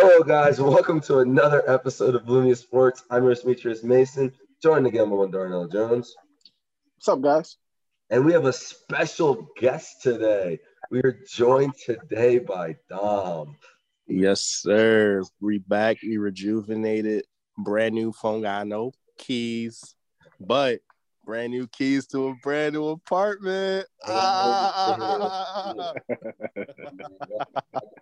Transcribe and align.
Hello, 0.00 0.22
guys, 0.22 0.60
welcome 0.60 1.00
to 1.00 1.18
another 1.18 1.68
episode 1.68 2.14
of 2.14 2.22
Lumia 2.26 2.56
Sports. 2.56 3.02
I'm 3.10 3.24
your 3.24 3.34
Demetrius 3.34 3.82
Mason, 3.82 4.32
joined 4.62 4.86
again 4.86 5.10
by 5.10 5.26
Darnell 5.26 5.66
Jones. 5.66 6.14
What's 6.94 7.08
up, 7.08 7.20
guys? 7.20 7.56
And 8.08 8.24
we 8.24 8.32
have 8.32 8.44
a 8.44 8.52
special 8.52 9.48
guest 9.58 10.00
today. 10.00 10.60
We 10.92 11.00
are 11.00 11.18
joined 11.28 11.74
today 11.84 12.38
by 12.38 12.76
Dom. 12.88 13.56
Yes, 14.06 14.42
sir. 14.42 15.24
We 15.40 15.58
back, 15.58 15.96
we 16.04 16.16
rejuvenated, 16.16 17.24
brand 17.56 17.96
new 17.96 18.12
phone 18.12 18.42
guy, 18.42 18.62
no 18.62 18.92
keys, 19.18 19.96
but 20.38 20.78
brand 21.28 21.52
new 21.52 21.66
keys 21.66 22.06
to 22.06 22.28
a 22.28 22.34
brand 22.42 22.72
new 22.72 22.88
apartment. 22.88 23.86
Ah. 24.10 25.92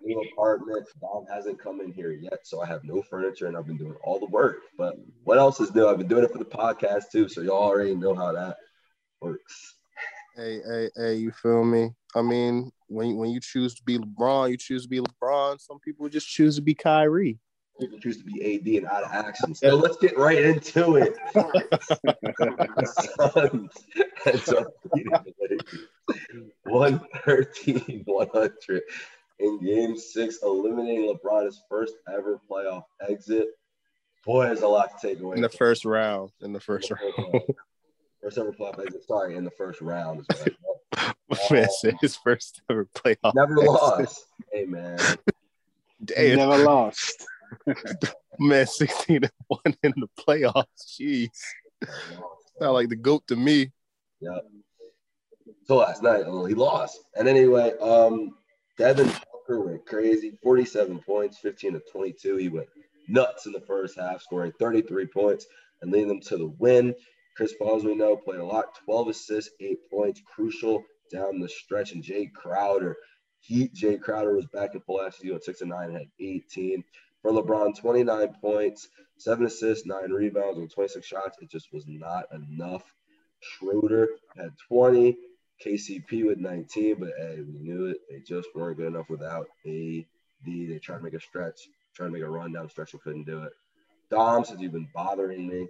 new 0.03 0.23
apartment. 0.33 0.87
Dom 1.01 1.27
hasn't 1.29 1.59
come 1.59 1.81
in 1.81 1.91
here 1.91 2.13
yet, 2.13 2.47
so 2.47 2.63
I 2.63 2.67
have 2.67 2.85
no 2.85 3.03
furniture 3.03 3.49
and 3.49 3.57
I've 3.57 3.67
been 3.67 3.77
doing 3.77 3.97
all 4.05 4.21
the 4.21 4.27
work. 4.27 4.59
But 4.79 4.95
what 5.25 5.39
else 5.39 5.59
is 5.59 5.75
new? 5.75 5.89
I've 5.89 5.99
been 5.99 6.07
doing 6.07 6.23
it 6.23 6.31
for 6.31 6.39
the 6.39 6.45
podcast 6.45 7.11
too, 7.11 7.29
so 7.29 7.41
y'all 7.41 7.57
already 7.57 7.97
know 7.97 8.15
how 8.15 8.31
that 8.31 8.59
works. 9.21 9.75
Hey, 10.37 10.61
hey, 10.65 10.91
hey, 10.95 11.15
you 11.17 11.33
feel 11.33 11.65
me? 11.65 11.91
I 12.15 12.23
mean, 12.23 12.71
when 12.87 13.17
when 13.17 13.31
you 13.31 13.41
choose 13.41 13.75
to 13.75 13.83
be 13.83 13.99
LeBron, 13.99 14.51
you 14.51 14.57
choose 14.57 14.85
to 14.85 14.89
be 14.89 15.01
LeBron. 15.01 15.61
Some 15.61 15.81
people 15.81 16.09
just 16.09 16.29
choose 16.29 16.55
to 16.57 16.63
be 16.63 16.75
Kyrie. 16.75 17.41
People 17.79 17.99
choose 17.99 18.19
to 18.19 18.25
be 18.25 18.57
AD 18.57 18.67
and 18.67 18.87
out 18.87 19.05
of 19.05 19.13
action. 19.13 19.55
So 19.55 19.77
let's 19.77 19.97
get 19.99 20.17
right 20.17 20.43
into 20.43 20.97
it. 20.97 21.15
Suns 23.19 23.71
113 26.65 28.03
100 28.05 28.83
in 29.39 29.61
game 29.63 29.97
six, 29.97 30.39
eliminating 30.43 31.15
LeBron's 31.15 31.63
first 31.69 31.95
ever 32.13 32.41
playoff 32.51 32.85
exit. 33.07 33.47
Boy, 34.25 34.47
there's 34.47 34.63
a 34.63 34.69
lot 34.69 34.99
to 34.99 35.09
take 35.09 35.21
away. 35.21 35.37
In 35.37 35.43
the 35.43 35.49
first 35.49 35.85
round. 35.85 36.31
In 36.41 36.53
the 36.53 36.61
first 36.61 36.91
round. 36.91 37.43
First 38.23 38.39
ever 38.39 38.53
playoff 38.53 38.81
exit. 38.81 39.05
Sorry, 39.07 39.37
in 39.37 39.45
the 39.45 39.51
first 39.51 39.81
round. 39.81 40.27
man 41.51 41.65
um, 41.65 41.69
said 41.81 41.95
his 42.01 42.17
first 42.17 42.63
ever 42.71 42.87
playoff. 42.87 43.35
Never 43.35 43.59
exit. 43.59 43.71
lost. 43.71 44.27
Hey 44.53 44.65
man. 44.65 44.99
Damn. 46.05 46.37
Never 46.37 46.65
lost. 46.65 47.27
Man, 48.39 48.67
16 48.67 49.17
and 49.17 49.33
1 49.49 49.61
in 49.83 49.95
the 49.97 50.09
playoffs. 50.19 50.99
Jeez. 51.01 51.29
Sound 52.59 52.75
like 52.75 52.89
the 52.89 52.97
GOAT 52.97 53.27
to 53.29 53.37
me. 53.37 53.73
Yep. 54.21 54.45
So 55.65 55.77
last 55.77 56.03
night, 56.03 56.27
well, 56.27 56.45
he 56.45 56.55
lost. 56.55 57.01
And 57.17 57.29
anyway, 57.29 57.73
um, 57.81 58.37
Devin 58.79 59.11
Booker 59.33 59.61
went 59.61 59.87
crazy. 59.87 60.39
47 60.43 60.99
points, 61.01 61.39
15 61.39 61.75
to 61.75 61.83
22. 61.91 62.37
He 62.37 62.49
went 62.49 62.69
nuts 63.09 63.47
in 63.47 63.53
the 63.53 63.61
first 63.61 63.99
half, 63.99 64.23
scoring 64.23 64.53
33 64.59 65.07
points 65.07 65.47
and 65.83 65.91
leading 65.91 66.09
them 66.09 66.21
to 66.21 66.37
the 66.37 66.49
win. 66.59 66.95
Chris 67.37 67.55
Paul, 67.59 67.77
as 67.77 67.85
we 67.85 67.95
know, 67.95 68.17
played 68.17 68.41
a 68.41 68.45
lot, 68.45 68.79
12 68.85 69.09
assists, 69.09 69.51
eight 69.61 69.79
points, 69.91 70.23
crucial 70.35 70.83
down 71.13 71.39
the 71.39 71.49
stretch. 71.49 71.93
And 71.93 72.03
Jae 72.03 72.33
Crowder, 72.33 72.97
he 73.41 73.69
Jae 73.69 74.01
Crowder 74.01 74.35
was 74.35 74.47
back 74.47 74.75
in 74.75 74.81
full 74.81 75.03
action 75.03 75.33
at 75.35 75.45
six 75.45 75.61
and 75.61 75.71
nine, 75.71 75.93
had 75.93 76.09
18. 76.19 76.83
For 77.27 77.33
LeBron, 77.33 77.77
29 77.77 78.37
points, 78.41 78.89
seven 79.19 79.47
assists, 79.47 79.85
nine 79.85 80.13
rebounds, 80.13 80.61
and 80.61 80.71
26 80.71 81.05
shots. 81.05 81.37
It 81.41 81.51
just 81.51 81.73
was 81.73 81.85
not 81.89 82.27
enough. 82.33 82.85
Schroeder 83.41 84.11
had 84.37 84.51
20. 84.69 85.17
KCP 85.65 86.25
with 86.25 86.39
19, 86.39 87.01
but 87.01 87.11
hey, 87.19 87.41
we 87.41 87.59
knew 87.59 87.87
it. 87.87 87.97
They 88.09 88.21
just 88.21 88.51
weren't 88.55 88.77
good 88.77 88.87
enough 88.87 89.11
without 89.11 89.49
AD. 89.67 90.05
They 90.47 90.79
tried 90.81 90.99
to 90.99 91.03
make 91.03 91.15
a 91.15 91.21
stretch, 91.21 91.69
tried 91.97 92.07
to 92.07 92.13
make 92.13 92.23
a 92.23 92.31
run 92.31 92.53
down 92.53 92.71
stretch 92.71 92.93
and 92.93 93.03
couldn't 93.03 93.25
do 93.25 93.43
it. 93.43 93.53
Dom, 94.09 94.45
since 94.45 94.61
you've 94.61 94.71
been 94.71 94.89
bothering 94.95 95.49
me, 95.49 95.67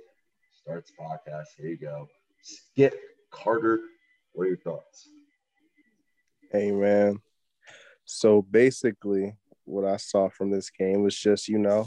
starts 0.60 0.92
podcast. 1.00 1.46
Here 1.56 1.68
you 1.68 1.78
go. 1.78 2.06
Skip 2.42 3.00
Carter. 3.30 3.80
What 4.34 4.44
are 4.44 4.48
your 4.48 4.58
thoughts? 4.58 5.08
Hey 6.52 6.70
man. 6.70 7.22
So 8.04 8.42
basically, 8.42 9.36
what 9.66 9.84
I 9.84 9.96
saw 9.96 10.28
from 10.28 10.50
this 10.50 10.70
game 10.70 11.02
was 11.02 11.16
just, 11.16 11.48
you 11.48 11.58
know, 11.58 11.86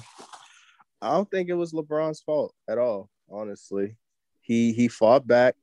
I 1.01 1.11
don't 1.11 1.29
think 1.31 1.49
it 1.49 1.53
was 1.53 1.73
LeBron's 1.73 2.21
fault 2.21 2.53
at 2.69 2.77
all, 2.77 3.09
honestly. 3.31 3.95
He 4.41 4.73
he 4.73 4.87
fought 4.87 5.25
back. 5.25 5.55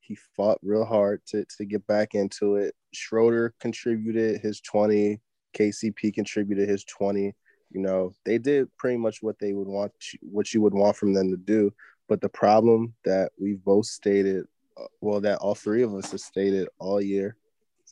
He 0.00 0.16
fought 0.36 0.58
real 0.62 0.84
hard 0.84 1.22
to, 1.28 1.44
to 1.56 1.64
get 1.64 1.86
back 1.86 2.14
into 2.14 2.56
it. 2.56 2.74
Schroeder 2.92 3.54
contributed 3.60 4.40
his 4.40 4.60
20. 4.60 5.20
KCP 5.56 6.12
contributed 6.12 6.68
his 6.68 6.84
20. 6.84 7.34
You 7.70 7.80
know, 7.80 8.12
they 8.24 8.38
did 8.38 8.68
pretty 8.76 8.98
much 8.98 9.22
what 9.22 9.38
they 9.38 9.52
would 9.52 9.68
want, 9.68 9.92
what 10.20 10.52
you 10.52 10.60
would 10.60 10.74
want 10.74 10.96
from 10.96 11.14
them 11.14 11.30
to 11.30 11.36
do. 11.36 11.72
But 12.08 12.20
the 12.20 12.28
problem 12.28 12.94
that 13.04 13.30
we've 13.40 13.62
both 13.62 13.86
stated, 13.86 14.44
uh, 14.76 14.86
well, 15.00 15.20
that 15.20 15.38
all 15.38 15.54
three 15.54 15.82
of 15.82 15.94
us 15.94 16.10
have 16.10 16.20
stated 16.20 16.68
all 16.78 17.00
year, 17.00 17.36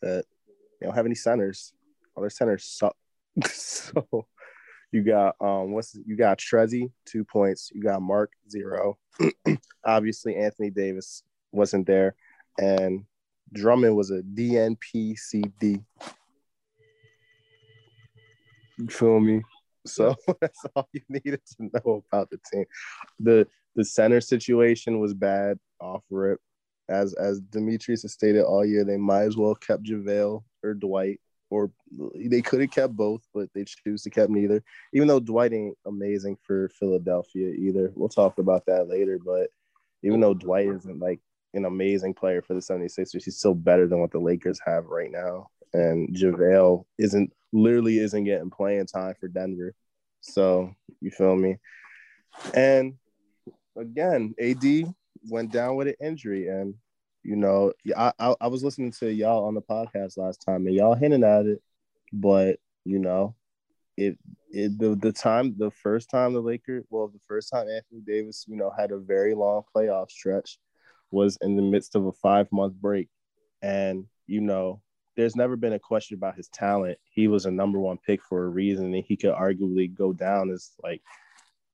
that 0.03 0.25
they 0.81 0.87
don't 0.87 0.95
have 0.95 1.07
any 1.07 1.15
centers. 1.15 1.73
All 2.15 2.23
their 2.23 2.31
centers 2.31 2.65
suck. 2.65 2.97
so 3.53 4.27
you 4.93 5.03
got 5.05 5.37
um 5.41 5.73
what's 5.73 5.97
you 6.07 6.17
got 6.17 6.39
Trezzy 6.39 6.91
two 7.07 7.25
points. 7.25 7.71
You 7.73 7.83
got 7.83 8.03
Marc 8.03 8.33
zero. 8.51 8.99
Obviously 9.85 10.37
Anthony 10.37 10.71
Davis 10.71 11.23
wasn't 11.53 11.87
there, 11.87 12.15
and 12.59 13.05
Drummond 13.53 13.97
was 13.97 14.11
a 14.11 14.23
DNPCD. 14.23 15.85
You 18.79 18.89
feel 18.89 19.21
me? 19.21 19.43
So 19.87 20.15
that's 20.41 20.65
all 20.75 20.89
you 20.93 21.03
needed 21.09 21.41
to 21.57 21.71
know 21.73 22.05
about 22.11 22.31
the 22.31 22.39
team. 22.53 22.65
The 23.19 23.47
the 23.77 23.85
center 23.85 24.21
situation 24.21 25.01
was 25.01 25.15
bad 25.15 25.59
off 25.81 26.03
rip. 26.11 26.41
As 26.89 27.15
as 27.15 27.41
Demetrius 27.41 28.03
has 28.03 28.13
stated 28.13 28.43
all 28.43 28.65
year, 28.65 28.85
they 28.85 28.97
might 28.97 29.23
as 29.23 29.37
well 29.37 29.55
kept 29.55 29.85
JaVale 29.85 30.43
or 30.65 30.75
Dwight 30.75 31.21
or 31.51 31.71
they 32.15 32.41
could 32.41 32.61
have 32.61 32.71
kept 32.71 32.97
both, 32.97 33.23
but 33.35 33.49
they 33.55 33.65
choose 33.65 34.03
to 34.03 34.11
keep 34.11 34.31
neither. 34.31 34.63
Even 34.95 35.09
though 35.09 35.21
Dwight 35.21 35.53
ain't 35.53 35.77
amazing 35.85 36.39
for 36.43 36.69
Philadelphia 36.69 37.49
either. 37.51 37.93
We'll 37.95 38.09
talk 38.09 38.39
about 38.39 38.65
that 38.67 38.89
later. 38.89 39.19
But 39.19 39.51
even 40.03 40.21
though 40.21 40.35
Dwight 40.35 40.69
isn't 40.69 41.01
like 41.01 41.21
an 41.53 41.65
amazing 41.65 42.15
player 42.15 42.41
for 42.41 42.55
the 42.55 42.61
76ers, 42.61 43.25
he's 43.25 43.37
still 43.37 43.55
better 43.55 43.89
than 43.89 44.01
what 44.01 44.13
the 44.13 44.21
Lakers 44.21 44.61
have 44.65 44.87
right 44.87 45.11
now. 45.11 45.49
And 45.73 46.15
JaVale 46.15 46.85
isn't 46.99 47.33
literally 47.53 47.99
isn't 47.99 48.25
getting 48.25 48.51
playing 48.51 48.87
time 48.87 49.15
for 49.19 49.29
Denver. 49.29 49.75
So 50.21 50.73
you 51.01 51.11
feel 51.11 51.35
me? 51.35 51.57
And 52.55 52.95
again, 53.77 54.35
AD 54.41 54.95
went 55.29 55.51
down 55.51 55.77
with 55.77 55.89
an 55.89 55.95
injury 56.01 56.49
and 56.49 56.75
you 57.23 57.37
know, 57.37 57.73
I, 57.97 58.13
I, 58.19 58.35
I 58.41 58.47
was 58.47 58.65
listening 58.65 58.93
to 58.93 59.13
y'all 59.13 59.47
on 59.47 59.55
the 59.55 59.63
podcast 59.63 60.17
last 60.17 60.43
time, 60.45 60.67
and 60.67 60.75
y'all 60.75 60.95
hinting 60.95 61.25
at 61.25 61.47
it, 61.47 61.63
but 62.13 62.59
you 62.85 62.99
know, 62.99 63.35
it 63.97 64.19
it 64.51 64.79
the, 64.79 64.97
the 64.97 65.13
time 65.13 65.55
the 65.59 65.71
first 65.71 66.11
time 66.11 66.33
the 66.33 66.41
Lakers, 66.41 66.85
well, 66.91 67.09
the 67.09 67.21
first 67.29 67.51
time 67.51 67.69
Anthony 67.69 68.01
Davis, 68.07 68.45
you 68.49 68.57
know, 68.57 68.73
had 68.77 68.91
a 68.91 68.99
very 68.99 69.35
long 69.35 69.63
playoff 69.75 70.11
stretch, 70.11 70.59
was 71.11 71.39
in 71.43 71.57
the 71.57 71.63
midst 71.63 71.95
of 71.95 72.07
a 72.07 72.13
five 72.13 72.51
month 72.51 72.75
break, 72.75 73.09
and 73.63 74.07
you 74.27 74.41
know, 74.41 74.81
there's 75.17 75.37
never 75.37 75.57
been 75.57 75.75
a 75.75 75.79
question 75.79 76.17
about 76.17 76.37
his 76.37 76.49
talent. 76.49 76.99
He 77.05 77.29
was 77.29 77.45
a 77.45 77.51
number 77.51 77.79
one 77.79 77.99
pick 77.99 78.23
for 78.23 78.45
a 78.45 78.49
reason, 78.49 78.95
and 78.95 79.05
he 79.05 79.17
could 79.17 79.35
arguably 79.35 79.93
go 79.93 80.13
down 80.13 80.51
as 80.51 80.71
like 80.83 81.03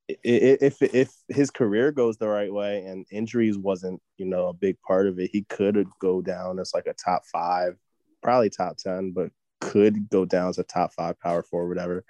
if 0.09 0.83
if 0.83 1.13
his 1.29 1.51
career 1.51 1.91
goes 1.91 2.17
the 2.17 2.29
right 2.29 2.53
way 2.53 2.85
and 2.85 3.07
injuries 3.11 3.59
wasn't 3.59 4.01
you 4.19 4.27
know 4.27 4.49
a 4.49 4.55
big 4.55 4.81
part 4.83 5.07
of 5.07 5.19
it, 5.19 5.31
he 5.33 5.43
could 5.45 5.87
go 6.01 6.23
down 6.23 6.59
as 6.59 6.73
like 6.75 6.87
a 6.87 6.95
top 6.95 7.23
five, 7.27 7.77
probably 8.23 8.51
top 8.51 8.77
ten, 8.77 9.11
but 9.11 9.31
could 9.61 10.09
go 10.09 10.25
down 10.25 10.49
as 10.49 10.59
a 10.59 10.65
top 10.65 10.93
five 10.93 11.19
power 11.21 11.43
forward, 11.43 11.69
whatever. 11.69 12.05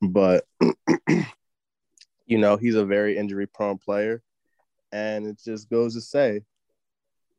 But 0.00 0.44
you 2.26 2.38
know 2.38 2.56
he's 2.56 2.76
a 2.76 2.84
very 2.84 3.16
injury 3.16 3.46
prone 3.46 3.78
player, 3.78 4.22
and 4.92 5.26
it 5.26 5.40
just 5.44 5.68
goes 5.68 5.94
to 5.94 6.00
say, 6.00 6.42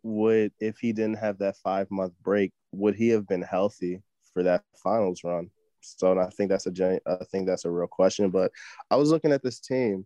would 0.04 0.52
if 0.60 0.80
he 0.80 0.92
didn't 0.92 1.20
have 1.20 1.38
that 1.40 1.58
five 1.58 1.90
month 1.90 2.14
break, 2.24 2.52
would 2.74 2.96
he 2.96 3.10
have 3.10 3.28
been 3.28 3.42
healthy 3.42 4.02
for 4.34 4.44
that 4.44 4.64
finals 4.76 5.24
run? 5.24 5.50
So 5.84 6.18
I 6.20 6.30
think 6.30 6.50
that's 6.50 6.68
a 6.68 7.00
I 7.06 7.24
think 7.26 7.48
that's 7.48 7.66
a 7.66 7.72
real 7.72 7.88
question. 7.88 8.30
But 8.30 8.52
I 8.90 8.96
was 8.96 9.10
looking 9.12 9.32
at 9.32 9.44
this 9.44 9.60
team, 9.60 10.06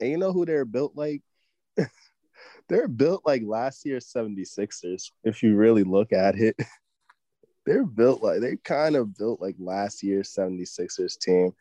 and 0.00 0.10
you 0.10 0.18
know 0.18 0.32
who 0.32 0.44
they're 0.44 0.64
built 0.64 0.92
like? 0.96 1.22
they're 2.68 2.88
built 2.88 3.22
like 3.24 3.42
last 3.44 3.84
year's 3.84 4.12
76ers, 4.12 5.10
if 5.24 5.42
you 5.42 5.56
really 5.56 5.84
look 5.84 6.12
at 6.12 6.36
it. 6.36 6.56
they're 7.66 7.84
built 7.84 8.22
like 8.22 8.40
they 8.40 8.56
kind 8.56 8.96
of 8.96 9.16
built 9.16 9.40
like 9.40 9.56
last 9.58 10.02
year's 10.02 10.34
76ers 10.34 11.18
team. 11.18 11.52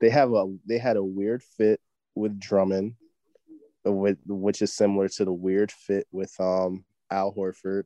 They 0.00 0.10
have 0.10 0.32
a 0.32 0.46
they 0.66 0.78
had 0.78 0.96
a 0.96 1.04
weird 1.04 1.42
fit 1.42 1.80
with 2.14 2.38
Drummond, 2.38 2.94
uh, 3.86 3.92
with 3.92 4.18
which 4.26 4.62
is 4.62 4.72
similar 4.72 5.08
to 5.08 5.24
the 5.24 5.32
weird 5.32 5.72
fit 5.72 6.06
with 6.12 6.38
um 6.40 6.84
Al 7.10 7.34
Horford. 7.34 7.84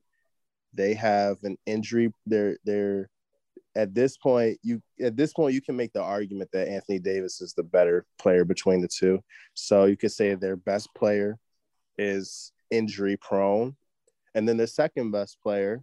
They 0.75 0.95
have 0.95 1.39
an 1.45 1.57
injury. 1.67 2.13
They're 2.27 2.59
they're 2.65 3.09
at 3.75 3.95
this 3.95 4.17
point, 4.17 4.59
you 4.63 4.83
at 5.01 5.17
this 5.17 5.33
point 5.33 5.55
you 5.55 5.63
can 5.63 5.77
make 5.77 5.93
the 5.93 6.03
argument 6.03 6.51
that 6.53 6.69
Anthony 6.69 6.99
Davis 6.99 7.41
is 7.41 7.55
the 7.55 7.63
better 7.63 8.05
player 8.19 8.45
between 8.45 8.81
the 8.81 8.89
two. 8.89 9.23
So 9.55 9.87
you 9.87 9.97
could 9.97 10.13
say 10.13 10.35
their 10.35 10.57
best 10.57 10.89
player 10.95 11.39
is 11.99 12.53
injury 12.71 13.17
prone, 13.17 13.75
and 14.35 14.49
then 14.49 14.57
the 14.57 14.67
second 14.67 15.11
best 15.11 15.41
player, 15.41 15.83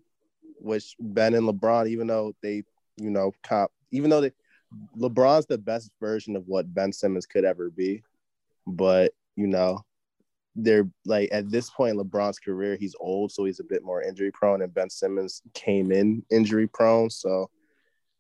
which 0.60 0.96
Ben 1.00 1.34
and 1.34 1.48
LeBron, 1.48 1.88
even 1.88 2.08
though 2.08 2.34
they, 2.42 2.64
you 2.98 3.10
know, 3.10 3.32
cop, 3.44 3.72
even 3.92 4.10
though 4.10 4.22
they, 4.22 4.32
LeBron's 4.98 5.48
the 5.48 5.58
best 5.58 5.92
version 6.00 6.36
of 6.36 6.48
what 6.48 6.74
Ben 6.74 6.92
Simmons 6.92 7.26
could 7.26 7.46
ever 7.46 7.70
be, 7.70 8.04
but 8.68 9.14
you 9.36 9.48
know, 9.48 9.84
they're 10.56 10.90
like 11.06 11.30
at 11.32 11.50
this 11.50 11.70
point 11.70 11.98
in 11.98 12.04
LeBron's 12.04 12.40
career, 12.40 12.76
he's 12.76 12.96
old, 13.00 13.32
so 13.32 13.46
he's 13.46 13.60
a 13.60 13.64
bit 13.64 13.84
more 13.84 14.04
injury 14.04 14.32
prone, 14.32 14.62
and 14.62 14.74
Ben 14.74 14.90
Simmons 14.92 15.42
came 15.56 15.92
in 15.92 16.24
injury 16.30 16.68
prone, 16.68 17.10
so 17.10 17.50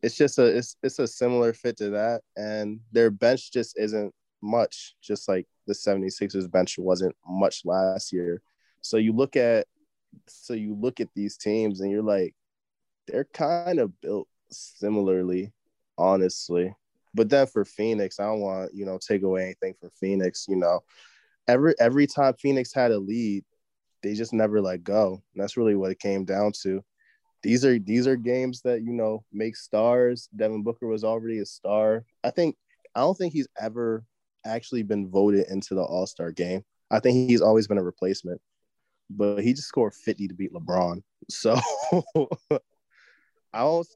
it's 0.01 0.15
just 0.15 0.39
a 0.39 0.45
it's 0.45 0.75
it's 0.83 0.99
a 0.99 1.07
similar 1.07 1.53
fit 1.53 1.77
to 1.77 1.89
that, 1.91 2.21
and 2.37 2.79
their 2.91 3.11
bench 3.11 3.51
just 3.51 3.77
isn't 3.77 4.13
much, 4.41 4.95
just 5.01 5.27
like 5.27 5.45
the 5.67 5.73
76ers 5.73 6.49
bench 6.49 6.77
wasn't 6.77 7.15
much 7.27 7.63
last 7.65 8.13
year. 8.13 8.41
So 8.81 8.97
you 8.97 9.13
look 9.13 9.35
at 9.35 9.67
so 10.27 10.53
you 10.53 10.75
look 10.75 10.99
at 10.99 11.09
these 11.15 11.37
teams 11.37 11.81
and 11.81 11.91
you're 11.91 12.01
like, 12.01 12.33
they're 13.07 13.27
kind 13.33 13.79
of 13.79 13.99
built 14.01 14.27
similarly, 14.49 15.51
honestly. 15.97 16.73
But 17.13 17.29
then 17.29 17.47
for 17.47 17.65
Phoenix, 17.65 18.19
I 18.19 18.25
don't 18.25 18.41
want, 18.41 18.73
you 18.73 18.85
know, 18.85 18.99
take 18.99 19.23
away 19.23 19.43
anything 19.43 19.73
from 19.79 19.89
Phoenix, 19.89 20.45
you 20.47 20.55
know. 20.55 20.81
Every 21.47 21.73
every 21.79 22.07
time 22.07 22.33
Phoenix 22.35 22.73
had 22.73 22.91
a 22.91 22.99
lead, 22.99 23.43
they 24.03 24.13
just 24.13 24.33
never 24.33 24.61
let 24.61 24.83
go. 24.83 25.21
And 25.33 25.43
that's 25.43 25.57
really 25.57 25.75
what 25.75 25.91
it 25.91 25.99
came 25.99 26.23
down 26.23 26.53
to. 26.63 26.83
These 27.41 27.63
are 27.65 27.79
these 27.79 28.07
are 28.07 28.15
games 28.15 28.61
that, 28.61 28.81
you 28.81 28.93
know, 28.93 29.23
make 29.31 29.55
stars. 29.55 30.29
Devin 30.35 30.63
Booker 30.63 30.87
was 30.87 31.03
already 31.03 31.39
a 31.39 31.45
star. 31.45 32.03
I 32.23 32.31
think 32.31 32.55
I 32.95 33.01
don't 33.01 33.17
think 33.17 33.33
he's 33.33 33.47
ever 33.59 34.03
actually 34.45 34.83
been 34.83 35.09
voted 35.09 35.47
into 35.49 35.75
the 35.75 35.83
All-Star 35.83 36.31
game. 36.31 36.63
I 36.91 36.99
think 36.99 37.29
he's 37.29 37.41
always 37.41 37.67
been 37.67 37.77
a 37.77 37.83
replacement 37.83 38.41
but 39.09 39.39
he 39.39 39.53
just 39.53 39.67
scored 39.67 39.93
50 39.93 40.27
to 40.27 40.33
beat 40.33 40.53
LeBron. 40.53 41.01
So 41.29 41.59
I 43.53 43.63
won't 43.63 43.87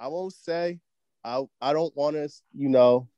I 0.00 0.08
won't 0.08 0.32
say 0.32 0.80
I 1.24 1.42
I 1.60 1.72
don't 1.72 1.94
want 1.96 2.16
to, 2.16 2.28
you 2.54 2.68
know. 2.68 3.08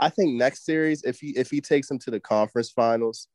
I 0.00 0.08
think 0.08 0.34
next 0.34 0.64
series, 0.64 1.04
if 1.04 1.20
he 1.20 1.28
if 1.36 1.50
he 1.50 1.60
takes 1.60 1.90
him 1.90 1.98
to 2.00 2.10
the 2.10 2.20
conference 2.20 2.70
finals, 2.70 3.28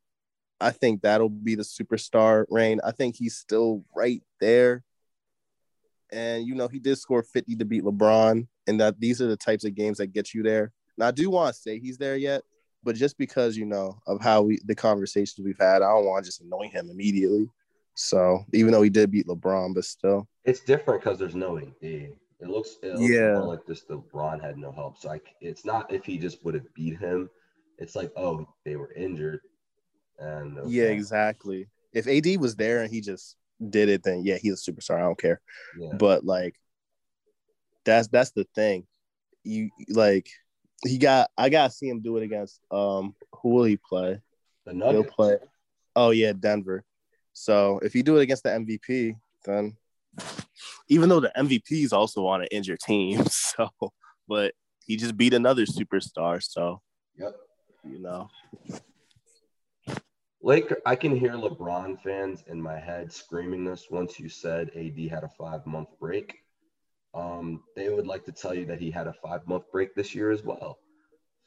I 0.59 0.71
think 0.71 1.01
that'll 1.01 1.29
be 1.29 1.55
the 1.55 1.63
superstar 1.63 2.45
reign. 2.49 2.79
I 2.83 2.91
think 2.91 3.15
he's 3.15 3.37
still 3.37 3.83
right 3.95 4.21
there. 4.41 4.83
And 6.11 6.45
you 6.47 6.55
know, 6.55 6.67
he 6.67 6.79
did 6.79 6.97
score 6.97 7.23
50 7.23 7.55
to 7.55 7.65
beat 7.65 7.83
LeBron, 7.83 8.47
and 8.67 8.79
that 8.79 8.99
these 8.99 9.21
are 9.21 9.27
the 9.27 9.37
types 9.37 9.63
of 9.65 9.75
games 9.75 9.97
that 9.99 10.07
get 10.07 10.33
you 10.33 10.43
there. 10.43 10.71
Now 10.97 11.07
I 11.07 11.11
do 11.11 11.29
want 11.29 11.53
to 11.55 11.61
say 11.61 11.79
he's 11.79 11.97
there 11.97 12.17
yet, 12.17 12.41
but 12.83 12.95
just 12.95 13.17
because 13.17 13.55
you 13.55 13.65
know 13.65 13.99
of 14.07 14.21
how 14.21 14.41
we 14.41 14.59
the 14.65 14.75
conversations 14.75 15.43
we've 15.45 15.59
had, 15.59 15.81
I 15.81 15.89
don't 15.89 16.05
want 16.05 16.23
to 16.23 16.27
just 16.27 16.41
annoy 16.41 16.69
him 16.69 16.89
immediately. 16.89 17.47
So 17.95 18.45
even 18.53 18.71
though 18.71 18.81
he 18.81 18.89
did 18.89 19.11
beat 19.11 19.27
LeBron, 19.27 19.75
but 19.75 19.85
still, 19.85 20.27
it's 20.45 20.61
different 20.61 21.01
because 21.03 21.19
there's 21.19 21.35
no 21.35 21.57
AD. 21.57 21.73
It 21.81 22.47
looks, 22.47 22.77
it 22.81 22.95
looks 22.95 23.11
Yeah. 23.11 23.33
more 23.33 23.47
like 23.47 23.65
this. 23.65 23.83
LeBron 23.89 24.41
had 24.41 24.57
no 24.57 24.71
help, 24.71 24.97
so 24.97 25.09
like 25.09 25.35
it's 25.41 25.65
not 25.65 25.91
if 25.93 26.05
he 26.05 26.17
just 26.17 26.43
would 26.45 26.53
have 26.53 26.73
beat 26.73 26.97
him. 26.97 27.29
It's 27.77 27.95
like 27.95 28.11
oh 28.15 28.47
they 28.65 28.75
were 28.77 28.93
injured, 28.93 29.41
and 30.17 30.57
okay. 30.57 30.69
yeah, 30.69 30.85
exactly. 30.85 31.67
If 31.93 32.07
AD 32.07 32.39
was 32.39 32.55
there 32.55 32.81
and 32.81 32.91
he 32.91 33.01
just 33.01 33.35
did 33.67 33.89
it, 33.89 34.03
then 34.03 34.23
yeah, 34.23 34.37
he's 34.37 34.67
a 34.67 34.71
superstar. 34.71 34.97
I 34.97 35.01
don't 35.01 35.19
care. 35.19 35.41
yeah. 35.77 35.93
But 35.97 36.23
like, 36.25 36.55
that's 37.85 38.07
that's 38.07 38.31
the 38.31 38.45
thing. 38.55 38.85
You 39.43 39.69
like, 39.89 40.29
he 40.85 40.97
got. 40.97 41.29
I 41.37 41.49
gotta 41.49 41.71
see 41.73 41.89
him 41.89 42.01
do 42.01 42.17
it 42.17 42.23
against. 42.23 42.59
Um, 42.71 43.15
who 43.41 43.49
will 43.49 43.63
he 43.63 43.77
play? 43.77 44.19
the 44.65 44.73
He'll 44.73 45.03
play. 45.03 45.37
Oh 45.95 46.11
yeah, 46.11 46.33
Denver. 46.37 46.83
So 47.33 47.79
if 47.83 47.95
you 47.95 48.03
do 48.03 48.17
it 48.17 48.21
against 48.21 48.43
the 48.43 48.49
MVP, 48.49 49.15
then 49.45 49.75
even 50.89 51.09
though 51.09 51.19
the 51.19 51.31
MVP 51.37 51.71
is 51.83 51.93
also 51.93 52.25
on 52.27 52.41
an 52.41 52.47
injured 52.51 52.79
team, 52.79 53.23
so 53.29 53.69
but 54.27 54.53
he 54.85 54.97
just 54.97 55.15
beat 55.17 55.33
another 55.33 55.65
superstar, 55.65 56.41
so 56.43 56.81
Yep. 57.17 57.35
you 57.89 57.99
know. 57.99 58.29
Laker, 60.41 60.77
I 60.85 60.95
can 60.95 61.15
hear 61.15 61.33
LeBron 61.33 62.01
fans 62.01 62.43
in 62.47 62.61
my 62.61 62.79
head 62.79 63.11
screaming 63.11 63.65
this 63.65 63.87
once 63.89 64.19
you 64.19 64.29
said 64.29 64.71
AD 64.75 64.97
had 65.09 65.23
a 65.23 65.29
five 65.29 65.65
month 65.65 65.89
break. 65.99 66.43
Um, 67.13 67.63
they 67.75 67.89
would 67.89 68.07
like 68.07 68.23
to 68.25 68.31
tell 68.31 68.53
you 68.53 68.65
that 68.67 68.79
he 68.79 68.89
had 68.89 69.07
a 69.07 69.13
five 69.13 69.45
month 69.47 69.63
break 69.71 69.95
this 69.95 70.15
year 70.15 70.31
as 70.31 70.43
well. 70.43 70.79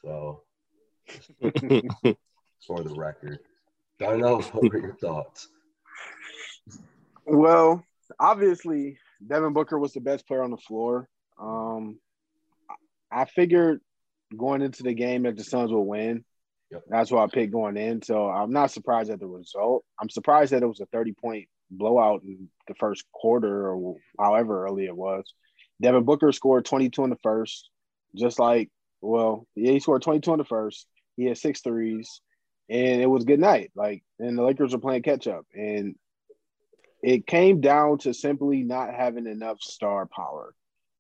So, 0.02 0.42
for 2.66 2.82
the 2.82 2.94
record, 2.94 3.38
know 4.16 4.40
what 4.52 4.70
were 4.70 4.78
your 4.78 4.96
thoughts? 4.96 5.48
Well, 7.24 7.84
obviously, 8.18 8.98
Devin 9.26 9.52
Booker 9.52 9.78
was 9.78 9.92
the 9.92 10.00
best 10.00 10.26
player 10.26 10.42
on 10.42 10.50
the 10.50 10.56
floor. 10.56 11.08
Um, 11.40 11.98
I 13.10 13.24
figured 13.24 13.80
going 14.36 14.62
into 14.62 14.82
the 14.82 14.94
game 14.94 15.22
that 15.22 15.36
the 15.36 15.44
Suns 15.44 15.70
will 15.70 15.86
win. 15.86 16.24
Yep. 16.72 16.84
That's 16.88 17.10
what 17.10 17.22
I 17.22 17.26
picked 17.26 17.52
going 17.52 17.76
in. 17.76 18.00
So 18.02 18.28
I'm 18.28 18.52
not 18.52 18.70
surprised 18.70 19.10
at 19.10 19.20
the 19.20 19.26
result. 19.26 19.84
I'm 20.00 20.08
surprised 20.08 20.52
that 20.52 20.62
it 20.62 20.66
was 20.66 20.80
a 20.80 20.86
30 20.86 21.12
point 21.12 21.48
blowout 21.70 22.22
in 22.22 22.48
the 22.66 22.74
first 22.74 23.04
quarter 23.12 23.70
or 23.70 23.96
however 24.19 24.64
early 24.64 24.86
it 24.86 24.96
was. 24.96 25.34
Devin 25.80 26.04
Booker 26.04 26.32
scored 26.32 26.64
22 26.64 27.04
in 27.04 27.10
the 27.10 27.19
first, 27.22 27.69
just 28.16 28.38
like, 28.38 28.70
well, 29.02 29.46
yeah, 29.54 29.72
he 29.72 29.80
scored 29.80 30.02
22 30.02 30.32
in 30.32 30.38
the 30.38 30.44
first. 30.44 30.86
He 31.16 31.24
had 31.24 31.36
six 31.36 31.60
threes, 31.60 32.20
and 32.70 33.02
it 33.02 33.06
was 33.06 33.25
good 33.25 33.40
night. 33.40 33.70
Like, 33.75 34.02
and 34.18 34.38
the 34.38 34.42
Lakers 34.42 34.72
were 34.72 34.78
playing 34.78 35.02
catch 35.02 35.26
up. 35.26 35.44
And 35.54 35.96
it 37.02 37.26
came 37.26 37.60
down 37.60 37.98
to 37.98 38.14
simply 38.14 38.62
not 38.62 38.94
having 38.94 39.26
enough 39.26 39.60
star 39.60 40.06
power 40.06 40.54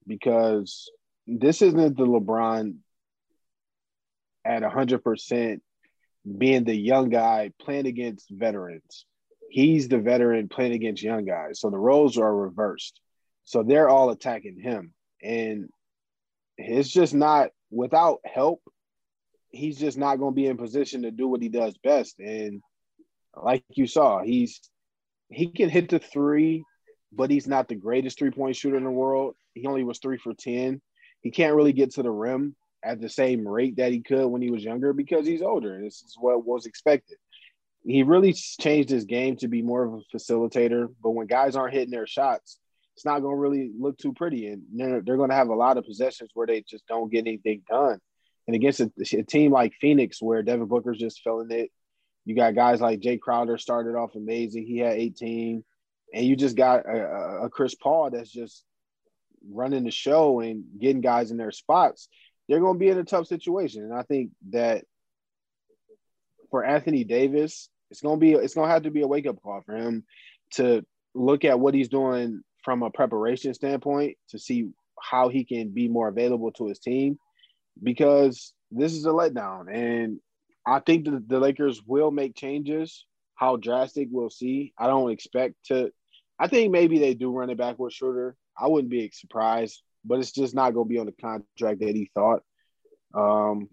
because 0.06 0.90
this 1.26 1.62
isn't 1.62 1.96
the 1.96 2.04
LeBron 2.04 2.74
at 4.44 4.62
100% 4.62 5.60
being 6.38 6.64
the 6.64 6.74
young 6.74 7.08
guy 7.08 7.50
playing 7.60 7.86
against 7.86 8.30
veterans. 8.30 9.06
He's 9.50 9.88
the 9.88 9.98
veteran 9.98 10.48
playing 10.48 10.72
against 10.72 11.02
young 11.02 11.24
guys. 11.24 11.60
So 11.60 11.70
the 11.70 11.78
roles 11.78 12.16
are 12.16 12.34
reversed. 12.34 13.00
So 13.44 13.62
they're 13.62 13.88
all 13.88 14.10
attacking 14.10 14.60
him. 14.60 14.94
And 15.22 15.68
it's 16.56 16.88
just 16.88 17.12
not 17.14 17.50
without 17.70 18.20
help, 18.24 18.62
he's 19.50 19.78
just 19.78 19.98
not 19.98 20.16
going 20.16 20.32
to 20.32 20.36
be 20.36 20.46
in 20.46 20.56
position 20.56 21.02
to 21.02 21.10
do 21.10 21.28
what 21.28 21.42
he 21.42 21.48
does 21.48 21.76
best. 21.82 22.18
And 22.18 22.62
like 23.36 23.64
you 23.70 23.86
saw, 23.86 24.22
he's 24.22 24.60
he 25.28 25.46
can 25.46 25.70
hit 25.70 25.88
the 25.88 25.98
three, 25.98 26.62
but 27.10 27.30
he's 27.30 27.46
not 27.46 27.68
the 27.68 27.74
greatest 27.74 28.18
three 28.18 28.30
point 28.30 28.56
shooter 28.56 28.76
in 28.76 28.84
the 28.84 28.90
world. 28.90 29.34
He 29.54 29.66
only 29.66 29.84
was 29.84 29.98
three 29.98 30.18
for 30.18 30.34
10. 30.34 30.80
He 31.20 31.30
can't 31.30 31.54
really 31.54 31.72
get 31.72 31.92
to 31.92 32.02
the 32.02 32.10
rim 32.10 32.54
at 32.84 33.00
the 33.00 33.08
same 33.08 33.46
rate 33.46 33.76
that 33.76 33.92
he 33.92 34.00
could 34.00 34.26
when 34.26 34.42
he 34.42 34.50
was 34.50 34.64
younger 34.64 34.92
because 34.92 35.26
he's 35.26 35.42
older. 35.42 35.80
This 35.80 36.02
is 36.02 36.16
what 36.18 36.44
was 36.44 36.66
expected. 36.66 37.18
He 37.84 38.02
really 38.02 38.32
changed 38.32 38.90
his 38.90 39.04
game 39.04 39.36
to 39.36 39.48
be 39.48 39.62
more 39.62 39.84
of 39.84 39.94
a 39.94 40.16
facilitator, 40.16 40.88
but 41.02 41.10
when 41.10 41.26
guys 41.26 41.56
aren't 41.56 41.74
hitting 41.74 41.90
their 41.90 42.06
shots, 42.06 42.58
it's 42.94 43.04
not 43.04 43.20
going 43.20 43.34
to 43.34 43.40
really 43.40 43.70
look 43.78 43.98
too 43.98 44.12
pretty. 44.12 44.48
And 44.48 44.62
they're, 44.72 45.00
they're 45.00 45.16
going 45.16 45.30
to 45.30 45.36
have 45.36 45.48
a 45.48 45.54
lot 45.54 45.78
of 45.78 45.84
possessions 45.84 46.30
where 46.34 46.46
they 46.46 46.62
just 46.62 46.86
don't 46.86 47.10
get 47.10 47.26
anything 47.26 47.62
done. 47.68 47.98
And 48.46 48.56
against 48.56 48.80
a, 48.80 48.90
a 49.12 49.22
team 49.22 49.52
like 49.52 49.72
Phoenix, 49.80 50.20
where 50.20 50.42
Devin 50.42 50.66
Booker's 50.66 50.98
just 50.98 51.22
filling 51.22 51.50
it, 51.50 51.70
you 52.24 52.36
got 52.36 52.54
guys 52.54 52.80
like 52.80 53.00
Jae 53.00 53.20
Crowder 53.20 53.58
started 53.58 53.96
off 53.96 54.14
amazing. 54.14 54.66
He 54.66 54.78
had 54.78 54.92
18. 54.92 55.64
And 56.14 56.26
you 56.26 56.36
just 56.36 56.56
got 56.56 56.86
a, 56.86 57.44
a 57.44 57.50
Chris 57.50 57.74
Paul 57.74 58.10
that's 58.10 58.30
just 58.30 58.64
running 59.50 59.84
the 59.84 59.90
show 59.90 60.40
and 60.40 60.64
getting 60.78 61.00
guys 61.00 61.30
in 61.30 61.36
their 61.36 61.50
spots. 61.50 62.08
They're 62.48 62.60
going 62.60 62.74
to 62.74 62.78
be 62.78 62.88
in 62.88 62.98
a 62.98 63.04
tough 63.04 63.26
situation. 63.26 63.84
And 63.84 63.94
I 63.94 64.02
think 64.02 64.30
that 64.50 64.84
for 66.50 66.64
Anthony 66.64 67.04
Davis, 67.04 67.68
it's 67.90 68.00
going 68.00 68.18
to 68.18 68.20
be 68.20 68.32
it's 68.32 68.54
going 68.54 68.68
to 68.68 68.72
have 68.72 68.84
to 68.84 68.90
be 68.90 69.02
a 69.02 69.06
wake 69.06 69.26
up 69.26 69.42
call 69.42 69.62
for 69.64 69.76
him 69.76 70.04
to 70.54 70.84
look 71.14 71.44
at 71.44 71.60
what 71.60 71.74
he's 71.74 71.88
doing 71.88 72.42
from 72.64 72.82
a 72.82 72.90
preparation 72.90 73.54
standpoint 73.54 74.16
to 74.30 74.38
see 74.38 74.70
how 75.00 75.28
he 75.28 75.44
can 75.44 75.70
be 75.70 75.88
more 75.88 76.08
available 76.08 76.52
to 76.52 76.68
his 76.68 76.78
team 76.78 77.18
because 77.82 78.52
this 78.70 78.92
is 78.92 79.04
a 79.04 79.10
letdown 79.10 79.72
and 79.72 80.20
I 80.66 80.80
think 80.80 81.04
the, 81.04 81.22
the 81.26 81.40
Lakers 81.40 81.82
will 81.86 82.10
make 82.10 82.36
changes. 82.36 83.04
How 83.34 83.56
drastic 83.56 84.08
we'll 84.10 84.30
see. 84.30 84.72
I 84.78 84.86
don't 84.86 85.10
expect 85.10 85.54
to. 85.66 85.90
I 86.38 86.48
think 86.48 86.70
maybe 86.70 86.98
they 86.98 87.14
do 87.14 87.30
run 87.30 87.50
it 87.50 87.58
back 87.58 87.78
with 87.78 87.92
Schroeder. 87.92 88.36
I 88.56 88.68
wouldn't 88.68 88.90
be 88.90 89.10
surprised, 89.12 89.82
but 90.04 90.18
it's 90.18 90.32
just 90.32 90.54
not 90.54 90.74
going 90.74 90.86
to 90.86 90.92
be 90.92 90.98
on 90.98 91.06
the 91.06 91.12
contract 91.12 91.80
that 91.80 91.94
he 91.94 92.10
thought. 92.14 92.42
Um, 93.14 93.68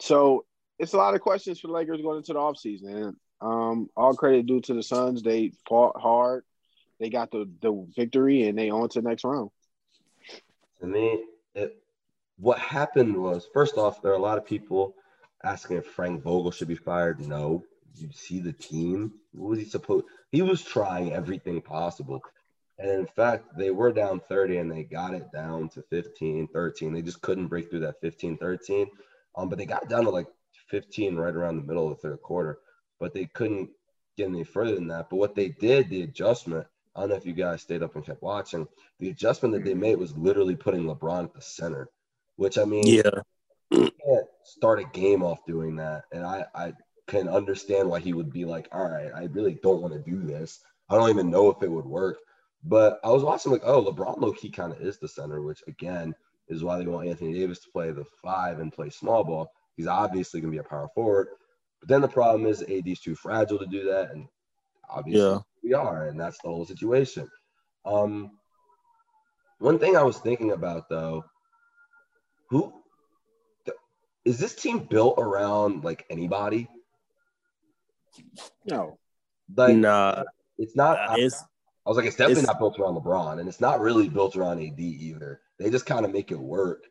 so 0.00 0.44
it's 0.78 0.92
a 0.92 0.98
lot 0.98 1.14
of 1.14 1.20
questions 1.20 1.60
for 1.60 1.68
the 1.68 1.72
Lakers 1.72 2.02
going 2.02 2.18
into 2.18 2.32
the 2.32 2.38
offseason. 2.38 3.14
Um, 3.40 3.88
all 3.96 4.14
credit 4.14 4.46
due 4.46 4.60
to 4.62 4.74
the 4.74 4.82
Suns. 4.82 5.22
They 5.22 5.52
fought 5.68 6.00
hard. 6.00 6.44
They 6.98 7.10
got 7.10 7.30
the, 7.30 7.48
the 7.60 7.86
victory, 7.94 8.48
and 8.48 8.58
they 8.58 8.70
on 8.70 8.88
to 8.90 9.02
the 9.02 9.08
next 9.08 9.24
round. 9.24 9.50
To 10.80 10.86
me, 10.86 11.24
it 11.54 11.82
what 12.38 12.58
happened 12.58 13.16
was 13.16 13.48
first 13.52 13.76
off, 13.76 14.02
there 14.02 14.12
are 14.12 14.16
a 14.16 14.20
lot 14.22 14.38
of 14.38 14.44
people 14.44 14.94
asking 15.44 15.78
if 15.78 15.86
Frank 15.86 16.22
Vogel 16.22 16.50
should 16.50 16.68
be 16.68 16.74
fired. 16.74 17.26
No, 17.26 17.64
you 17.94 18.08
see 18.12 18.40
the 18.40 18.52
team. 18.52 19.12
What 19.32 19.50
was 19.50 19.58
he 19.58 19.64
supposed? 19.64 20.06
He 20.32 20.42
was 20.42 20.62
trying 20.62 21.12
everything 21.12 21.60
possible. 21.62 22.22
And 22.78 22.90
in 22.90 23.06
fact, 23.06 23.56
they 23.56 23.70
were 23.70 23.92
down 23.92 24.20
30 24.28 24.58
and 24.58 24.70
they 24.70 24.82
got 24.82 25.14
it 25.14 25.32
down 25.32 25.68
to 25.70 25.82
15, 25.82 26.48
13. 26.48 26.92
They 26.92 27.02
just 27.02 27.22
couldn't 27.22 27.48
break 27.48 27.70
through 27.70 27.80
that 27.80 28.00
15, 28.00 28.36
13. 28.36 28.86
Um, 29.36 29.48
but 29.48 29.58
they 29.58 29.64
got 29.66 29.88
down 29.88 30.04
to 30.04 30.10
like 30.10 30.26
15 30.68 31.16
right 31.16 31.34
around 31.34 31.56
the 31.56 31.66
middle 31.66 31.90
of 31.90 31.96
the 31.96 32.08
third 32.08 32.20
quarter. 32.22 32.58
But 33.00 33.14
they 33.14 33.26
couldn't 33.26 33.70
get 34.16 34.28
any 34.28 34.44
further 34.44 34.74
than 34.74 34.88
that. 34.88 35.08
But 35.10 35.16
what 35.16 35.34
they 35.34 35.48
did, 35.48 35.88
the 35.88 36.02
adjustment, 36.02 36.66
I 36.94 37.00
don't 37.00 37.10
know 37.10 37.16
if 37.16 37.26
you 37.26 37.32
guys 37.32 37.62
stayed 37.62 37.82
up 37.82 37.94
and 37.96 38.04
kept 38.04 38.22
watching. 38.22 38.66
The 39.00 39.10
adjustment 39.10 39.54
that 39.54 39.64
they 39.64 39.74
made 39.74 39.96
was 39.96 40.16
literally 40.16 40.56
putting 40.56 40.84
LeBron 40.84 41.24
at 41.24 41.34
the 41.34 41.42
center, 41.42 41.88
which 42.36 42.58
I 42.58 42.64
mean, 42.64 42.86
Yeah. 42.86 43.20
you 43.70 43.90
can't 44.04 44.26
start 44.44 44.80
a 44.80 44.84
game 44.84 45.22
off 45.22 45.44
doing 45.46 45.76
that. 45.76 46.04
And 46.12 46.24
I, 46.24 46.46
I 46.54 46.72
can 47.06 47.28
understand 47.28 47.88
why 47.88 48.00
he 48.00 48.12
would 48.12 48.32
be 48.32 48.44
like, 48.44 48.68
all 48.72 48.88
right, 48.88 49.10
I 49.14 49.24
really 49.24 49.58
don't 49.62 49.82
want 49.82 49.94
to 49.94 50.10
do 50.10 50.22
this. 50.22 50.60
I 50.88 50.96
don't 50.96 51.10
even 51.10 51.30
know 51.30 51.50
if 51.50 51.62
it 51.62 51.70
would 51.70 51.84
work. 51.86 52.18
But 52.68 52.98
I 53.04 53.10
was 53.10 53.22
watching 53.22 53.52
like, 53.52 53.62
oh, 53.64 53.84
LeBron 53.84 54.20
low 54.20 54.32
key 54.32 54.50
kind 54.50 54.72
of 54.72 54.80
is 54.80 54.98
the 54.98 55.06
center, 55.08 55.40
which 55.40 55.62
again 55.68 56.14
is 56.48 56.64
why 56.64 56.78
they 56.78 56.86
want 56.86 57.08
Anthony 57.08 57.32
Davis 57.32 57.60
to 57.60 57.70
play 57.70 57.92
the 57.92 58.04
five 58.22 58.58
and 58.58 58.72
play 58.72 58.90
small 58.90 59.22
ball. 59.22 59.50
He's 59.76 59.86
obviously 59.86 60.40
gonna 60.40 60.50
be 60.50 60.58
a 60.58 60.64
power 60.64 60.88
forward. 60.94 61.28
But 61.80 61.88
then 61.88 62.00
the 62.00 62.08
problem 62.08 62.46
is 62.46 62.62
AD's 62.62 63.00
too 63.00 63.14
fragile 63.14 63.58
to 63.58 63.66
do 63.66 63.84
that, 63.84 64.10
and 64.10 64.26
obviously 64.88 65.20
Yeah. 65.20 65.38
we 65.62 65.74
are, 65.74 66.08
and 66.08 66.18
that's 66.18 66.38
the 66.42 66.48
whole 66.48 66.66
situation. 66.66 67.30
Um, 67.84 68.32
one 69.58 69.78
thing 69.78 69.96
I 69.96 70.02
was 70.02 70.18
thinking 70.18 70.50
about 70.52 70.88
though, 70.88 71.24
who 72.50 72.72
th- 73.64 73.76
is 74.24 74.38
this 74.38 74.54
team 74.56 74.80
built 74.80 75.18
around? 75.18 75.84
Like 75.84 76.04
anybody? 76.10 76.68
No. 78.64 78.98
Like 79.54 79.76
Nah, 79.76 80.24
it's 80.58 80.74
not. 80.74 80.98
uh, 80.98 81.14
it's 81.16 81.42
I 81.86 81.88
was 81.88 81.96
like, 81.96 82.06
it's 82.06 82.16
definitely 82.16 82.42
It's- 82.42 82.46
not 82.52 82.58
built 82.58 82.78
around 82.80 82.96
LeBron, 82.96 83.38
and 83.38 83.48
it's 83.48 83.60
not 83.60 83.80
really 83.80 84.08
built 84.08 84.36
around 84.36 84.60
AD 84.60 84.80
either. 84.80 85.40
They 85.58 85.70
just 85.70 85.86
kind 85.86 86.04
of 86.04 86.12
make 86.12 86.32
it 86.32 86.38
work. 86.38 86.84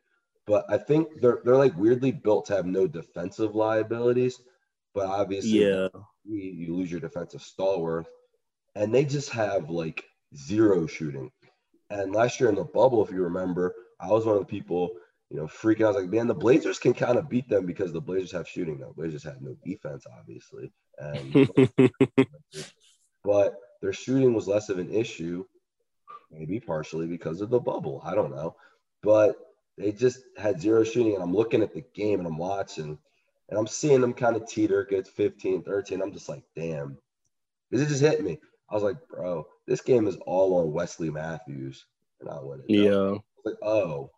But 0.48 0.66
I 0.70 0.78
think 0.78 1.22
they're 1.22 1.42
they're 1.44 1.58
like 1.58 1.76
weirdly 1.76 2.12
built 2.12 2.46
to 2.48 2.56
have 2.56 2.66
no 2.66 2.88
defensive 2.88 3.56
liabilities. 3.56 4.40
But 4.94 5.08
obviously, 5.08 5.62
yeah. 5.66 5.88
you, 6.24 6.38
you 6.38 6.76
lose 6.76 6.90
your 6.90 7.02
defensive 7.02 7.42
stalwart, 7.42 8.06
and 8.76 8.94
they 8.94 9.04
just 9.06 9.32
have 9.32 9.70
like 9.70 10.06
zero 10.36 10.88
shooting. 10.88 11.32
And 11.90 12.14
last 12.14 12.40
year 12.40 12.48
in 12.50 12.56
the 12.56 12.64
bubble, 12.64 13.04
if 13.04 13.12
you 13.12 13.22
remember, 13.24 13.74
I 14.00 14.08
was 14.08 14.26
one 14.26 14.36
of 14.36 14.42
the 14.42 14.46
people, 14.48 14.92
you 15.30 15.38
know, 15.38 15.48
freaking. 15.48 15.82
out. 15.82 15.88
I 15.88 15.92
was 15.94 16.02
like, 16.04 16.12
man, 16.12 16.28
the 16.28 16.34
Blazers 16.34 16.80
can 16.80 16.94
kind 16.94 17.18
of 17.18 17.28
beat 17.30 17.50
them 17.50 17.66
because 17.66 17.92
the 17.92 18.00
Blazers 18.02 18.32
have 18.32 18.48
shooting. 18.48 18.78
though. 18.80 18.94
Blazers 18.96 19.24
have 19.24 19.42
no 19.42 19.56
defense, 19.66 20.06
obviously, 20.18 20.72
and 21.00 21.50
but 23.24 23.56
their 23.86 23.94
shooting 23.94 24.34
was 24.34 24.48
less 24.48 24.70
of 24.70 24.80
an 24.80 24.92
issue, 24.92 25.46
maybe 26.32 26.60
partially 26.60 27.06
because 27.06 27.40
of 27.40 27.52
the 27.52 27.60
bubble. 27.60 28.02
I 28.04 28.16
don't 28.16 28.36
know. 28.36 28.56
But 29.04 29.38
they 29.78 29.92
just 29.92 30.22
had 30.38 30.60
zero 30.60 30.84
shooting. 30.84 31.14
And 31.14 31.22
I'm 31.22 31.36
looking 31.36 31.62
at 31.62 31.72
the 31.72 31.84
game 31.94 32.18
and 32.18 32.28
I'm 32.28 32.40
watching 32.40 32.98
and 33.48 33.60
I'm 33.60 33.68
seeing 33.68 34.02
them 34.02 34.16
kind 34.16 34.36
of 34.36 34.48
teeter, 34.48 34.88
get 34.90 35.08
15, 35.08 35.62
13. 35.62 36.02
I'm 36.02 36.12
just 36.12 36.28
like, 36.28 36.42
damn. 36.56 36.98
Because 37.70 37.86
it 37.86 37.90
just 37.90 38.02
hit 38.02 38.24
me. 38.24 38.40
I 38.72 38.74
was 38.74 38.82
like, 38.82 38.98
bro, 39.08 39.46
this 39.68 39.82
game 39.82 40.08
is 40.08 40.18
all 40.26 40.58
on 40.60 40.74
Wesley 40.74 41.12
Matthews. 41.12 41.86
And 42.22 42.28
I 42.28 42.40
went, 42.42 42.62
yeah. 42.68 42.90
I 42.90 43.12
was 43.12 43.22
like, 43.46 43.58
oh, 43.62 44.10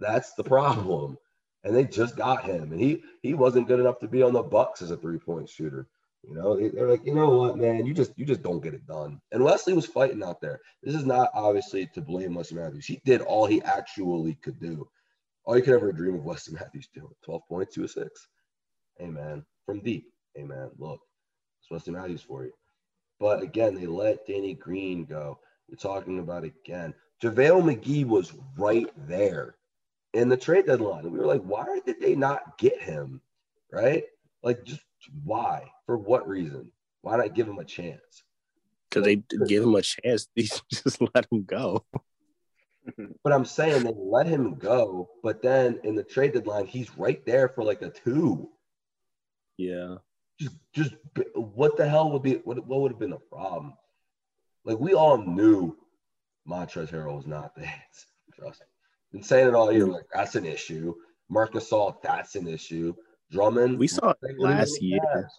that's 0.00 0.34
the 0.34 0.42
problem. 0.42 1.16
And 1.62 1.76
they 1.76 1.84
just 1.84 2.16
got 2.16 2.42
him. 2.42 2.72
And 2.72 2.80
he 2.80 3.04
he 3.22 3.34
wasn't 3.34 3.68
good 3.68 3.78
enough 3.78 4.00
to 4.00 4.08
be 4.08 4.24
on 4.24 4.32
the 4.32 4.42
Bucks 4.42 4.82
as 4.82 4.90
a 4.90 4.96
three-point 4.96 5.48
shooter. 5.48 5.86
You 6.22 6.34
know, 6.34 6.56
they- 6.56 6.68
they're 6.68 6.88
like, 6.90 7.04
you 7.04 7.14
know 7.14 7.30
what, 7.38 7.56
man, 7.56 7.86
you 7.86 7.94
just 7.94 8.16
you 8.18 8.24
just 8.26 8.42
don't 8.42 8.60
get 8.60 8.74
it 8.74 8.86
done. 8.86 9.20
And 9.32 9.42
Wesley 9.42 9.72
was 9.72 9.86
fighting 9.86 10.22
out 10.22 10.40
there. 10.40 10.60
This 10.82 10.94
is 10.94 11.06
not 11.06 11.30
obviously 11.34 11.86
to 11.94 12.00
blame 12.02 12.34
Wesley 12.34 12.58
Matthews. 12.58 12.86
He 12.86 13.00
did 13.04 13.22
all 13.22 13.46
he 13.46 13.62
actually 13.62 14.34
could 14.36 14.60
do. 14.60 14.88
All 15.44 15.56
you 15.56 15.62
could 15.62 15.74
ever 15.74 15.92
dream 15.92 16.16
of 16.16 16.24
Wesley 16.24 16.54
Matthews 16.60 16.88
doing. 16.94 17.14
12 17.24 17.42
points, 17.48 17.74
two 17.74 17.84
assists. 17.84 18.28
Man, 19.00 19.44
from 19.66 19.80
deep. 19.80 20.12
Man, 20.36 20.70
look, 20.78 21.00
it's 21.60 21.70
Wesley 21.70 21.92
Matthews 21.94 22.22
for 22.22 22.44
you. 22.44 22.52
But 23.18 23.42
again, 23.42 23.74
they 23.74 23.86
let 23.86 24.26
Danny 24.26 24.54
Green 24.54 25.04
go. 25.04 25.38
You're 25.68 25.76
talking 25.78 26.18
about 26.18 26.44
again. 26.44 26.94
JaVale 27.22 27.62
McGee 27.62 28.06
was 28.06 28.32
right 28.56 28.88
there 29.08 29.56
in 30.14 30.28
the 30.28 30.36
trade 30.36 30.66
deadline. 30.66 31.10
We 31.10 31.18
were 31.18 31.26
like, 31.26 31.42
why 31.42 31.80
did 31.86 32.00
they 32.00 32.14
not 32.14 32.58
get 32.58 32.80
him? 32.80 33.20
Right? 33.72 34.04
Like, 34.42 34.64
just 34.64 34.80
why? 35.24 35.70
For 35.86 35.96
what 35.96 36.28
reason? 36.28 36.70
Why 37.02 37.16
not 37.16 37.34
give 37.34 37.48
him 37.48 37.58
a 37.58 37.64
chance? 37.64 38.22
Because 38.88 39.04
they 39.04 39.16
didn't 39.16 39.48
give 39.48 39.62
him 39.62 39.74
a 39.74 39.82
chance. 39.82 40.28
They 40.36 40.42
just 40.42 41.00
let 41.14 41.26
him 41.30 41.44
go. 41.44 41.84
But 43.22 43.32
I'm 43.32 43.44
saying 43.44 43.84
they 43.84 43.92
let 43.94 44.26
him 44.26 44.54
go, 44.54 45.10
but 45.22 45.42
then 45.42 45.78
in 45.84 45.94
the 45.94 46.02
trade 46.02 46.32
deadline, 46.32 46.66
he's 46.66 46.96
right 46.96 47.24
there 47.24 47.48
for 47.48 47.62
like 47.62 47.82
a 47.82 47.90
two. 47.90 48.48
Yeah. 49.58 49.96
Just, 50.40 50.56
just 50.72 50.94
what 51.34 51.76
the 51.76 51.88
hell 51.88 52.10
would 52.10 52.22
be 52.22 52.36
what, 52.44 52.66
what 52.66 52.80
would 52.80 52.90
have 52.90 52.98
been 52.98 53.10
the 53.10 53.18
problem? 53.18 53.74
Like 54.64 54.80
we 54.80 54.94
all 54.94 55.18
knew 55.18 55.76
Montrezl 56.48 56.90
Harrell 56.90 57.16
was 57.16 57.26
not 57.26 57.54
the 57.54 57.62
answer. 57.62 58.06
Trust 58.34 58.60
me. 58.60 58.66
Been 59.12 59.22
saying 59.22 59.48
it 59.48 59.54
all 59.54 59.70
year. 59.70 59.86
Mm. 59.86 59.92
Like 59.92 60.06
that's 60.12 60.34
an 60.34 60.46
issue. 60.46 60.94
Marcus 61.28 61.70
Gasol, 61.70 61.96
that's 62.02 62.34
an 62.34 62.48
issue. 62.48 62.94
Drummond, 63.30 63.78
We 63.78 63.86
saw 63.86 64.14
it 64.22 64.38
last 64.38 64.82
year. 64.82 65.00
Cavs. 65.14 65.30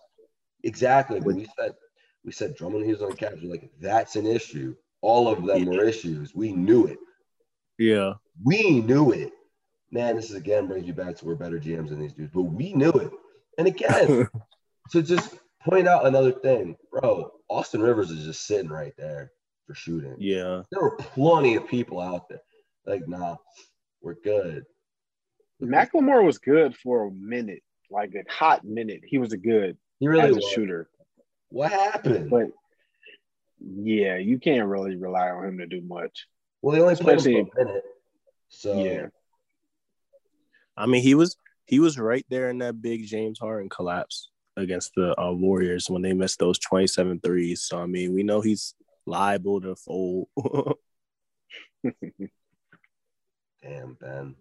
Exactly. 0.64 1.20
When 1.20 1.36
mm-hmm. 1.36 1.42
we 1.42 1.50
said 1.58 1.76
we 2.24 2.32
said 2.32 2.56
Drummond, 2.56 2.86
he 2.86 2.92
was 2.92 3.02
on 3.02 3.10
the 3.10 3.16
Cavs. 3.16 3.42
We're 3.42 3.52
like, 3.52 3.70
that's 3.80 4.16
an 4.16 4.26
issue. 4.26 4.76
All 5.02 5.28
of 5.28 5.46
them 5.46 5.66
were 5.66 5.84
issues. 5.84 6.36
We 6.36 6.52
knew 6.52 6.86
it. 6.86 7.00
Yeah. 7.80 8.14
We 8.44 8.82
knew 8.82 9.12
it. 9.12 9.32
Man, 9.92 10.16
this 10.16 10.30
is 10.30 10.36
again 10.36 10.68
brings 10.68 10.88
you 10.88 10.94
back 10.94 11.16
to 11.18 11.26
we're 11.26 11.36
better 11.36 11.60
GMs 11.60 11.90
than 11.90 12.00
these 12.00 12.14
dudes, 12.14 12.32
but 12.34 12.44
we 12.44 12.74
knew 12.74 12.92
it. 12.92 13.12
And 13.58 13.68
again, 13.68 14.30
to 14.92 15.02
just 15.02 15.36
point 15.68 15.88
out 15.88 16.06
another 16.06 16.32
thing, 16.32 16.78
bro, 16.92 17.32
Austin 17.50 17.82
Rivers 17.82 18.12
is 18.12 18.26
just 18.26 18.46
sitting 18.46 18.70
right 18.70 18.94
there 18.98 19.32
for 19.68 19.74
shooting. 19.74 20.16
yeah. 20.18 20.62
There 20.72 20.82
were 20.82 20.96
plenty 20.96 21.56
of 21.56 21.68
people 21.68 22.00
out 22.00 22.30
there. 22.30 22.42
Like, 22.86 23.08
nah, 23.08 23.36
we're 24.02 24.16
good. 24.24 24.64
McLemore 25.62 26.26
was 26.26 26.40
good 26.40 26.76
for 26.76 27.08
a 27.08 27.12
minute, 27.12 27.62
like 27.92 28.14
a 28.16 28.24
hot 28.32 28.64
minute. 28.66 29.02
He 29.06 29.18
was 29.18 29.34
a 29.34 29.38
good 29.38 29.78
He 30.00 30.08
really 30.08 30.30
as 30.30 30.38
a 30.38 30.42
shooter. 30.42 30.90
What 31.50 31.72
happened? 31.72 32.30
But 32.30 32.48
yeah, 33.60 34.18
you 34.18 34.40
can't 34.40 34.68
really 34.68 34.96
rely 34.96 35.30
on 35.30 35.46
him 35.46 35.58
to 35.60 35.68
do 35.68 35.82
much. 35.82 36.28
well, 36.62 36.74
they 36.76 36.82
only 36.82 36.96
played 36.96 37.14
him 37.14 37.18
especially- 37.18 37.52
for 37.54 37.62
a 37.62 37.66
minute. 37.66 37.84
So 38.50 38.84
Yeah. 38.84 39.08
I 40.78 40.86
mean, 40.88 41.02
he 41.04 41.16
was 41.16 41.36
he 41.66 41.80
was 41.80 41.98
right 42.00 42.26
there 42.30 42.50
in 42.50 42.58
that 42.60 42.82
big 42.82 43.06
James 43.06 43.40
Harden 43.40 43.70
collapse 43.70 44.30
against 44.58 44.92
the 44.96 45.18
uh, 45.22 45.32
Warriors 45.32 45.90
when 45.90 46.02
they 46.02 46.12
missed 46.14 46.40
those 46.40 46.60
27 46.60 47.20
threes. 47.22 47.62
So 47.64 47.78
I 47.82 47.86
mean, 47.86 48.14
we 48.14 48.24
know 48.24 48.42
he's 48.42 48.74
liable 49.06 49.62
to 49.62 49.76
fold. 49.76 50.28
damn 53.62 53.94
Ben. 54.00 54.36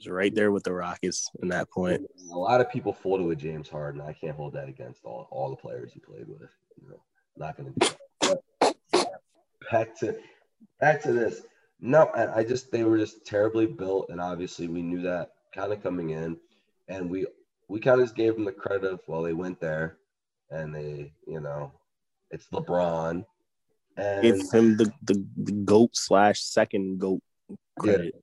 Was 0.00 0.10
right 0.10 0.34
there 0.34 0.50
with 0.50 0.64
the 0.64 0.72
Rockets 0.72 1.30
in 1.42 1.48
that 1.48 1.70
point. 1.70 2.06
A 2.32 2.38
lot 2.38 2.60
of 2.60 2.70
people 2.70 2.92
folded 2.92 3.26
with 3.26 3.38
James 3.38 3.68
Harden. 3.68 4.00
I 4.00 4.12
can't 4.12 4.36
hold 4.36 4.54
that 4.54 4.68
against 4.68 5.04
all, 5.04 5.28
all 5.30 5.50
the 5.50 5.56
players 5.56 5.92
he 5.92 6.00
played 6.00 6.26
with. 6.26 6.50
You 6.80 6.90
know, 6.90 7.02
not 7.36 7.56
gonna 7.56 7.70
do 7.78 7.88
that. 8.22 8.76
Back 9.70 9.98
to 10.00 10.16
back 10.80 11.02
to 11.02 11.12
this. 11.12 11.42
No, 11.80 12.04
I, 12.14 12.38
I 12.38 12.44
just 12.44 12.72
they 12.72 12.84
were 12.84 12.98
just 12.98 13.26
terribly 13.26 13.66
built, 13.66 14.08
and 14.10 14.20
obviously 14.20 14.68
we 14.68 14.82
knew 14.82 15.02
that 15.02 15.30
kind 15.54 15.72
of 15.72 15.82
coming 15.82 16.10
in, 16.10 16.36
and 16.88 17.08
we 17.08 17.26
we 17.68 17.80
kind 17.80 18.00
of 18.00 18.06
just 18.06 18.16
gave 18.16 18.34
them 18.34 18.44
the 18.44 18.52
credit 18.52 18.90
of 18.90 19.00
well 19.06 19.22
they 19.22 19.32
went 19.32 19.60
there, 19.60 19.98
and 20.50 20.74
they 20.74 21.12
you 21.26 21.40
know 21.40 21.72
it's 22.30 22.46
LeBron, 22.48 23.24
and 23.96 24.22
Give 24.22 24.52
him 24.52 24.76
the, 24.76 24.92
the, 25.02 25.24
the 25.36 25.52
goat 25.52 25.90
slash 25.92 26.42
second 26.42 26.98
goat 26.98 27.22
credit. 27.78 28.14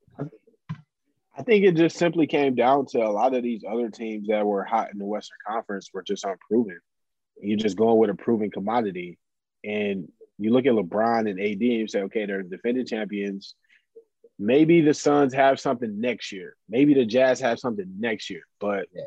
I 1.38 1.44
think 1.44 1.63
it 1.65 1.75
just 1.75 1.98
simply 1.98 2.25
came 2.25 2.56
down 2.56 2.88
to 2.88 3.00
a 3.00 3.12
lot 3.12 3.36
of 3.36 3.44
these 3.44 3.63
other 3.70 3.89
teams 3.89 4.27
that 4.27 4.46
were 4.46 4.63
hot 4.63 4.91
in 4.91 4.98
the 4.98 5.06
Western 5.06 5.38
Conference 5.48 5.89
were 5.94 6.01
just 6.01 6.25
unproven. 6.25 6.79
You're 7.39 7.60
just 7.60 7.77
going 7.77 8.00
with 8.00 8.10
a 8.10 8.15
proven 8.15 8.50
commodity. 8.50 9.20
And 9.63 10.12
you 10.39 10.51
look 10.51 10.65
at 10.65 10.74
LeBron 10.74 11.29
and 11.29 11.39
AD 11.39 11.62
and 11.62 11.62
you 11.62 11.88
say, 11.88 12.01
okay, 12.01 12.25
they're 12.25 12.41
defending 12.41 12.88
champions. 12.88 13.53
Maybe 14.39 14.82
the 14.82 14.96
Suns 14.96 15.34
have 15.36 15.60
something 15.60 16.00
next 16.01 16.32
year. 16.32 16.56
Maybe 16.70 16.96
the 16.96 17.06
Jazz 17.06 17.39
have 17.41 17.60
something 17.60 17.86
next 18.00 18.29
year. 18.32 18.41
But 18.60 18.88
Yeah. 18.94 19.03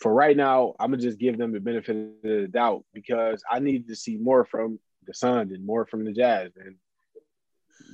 for 0.00 0.12
right 0.12 0.36
now, 0.36 0.74
I'm 0.78 0.90
gonna 0.90 1.02
just 1.02 1.18
give 1.18 1.38
them 1.38 1.52
the 1.52 1.60
benefit 1.60 1.96
of 1.96 2.22
the 2.22 2.48
doubt 2.48 2.84
because 2.92 3.42
I 3.50 3.58
need 3.58 3.88
to 3.88 3.96
see 3.96 4.18
more 4.18 4.44
from 4.44 4.78
the 5.06 5.14
Suns 5.14 5.52
and 5.52 5.64
more 5.64 5.86
from 5.86 6.04
the 6.04 6.12
Jazz. 6.12 6.52
And 6.56 6.76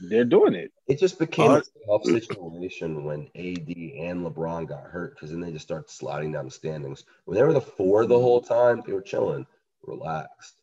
they're 0.03 0.25
doing 0.25 0.55
it. 0.55 0.73
It 0.87 0.99
just 0.99 1.19
became 1.19 1.51
Uh, 1.51 1.61
a 1.61 1.63
tough 1.87 2.05
situation 2.05 3.05
when 3.05 3.23
AD 3.35 3.69
and 3.69 4.25
LeBron 4.25 4.69
got 4.69 4.85
hurt 4.85 5.15
because 5.15 5.31
then 5.31 5.41
they 5.41 5.53
just 5.53 5.65
started 5.65 5.91
sliding 5.91 6.33
down 6.33 6.45
the 6.47 6.51
standings. 6.51 7.05
When 7.25 7.37
they 7.37 7.43
were 7.43 7.53
the 7.53 7.61
four 7.61 8.07
the 8.07 8.19
whole 8.19 8.41
time, 8.41 8.83
they 8.87 8.93
were 8.93 9.01
chilling, 9.03 9.47
relaxed. 9.83 10.57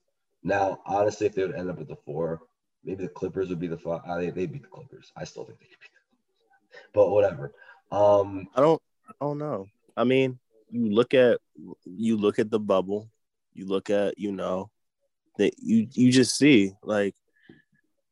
Now, 0.44 0.82
honestly, 0.86 1.28
if 1.28 1.36
they 1.36 1.46
would 1.46 1.56
end 1.56 1.70
up 1.70 1.80
at 1.80 1.88
the 1.88 1.96
four, 1.96 2.42
maybe 2.84 3.04
the 3.04 3.10
Clippers 3.10 3.50
would 3.50 3.60
be 3.60 3.68
the 3.68 3.78
five. 3.78 4.01
Uh, 4.08 4.18
they, 4.18 4.30
they'd 4.30 4.51
beat 4.51 4.63
the 4.63 4.68
Clippers. 4.68 5.12
I 5.16 5.24
still 5.24 5.46
think 5.46 5.60
they 5.60 5.66
could 5.66 5.80
be 5.80 5.88
the 5.88 6.90
But 6.94 7.12
whatever. 7.12 7.54
Um, 7.92 8.48
I 8.56 8.62
don't 8.62 8.82
I 9.08 9.13
don't 9.25 9.38
know. 9.38 9.68
I 9.98 10.04
mean, 10.04 10.40
you 10.70 10.92
look 10.92 11.13
at 11.13 11.40
you 11.86 12.18
look 12.18 12.40
at 12.40 12.50
the 12.50 12.60
bubble, 12.60 13.10
you 13.54 13.68
look 13.68 13.90
at, 13.90 14.18
you 14.18 14.32
know, 14.32 14.72
that 15.38 15.54
you 15.60 15.88
you 15.92 16.12
just 16.12 16.38
see 16.38 16.74
like 16.84 17.16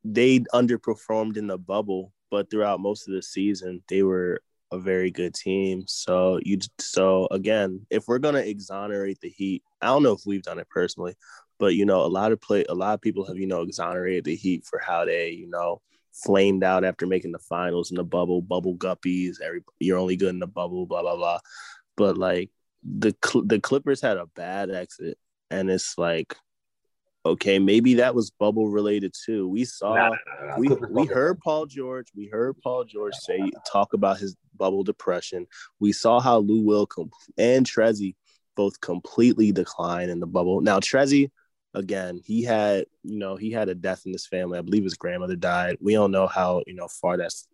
they 0.03 0.39
underperformed 0.53 1.37
in 1.37 1.47
the 1.47 1.57
bubble, 1.57 2.13
but 2.31 2.49
throughout 2.49 2.79
most 2.79 3.07
of 3.07 3.13
the 3.13 3.21
season, 3.21 3.83
they 3.87 4.03
were 4.03 4.41
a 4.71 4.79
very 4.79 5.11
good 5.11 5.33
team. 5.33 5.83
So 5.87 6.39
you 6.43 6.59
so 6.79 7.27
again, 7.31 7.85
if 7.89 8.07
we're 8.07 8.19
gonna 8.19 8.39
exonerate 8.39 9.19
the 9.21 9.29
Heat, 9.29 9.63
I 9.81 9.87
don't 9.87 10.03
know 10.03 10.13
if 10.13 10.21
we've 10.25 10.43
done 10.43 10.59
it 10.59 10.69
personally, 10.69 11.15
but 11.57 11.75
you 11.75 11.85
know, 11.85 12.05
a 12.05 12.07
lot 12.07 12.31
of 12.31 12.41
play, 12.41 12.65
a 12.69 12.75
lot 12.75 12.93
of 12.93 13.01
people 13.01 13.25
have 13.25 13.37
you 13.37 13.47
know 13.47 13.61
exonerated 13.61 14.25
the 14.25 14.35
Heat 14.35 14.65
for 14.65 14.79
how 14.79 15.05
they 15.05 15.31
you 15.31 15.49
know 15.49 15.81
flamed 16.13 16.63
out 16.63 16.83
after 16.83 17.07
making 17.07 17.31
the 17.31 17.39
finals 17.39 17.91
in 17.91 17.97
the 17.97 18.03
bubble, 18.03 18.41
bubble 18.41 18.75
guppies. 18.75 19.41
Every 19.41 19.61
you're 19.79 19.97
only 19.97 20.15
good 20.17 20.29
in 20.29 20.39
the 20.39 20.47
bubble, 20.47 20.85
blah 20.85 21.01
blah 21.01 21.15
blah. 21.15 21.39
But 21.97 22.17
like 22.17 22.49
the 22.83 23.15
the 23.45 23.59
Clippers 23.59 24.01
had 24.01 24.17
a 24.17 24.27
bad 24.27 24.71
exit, 24.71 25.17
and 25.51 25.69
it's 25.69 25.97
like, 25.97 26.35
okay, 27.29 27.59
maybe 27.59 27.95
that 27.95 28.15
was 28.15 28.31
bubble 28.31 28.69
related 28.69 29.13
too. 29.13 29.47
We 29.47 29.65
saw 29.65 29.95
nah, 29.95 30.09
nah, 30.09 30.47
nah, 30.47 30.57
we 30.57 30.69
we 30.89 31.05
heard 31.05 31.39
Paul 31.39 31.65
George. 31.65 32.07
We 32.15 32.27
heard 32.27 32.55
Paul 32.61 32.83
George 32.83 33.13
say 33.15 33.51
talk 33.71 33.93
about 33.93 34.17
his 34.17 34.35
bubble 34.57 34.83
depression. 34.83 35.47
We 35.79 35.91
saw 35.91 36.19
how 36.19 36.39
Lou 36.39 36.61
Will 36.61 36.85
com- 36.85 37.11
and 37.37 37.65
Trezzy 37.65 38.15
both 38.55 38.81
completely 38.81 39.51
decline 39.51 40.09
in 40.09 40.19
the 40.19 40.27
bubble. 40.27 40.61
Now 40.61 40.79
Trezzy, 40.79 41.31
again, 41.73 42.19
he 42.25 42.43
had 42.43 42.85
you 43.03 43.17
know 43.17 43.35
he 43.35 43.51
had 43.51 43.69
a 43.69 43.75
death 43.75 44.03
in 44.05 44.11
his 44.11 44.25
family. 44.25 44.57
I 44.57 44.61
believe 44.61 44.83
his 44.83 44.95
grandmother 44.95 45.35
died. 45.35 45.77
We 45.79 45.93
don't 45.93 46.11
know 46.11 46.27
how 46.27 46.63
you 46.67 46.73
know 46.73 46.87
far 46.87 47.17
that's. 47.17 47.47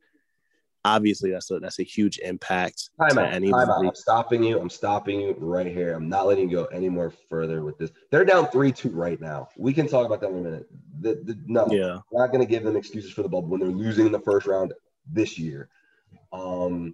Obviously, 0.86 1.32
that's 1.32 1.50
a 1.50 1.60
that's 1.60 1.80
a 1.80 1.84
huge 1.84 2.20
impact 2.20 2.92
Time 3.00 3.16
to 3.16 3.22
out, 3.22 3.32
time 3.32 3.70
out. 3.72 3.84
I'm 3.84 3.96
stopping 3.96 4.44
you. 4.44 4.60
I'm 4.60 4.70
stopping 4.70 5.20
you 5.20 5.36
right 5.40 5.66
here. 5.66 5.96
I'm 5.96 6.08
not 6.08 6.28
letting 6.28 6.48
you 6.48 6.58
go 6.58 6.66
any 6.66 6.90
more 6.90 7.12
further 7.28 7.64
with 7.64 7.80
this. 7.80 7.90
They're 8.12 8.24
down 8.24 8.52
3 8.52 8.72
2 8.72 8.90
right 8.90 9.20
now. 9.20 9.50
We 9.58 9.74
can 9.74 9.88
talk 9.88 10.06
about 10.06 10.22
that 10.22 10.30
in 10.30 10.38
a 10.38 10.42
minute. 10.42 10.68
The, 11.02 11.16
the, 11.24 11.40
no, 11.48 11.68
Yeah, 11.72 12.02
we're 12.12 12.22
not 12.22 12.32
going 12.32 12.46
to 12.46 12.50
give 12.50 12.64
them 12.64 12.76
excuses 12.76 13.12
for 13.12 13.24
the 13.24 13.30
bubble 13.30 13.48
when 13.48 13.62
they're 13.62 13.70
losing 13.70 14.06
in 14.06 14.12
the 14.12 14.20
first 14.20 14.46
round 14.46 14.74
this 15.12 15.40
year. 15.40 15.70
Um, 16.32 16.94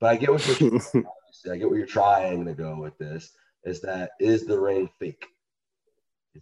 but 0.00 0.08
I 0.08 0.16
get 0.16 0.32
what 0.32 0.60
you're 0.60 0.80
I 1.52 1.58
get 1.58 1.68
what 1.68 1.76
you're 1.76 1.86
trying 1.86 2.44
to 2.44 2.54
go 2.54 2.80
with 2.80 2.98
this. 2.98 3.30
Is 3.64 3.80
that 3.82 4.10
is 4.18 4.46
the 4.46 4.58
ring 4.58 4.90
fake? 4.98 5.24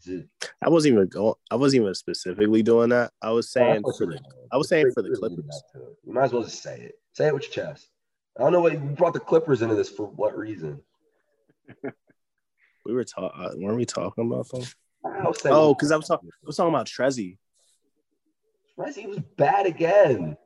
It? 0.07 0.29
I 0.63 0.69
wasn't 0.69 0.95
even 0.95 1.09
going. 1.09 1.35
I 1.51 1.57
wasn't 1.57 1.83
even 1.83 1.95
specifically 1.95 2.63
doing 2.63 2.91
that. 2.91 3.13
I 3.23 3.31
was 3.31 3.47
oh, 3.47 3.61
saying 3.61 3.83
That's 3.85 3.99
for 3.99 4.07
the. 4.07 4.21
I 4.53 4.57
was 4.57 4.69
saying 4.69 4.91
for 4.93 5.03
the 5.03 5.17
Clippers. 5.17 5.45
that 5.47 5.63
to 5.73 5.87
it. 5.87 5.97
You 6.05 6.13
might 6.13 6.25
as 6.25 6.33
well 6.33 6.43
just 6.43 6.63
say 6.63 6.81
it. 6.81 6.95
Say 7.13 7.29
it 7.29 7.35
with 7.35 7.45
your 7.45 7.67
chest. 7.67 7.89
I 8.39 8.43
don't 8.43 8.53
know 8.53 8.61
what 8.61 8.73
you 8.73 8.79
brought 8.79 9.15
the 9.15 9.21
Clippers 9.21 9.63
into 9.63 9.75
this 9.75 9.89
for. 9.89 10.07
What 10.07 10.37
reason? 10.37 10.81
we 12.85 12.93
were 12.93 13.05
talking. 13.05 13.41
Uh, 13.41 13.51
weren't 13.57 13.77
we 13.77 13.87
talking 13.87 14.27
about 14.27 14.49
them? 14.49 14.63
Oh, 15.47 15.75
because 15.75 15.93
I 15.93 15.97
was 15.97 16.07
talking. 16.07 16.29
I 16.31 16.47
was 16.47 16.57
talking 16.57 16.75
about 16.75 16.87
Trezzy. 16.87 17.39
Resi 18.79 19.07
was 19.09 19.21
bad 19.37 19.67
again. 19.67 20.37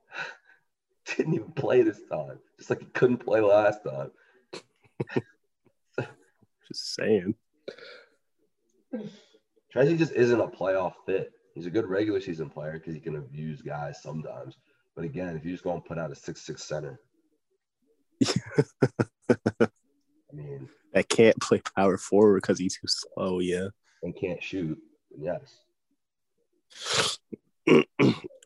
Didn't 1.17 1.35
even 1.35 1.51
play 1.53 1.83
this 1.83 2.01
time. 2.11 2.39
Just 2.59 2.71
like 2.71 2.81
he 2.81 2.87
couldn't 2.87 3.19
play 3.19 3.41
last 3.41 3.81
time. 3.85 4.11
Just 6.69 6.95
saying. 6.95 7.35
Tracy 9.73 9.97
just 9.97 10.13
isn't 10.13 10.41
a 10.41 10.47
playoff 10.49 10.95
fit. 11.07 11.33
He's 11.55 11.67
a 11.67 11.71
good 11.71 11.87
regular 11.87 12.21
season 12.21 12.49
player 12.51 12.73
because 12.75 12.95
he 12.95 13.01
can 13.01 13.17
abuse 13.17 13.63
guys 13.63 14.03
sometimes. 14.03 14.57
But 14.97 15.05
again, 15.05 15.37
if 15.37 15.45
you 15.45 15.53
just 15.53 15.65
go 15.65 15.73
and 15.73 15.85
put 15.85 15.99
out 15.99 16.11
a 16.11 16.15
six 16.15 16.43
six 16.43 16.65
center, 16.65 17.01
I 19.29 19.69
mean, 20.33 20.69
That 20.93 21.09
can't 21.09 21.41
play 21.41 21.63
power 21.77 21.97
forward 21.97 22.43
because 22.43 22.59
he's 22.59 22.77
too 22.77 22.87
slow. 22.87 23.39
Yeah. 23.41 23.69
and 24.03 24.15
can't 24.17 24.43
shoot, 24.43 24.79
yes. 25.19 25.61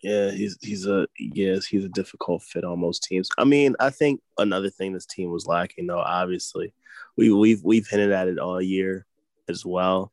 yeah, 0.03 0.31
he's 0.31 0.59
he's 0.63 0.87
a 0.87 1.07
yes, 1.19 1.67
he's 1.67 1.85
a 1.85 1.89
difficult 1.89 2.43
fit 2.43 2.65
on 2.65 2.81
most 2.81 3.03
teams. 3.03 3.29
I 3.39 3.45
mean, 3.45 3.75
I 3.81 3.91
think 3.91 4.21
another 4.39 4.71
thing 4.71 4.93
this 4.93 5.07
team 5.07 5.31
was 5.31 5.47
lacking, 5.47 5.87
though, 5.87 6.01
obviously, 6.01 6.73
we 7.17 7.33
we've 7.33 7.63
we've 7.63 7.87
hinted 7.89 8.13
at 8.13 8.29
it 8.29 8.39
all 8.39 8.61
year 8.61 9.07
as 9.49 9.65
well. 9.65 10.13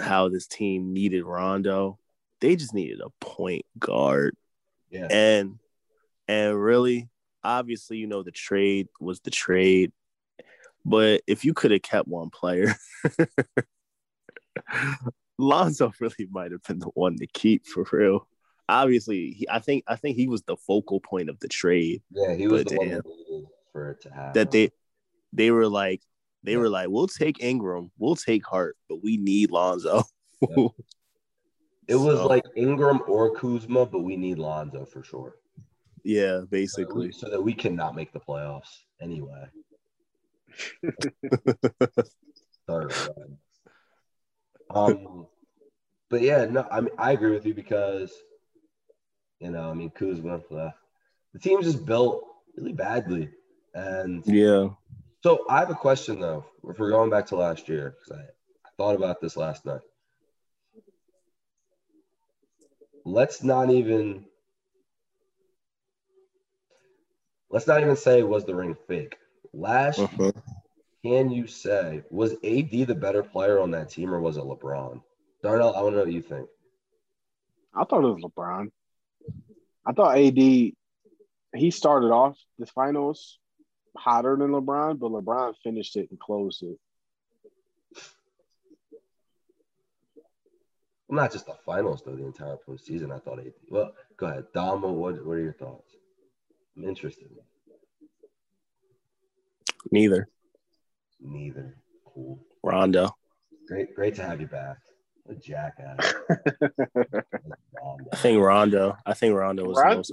How 0.00 0.28
this 0.28 0.46
team 0.46 0.92
needed 0.92 1.24
Rondo, 1.24 1.98
they 2.40 2.56
just 2.56 2.74
needed 2.74 3.00
a 3.00 3.10
point 3.24 3.64
guard, 3.78 4.36
Yeah. 4.90 5.08
and 5.10 5.58
and 6.28 6.60
really, 6.62 7.08
obviously, 7.42 7.98
you 7.98 8.06
know, 8.06 8.22
the 8.22 8.30
trade 8.30 8.88
was 9.00 9.20
the 9.20 9.30
trade, 9.30 9.92
but 10.84 11.22
if 11.26 11.44
you 11.44 11.54
could 11.54 11.70
have 11.72 11.82
kept 11.82 12.08
one 12.08 12.30
player. 12.30 12.74
Lonzo 15.38 15.92
really 16.00 16.28
might 16.30 16.52
have 16.52 16.62
been 16.64 16.78
the 16.80 16.90
one 16.94 17.16
to 17.16 17.26
keep 17.26 17.66
for 17.66 17.86
real 17.92 18.28
obviously 18.68 19.30
he, 19.32 19.48
I 19.48 19.58
think 19.58 19.84
I 19.88 19.96
think 19.96 20.16
he 20.16 20.28
was 20.28 20.42
the 20.42 20.56
focal 20.56 21.00
point 21.00 21.30
of 21.30 21.38
the 21.40 21.48
trade 21.48 22.02
Yeah, 22.12 22.34
he 22.34 22.46
was 22.46 22.64
the 22.64 22.76
one 22.76 22.88
damn. 22.88 22.96
that 22.98 23.46
for 23.72 23.92
it 23.92 24.02
to 24.02 24.10
happen. 24.10 24.32
that 24.34 24.50
they 24.50 24.70
they 25.32 25.50
were 25.50 25.66
like 25.66 26.02
they 26.42 26.52
Yeah. 26.52 26.58
were 26.58 26.68
like 26.68 26.88
we'll 26.88 27.06
take 27.08 27.42
Ingram 27.42 27.90
we'll 27.98 28.16
take 28.16 28.44
Hart 28.46 28.76
but 28.88 29.02
we 29.02 29.16
need 29.16 29.50
Lonzo 29.50 30.02
Yeah. 30.40 30.68
it 31.88 31.96
was 31.96 32.18
So, 32.18 32.26
like 32.26 32.44
Ingram 32.56 33.00
or 33.08 33.34
Kuzma, 33.34 33.84
but 33.86 34.00
we 34.00 34.16
need 34.16 34.38
Lonzo 34.38 34.84
for 34.84 35.02
sure. 35.02 35.36
yeah 36.04 36.40
So 36.40 36.46
basically 36.46 37.06
we- 37.08 37.12
so 37.12 37.28
that 37.30 37.42
we 37.42 37.52
cannot 37.52 37.94
make 37.94 38.12
the 38.12 38.20
playoffs 38.20 38.72
anyway. 39.00 39.46
Sorry, 42.68 42.92
Um, 44.70 45.26
but 46.08 46.20
yeah, 46.22 46.44
no, 46.44 46.66
I 46.70 46.80
mean, 46.80 46.94
I 46.98 47.12
agree 47.12 47.32
with 47.32 47.44
you 47.46 47.54
because, 47.54 48.12
you 49.40 49.50
know, 49.50 49.70
I 49.70 49.74
mean, 49.74 49.90
Kuzma, 49.90 50.36
uh, 50.50 50.70
the 51.32 51.38
team's 51.40 51.64
just 51.66 51.84
built 51.84 52.24
really 52.56 52.72
badly, 52.72 53.30
and 53.74 54.22
yeah 54.26 54.68
so 55.22 55.44
I 55.48 55.58
have 55.60 55.70
a 55.70 55.74
question 55.74 56.20
though. 56.20 56.44
If 56.68 56.78
we're 56.78 56.90
going 56.90 57.10
back 57.10 57.26
to 57.26 57.36
last 57.36 57.68
year, 57.68 57.96
because 57.98 58.18
I, 58.18 58.22
I 58.22 58.70
thought 58.76 58.96
about 58.96 59.20
this 59.20 59.36
last 59.36 59.64
night. 59.64 59.80
Let's 63.04 63.42
not 63.42 63.70
even. 63.70 64.24
Let's 67.50 67.66
not 67.66 67.80
even 67.80 67.96
say 67.96 68.22
was 68.22 68.44
the 68.44 68.54
ring 68.54 68.76
fake. 68.86 69.16
Last 69.52 69.98
Uh-huh. 69.98 70.32
can 71.02 71.30
you 71.30 71.46
say 71.48 72.02
was 72.10 72.32
AD 72.44 72.70
the 72.70 72.94
better 72.94 73.22
player 73.22 73.58
on 73.60 73.72
that 73.72 73.90
team 73.90 74.14
or 74.14 74.20
was 74.20 74.36
it 74.36 74.44
LeBron? 74.44 75.02
Darnell, 75.42 75.74
I 75.74 75.82
want 75.82 75.94
to 75.94 75.96
know 75.98 76.04
what 76.04 76.12
you 76.12 76.22
think. 76.22 76.48
I 77.74 77.84
thought 77.84 78.04
it 78.04 78.14
was 78.14 78.22
LeBron. 78.22 78.70
I 79.86 79.92
thought 79.92 80.16
AD 80.18 80.36
he 80.36 81.70
started 81.70 82.12
off 82.12 82.38
the 82.58 82.66
finals 82.66 83.38
hotter 83.96 84.36
than 84.36 84.50
LeBron, 84.50 84.98
but 84.98 85.10
LeBron 85.10 85.54
finished 85.62 85.96
it 85.96 86.10
and 86.10 86.18
closed 86.18 86.62
it. 86.62 86.78
Well, 91.08 91.22
not 91.22 91.32
just 91.32 91.46
the 91.46 91.56
finals 91.66 92.02
though, 92.04 92.14
the 92.14 92.24
entire 92.24 92.56
postseason. 92.68 93.12
I 93.12 93.18
thought 93.18 93.40
AD. 93.40 93.52
Well, 93.68 93.92
go 94.16 94.26
ahead, 94.26 94.44
Dom. 94.54 94.82
What 94.82 95.24
what 95.26 95.32
are 95.32 95.40
your 95.40 95.54
thoughts? 95.54 95.90
I'm 96.76 96.84
interested. 96.84 97.28
neither 99.90 100.28
Neither. 101.20 101.76
Cool. 102.04 102.38
Rondo 102.62 103.10
Great, 103.66 103.94
great 103.94 104.14
to 104.16 104.22
have 104.22 104.40
you 104.40 104.46
back. 104.46 104.78
A 105.28 105.34
jackass. 105.34 106.14
I 108.12 108.16
think 108.16 108.40
Rondo 108.40 108.96
I 109.06 109.14
think 109.14 109.34
Rondo 109.34 109.64
was 109.64 109.78
Ron- 109.78 109.90
the 109.90 109.96
most 109.96 110.12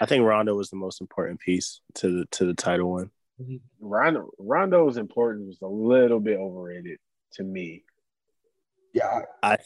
I 0.00 0.06
think 0.06 0.24
Rondo 0.24 0.54
was 0.54 0.70
the 0.70 0.76
most 0.76 1.00
important 1.00 1.40
piece 1.40 1.80
to 1.96 2.20
the 2.20 2.26
to 2.32 2.44
the 2.46 2.54
title 2.54 2.92
win 2.92 3.10
Rondo 3.80 4.30
Rondo's 4.38 4.96
importance 4.96 5.46
was 5.46 5.58
a 5.62 5.66
little 5.66 6.20
bit 6.20 6.38
overrated 6.38 6.98
to 7.34 7.42
me. 7.42 7.84
Yeah, 8.92 9.22
I 9.42 9.58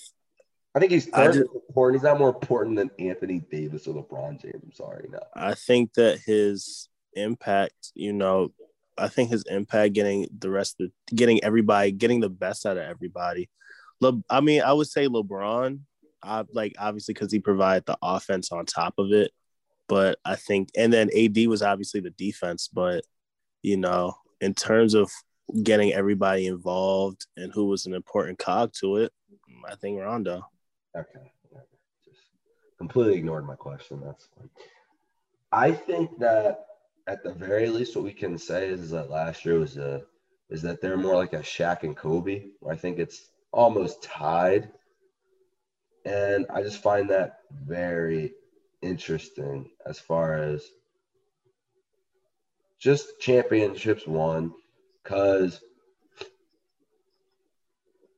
I 0.75 0.81
think 0.81 0.93
he's 0.93 1.11
I 1.13 1.27
third 1.27 1.35
just- 1.35 1.51
important. 1.69 2.01
He's 2.01 2.05
not 2.05 2.19
more 2.19 2.29
important 2.29 2.77
than 2.77 2.91
Anthony 2.99 3.41
Davis 3.51 3.87
or 3.87 3.95
LeBron 3.95 4.41
James. 4.41 4.61
I'm 4.63 4.73
sorry, 4.73 5.09
no. 5.11 5.21
I 5.35 5.55
think 5.55 5.95
that 5.95 6.21
his 6.25 6.89
impact, 7.15 7.93
you 7.95 8.13
know, 8.13 8.53
I 8.99 9.09
think 9.09 9.31
his 9.31 9.45
impact 9.49 9.95
getting 9.95 10.29
the 10.39 10.51
rest 10.51 10.81
of 10.81 10.91
getting 11.15 11.43
everybody, 11.43 11.91
getting 11.93 12.21
the 12.21 12.29
best 12.29 12.67
out 12.67 12.77
of 12.77 12.83
everybody. 12.85 13.49
Le, 14.01 14.23
I 14.29 14.41
mean, 14.41 14.63
I 14.63 14.73
would 14.73 14.87
say 14.87 15.07
LeBron, 15.07 15.81
I 16.23 16.45
like 16.53 16.75
obviously 16.79 17.15
because 17.15 17.33
he 17.33 17.39
provided 17.39 17.87
the 17.87 17.99
offense 18.03 18.51
on 18.53 18.67
top 18.67 18.95
of 18.99 19.13
it. 19.13 19.31
But 19.89 20.19
I 20.25 20.37
think, 20.37 20.71
and 20.77 20.93
then 20.93 21.11
AD 21.17 21.47
was 21.47 21.63
obviously 21.63 22.01
the 22.01 22.11
defense, 22.11 22.69
but 22.73 23.05
you 23.63 23.77
know, 23.77 24.15
in 24.41 24.55
terms 24.55 24.95
of 24.95 25.11
getting 25.63 25.93
everybody 25.93 26.47
involved 26.47 27.27
and 27.37 27.53
who 27.53 27.67
was 27.67 27.87
an 27.87 27.95
important 27.95 28.39
cog 28.39 28.73
to 28.81 28.97
it, 28.97 29.13
I 29.69 29.75
think 29.77 30.01
Rondo. 30.01 30.47
Okay. 30.97 31.33
Just 32.05 32.21
completely 32.79 33.15
ignored 33.15 33.47
my 33.47 33.55
question. 33.55 34.01
That's 34.05 34.29
fine. 34.37 34.49
I 35.53 35.73
think 35.73 36.19
that 36.19 36.67
at 37.07 37.23
the 37.23 37.33
very 37.33 37.69
least, 37.69 37.95
what 37.95 38.05
we 38.05 38.13
can 38.13 38.39
say 38.39 38.69
is 38.69 38.91
that 38.91 39.11
last 39.11 39.45
year 39.45 39.59
was 39.59 39.77
a 39.77 40.03
is 40.51 40.63
that 40.63 40.81
they're 40.81 40.97
more 40.97 41.17
like 41.17 41.33
a 41.33 41.39
Shaq 41.39 41.83
and 41.83 41.97
Kobe, 41.97 42.47
I 42.69 42.77
think 42.77 42.99
it's 42.99 43.31
almost 43.55 44.03
tied. 44.03 44.69
And 46.05 46.47
I 46.53 46.63
just 46.63 46.83
find 46.83 47.09
that 47.11 47.39
very 47.51 48.33
interesting 48.83 49.71
as 49.87 49.99
far 49.99 50.35
as 50.35 50.69
just 52.79 53.19
championships 53.21 54.07
won 54.07 54.53
because 55.03 55.63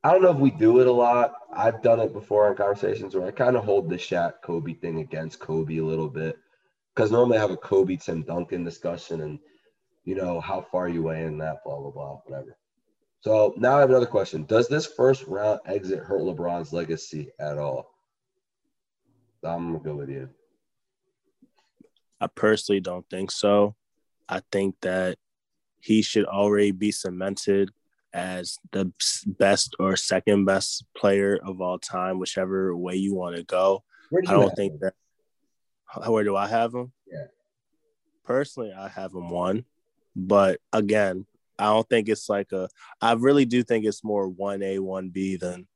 I 0.03 0.11
don't 0.11 0.21
know 0.21 0.31
if 0.31 0.37
we 0.37 0.51
do 0.51 0.81
it 0.81 0.87
a 0.87 0.91
lot. 0.91 1.33
I've 1.53 1.81
done 1.81 1.99
it 1.99 2.11
before 2.11 2.49
in 2.49 2.57
conversations 2.57 3.15
where 3.15 3.27
I 3.27 3.31
kind 3.31 3.55
of 3.55 3.63
hold 3.63 3.89
the 3.89 3.95
Shaq 3.95 4.41
Kobe 4.43 4.73
thing 4.73 4.99
against 4.99 5.39
Kobe 5.39 5.77
a 5.77 5.85
little 5.85 6.09
bit 6.09 6.37
because 6.93 7.11
normally 7.11 7.37
I 7.37 7.41
have 7.41 7.51
a 7.51 7.57
Kobe 7.57 7.95
Tim 7.95 8.23
Duncan 8.23 8.63
discussion 8.63 9.21
and 9.21 9.39
you 10.03 10.15
know 10.15 10.41
how 10.41 10.61
far 10.61 10.89
you 10.89 11.03
weigh 11.03 11.23
in 11.23 11.37
that 11.37 11.63
blah 11.63 11.79
blah 11.79 11.91
blah 11.91 12.19
whatever. 12.25 12.57
So 13.21 13.53
now 13.57 13.77
I 13.77 13.81
have 13.81 13.89
another 13.89 14.05
question: 14.05 14.45
Does 14.45 14.67
this 14.67 14.85
first 14.85 15.25
round 15.25 15.59
exit 15.65 15.99
hurt 15.99 16.21
LeBron's 16.21 16.73
legacy 16.73 17.29
at 17.39 17.57
all? 17.57 17.93
I'm 19.43 19.73
gonna 19.73 19.83
go 19.83 19.95
with 19.95 20.09
you. 20.09 20.29
I 22.19 22.27
personally 22.27 22.79
don't 22.79 23.07
think 23.09 23.31
so. 23.31 23.75
I 24.27 24.41
think 24.51 24.75
that 24.81 25.17
he 25.79 26.01
should 26.01 26.25
already 26.25 26.71
be 26.71 26.91
cemented 26.91 27.69
as 28.13 28.57
the 28.71 28.91
best 29.25 29.75
or 29.79 29.95
second 29.95 30.45
best 30.45 30.85
player 30.95 31.39
of 31.43 31.61
all 31.61 31.77
time, 31.77 32.19
whichever 32.19 32.75
way 32.75 32.95
you 32.95 33.13
want 33.13 33.35
to 33.35 33.43
go. 33.43 33.83
I 34.27 34.31
don't 34.31 34.55
think 34.55 34.73
him? 34.73 34.79
that. 34.81 34.93
Where 36.09 36.23
do 36.23 36.35
I 36.35 36.47
have 36.47 36.73
him? 36.73 36.91
Yeah. 37.09 37.27
Personally, 38.23 38.73
I 38.73 38.89
have 38.89 39.13
him 39.13 39.29
one, 39.29 39.65
but 40.15 40.59
again, 40.73 41.25
I 41.59 41.65
don't 41.65 41.87
think 41.89 42.09
it's 42.09 42.29
like 42.29 42.51
a. 42.51 42.69
I 43.01 43.13
really 43.13 43.45
do 43.45 43.63
think 43.63 43.85
it's 43.85 44.03
more 44.03 44.27
one 44.27 44.61
A, 44.63 44.79
one 44.79 45.09
B 45.09 45.37
than, 45.37 45.67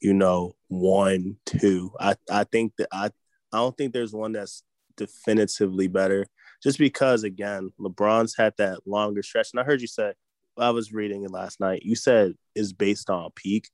you 0.00 0.14
know, 0.14 0.54
one 0.68 1.36
two. 1.46 1.92
I 2.00 2.16
I 2.30 2.44
think 2.44 2.72
that 2.78 2.88
I 2.92 3.10
I 3.52 3.58
don't 3.58 3.76
think 3.76 3.92
there's 3.92 4.12
one 4.12 4.32
that's 4.32 4.62
definitively 4.96 5.88
better. 5.88 6.26
Just 6.62 6.78
because, 6.78 7.24
again, 7.24 7.70
LeBron's 7.80 8.36
had 8.36 8.52
that 8.58 8.86
longer 8.86 9.22
stretch. 9.22 9.48
And 9.52 9.60
I 9.60 9.64
heard 9.64 9.80
you 9.80 9.86
say, 9.86 10.12
I 10.58 10.70
was 10.70 10.92
reading 10.92 11.24
it 11.24 11.30
last 11.30 11.58
night. 11.58 11.82
You 11.82 11.96
said 11.96 12.34
is 12.54 12.72
based 12.72 13.08
on 13.08 13.30
peak, 13.34 13.70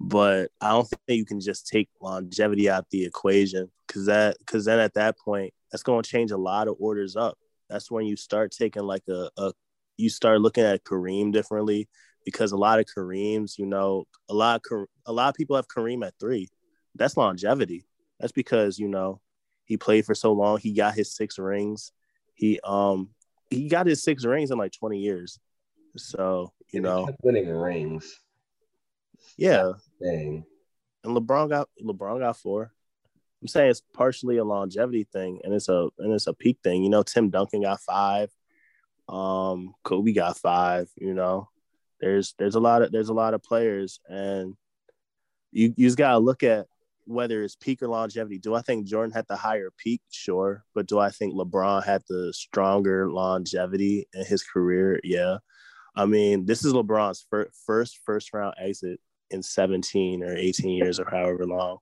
but 0.00 0.50
I 0.60 0.70
don't 0.70 0.88
think 0.88 1.00
you 1.08 1.24
can 1.24 1.40
just 1.40 1.68
take 1.68 1.88
longevity 2.00 2.68
out 2.68 2.86
the 2.90 3.04
equation 3.04 3.70
because 3.86 4.06
that 4.06 4.36
because 4.38 4.64
then 4.64 4.80
at 4.80 4.94
that 4.94 5.16
point, 5.18 5.54
that's 5.70 5.84
going 5.84 6.02
to 6.02 6.10
change 6.10 6.32
a 6.32 6.36
lot 6.36 6.66
of 6.66 6.76
orders 6.80 7.14
up. 7.14 7.38
That's 7.70 7.90
when 7.90 8.06
you 8.06 8.16
start 8.16 8.52
taking 8.52 8.82
like 8.82 9.04
a, 9.08 9.30
a 9.36 9.52
you 9.96 10.10
start 10.10 10.40
looking 10.40 10.64
at 10.64 10.84
Kareem 10.84 11.32
differently 11.32 11.88
because 12.24 12.52
a 12.52 12.56
lot 12.56 12.78
of 12.78 12.86
Kareems, 12.86 13.58
you 13.58 13.66
know, 13.66 14.04
a 14.28 14.34
lot 14.34 14.62
of, 14.70 14.86
a 15.06 15.12
lot 15.12 15.28
of 15.28 15.34
people 15.34 15.56
have 15.56 15.68
Kareem 15.68 16.06
at 16.06 16.14
three. 16.18 16.48
That's 16.94 17.16
longevity. 17.16 17.86
That's 18.20 18.32
because 18.32 18.78
you 18.78 18.88
know 18.88 19.20
he 19.64 19.76
played 19.76 20.04
for 20.04 20.14
so 20.14 20.32
long. 20.32 20.58
He 20.58 20.72
got 20.72 20.94
his 20.94 21.14
six 21.14 21.38
rings. 21.38 21.92
He 22.34 22.60
um 22.64 23.10
he 23.50 23.68
got 23.68 23.86
his 23.86 24.02
six 24.02 24.24
rings 24.24 24.50
in 24.50 24.58
like 24.58 24.72
20 24.72 24.98
years. 24.98 25.38
So, 25.96 26.52
you 26.72 26.80
know, 26.80 27.08
winning 27.22 27.48
rings. 27.48 28.20
Yeah. 29.36 29.72
Dang. 30.02 30.44
And 31.04 31.16
LeBron 31.16 31.48
got 31.50 31.68
LeBron 31.82 32.20
got 32.20 32.36
four. 32.36 32.72
I'm 33.42 33.48
saying 33.48 33.70
it's 33.70 33.82
partially 33.92 34.38
a 34.38 34.44
longevity 34.44 35.06
thing 35.12 35.40
and 35.44 35.52
it's 35.52 35.68
a 35.68 35.88
and 35.98 36.12
it's 36.12 36.26
a 36.26 36.34
peak 36.34 36.58
thing. 36.64 36.82
You 36.82 36.90
know, 36.90 37.02
Tim 37.02 37.30
Duncan 37.30 37.62
got 37.62 37.80
five. 37.80 38.30
Um, 39.08 39.74
Kobe 39.82 40.12
got 40.12 40.38
five, 40.38 40.90
you 40.96 41.14
know. 41.14 41.48
There's 42.00 42.34
there's 42.38 42.54
a 42.54 42.60
lot 42.60 42.82
of 42.82 42.92
there's 42.92 43.08
a 43.08 43.14
lot 43.14 43.34
of 43.34 43.42
players 43.42 44.00
and 44.08 44.54
you 45.52 45.72
you 45.76 45.86
just 45.86 45.96
gotta 45.96 46.18
look 46.18 46.42
at 46.42 46.66
whether 47.06 47.42
it's 47.42 47.56
peak 47.56 47.82
or 47.82 47.88
longevity. 47.88 48.38
Do 48.38 48.54
I 48.54 48.62
think 48.62 48.86
Jordan 48.86 49.12
had 49.12 49.26
the 49.28 49.36
higher 49.36 49.70
peak? 49.76 50.00
Sure. 50.10 50.64
But 50.74 50.86
do 50.86 50.98
I 50.98 51.10
think 51.10 51.34
LeBron 51.34 51.84
had 51.84 52.02
the 52.08 52.32
stronger 52.32 53.10
longevity 53.10 54.06
in 54.14 54.24
his 54.24 54.42
career? 54.42 55.00
Yeah. 55.04 55.38
I 55.94 56.06
mean, 56.06 56.46
this 56.46 56.64
is 56.64 56.72
LeBron's 56.72 57.26
fir- 57.30 57.50
first 57.66 58.00
first 58.04 58.32
round 58.32 58.54
exit 58.58 59.00
in 59.30 59.42
17 59.42 60.22
or 60.22 60.36
18 60.36 60.70
years 60.70 60.98
or 60.98 61.08
however 61.10 61.46
long. 61.46 61.78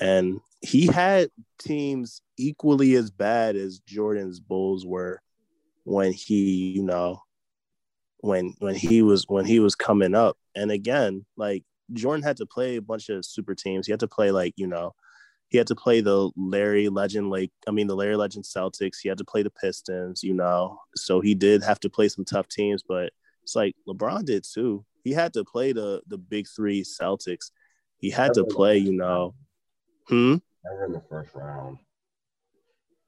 And 0.00 0.40
he 0.60 0.86
had 0.86 1.30
teams 1.58 2.22
equally 2.36 2.94
as 2.94 3.10
bad 3.10 3.56
as 3.56 3.80
Jordan's 3.80 4.38
Bulls 4.40 4.86
were 4.86 5.20
when 5.88 6.12
he, 6.12 6.70
you 6.70 6.82
know, 6.82 7.22
when 8.18 8.54
when 8.58 8.74
he 8.74 9.02
was 9.02 9.24
when 9.28 9.44
he 9.44 9.60
was 9.60 9.74
coming 9.74 10.14
up. 10.14 10.36
And 10.54 10.70
again, 10.70 11.24
like 11.36 11.64
Jordan 11.92 12.22
had 12.22 12.36
to 12.38 12.46
play 12.46 12.76
a 12.76 12.82
bunch 12.82 13.08
of 13.08 13.24
super 13.24 13.54
teams. 13.54 13.86
He 13.86 13.92
had 13.92 14.00
to 14.00 14.08
play 14.08 14.30
like, 14.30 14.54
you 14.56 14.66
know, 14.66 14.94
he 15.48 15.56
had 15.56 15.66
to 15.68 15.74
play 15.74 16.00
the 16.00 16.30
Larry 16.36 16.88
Legend 16.88 17.30
like 17.30 17.50
I 17.66 17.70
mean 17.70 17.86
the 17.86 17.96
Larry 17.96 18.16
Legend 18.16 18.44
Celtics. 18.44 18.98
He 19.02 19.08
had 19.08 19.18
to 19.18 19.24
play 19.24 19.42
the 19.42 19.50
Pistons, 19.50 20.22
you 20.22 20.34
know. 20.34 20.78
So 20.94 21.20
he 21.20 21.34
did 21.34 21.62
have 21.62 21.80
to 21.80 21.90
play 21.90 22.08
some 22.08 22.24
tough 22.24 22.48
teams, 22.48 22.82
but 22.86 23.12
it's 23.42 23.56
like 23.56 23.74
LeBron 23.88 24.24
did 24.24 24.44
too. 24.44 24.84
He 25.04 25.12
had 25.12 25.32
to 25.34 25.44
play 25.44 25.72
the 25.72 26.02
the 26.06 26.18
big 26.18 26.46
three 26.54 26.82
Celtics. 26.82 27.50
He 27.98 28.10
had 28.10 28.34
to 28.34 28.44
play, 28.44 28.78
you 28.78 28.92
know. 28.92 29.34
Hmm. 30.08 30.36
Never 30.64 30.84
in 30.86 30.92
the 30.92 31.02
first 31.08 31.34
round. 31.34 31.78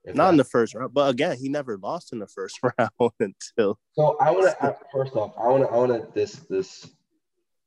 If 0.05 0.15
Not 0.17 0.31
in 0.31 0.39
the 0.39 0.45
first 0.45 0.75
round, 0.75 0.95
but 0.95 1.11
again, 1.11 1.37
he 1.37 1.49
never 1.49 1.77
lost 1.77 2.13
in 2.13 2.19
the 2.19 2.27
first 2.27 2.59
round 2.79 3.13
until. 3.21 3.79
So 3.93 4.17
I 4.19 4.31
want 4.31 4.47
to 4.47 4.77
first 4.93 5.15
off, 5.15 5.35
I 5.39 5.49
want 5.49 5.65
to, 5.65 5.69
I 5.69 5.77
want 5.77 5.93
to 5.93 6.09
this 6.15 6.37
this 6.49 6.91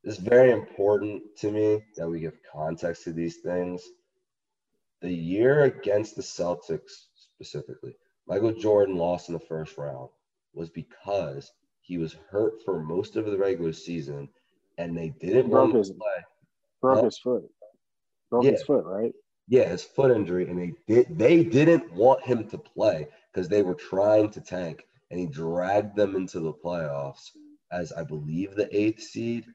it's 0.03 0.17
very 0.17 0.51
important 0.51 1.23
to 1.37 1.51
me 1.51 1.81
that 1.95 2.09
we 2.09 2.19
give 2.19 2.37
context 2.51 3.03
to 3.05 3.13
these 3.13 3.37
things. 3.37 3.81
The 5.01 5.13
year 5.13 5.63
against 5.63 6.15
the 6.15 6.21
Celtics 6.21 7.05
specifically, 7.15 7.95
Michael 8.27 8.53
Jordan 8.53 8.97
lost 8.97 9.29
in 9.29 9.33
the 9.33 9.39
first 9.39 9.77
round 9.77 10.09
was 10.53 10.69
because 10.69 11.51
he 11.81 11.97
was 11.97 12.15
hurt 12.29 12.61
for 12.63 12.81
most 12.81 13.15
of 13.15 13.25
the 13.25 13.37
regular 13.37 13.73
season 13.73 14.29
and 14.77 14.97
they 14.97 15.13
didn't 15.21 15.49
broke 15.49 15.73
want 15.73 15.77
his, 15.77 15.89
to 15.89 15.95
play. 15.95 16.23
Broke 16.81 17.05
his 17.05 17.17
foot. 17.17 17.43
Broke 18.29 18.45
yeah. 18.45 18.51
his 18.51 18.63
foot, 18.63 18.85
right? 18.85 19.13
Yeah, 19.47 19.67
his 19.67 19.83
foot 19.83 20.11
injury, 20.11 20.49
and 20.49 20.59
they 20.59 20.73
did 20.87 21.17
they 21.17 21.43
didn't 21.43 21.91
want 21.93 22.23
him 22.23 22.47
to 22.49 22.57
play 22.57 23.07
because 23.31 23.49
they 23.49 23.61
were 23.61 23.75
trying 23.75 24.29
to 24.31 24.41
tank, 24.41 24.83
and 25.11 25.19
he 25.19 25.27
dragged 25.27 25.95
them 25.95 26.15
into 26.15 26.39
the 26.39 26.53
playoffs 26.53 27.31
as 27.71 27.91
I 27.91 28.03
believe 28.03 28.55
the 28.55 28.69
eighth 28.75 29.01
seed 29.01 29.45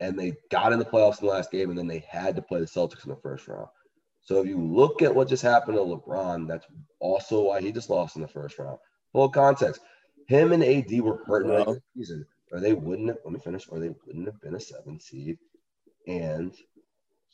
and 0.00 0.18
they 0.18 0.34
got 0.50 0.72
in 0.72 0.78
the 0.78 0.84
playoffs 0.84 1.20
in 1.20 1.26
the 1.26 1.32
last 1.32 1.50
game, 1.50 1.70
and 1.70 1.78
then 1.78 1.86
they 1.86 2.04
had 2.08 2.36
to 2.36 2.42
play 2.42 2.60
the 2.60 2.66
Celtics 2.66 3.04
in 3.04 3.10
the 3.10 3.16
first 3.16 3.48
round. 3.48 3.68
So 4.22 4.40
if 4.40 4.46
you 4.46 4.60
look 4.60 5.02
at 5.02 5.14
what 5.14 5.28
just 5.28 5.42
happened 5.42 5.76
to 5.76 5.82
LeBron, 5.82 6.48
that's 6.48 6.66
also 7.00 7.42
why 7.42 7.60
he 7.60 7.72
just 7.72 7.90
lost 7.90 8.16
in 8.16 8.22
the 8.22 8.28
first 8.28 8.58
round. 8.58 8.78
Full 9.12 9.28
context. 9.28 9.80
Him 10.26 10.52
and 10.52 10.64
AD 10.64 11.00
were 11.00 11.22
hurt 11.24 11.46
well, 11.46 11.64
the 11.64 11.82
season, 11.96 12.26
or 12.50 12.60
they 12.60 12.74
wouldn't 12.74 13.08
have, 13.08 13.18
let 13.24 13.32
me 13.32 13.40
finish, 13.40 13.66
or 13.68 13.78
they 13.78 13.94
wouldn't 14.06 14.26
have 14.26 14.40
been 14.40 14.56
a 14.56 14.60
seven 14.60 14.98
seed. 14.98 15.38
And 16.08 16.52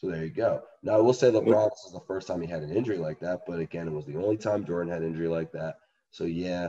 so 0.03 0.11
there 0.11 0.25
you 0.25 0.31
go. 0.31 0.63
Now 0.83 0.95
I 0.95 1.01
will 1.01 1.13
say 1.13 1.31
LeBron, 1.31 1.71
this 1.71 1.85
is 1.87 1.93
the 1.93 2.03
first 2.09 2.27
time 2.27 2.41
he 2.41 2.49
had 2.49 2.63
an 2.63 2.75
injury 2.75 2.99
like 2.99 3.21
that, 3.21 3.43
but 3.47 3.61
again, 3.61 3.87
it 3.87 3.93
was 3.93 4.05
the 4.05 4.17
only 4.17 4.37
time 4.37 4.65
Jordan 4.65 4.93
had 4.93 5.03
injury 5.03 5.29
like 5.29 5.53
that. 5.53 5.77
So 6.11 6.25
yeah. 6.25 6.69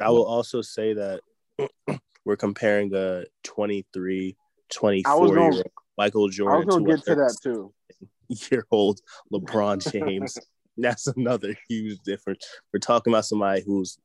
I 0.00 0.08
will 0.08 0.24
also 0.24 0.62
say 0.62 0.94
that 0.94 1.20
we're 2.24 2.36
comparing 2.36 2.92
a 2.94 3.24
23 3.44 4.36
24 4.72 5.28
year 5.28 5.38
old 5.38 5.62
Michael 5.98 6.28
Jordan. 6.28 6.54
I 6.54 6.64
was 6.64 6.74
gonna 6.74 6.96
get 6.96 7.04
to 7.04 7.14
that 7.16 7.36
too. 7.42 7.74
Year 8.50 8.64
old 8.70 9.00
LeBron 9.30 9.92
James. 9.92 10.38
That's 10.78 11.06
another 11.08 11.54
huge 11.68 11.98
difference. 12.02 12.46
We're 12.72 12.80
talking 12.80 13.12
about 13.12 13.26
somebody 13.26 13.62
who's 13.66 13.98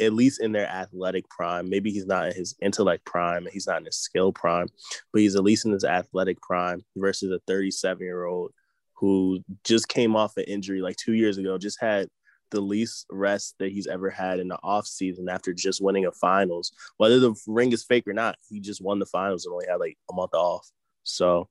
at 0.00 0.12
least 0.12 0.40
in 0.40 0.52
their 0.52 0.66
athletic 0.68 1.28
prime. 1.28 1.68
Maybe 1.68 1.90
he's 1.90 2.06
not 2.06 2.28
in 2.28 2.34
his 2.34 2.54
intellect 2.60 3.04
prime, 3.04 3.46
he's 3.52 3.66
not 3.66 3.78
in 3.78 3.86
his 3.86 3.96
skill 3.96 4.32
prime, 4.32 4.68
but 5.12 5.22
he's 5.22 5.36
at 5.36 5.42
least 5.42 5.64
in 5.66 5.72
his 5.72 5.84
athletic 5.84 6.40
prime 6.40 6.82
versus 6.96 7.30
a 7.30 7.40
37 7.46 8.04
year 8.04 8.24
old 8.24 8.52
who 8.94 9.40
just 9.64 9.88
came 9.88 10.14
off 10.14 10.36
an 10.36 10.44
injury 10.44 10.82
like 10.82 10.96
two 10.96 11.14
years 11.14 11.38
ago, 11.38 11.56
just 11.56 11.80
had 11.80 12.08
the 12.50 12.60
least 12.60 13.06
rest 13.10 13.54
that 13.58 13.72
he's 13.72 13.86
ever 13.86 14.10
had 14.10 14.40
in 14.40 14.48
the 14.48 14.58
off 14.62 14.86
season 14.86 15.28
after 15.28 15.52
just 15.52 15.82
winning 15.82 16.04
a 16.06 16.12
finals. 16.12 16.72
Whether 16.96 17.18
the 17.20 17.34
ring 17.46 17.72
is 17.72 17.84
fake 17.84 18.06
or 18.06 18.12
not, 18.12 18.36
he 18.48 18.60
just 18.60 18.82
won 18.82 18.98
the 18.98 19.06
finals 19.06 19.46
and 19.46 19.52
only 19.52 19.66
had 19.68 19.76
like 19.76 19.96
a 20.10 20.14
month 20.14 20.34
off. 20.34 20.68
So, 21.04 21.48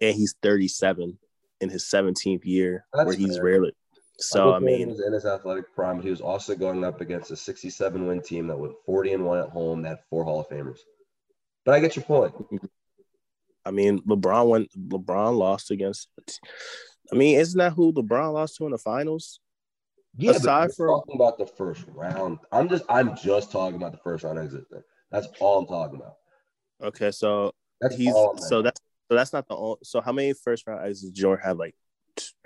and 0.00 0.14
he's 0.14 0.34
37 0.42 1.18
in 1.60 1.68
his 1.68 1.84
17th 1.84 2.44
year, 2.44 2.86
That's 2.92 3.06
where 3.06 3.16
he's 3.16 3.36
fair. 3.36 3.44
rarely. 3.44 3.72
So 4.20 4.40
I 4.50 4.58
Jordan 4.58 4.66
mean, 4.66 4.88
was 4.88 5.00
in 5.00 5.12
his 5.12 5.24
athletic 5.24 5.74
prime, 5.74 6.00
he 6.00 6.10
was 6.10 6.20
also 6.20 6.54
going 6.54 6.84
up 6.84 7.00
against 7.00 7.30
a 7.30 7.36
67 7.36 8.06
win 8.06 8.20
team 8.22 8.46
that 8.48 8.58
went 8.58 8.74
40 8.84 9.14
and 9.14 9.24
one 9.24 9.38
at 9.38 9.48
home. 9.48 9.82
That 9.82 9.88
had 9.88 9.98
four 10.08 10.24
Hall 10.24 10.40
of 10.40 10.48
Famers. 10.48 10.78
But 11.64 11.74
I 11.74 11.80
get 11.80 11.96
your 11.96 12.04
point. 12.04 12.34
I 13.64 13.70
mean, 13.70 14.00
LeBron 14.02 14.48
went. 14.48 14.70
LeBron 14.88 15.36
lost 15.36 15.70
against. 15.70 16.08
I 17.12 17.16
mean, 17.16 17.38
isn't 17.38 17.58
that 17.58 17.72
who 17.72 17.92
LeBron 17.92 18.32
lost 18.32 18.56
to 18.56 18.66
in 18.66 18.72
the 18.72 18.78
finals? 18.78 19.40
Yeah, 20.16 20.32
Aside 20.32 20.72
from- 20.74 20.88
talking 20.88 21.14
about 21.14 21.38
the 21.38 21.46
first 21.46 21.84
round. 21.88 22.38
I'm 22.52 22.68
just 22.68 22.84
I'm 22.88 23.16
just 23.16 23.52
talking 23.52 23.76
about 23.76 23.92
the 23.92 23.98
first 23.98 24.24
round 24.24 24.38
exit. 24.38 24.64
That's 25.10 25.28
all 25.40 25.60
I'm 25.60 25.66
talking 25.66 25.96
about. 26.00 26.16
Okay, 26.82 27.10
so 27.10 27.52
That's 27.80 27.94
he's 27.94 28.12
so 28.12 28.62
that's 28.62 28.80
so 29.10 29.16
that's 29.16 29.32
not 29.32 29.46
the 29.48 29.56
only. 29.56 29.76
So 29.82 30.00
how 30.00 30.12
many 30.12 30.32
first 30.32 30.66
round 30.66 30.80
exits 30.84 31.12
did 31.12 31.14
Jordan 31.20 31.44
have? 31.44 31.58
Like 31.58 31.74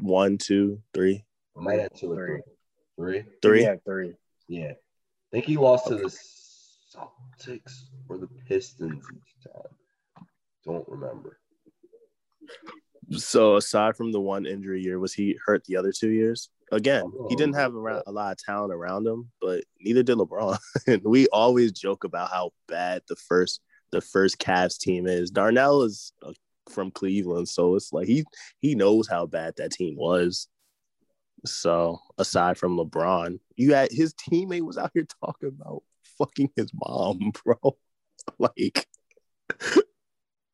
one, 0.00 0.38
two, 0.38 0.80
three, 0.92 1.16
I 1.16 1.22
might 1.56 1.80
have 1.80 1.92
two 1.94 2.12
or 2.12 2.26
Three. 2.26 2.42
three. 2.96 3.22
Three? 3.22 3.24
three. 3.42 3.62
Yeah, 3.62 3.74
three. 3.84 4.12
Yeah. 4.48 4.72
I 4.72 5.30
think 5.32 5.46
he 5.46 5.56
lost 5.56 5.88
to 5.88 5.96
the 5.96 6.14
Celtics 6.94 7.84
or 8.08 8.18
the 8.18 8.28
Pistons 8.48 9.04
each 9.12 9.52
time. 9.52 9.72
Don't 10.64 10.88
remember. 10.88 11.38
So 13.10 13.56
aside 13.56 13.96
from 13.96 14.12
the 14.12 14.20
one 14.20 14.46
injury 14.46 14.82
year, 14.82 14.98
was 14.98 15.12
he 15.12 15.36
hurt 15.44 15.64
the 15.64 15.76
other 15.76 15.92
two 15.92 16.08
years? 16.08 16.48
Again, 16.72 17.04
he 17.28 17.36
didn't 17.36 17.56
have 17.56 17.74
around, 17.74 18.02
a 18.06 18.12
lot 18.12 18.32
of 18.32 18.38
talent 18.38 18.72
around 18.72 19.06
him, 19.06 19.30
but 19.40 19.64
neither 19.80 20.02
did 20.02 20.16
LeBron. 20.16 20.58
and 20.86 21.02
we 21.04 21.26
always 21.28 21.72
joke 21.72 22.04
about 22.04 22.30
how 22.30 22.52
bad 22.68 23.02
the 23.08 23.16
first 23.16 23.60
the 23.92 24.00
first 24.00 24.38
Cavs 24.38 24.78
team 24.78 25.06
is. 25.06 25.30
Darnell 25.30 25.82
is 25.82 26.12
uh, 26.22 26.32
from 26.70 26.90
Cleveland, 26.90 27.48
so 27.48 27.74
it's 27.76 27.92
like 27.92 28.06
he 28.06 28.24
he 28.60 28.74
knows 28.74 29.06
how 29.08 29.26
bad 29.26 29.54
that 29.56 29.72
team 29.72 29.96
was. 29.96 30.48
So 31.44 31.98
aside 32.18 32.58
from 32.58 32.76
LeBron, 32.76 33.38
you 33.56 33.74
had 33.74 33.90
his 33.92 34.14
teammate 34.14 34.62
was 34.62 34.78
out 34.78 34.92
here 34.94 35.06
talking 35.24 35.50
about 35.50 35.82
fucking 36.18 36.50
his 36.56 36.70
mom, 36.74 37.32
bro. 37.44 37.76
like, 38.38 38.86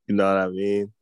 you 0.07 0.15
know 0.15 0.35
what 0.35 0.43
I 0.43 0.49
mean? 0.49 0.93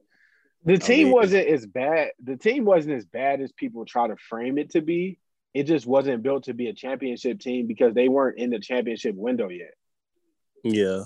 The 0.64 0.78
team 0.78 1.06
mean- 1.06 1.14
wasn't 1.14 1.48
as 1.48 1.66
bad. 1.66 2.10
The 2.22 2.36
team 2.36 2.64
wasn't 2.64 2.96
as 2.96 3.06
bad 3.06 3.40
as 3.40 3.52
people 3.52 3.84
try 3.86 4.08
to 4.08 4.16
frame 4.28 4.58
it 4.58 4.70
to 4.70 4.82
be. 4.82 5.18
It 5.54 5.64
just 5.64 5.86
wasn't 5.86 6.22
built 6.22 6.44
to 6.44 6.54
be 6.54 6.68
a 6.68 6.74
championship 6.74 7.40
team 7.40 7.66
because 7.66 7.94
they 7.94 8.08
weren't 8.08 8.38
in 8.38 8.50
the 8.50 8.60
championship 8.60 9.14
window 9.16 9.48
yet. 9.48 9.72
Yeah. 10.62 11.04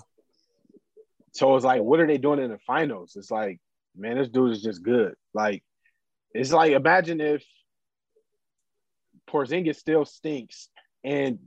So 1.33 1.55
it's 1.55 1.64
like, 1.64 1.81
what 1.81 2.01
are 2.01 2.07
they 2.07 2.18
doing 2.18 2.40
in 2.40 2.51
the 2.51 2.59
finals? 2.66 3.14
It's 3.16 3.31
like, 3.31 3.61
man, 3.97 4.18
this 4.18 4.29
dude 4.29 4.53
is 4.53 4.62
just 4.62 4.83
good. 4.83 5.14
Like, 5.33 5.62
it's 6.35 6.53
like 6.53 6.73
imagine 6.73 7.21
if 7.21 7.45
Porzingis 9.28 9.76
still 9.76 10.04
stinks 10.04 10.68
and 11.04 11.38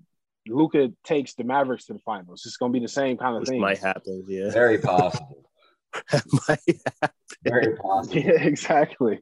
Luka 0.48 0.92
takes 1.04 1.34
the 1.34 1.44
Mavericks 1.44 1.86
to 1.86 1.94
the 1.94 2.00
finals. 2.00 2.44
It's 2.46 2.58
gonna 2.58 2.74
be 2.74 2.80
the 2.80 2.88
same 2.88 3.18
kind 3.18 3.36
of 3.36 3.42
Which 3.42 3.50
thing. 3.50 3.62
might 3.62 3.80
happen, 3.80 4.24
yeah. 4.28 4.52
Very 4.52 4.78
possible. 4.82 5.50
might 6.48 6.60
happen. 7.02 7.16
Very 7.44 7.76
possible. 7.78 8.18
yeah, 8.22 8.42
exactly. 8.44 9.20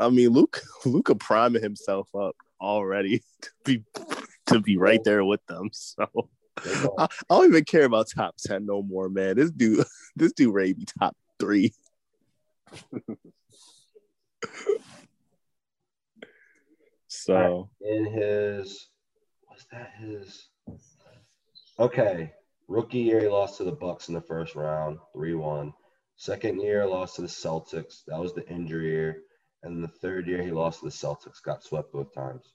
I 0.00 0.08
mean, 0.10 0.30
Luke 0.30 0.60
Luka 0.84 1.14
priming 1.14 1.62
himself 1.62 2.08
up 2.14 2.34
already 2.60 3.22
to 3.42 3.50
be 3.64 3.84
to 4.46 4.60
be 4.60 4.76
right 4.76 5.02
there 5.04 5.24
with 5.24 5.44
them. 5.46 5.68
So 5.72 6.28
I, 6.98 7.04
I 7.04 7.08
don't 7.28 7.46
even 7.50 7.64
care 7.64 7.84
about 7.84 8.08
top 8.14 8.34
ten 8.38 8.66
no 8.66 8.82
more, 8.82 9.08
man. 9.08 9.36
This 9.36 9.50
dude, 9.50 9.84
this 10.16 10.32
dude 10.32 10.54
ready 10.54 10.72
to 10.72 10.78
be 10.80 10.86
top 10.98 11.16
three. 11.38 11.72
So 17.24 17.68
In 17.80 18.04
his 18.06 18.88
was 19.50 19.66
that 19.72 19.92
his 20.00 20.48
okay. 21.78 22.32
Rookie 22.68 22.98
year 22.98 23.20
he 23.20 23.28
lost 23.28 23.56
to 23.58 23.64
the 23.64 23.72
Bucks 23.72 24.08
in 24.08 24.14
the 24.14 24.20
first 24.20 24.54
round, 24.54 24.98
3-1. 25.16 25.72
Second 26.16 26.60
year 26.60 26.86
lost 26.86 27.16
to 27.16 27.22
the 27.22 27.28
Celtics. 27.28 28.04
That 28.06 28.18
was 28.18 28.34
the 28.34 28.46
injury 28.48 28.90
year. 28.90 29.22
And 29.62 29.82
the 29.82 29.88
third 29.88 30.26
year 30.26 30.42
he 30.42 30.50
lost 30.50 30.80
to 30.80 30.86
the 30.86 30.90
Celtics, 30.92 31.42
got 31.42 31.62
swept 31.64 31.92
both 31.92 32.12
times. 32.14 32.52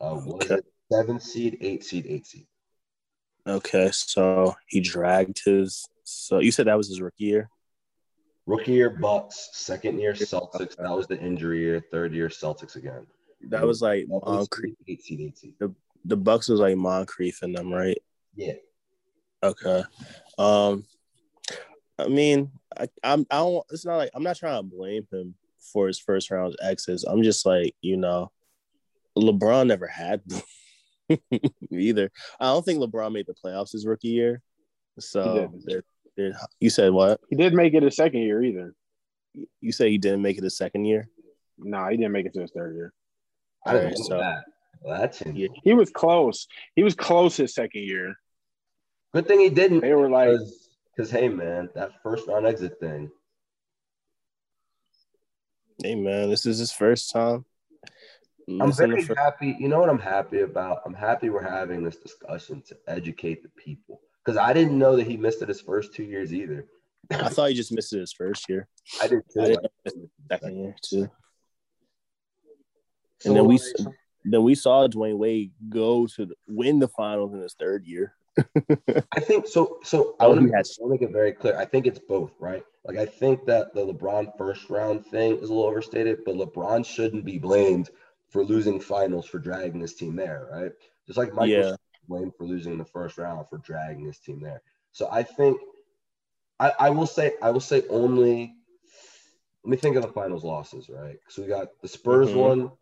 Uh 0.00 0.14
what 0.16 0.44
is 0.44 0.50
Okay. 0.50 0.58
it? 0.60 0.66
Seven 0.92 1.18
seed, 1.20 1.58
eight 1.60 1.84
seed, 1.84 2.06
eight 2.08 2.26
seed. 2.26 2.46
okay, 3.46 3.90
so 3.92 4.54
he 4.68 4.80
dragged 4.80 5.40
his. 5.44 5.84
So 6.04 6.38
you 6.38 6.52
said 6.52 6.66
that 6.68 6.76
was 6.76 6.88
his 6.88 7.00
rookie 7.00 7.24
year. 7.24 7.50
Rookie 8.46 8.72
year 8.74 8.90
Bucks, 8.90 9.50
second 9.52 9.98
year 9.98 10.12
Celtics. 10.12 10.76
That 10.76 10.90
was 10.90 11.08
the 11.08 11.18
injury 11.20 11.60
year. 11.62 11.80
Third 11.90 12.14
year 12.14 12.28
Celtics 12.28 12.76
again. 12.76 13.06
That 13.42 13.66
was 13.66 13.80
like 13.82 14.02
Seven 14.06 14.20
Moncrief. 14.24 14.74
seed, 14.78 14.88
eight 14.88 15.02
seed, 15.02 15.20
eight 15.20 15.38
seed. 15.38 15.54
The 16.04 16.16
Bucks 16.16 16.48
was 16.48 16.60
like 16.60 16.76
Moncrief 16.76 17.42
in 17.42 17.52
them, 17.52 17.72
right? 17.72 17.98
Yeah. 18.34 18.52
Okay. 19.42 19.82
Um, 20.38 20.84
I 21.98 22.08
mean, 22.08 22.50
I, 22.78 22.88
I'm 23.02 23.26
I 23.30 23.36
don't. 23.38 23.64
It's 23.70 23.84
not 23.86 23.96
like 23.96 24.10
I'm 24.14 24.22
not 24.22 24.36
trying 24.36 24.58
to 24.58 24.62
blame 24.62 25.06
him 25.12 25.34
for 25.72 25.86
his 25.88 25.98
first 25.98 26.30
round 26.30 26.56
exits. 26.62 27.04
I'm 27.04 27.22
just 27.22 27.44
like 27.46 27.74
you 27.80 27.96
know, 27.96 28.30
LeBron 29.18 29.66
never 29.66 29.86
had 29.86 30.22
them 30.26 30.42
either. 31.70 32.10
I 32.40 32.46
don't 32.46 32.64
think 32.64 32.80
LeBron 32.80 33.12
made 33.12 33.26
the 33.26 33.34
playoffs 33.34 33.72
his 33.72 33.86
rookie 33.86 34.08
year. 34.08 34.42
So 34.98 35.52
they're- 35.64 35.84
they're- 36.16 36.36
you 36.60 36.70
said 36.70 36.92
what? 36.92 37.20
He 37.28 37.36
didn't 37.36 37.56
make 37.56 37.74
it 37.74 37.82
a 37.84 37.90
second 37.90 38.22
year 38.22 38.42
either. 38.42 38.74
You 39.60 39.70
say 39.72 39.90
he 39.90 39.98
didn't 39.98 40.22
make 40.22 40.38
it 40.38 40.44
a 40.44 40.50
second 40.50 40.86
year? 40.86 41.08
No, 41.58 41.86
he 41.88 41.96
didn't 41.98 42.12
make 42.12 42.24
it 42.24 42.32
to 42.34 42.40
his 42.40 42.50
third 42.52 42.74
year. 42.74 42.92
I 43.66 43.72
didn't 43.74 43.98
know 44.00 44.06
so- 44.06 44.18
that. 44.18 44.44
Well, 44.82 45.00
that's 45.00 45.18
him. 45.18 45.34
Yeah. 45.34 45.48
He 45.64 45.74
was 45.74 45.90
close. 45.90 46.46
He 46.76 46.84
was 46.84 46.94
close 46.94 47.36
his 47.36 47.54
second 47.54 47.82
year. 47.82 48.14
Good 49.12 49.26
thing 49.26 49.40
he 49.40 49.48
didn't. 49.48 49.80
They 49.80 49.94
were 49.94 50.08
like, 50.08 50.38
Because, 50.94 51.10
hey, 51.10 51.28
man, 51.28 51.70
that 51.74 51.90
first 52.02 52.28
round 52.28 52.46
exit 52.46 52.78
thing. 52.78 53.10
Hey 55.82 55.94
man, 55.94 56.30
this 56.30 56.46
is 56.46 56.58
his 56.58 56.72
first 56.72 57.10
time. 57.10 57.44
I'm 58.48 58.72
very 58.72 59.02
the 59.02 59.08
fir- 59.08 59.14
happy. 59.14 59.56
You 59.58 59.68
know 59.68 59.78
what 59.80 59.90
I'm 59.90 59.98
happy 59.98 60.40
about? 60.40 60.80
I'm 60.86 60.94
happy 60.94 61.28
we're 61.30 61.42
having 61.42 61.82
this 61.82 61.96
discussion 61.96 62.62
to 62.68 62.76
educate 62.86 63.42
the 63.42 63.50
people. 63.50 64.00
Because 64.24 64.38
I 64.38 64.52
didn't 64.52 64.78
know 64.78 64.96
that 64.96 65.06
he 65.06 65.16
missed 65.16 65.42
it 65.42 65.48
his 65.48 65.60
first 65.60 65.94
two 65.94 66.04
years 66.04 66.32
either. 66.32 66.66
I 67.10 67.28
thought 67.28 67.50
he 67.50 67.54
just 67.54 67.72
missed 67.72 67.92
it 67.92 68.00
his 68.00 68.12
first 68.12 68.48
year, 68.48 68.68
I 69.02 69.08
did 69.08 69.22
too. 69.32 69.40
I 69.42 69.56
didn't 69.84 70.10
second 70.30 70.58
year 70.58 70.76
too. 70.82 71.10
So, 73.20 73.30
And 73.30 73.36
then 73.36 73.46
we 73.46 73.60
then 74.24 74.42
we 74.42 74.54
saw 74.54 74.86
Dwyane 74.88 75.18
Wade 75.18 75.52
go 75.68 76.06
to 76.06 76.26
the, 76.26 76.34
win 76.48 76.78
the 76.78 76.88
finals 76.88 77.32
in 77.32 77.40
his 77.40 77.54
third 77.54 77.84
year. 77.86 78.14
I 79.12 79.20
think 79.20 79.46
so. 79.46 79.78
So 79.82 80.16
I 80.20 80.26
want 80.26 80.40
to 80.40 80.88
make 80.88 81.02
it 81.02 81.12
very 81.12 81.32
clear. 81.32 81.56
I 81.56 81.64
think 81.64 81.86
it's 81.86 81.98
both, 81.98 82.32
right? 82.38 82.62
Like 82.84 82.98
I 82.98 83.06
think 83.06 83.46
that 83.46 83.72
the 83.72 83.86
LeBron 83.86 84.36
first 84.36 84.68
round 84.68 85.06
thing 85.06 85.36
is 85.36 85.48
a 85.48 85.52
little 85.54 85.64
overstated, 85.64 86.18
but 86.24 86.34
LeBron 86.34 86.84
shouldn't 86.84 87.24
be 87.24 87.38
blamed 87.38 87.90
for 88.28 88.44
losing 88.44 88.80
finals 88.80 89.26
for 89.26 89.38
dragging 89.38 89.80
his 89.80 89.94
team 89.94 90.16
there, 90.16 90.48
right? 90.52 90.72
Just 91.06 91.18
like 91.18 91.32
Michael 91.32 91.48
Yeah. 91.48 91.76
blamed 92.08 92.34
for 92.36 92.44
losing 92.44 92.76
the 92.78 92.84
first 92.84 93.16
round 93.18 93.48
for 93.48 93.58
dragging 93.58 94.04
his 94.04 94.18
team 94.18 94.40
there. 94.40 94.62
So 94.92 95.08
I 95.10 95.22
think 95.22 95.60
I, 96.60 96.72
I 96.78 96.90
will 96.90 97.06
say 97.06 97.34
I 97.42 97.50
will 97.50 97.60
say 97.60 97.82
only 97.88 98.54
let 99.64 99.70
me 99.70 99.76
think 99.76 99.96
of 99.96 100.02
the 100.02 100.08
finals 100.12 100.44
losses, 100.44 100.88
right? 100.88 101.18
So 101.28 101.42
we 101.42 101.48
got 101.48 101.68
the 101.82 101.88
Spurs 101.88 102.30
Mhm. 102.30 102.36
one, 102.36 102.72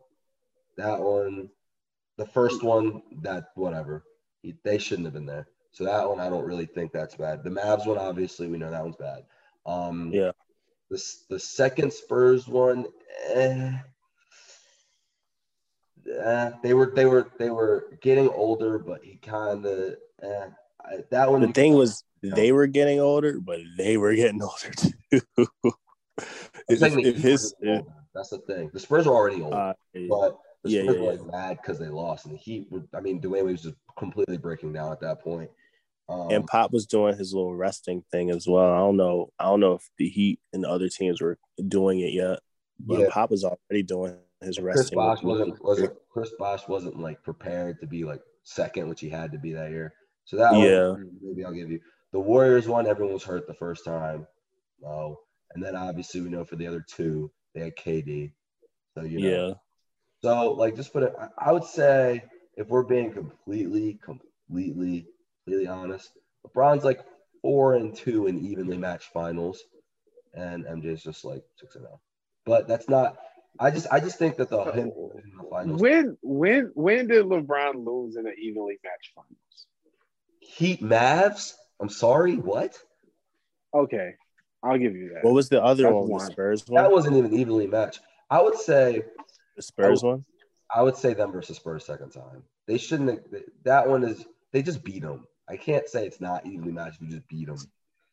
that 0.76 1.00
one, 1.00 1.50
the 2.16 2.26
first 2.26 2.62
one, 2.62 3.02
that 3.22 3.50
whatever. 3.54 4.04
They 4.62 4.78
shouldn't 4.78 5.06
have 5.06 5.14
been 5.14 5.26
there. 5.26 5.48
So 5.72 5.84
that 5.84 6.08
one 6.08 6.20
I 6.20 6.28
don't 6.28 6.44
really 6.44 6.66
think 6.66 6.92
that's 6.92 7.16
bad. 7.16 7.42
The 7.42 7.50
Mavs 7.50 7.86
one, 7.86 7.98
obviously, 7.98 8.46
we 8.46 8.58
know 8.58 8.70
that 8.70 8.82
one's 8.82 8.96
bad. 8.96 9.24
Um 9.66 10.12
Yeah. 10.12 10.32
the, 10.90 11.02
the 11.30 11.40
second 11.40 11.92
Spurs 11.92 12.46
one, 12.46 12.86
eh, 13.32 13.72
eh, 16.22 16.50
they 16.62 16.74
were 16.74 16.92
they 16.94 17.06
were 17.06 17.30
they 17.38 17.50
were 17.50 17.98
getting 18.00 18.28
older, 18.28 18.78
but 18.78 19.02
he 19.02 19.16
kind 19.16 19.64
of 19.64 19.96
eh, 20.22 20.46
that 21.10 21.30
one. 21.30 21.40
The 21.40 21.52
thing 21.52 21.74
was, 21.74 22.04
Yeah. 22.22 22.34
they 22.34 22.52
were 22.52 22.66
getting 22.66 23.00
older, 23.00 23.40
but 23.40 23.60
they 23.76 23.96
were 23.96 24.14
getting 24.14 24.42
older 24.42 24.70
too. 24.76 25.20
If, 26.68 26.80
if 26.82 27.16
his, 27.16 27.54
wasn't 27.60 27.88
that's 28.14 28.28
the 28.28 28.38
thing. 28.38 28.70
The 28.72 28.80
Spurs 28.80 29.06
are 29.06 29.14
already 29.14 29.42
old, 29.42 29.54
uh, 29.54 29.74
but 30.08 30.38
yeah, 30.72 30.82
yeah, 30.82 30.90
like 30.92 31.26
mad 31.26 31.58
because 31.60 31.78
they 31.78 31.88
lost, 31.88 32.26
and 32.26 32.34
the 32.34 32.38
Heat. 32.38 32.68
Were, 32.70 32.82
I 32.94 33.00
mean, 33.00 33.20
Dwyane 33.20 33.44
was 33.44 33.62
just 33.62 33.76
completely 33.98 34.38
breaking 34.38 34.72
down 34.72 34.92
at 34.92 35.00
that 35.00 35.20
point. 35.20 35.50
Um, 36.08 36.30
and 36.30 36.46
Pop 36.46 36.72
was 36.72 36.86
doing 36.86 37.16
his 37.16 37.32
little 37.32 37.54
resting 37.54 38.04
thing 38.10 38.30
as 38.30 38.46
well. 38.46 38.72
I 38.72 38.78
don't 38.78 38.96
know. 38.96 39.32
I 39.38 39.44
don't 39.44 39.60
know 39.60 39.74
if 39.74 39.88
the 39.98 40.08
Heat 40.08 40.38
and 40.52 40.64
the 40.64 40.68
other 40.68 40.88
teams 40.88 41.20
were 41.20 41.38
doing 41.68 42.00
it 42.00 42.12
yet, 42.12 42.40
but 42.78 43.00
Yeah. 43.00 43.06
Pop 43.10 43.30
was 43.30 43.44
already 43.44 43.82
doing 43.82 44.18
his 44.42 44.58
Chris 44.58 44.76
resting. 44.76 44.96
Bosh 44.96 45.22
was- 45.22 45.38
wasn't 45.38 45.64
wasn't 45.64 45.92
Chris 46.10 46.30
Bosh 46.38 46.68
wasn't 46.68 47.00
like 47.00 47.22
prepared 47.22 47.80
to 47.80 47.86
be 47.86 48.04
like 48.04 48.20
second, 48.42 48.88
which 48.88 49.00
he 49.00 49.08
had 49.08 49.32
to 49.32 49.38
be 49.38 49.52
that 49.52 49.70
year. 49.70 49.94
So 50.26 50.36
that 50.36 50.54
Yeah. 50.54 50.90
one, 50.90 51.18
maybe 51.22 51.44
I'll 51.44 51.52
give 51.52 51.70
you 51.70 51.80
the 52.12 52.20
Warriors 52.20 52.68
one. 52.68 52.86
Everyone 52.86 53.14
was 53.14 53.24
hurt 53.24 53.46
the 53.46 53.54
first 53.54 53.84
time, 53.84 54.26
oh, 54.86 55.18
and 55.54 55.64
then 55.64 55.74
obviously 55.74 56.20
we 56.20 56.28
know 56.28 56.44
for 56.44 56.56
the 56.56 56.66
other 56.66 56.84
two 56.86 57.32
they 57.54 57.60
had 57.60 57.76
KD. 57.76 58.32
So 58.94 59.04
you 59.04 59.20
know. 59.20 59.28
Yeah. 59.48 59.54
So 60.24 60.52
like 60.52 60.74
just 60.74 60.90
put 60.94 61.02
it 61.02 61.14
I- 61.20 61.48
I 61.50 61.52
would 61.52 61.64
say 61.64 62.24
if 62.56 62.68
we're 62.68 62.82
being 62.82 63.12
completely, 63.12 63.98
completely, 64.02 65.06
completely 65.44 65.66
honest, 65.66 66.12
LeBron's 66.46 66.82
like 66.82 67.00
four 67.42 67.74
and 67.74 67.94
two 67.94 68.26
in 68.26 68.38
evenly 68.38 68.78
matched 68.78 69.12
finals, 69.12 69.62
and 70.32 70.64
MJ's 70.64 71.02
just 71.02 71.26
like 71.26 71.42
six 71.56 71.74
and 71.74 71.84
zero. 71.84 72.00
But 72.46 72.66
that's 72.66 72.88
not. 72.88 73.18
I 73.60 73.70
just 73.70 73.86
I 73.92 74.00
just 74.00 74.18
think 74.18 74.36
that 74.38 74.48
the 74.48 74.64
him 74.64 74.90
in 75.14 75.36
the 75.36 75.44
finals 75.50 75.82
When 75.82 76.16
when 76.22 76.70
when 76.74 77.06
did 77.06 77.26
LeBron 77.26 77.84
lose 77.84 78.16
in 78.16 78.26
an 78.26 78.34
evenly 78.38 78.78
matched 78.82 79.12
finals? 79.14 79.66
Heat 80.40 80.80
Mavs. 80.82 81.52
I'm 81.82 81.90
sorry, 81.90 82.36
what? 82.36 82.78
Okay, 83.74 84.14
I'll 84.62 84.78
give 84.78 84.96
you 84.96 85.10
that. 85.12 85.22
What 85.22 85.34
was 85.34 85.50
the 85.50 85.62
other 85.62 85.82
That's 85.82 85.94
one? 85.94 86.06
The 86.06 86.12
one. 86.12 86.30
Spurs 86.32 86.64
That 86.64 86.90
wasn't 86.90 87.18
even 87.18 87.34
evenly 87.34 87.66
matched. 87.66 88.00
I 88.30 88.40
would 88.40 88.56
say 88.56 89.02
The 89.56 89.62
Spurs 89.62 90.02
one? 90.02 90.24
I 90.74 90.82
would 90.82 90.96
say 90.96 91.14
them 91.14 91.32
versus 91.32 91.56
Spurs 91.56 91.84
second 91.84 92.10
time. 92.10 92.42
They 92.66 92.78
shouldn't. 92.78 93.22
That 93.64 93.88
one 93.88 94.02
is. 94.04 94.24
They 94.52 94.62
just 94.62 94.84
beat 94.84 95.02
them. 95.02 95.26
I 95.48 95.56
can't 95.56 95.88
say 95.88 96.06
it's 96.06 96.20
not 96.20 96.46
evenly 96.46 96.72
matched. 96.72 97.00
You 97.00 97.08
just 97.08 97.28
beat 97.28 97.46
them. 97.46 97.58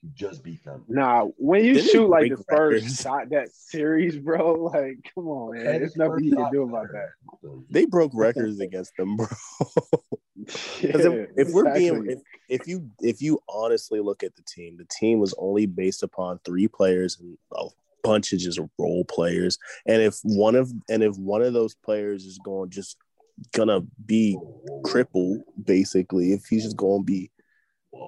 You 0.03 0.09
just 0.15 0.43
beat 0.43 0.63
them. 0.65 0.83
Nah, 0.87 1.25
when 1.37 1.63
you 1.63 1.75
Didn't 1.75 1.91
shoot 1.91 2.09
like 2.09 2.31
the 2.31 2.43
first 2.49 2.83
records? 2.83 3.01
shot 3.01 3.29
that 3.29 3.53
series, 3.53 4.17
bro, 4.17 4.53
like 4.73 4.97
come 5.13 5.27
on, 5.27 5.55
man. 5.55 5.65
There's 5.65 5.95
nothing 5.95 6.23
you 6.23 6.35
can 6.35 6.51
do 6.51 6.63
about 6.63 6.87
that. 6.91 7.09
They 7.69 7.85
broke 7.85 8.11
records 8.13 8.59
against 8.59 8.95
them, 8.97 9.15
bro. 9.15 9.27
Yeah, 10.35 10.45
if, 10.81 11.29
if 11.37 11.53
we're 11.53 11.71
being, 11.73 12.07
if, 12.09 12.19
if 12.49 12.67
you 12.67 12.89
if 12.99 13.21
you 13.21 13.39
honestly 13.47 13.99
look 13.99 14.23
at 14.23 14.35
the 14.35 14.41
team, 14.41 14.77
the 14.77 14.87
team 14.89 15.19
was 15.19 15.35
only 15.37 15.67
based 15.67 16.01
upon 16.01 16.39
three 16.43 16.67
players 16.67 17.19
and 17.19 17.37
a 17.53 17.65
bunch 18.03 18.33
of 18.33 18.39
just 18.39 18.59
role 18.77 19.05
players. 19.05 19.57
And 19.85 20.01
if 20.01 20.17
one 20.23 20.55
of 20.55 20.71
and 20.89 21.03
if 21.03 21.15
one 21.17 21.41
of 21.41 21.53
those 21.53 21.75
players 21.75 22.25
is 22.25 22.39
going 22.43 22.69
just 22.69 22.97
gonna 23.53 23.81
be 24.05 24.37
crippled, 24.83 25.41
basically, 25.63 26.33
if 26.33 26.45
he's 26.49 26.63
just 26.63 26.77
gonna 26.77 27.03
be 27.03 27.31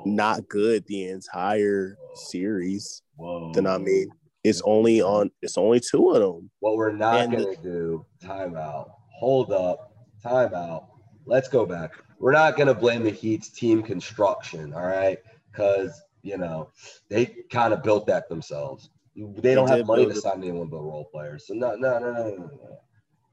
not 0.05 0.47
good 0.47 0.85
the 0.87 1.05
entire 1.09 1.97
series, 2.15 3.01
Whoa. 3.15 3.51
then 3.53 3.67
I 3.67 3.77
mean, 3.77 4.09
it's 4.43 4.61
only 4.65 5.01
on 5.01 5.31
it's 5.41 5.57
only 5.57 5.79
two 5.79 6.11
of 6.11 6.21
them. 6.21 6.49
What 6.59 6.75
we're 6.77 6.91
not 6.91 7.21
And- 7.21 7.31
going 7.33 7.55
to 7.55 7.61
do, 7.61 8.05
timeout. 8.21 8.91
Hold 9.19 9.51
up, 9.51 9.93
timeout. 10.23 10.85
Let's 11.25 11.47
go 11.47 11.65
back. 11.65 11.93
We're 12.19 12.33
not 12.33 12.55
going 12.57 12.67
to 12.67 12.73
blame 12.73 13.03
the 13.03 13.09
Heat's 13.11 13.49
team 13.49 13.81
construction, 13.83 14.73
all 14.73 14.85
right? 14.85 15.17
Because, 15.51 16.01
you 16.21 16.37
know, 16.37 16.69
they 17.09 17.25
kind 17.49 17.73
of 17.73 17.83
built 17.83 18.07
that 18.07 18.27
themselves. 18.27 18.89
They 19.15 19.53
don't 19.55 19.67
They 19.67 19.77
have 19.77 19.87
money 19.87 20.05
to 20.05 20.15
sign 20.15 20.43
anyone 20.43 20.67
but 20.67 20.81
role 20.81 21.05
players. 21.11 21.47
So, 21.47 21.53
no, 21.53 21.75
no, 21.75 21.99
no, 21.99 22.11
no, 22.11 22.23
no, 22.23 22.35
no. 22.35 22.79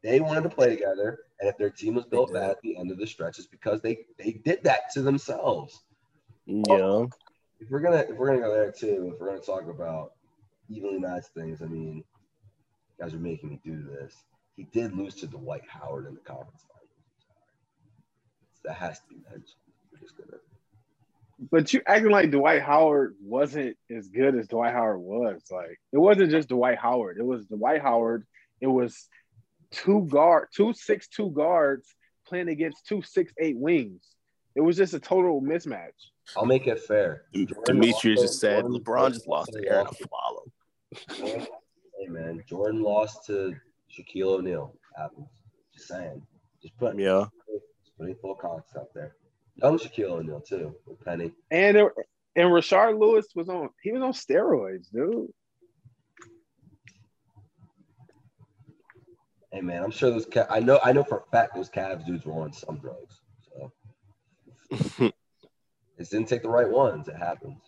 They 0.03 0.21
wanted 0.21 0.43
to 0.43 0.51
play 0.51 0.69
together. 0.69 1.21
And 1.41 1.49
if 1.49 1.57
their 1.57 1.71
team 1.71 1.95
was 1.95 2.05
built 2.05 2.33
bad 2.33 2.51
at 2.51 2.61
the 2.63 2.77
end 2.77 2.91
of 2.91 2.99
the 2.99 3.07
stretch, 3.07 3.39
it's 3.39 3.49
because 3.49 3.81
they, 3.81 3.99
they 4.19 4.41
did 4.45 4.63
that 4.65 4.91
to 4.93 5.03
themselves. 5.03 5.83
Yeah. 6.47 6.79
Oh, 6.81 7.11
if 7.61 7.71
we're 7.71 7.81
gonna 7.81 8.05
if 8.09 8.17
we're 8.17 8.29
gonna 8.29 8.41
go 8.41 8.53
there 8.53 8.73
too, 8.73 9.13
if 9.15 9.21
we're 9.21 9.29
gonna 9.29 9.41
talk 9.41 9.69
about 9.69 10.13
evenly 10.69 10.99
matched 10.99 11.29
things, 11.29 11.63
I 11.63 11.67
mean, 11.67 11.97
you 11.97 12.05
guys 13.05 13.15
are 13.15 13.19
making 13.19 13.51
me 13.51 13.61
do 13.65 13.83
this. 13.83 14.15
He 14.57 14.65
did 14.65 14.97
lose 14.97 15.15
to 15.17 15.27
Dwight 15.27 15.63
Howard 15.69 16.07
in 16.07 16.15
the 16.15 16.21
conference 16.21 16.65
finals. 16.69 16.89
That 18.65 18.75
has 18.75 18.99
to 19.01 19.09
be 19.09 19.17
mentioned. 19.31 19.55
We're 19.93 20.01
just 20.01 20.17
gonna 20.17 20.39
But 21.51 21.73
you 21.73 21.81
acting 21.87 22.11
like 22.11 22.31
Dwight 22.31 22.61
Howard 22.63 23.15
wasn't 23.23 23.77
as 23.91 24.09
good 24.09 24.35
as 24.35 24.47
Dwight 24.49 24.75
Howard 24.75 25.01
was. 25.01 25.41
Like 25.51 25.81
it 25.93 25.99
wasn't 25.99 26.31
just 26.31 26.49
Dwight 26.51 26.77
Howard. 26.79 27.17
It 27.19 27.25
was 27.25 27.47
Dwight 27.47 27.81
Howard. 27.81 28.27
It 28.61 28.67
was 28.67 29.09
two 29.71 30.07
guard, 30.11 30.49
two 30.55 30.73
six 30.75 31.09
two 31.09 31.31
guards 31.31 31.95
playing 32.27 32.49
against 32.49 32.87
two 32.87 33.01
six 33.03 33.33
eight 33.39 33.57
wings. 33.57 34.03
It 34.55 34.61
was 34.61 34.77
just 34.77 34.93
a 34.95 35.01
total 35.01 35.41
mismatch. 35.41 35.93
I'll 36.37 36.45
make 36.45 36.67
it 36.67 36.81
fair. 36.81 37.23
Jordan 37.35 37.55
Demetrius 37.81 38.21
just 38.21 38.41
said 38.41 38.63
Jordan 38.63 38.81
LeBron 38.81 39.13
just 39.15 39.27
lost 39.27 39.49
also 39.51 39.61
to 39.61 39.69
Arron 39.69 39.87
lost- 39.87 40.03
Afflalo. 40.03 41.47
Hey 42.01 42.09
man, 42.09 42.43
Jordan 42.47 42.83
lost 42.83 43.25
to 43.27 43.55
Shaquille 43.91 44.39
O'Neal. 44.39 44.75
Happens. 44.97 45.29
Just 45.75 45.89
saying. 45.89 46.21
Just 46.61 46.77
put 46.77 46.99
Yeah. 46.99 47.27
just 47.51 47.97
putting 47.97 48.15
full 48.17 48.35
context 48.35 48.77
out 48.77 48.93
there. 48.95 49.17
Young 49.63 49.79
Shaquille 49.79 50.11
O'Neal 50.11 50.41
too 50.41 50.75
with 50.87 51.01
Penny. 51.05 51.33
And 51.51 51.77
it, 51.77 51.93
and 52.37 52.49
Rashard 52.49 52.99
Lewis 52.99 53.27
was 53.35 53.49
on. 53.49 53.71
He 53.83 53.93
was 53.93 54.03
on 54.03 54.13
steroids, 54.13 54.91
dude. 54.93 55.29
Hey 59.53 59.61
man, 59.61 59.83
I'm 59.83 59.91
sure 59.91 60.11
those. 60.11 60.27
Ca- 60.27 60.47
I 60.49 60.61
know. 60.61 60.79
I 60.83 60.93
know 60.93 61.05
for 61.05 61.19
a 61.19 61.31
fact 61.31 61.55
those 61.55 61.69
Cavs 61.69 62.07
dudes 62.07 62.25
were 62.25 62.41
on 62.41 62.53
some 62.53 62.79
drugs. 62.79 63.21
So 63.53 63.73
it 65.99 66.11
didn't 66.11 66.29
take 66.29 66.43
the 66.43 66.49
right 66.49 66.71
ones. 66.71 67.09
It 67.09 67.17
happens. 67.17 67.61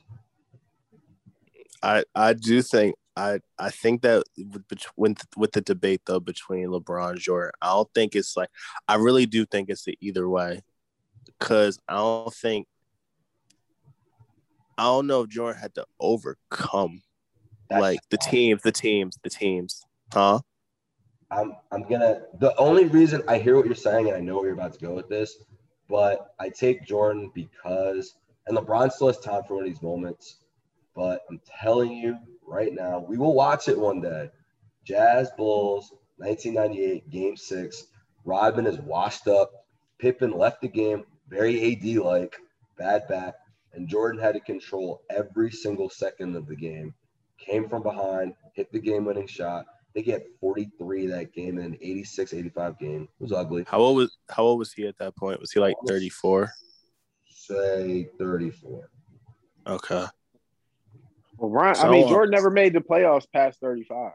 I 1.82 2.04
I 2.14 2.34
do 2.34 2.62
think 2.62 2.94
I 3.16 3.40
I 3.58 3.70
think 3.70 4.02
that 4.02 4.22
with 4.38 4.64
with 4.96 5.18
with 5.36 5.52
the 5.52 5.60
debate 5.60 6.02
though 6.06 6.20
between 6.20 6.68
LeBron 6.68 7.10
and 7.10 7.18
Jordan, 7.18 7.52
I 7.60 7.66
don't 7.66 7.92
think 7.94 8.14
it's 8.14 8.36
like 8.36 8.50
I 8.86 8.94
really 8.94 9.26
do 9.26 9.44
think 9.44 9.68
it's 9.68 9.84
the 9.84 9.98
either 10.00 10.28
way, 10.28 10.62
because 11.42 11.78
I 11.88 11.94
don't 11.94 12.32
think 12.32 12.66
I 14.78 14.84
don't 14.84 15.06
know 15.06 15.22
if 15.22 15.28
Jordan 15.28 15.60
had 15.60 15.74
to 15.74 15.84
overcome 16.00 17.02
That's 17.68 17.80
like 17.80 18.00
the 18.10 18.16
teams, 18.16 18.62
the 18.62 18.72
teams, 18.72 19.18
the 19.22 19.30
teams, 19.30 19.82
huh? 20.12 20.40
I'm. 21.30 21.54
I'm 21.70 21.82
gonna. 21.82 22.22
The 22.40 22.56
only 22.56 22.86
reason 22.86 23.22
I 23.28 23.38
hear 23.38 23.56
what 23.56 23.66
you're 23.66 23.74
saying 23.74 24.08
and 24.08 24.16
I 24.16 24.20
know 24.20 24.36
where 24.36 24.46
you're 24.46 24.54
about 24.54 24.74
to 24.74 24.78
go 24.78 24.94
with 24.94 25.08
this, 25.08 25.38
but 25.88 26.34
I 26.38 26.48
take 26.48 26.86
Jordan 26.86 27.30
because 27.34 28.14
and 28.46 28.56
LeBron 28.56 28.90
still 28.92 29.08
has 29.08 29.18
time 29.18 29.42
for 29.46 29.54
one 29.54 29.64
of 29.64 29.70
these 29.70 29.82
moments. 29.82 30.36
But 30.94 31.22
I'm 31.30 31.40
telling 31.60 31.92
you 31.92 32.18
right 32.46 32.72
now, 32.72 32.98
we 32.98 33.18
will 33.18 33.34
watch 33.34 33.68
it 33.68 33.78
one 33.78 34.00
day. 34.00 34.30
Jazz 34.84 35.30
Bulls, 35.36 35.92
1998, 36.16 37.10
Game 37.10 37.36
Six. 37.36 37.86
Rodman 38.24 38.66
is 38.66 38.78
washed 38.80 39.26
up. 39.26 39.66
Pippen 39.98 40.36
left 40.36 40.60
the 40.60 40.68
game, 40.68 41.04
very 41.32 41.72
AD 41.72 41.96
like, 42.04 42.36
bad 42.76 43.08
back, 43.08 43.34
and 43.72 43.88
Jordan 43.88 44.20
had 44.20 44.34
to 44.34 44.40
control 44.40 45.02
every 45.10 45.50
single 45.50 45.88
second 45.88 46.36
of 46.36 46.46
the 46.46 46.54
game. 46.54 46.94
Came 47.38 47.68
from 47.68 47.82
behind, 47.82 48.34
hit 48.52 48.70
the 48.70 48.78
game-winning 48.78 49.26
shot. 49.26 49.64
They 49.94 50.02
get 50.02 50.26
43 50.40 51.06
that 51.06 51.32
game 51.32 51.58
in 51.58 51.64
an 51.64 51.78
86-85 51.82 52.78
game. 52.78 53.08
It 53.18 53.22
was 53.22 53.32
ugly. 53.32 53.64
How 53.66 53.78
old 53.78 53.96
was 53.96 54.16
how 54.30 54.42
old 54.44 54.58
was 54.58 54.72
he 54.72 54.86
at 54.86 54.96
that 54.98 55.16
point? 55.16 55.40
Was 55.40 55.52
he 55.52 55.60
like 55.60 55.74
thirty 55.86 56.08
four? 56.08 56.50
Say 57.28 58.08
34. 58.18 58.88
Okay, 59.66 60.04
Well, 61.36 61.50
Ryan, 61.50 61.76
I 61.78 61.90
mean, 61.90 62.08
Jordan 62.08 62.30
never 62.30 62.50
made 62.50 62.72
the 62.72 62.80
playoffs 62.80 63.26
past 63.32 63.60
thirty 63.60 63.84
five. 63.84 64.12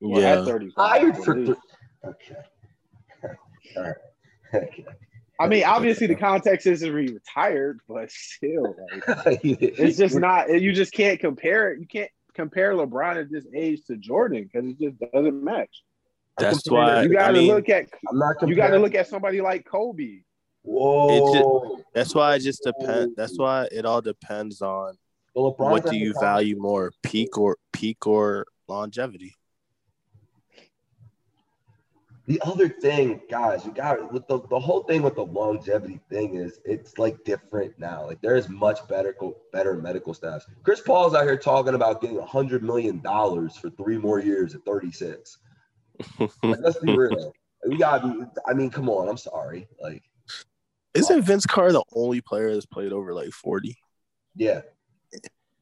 Well, 0.00 0.20
yeah. 0.20 0.40
at 0.40 0.44
thirty 0.44 0.72
Hired 0.76 1.16
five. 1.16 1.24
for 1.24 1.34
th- 1.34 1.56
okay. 2.04 2.36
All 3.76 3.82
right. 3.82 3.94
Okay. 4.54 4.84
I 5.40 5.46
mean, 5.46 5.64
obviously 5.64 6.06
the 6.08 6.16
context 6.16 6.66
isn't 6.66 6.88
he 6.88 7.12
retired, 7.12 7.80
but 7.88 8.10
still, 8.10 8.74
like, 9.24 9.40
it's 9.44 9.78
it's 9.78 9.98
just 9.98 10.16
not. 10.16 10.48
You 10.50 10.72
just 10.72 10.92
can't 10.92 11.20
compare 11.20 11.72
it. 11.72 11.80
You 11.80 11.86
can't 11.86 12.10
compare 12.34 12.72
LeBron 12.72 13.20
at 13.20 13.30
this 13.30 13.46
age 13.54 13.84
to 13.86 13.96
Jordan 13.96 14.48
because 14.50 14.68
it 14.68 14.78
just 14.80 15.12
doesn't 15.12 15.44
match. 15.44 15.82
That's 16.38 16.68
why 16.70 17.02
You 17.02 17.12
got 17.12 17.30
I 17.30 17.32
to 17.32 17.38
mean 17.38 17.48
look 17.48 17.68
at 17.68 17.88
you 18.46 18.54
got 18.54 18.68
to 18.68 18.78
look 18.78 18.94
at 18.94 19.08
somebody 19.08 19.40
like 19.40 19.64
Kobe. 19.64 20.20
Whoa. 20.62 21.80
that's 21.94 22.14
why 22.14 22.34
it 22.34 22.40
just 22.40 22.62
depends. 22.62 23.14
That's 23.16 23.38
why 23.38 23.68
it 23.72 23.84
all 23.84 24.02
depends 24.02 24.60
on 24.60 24.98
Well, 25.34 25.54
what 25.56 25.86
do 25.86 25.96
you 25.96 26.14
value 26.20 26.56
more, 26.58 26.92
peak 27.02 27.38
or 27.38 27.56
peak 27.72 28.06
or 28.06 28.46
longevity? 28.68 29.34
The 32.28 32.38
other 32.42 32.68
thing, 32.68 33.22
guys, 33.30 33.64
you 33.64 33.72
got 33.72 34.12
with 34.12 34.28
the, 34.28 34.40
the 34.50 34.60
whole 34.60 34.82
thing 34.82 35.00
with 35.00 35.14
the 35.14 35.24
longevity 35.24 35.98
thing 36.10 36.34
is 36.34 36.60
it's 36.66 36.98
like 36.98 37.24
different 37.24 37.78
now. 37.78 38.04
Like 38.06 38.20
there 38.20 38.36
is 38.36 38.50
much 38.50 38.86
better 38.86 39.16
better 39.50 39.76
medical 39.76 40.12
staffs. 40.12 40.44
Chris 40.62 40.82
Paul's 40.82 41.14
out 41.14 41.24
here 41.24 41.38
talking 41.38 41.72
about 41.72 42.02
getting 42.02 42.18
a 42.18 42.26
hundred 42.26 42.62
million 42.62 43.00
dollars 43.00 43.56
for 43.56 43.70
three 43.70 43.96
more 43.96 44.20
years 44.20 44.54
at 44.54 44.62
36. 44.66 45.38
Like, 46.18 46.30
let's 46.42 46.78
be 46.80 46.94
real. 46.94 47.32
We 47.66 47.78
gotta 47.78 48.06
be. 48.06 48.24
I 48.46 48.52
mean, 48.52 48.68
come 48.68 48.90
on. 48.90 49.08
I'm 49.08 49.16
sorry. 49.16 49.66
Like, 49.80 50.02
Isn't 50.92 51.20
uh, 51.20 51.22
Vince 51.22 51.46
Carter 51.46 51.72
the 51.72 51.82
only 51.94 52.20
player 52.20 52.52
that's 52.52 52.66
played 52.66 52.92
over 52.92 53.14
like 53.14 53.30
forty? 53.30 53.74
yeah. 54.36 54.60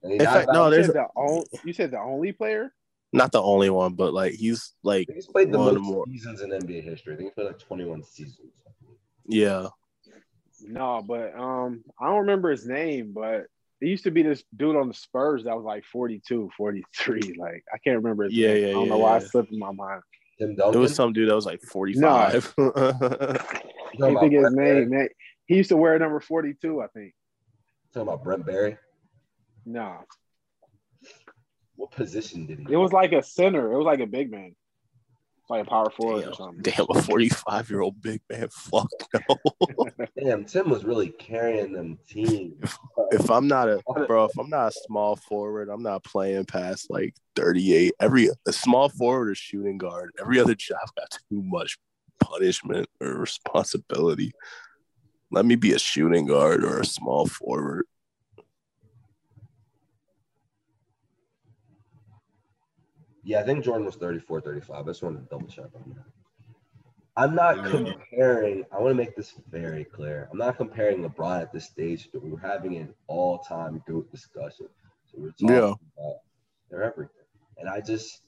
And 0.03 0.13
he's 0.13 0.21
In 0.21 0.27
fact, 0.27 0.45
about- 0.45 0.53
no, 0.55 0.65
you, 0.67 0.71
there's 0.73 0.87
said 0.87 0.95
the 0.97 1.07
only, 1.17 1.47
you 1.65 1.73
said 1.73 1.91
the 1.93 2.01
only 2.01 2.33
player. 2.33 2.73
Not 3.13 3.33
the 3.33 3.43
only 3.43 3.71
one, 3.71 3.95
but 3.95 4.13
like 4.15 4.33
he's 4.35 4.73
like 4.83 5.09
he's 5.13 5.27
played 5.27 5.53
the 5.53 5.59
one 5.59 5.75
most 5.75 5.83
more. 5.85 6.05
seasons 6.07 6.43
in 6.43 6.51
NBA 6.51 6.83
history. 6.83 7.15
I 7.15 7.17
think 7.17 7.29
he's 7.31 7.35
played 7.35 7.47
like 7.49 7.59
21 7.59 8.03
seasons. 8.05 8.53
yeah. 9.27 9.69
No, 10.63 11.03
but 11.07 11.39
um, 11.39 11.85
I 12.01 12.07
don't 12.07 12.21
remember 12.21 12.51
his 12.51 12.67
name, 12.67 13.13
but 13.15 13.47
it 13.81 13.87
used 13.89 14.05
to 14.05 14.11
be 14.11 14.23
this 14.23 14.43
dude 14.57 14.75
on 14.77 14.89
the 14.89 14.95
Spurs 14.95 15.45
that 15.45 15.55
was 15.55 15.65
like 15.65 15.85
42, 15.85 16.51
43. 16.57 17.35
Like 17.39 17.63
I 17.73 17.79
can't 17.79 17.97
remember 18.03 18.25
his 18.25 18.33
Yeah, 18.33 18.55
name. 18.55 18.63
yeah, 18.63 18.69
I 18.69 18.73
don't 18.73 18.83
yeah, 18.85 18.89
know 18.91 18.99
why 18.99 19.19
yeah. 19.19 19.23
it 19.25 19.29
slipped 19.31 19.53
in 19.53 19.59
my 19.59 19.73
mind. 19.73 20.03
Tim 20.39 20.49
There 20.57 20.65
Duncan. 20.65 20.81
was 20.81 20.95
some 20.95 21.13
dude 21.13 21.29
that 21.31 21.35
was 21.35 21.47
like 21.47 21.63
45. 21.63 22.55
You 23.99 24.05
I 24.05 24.21
think 24.21 24.33
his 24.33 24.41
about 24.43 24.53
Brent 24.53 24.57
Berry? 24.57 24.81
name. 24.81 24.91
Man, 24.91 25.09
he 25.47 25.57
used 25.57 25.71
to 25.71 25.77
wear 25.77 25.99
number 25.99 26.21
forty-two. 26.21 26.83
I 26.83 26.87
think. 26.89 27.15
Talking 27.95 28.09
about 28.09 28.23
Brent 28.23 28.45
Berry. 28.45 28.77
No, 29.65 30.01
What 31.77 31.91
position 31.91 32.47
did 32.47 32.61
he? 32.61 32.73
it 32.73 32.77
was 32.77 32.93
like 32.93 33.13
a 33.13 33.23
center. 33.23 33.73
It 33.73 33.77
was 33.77 33.87
like 33.87 34.01
a 34.01 34.07
big 34.07 34.31
man, 34.31 34.55
like 35.49 35.67
a 35.67 35.69
power 35.69 35.91
forward 35.91 36.21
or 36.21 36.23
damn, 36.25 36.35
something. 36.35 36.63
damn, 36.63 36.87
a 36.91 37.03
45 37.03 37.71
year 37.71 37.81
old 37.81 38.01
big 38.01 38.21
man. 38.31 38.49
Fuck 38.53 38.89
no. 39.15 39.37
Damn, 40.19 40.45
Tim 40.45 40.71
was 40.71 40.85
really 40.85 41.11
carrying 41.11 41.73
them 41.73 41.99
teams. 42.09 42.77
if 43.13 43.31
I'm 43.31 43.47
not 43.47 43.69
a 43.69 43.81
bro, 44.07 44.25
if 44.25 44.39
I'm 44.39 44.49
not 44.49 44.69
a 44.69 44.79
small 44.87 45.17
forward, 45.17 45.69
I'm 45.69 45.83
not 45.83 46.05
playing 46.05 46.47
past 46.47 46.91
like 46.91 47.15
38. 47.37 47.93
Every 48.01 48.31
a 48.47 48.53
small 48.53 48.89
forward 48.89 49.31
or 49.31 49.35
shooting 49.35 49.79
guard, 49.79 50.13
every 50.21 50.41
other 50.41 50.55
job 50.55 50.79
got 50.97 51.11
too 51.31 51.43
much 51.43 51.79
punishment 52.21 52.89
or 53.01 53.19
responsibility. 53.19 54.33
Let 55.31 55.45
me 55.45 55.57
be 55.57 55.73
a 55.73 55.79
shooting 55.79 56.27
guard 56.27 56.65
or 56.65 56.81
a 56.81 56.85
small 56.85 57.27
forward. 57.27 57.85
Yeah, 63.27 63.41
I 63.41 63.43
think 63.43 63.65
Jordan 63.65 63.85
was 63.85 63.97
34, 63.97 64.41
35. 64.41 64.77
I 64.85 64.89
just 64.89 65.03
wanted 65.03 65.19
to 65.19 65.25
double 65.29 65.49
check 65.49 65.65
on 65.75 65.95
that. 65.97 66.05
I'm 67.17 67.35
not 67.35 67.67
comparing, 67.67 68.65
I 68.71 68.79
want 68.79 68.91
to 68.91 68.95
make 68.95 69.17
this 69.17 69.35
very 69.51 69.83
clear. 69.85 70.29
I'm 70.31 70.39
not 70.39 70.57
comparing 70.57 71.03
LeBron 71.03 71.41
at 71.41 71.53
this 71.53 71.65
stage. 71.65 72.09
but 72.13 72.23
We're 72.23 72.39
having 72.39 72.77
an 72.77 72.95
all 73.09 73.39
time 73.39 73.83
GOAT 73.89 74.09
discussion. 74.13 74.69
So 75.07 75.19
we're 75.19 75.31
talking 75.33 75.57
Yeah. 75.57 75.75
about 75.99 76.19
their 76.71 76.85
everything. 76.85 77.25
And 77.59 77.69
I 77.69 77.81
just, 77.81 78.21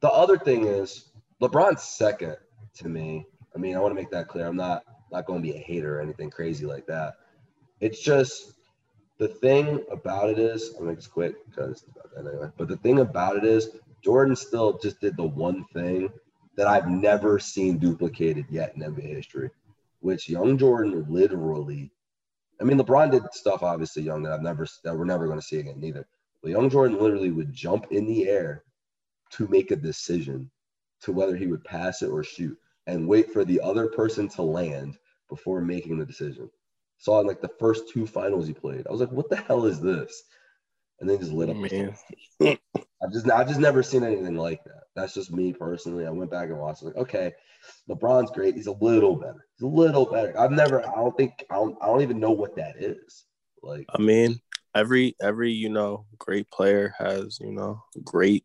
the 0.00 0.10
other 0.10 0.36
thing 0.36 0.66
is, 0.66 1.12
LeBron's 1.40 1.82
second 1.84 2.36
to 2.74 2.88
me. 2.90 3.24
I 3.54 3.58
mean, 3.58 3.76
I 3.76 3.78
want 3.78 3.92
to 3.92 4.00
make 4.00 4.10
that 4.10 4.28
clear. 4.28 4.46
I'm 4.46 4.56
not 4.56 4.84
not 5.10 5.24
going 5.24 5.40
to 5.40 5.48
be 5.48 5.56
a 5.56 5.60
hater 5.60 5.98
or 5.98 6.02
anything 6.02 6.28
crazy 6.28 6.66
like 6.66 6.86
that. 6.88 7.14
It's 7.80 8.02
just 8.02 8.52
the 9.18 9.28
thing 9.28 9.84
about 9.90 10.30
it 10.30 10.38
is, 10.38 10.74
make 10.80 10.96
this 10.96 11.06
quick 11.06 11.34
because 11.48 11.84
anyway. 12.18 12.48
But 12.56 12.68
the 12.68 12.76
thing 12.78 13.00
about 13.00 13.36
it 13.36 13.44
is, 13.44 13.70
Jordan 14.02 14.36
still 14.36 14.78
just 14.78 15.00
did 15.00 15.16
the 15.16 15.24
one 15.24 15.64
thing 15.72 16.10
that 16.56 16.66
I've 16.66 16.88
never 16.88 17.38
seen 17.38 17.78
duplicated 17.78 18.46
yet 18.50 18.74
in 18.76 18.82
NBA 18.82 19.16
history, 19.16 19.50
which 20.00 20.28
young 20.28 20.58
Jordan 20.58 21.06
literally. 21.08 21.90
I 22.60 22.64
mean, 22.64 22.78
LeBron 22.78 23.10
did 23.10 23.22
stuff 23.32 23.62
obviously 23.62 24.02
young 24.02 24.22
that 24.22 24.32
I've 24.32 24.42
never 24.42 24.66
that 24.84 24.96
we're 24.96 25.04
never 25.04 25.26
going 25.26 25.40
to 25.40 25.46
see 25.46 25.58
again 25.58 25.80
neither. 25.80 26.06
But 26.42 26.50
young 26.50 26.68
Jordan 26.68 27.00
literally 27.00 27.30
would 27.30 27.52
jump 27.52 27.86
in 27.90 28.06
the 28.06 28.28
air 28.28 28.64
to 29.30 29.48
make 29.48 29.70
a 29.70 29.76
decision 29.76 30.50
to 31.00 31.12
whether 31.12 31.36
he 31.36 31.46
would 31.46 31.64
pass 31.64 32.02
it 32.02 32.10
or 32.10 32.22
shoot, 32.22 32.58
and 32.86 33.08
wait 33.08 33.32
for 33.32 33.44
the 33.44 33.60
other 33.60 33.88
person 33.88 34.28
to 34.28 34.42
land 34.42 34.98
before 35.28 35.60
making 35.60 35.98
the 35.98 36.06
decision. 36.06 36.50
Saw 36.98 37.20
in 37.20 37.26
like 37.26 37.40
the 37.40 37.50
first 37.58 37.88
two 37.88 38.06
finals 38.06 38.46
he 38.46 38.54
played. 38.54 38.86
I 38.86 38.92
was 38.92 39.00
like, 39.00 39.12
what 39.12 39.28
the 39.28 39.36
hell 39.36 39.66
is 39.66 39.80
this? 39.80 40.22
And 41.00 41.10
then 41.10 41.18
just 41.18 41.32
lit 41.32 41.50
up. 41.50 41.56
Man. 41.56 41.94
I've 43.04 43.12
just 43.12 43.30
I've 43.30 43.48
just 43.48 43.60
never 43.60 43.82
seen 43.82 44.04
anything 44.04 44.36
like 44.36 44.64
that. 44.64 44.84
That's 44.96 45.12
just 45.12 45.32
me 45.32 45.52
personally. 45.52 46.06
I 46.06 46.10
went 46.10 46.30
back 46.30 46.48
and 46.48 46.58
watched. 46.58 46.82
Like, 46.82 46.96
okay, 46.96 47.32
LeBron's 47.88 48.30
great. 48.30 48.54
He's 48.54 48.68
a 48.68 48.72
little 48.72 49.16
better. 49.16 49.46
He's 49.56 49.64
a 49.64 49.66
little 49.66 50.06
better. 50.06 50.38
I've 50.38 50.52
never. 50.52 50.86
I 50.88 50.94
don't 50.94 51.16
think. 51.16 51.44
I 51.50 51.56
don't. 51.56 51.76
I 51.82 51.86
don't 51.86 52.02
even 52.02 52.20
know 52.20 52.30
what 52.30 52.56
that 52.56 52.76
is. 52.78 53.24
Like, 53.62 53.86
I 53.94 54.00
mean, 54.00 54.40
every 54.74 55.16
every 55.20 55.52
you 55.52 55.68
know 55.68 56.06
great 56.18 56.50
player 56.50 56.94
has 56.98 57.38
you 57.40 57.52
know 57.52 57.82
great 58.02 58.44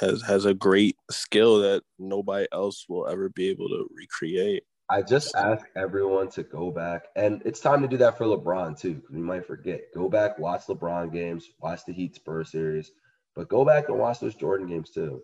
has 0.00 0.22
has 0.22 0.44
a 0.44 0.54
great 0.54 0.96
skill 1.10 1.60
that 1.60 1.82
nobody 1.98 2.46
else 2.52 2.84
will 2.88 3.06
ever 3.08 3.28
be 3.30 3.48
able 3.48 3.68
to 3.68 3.88
recreate. 3.94 4.64
I 4.90 5.02
just 5.02 5.34
ask 5.34 5.66
everyone 5.76 6.30
to 6.30 6.42
go 6.42 6.70
back, 6.70 7.08
and 7.14 7.42
it's 7.44 7.60
time 7.60 7.82
to 7.82 7.88
do 7.88 7.98
that 7.98 8.16
for 8.16 8.24
LeBron 8.24 8.78
too, 8.80 8.94
because 8.94 9.14
we 9.14 9.20
might 9.20 9.46
forget. 9.46 9.82
Go 9.94 10.08
back, 10.08 10.38
watch 10.38 10.62
LeBron 10.66 11.12
games, 11.12 11.50
watch 11.60 11.84
the 11.86 11.92
Heat 11.92 12.14
Spurs 12.14 12.50
series, 12.50 12.90
but 13.36 13.48
go 13.48 13.64
back 13.66 13.90
and 13.90 13.98
watch 13.98 14.18
those 14.20 14.34
Jordan 14.34 14.66
games 14.66 14.90
too. 14.90 15.22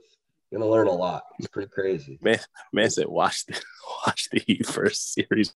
You're 0.50 0.60
gonna 0.60 0.70
learn 0.70 0.86
a 0.86 0.92
lot. 0.92 1.22
It's 1.38 1.48
pretty 1.48 1.70
crazy. 1.70 2.18
Man 2.20 2.38
man 2.72 2.90
said, 2.90 3.06
"Watch 3.08 3.46
the 3.46 3.60
watch 4.06 4.28
the 4.30 4.40
Heat 4.40 4.66
first 4.66 5.14
series." 5.14 5.54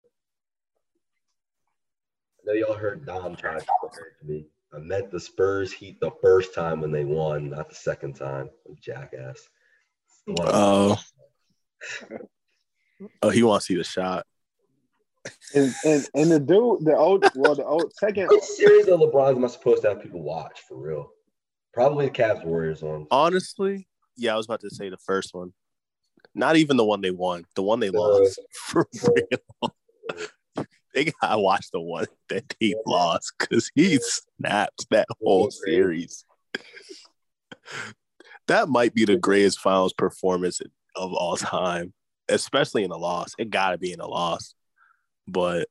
I 2.42 2.48
know 2.48 2.54
y'all 2.54 2.74
heard 2.76 3.06
Dom 3.06 3.36
try 3.36 3.60
to 3.60 3.66
correct 3.82 4.24
me. 4.24 4.46
I 4.74 4.80
meant 4.80 5.12
the 5.12 5.20
Spurs 5.20 5.74
Heat 5.74 6.00
the 6.00 6.12
first 6.22 6.56
time 6.56 6.80
when 6.80 6.92
they 6.92 7.04
won, 7.04 7.50
not 7.50 7.68
the 7.68 7.76
second 7.76 8.14
time. 8.14 8.50
Jackass. 8.82 9.50
The 10.26 10.34
one- 10.34 10.48
Oh, 10.54 10.98
oh, 13.22 13.30
he 13.30 13.44
wants 13.44 13.70
you 13.70 13.78
to 13.78 13.84
see 13.84 14.00
the 14.00 14.02
shot. 14.02 14.26
And, 15.54 15.74
and 15.86 16.08
and 16.14 16.32
the 16.32 16.40
dude, 16.40 16.86
the 16.86 16.96
old, 16.96 17.26
well, 17.36 17.56
the 17.56 17.66
old 17.66 17.94
second. 17.96 18.28
What 18.28 18.44
series 18.44 18.88
of 18.88 19.00
LeBron's 19.02 19.36
am 19.38 19.44
I 19.44 19.48
supposed 19.48 19.82
to 19.82 19.90
have 19.90 20.02
people 20.02 20.22
watch 20.24 20.62
for 20.68 20.78
real? 20.78 21.12
Probably 21.74 22.06
the 22.06 22.12
Cavs 22.12 22.46
Warriors 22.46 22.82
one. 22.82 23.08
Honestly, 23.12 23.88
yeah, 24.16 24.34
I 24.34 24.38
was 24.38 24.46
about 24.46 24.62
to 24.62 24.70
say 24.70 24.90
the 24.90 24.98
first 24.98 25.34
one. 25.34 25.52
Not 26.34 26.56
even 26.56 26.78
the 26.78 26.86
one 26.86 27.02
they 27.02 27.12
won, 27.12 27.46
the 27.56 27.64
one 27.64 27.80
they 27.80 27.90
Uh, 27.90 27.94
lost. 27.94 28.40
For 28.54 28.88
real. 29.04 29.76
They 30.94 31.06
gotta 31.22 31.40
watch 31.40 31.70
the 31.72 31.82
one 31.82 32.08
that 32.30 32.56
he 32.60 32.76
lost 32.86 33.34
because 33.38 33.70
he 33.76 34.00
snapped 34.00 34.88
that 34.90 35.08
whole 35.22 35.52
series. 35.52 36.26
That 38.48 38.70
might 38.70 38.94
be 38.94 39.06
the 39.06 39.18
greatest 39.18 39.60
finals 39.60 39.94
performance 39.94 40.62
of 40.96 41.14
all 41.14 41.38
time, 41.38 41.94
especially 42.30 42.84
in 42.84 42.92
a 42.92 42.98
loss. 42.98 43.34
It 43.38 43.50
gotta 43.50 43.78
be 43.78 43.92
in 43.92 44.00
a 44.00 44.08
loss. 44.08 44.54
But 45.28 45.68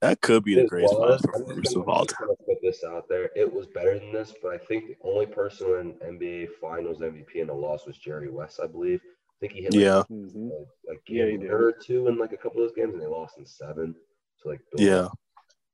that 0.00 0.20
could 0.20 0.44
be 0.44 0.54
the 0.54 0.66
greatest 0.66 0.94
was. 0.94 1.20
finals 1.22 1.48
I'm 1.50 1.62
just 1.62 1.74
performance 1.74 1.76
of 1.76 1.88
all 1.88 2.04
time. 2.04 2.26
gonna 2.26 2.36
put 2.46 2.62
this 2.62 2.84
out 2.84 3.08
there. 3.08 3.30
It 3.34 3.52
was 3.52 3.66
better 3.66 3.98
than 3.98 4.12
this, 4.12 4.34
but 4.42 4.52
I 4.52 4.58
think 4.58 4.86
the 4.86 4.96
only 5.02 5.26
person 5.26 5.96
in 6.02 6.18
NBA 6.18 6.48
Finals 6.60 7.00
MVP 7.00 7.36
in 7.36 7.48
a 7.48 7.54
loss 7.54 7.86
was 7.86 7.96
Jerry 7.96 8.30
West, 8.30 8.60
I 8.62 8.66
believe. 8.66 9.00
I 9.02 9.34
think 9.40 9.52
he 9.52 9.62
hit 9.62 9.72
like, 9.74 9.82
Yeah, 9.82 9.96
like, 10.08 10.68
like 10.88 11.00
Yeah, 11.08 11.24
he 11.24 11.30
game 11.32 11.40
did. 11.40 11.50
or 11.50 11.72
two 11.72 12.08
in 12.08 12.18
like 12.18 12.32
a 12.32 12.36
couple 12.36 12.62
of 12.62 12.68
those 12.68 12.76
games, 12.76 12.92
and 12.94 13.02
they 13.02 13.06
lost 13.06 13.38
in 13.38 13.46
seven. 13.46 13.94
So 14.36 14.50
like, 14.50 14.60
build 14.70 14.86
yeah. 14.86 15.08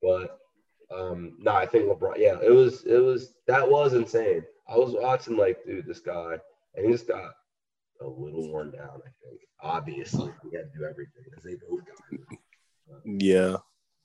But 0.01 0.39
um, 0.91 1.37
no, 1.39 1.53
I 1.53 1.67
think 1.67 1.87
LeBron. 1.87 2.15
Yeah, 2.17 2.39
it 2.43 2.51
was 2.51 2.85
it 2.85 2.99
was 2.99 3.35
that 3.47 3.69
was 3.69 3.95
insane. 3.95 4.45
I 4.69 4.77
was 4.77 4.95
watching 4.95 5.37
like, 5.37 5.65
dude, 5.67 5.87
this 5.87 6.01
guy, 6.01 6.37
and 6.75 6.87
he 6.87 6.93
just 6.93 7.09
got 7.09 7.33
a 8.01 8.07
little 8.07 8.51
worn 8.51 8.71
down. 8.71 8.89
I 8.89 9.11
think 9.29 9.41
obviously 9.63 10.33
we 10.45 10.57
had 10.57 10.73
to 10.73 10.79
do 10.79 10.85
everything 10.85 11.23
because 11.25 11.45
they 11.45 11.57
both 11.69 11.85
got. 11.85 12.33
Yeah. 13.05 13.57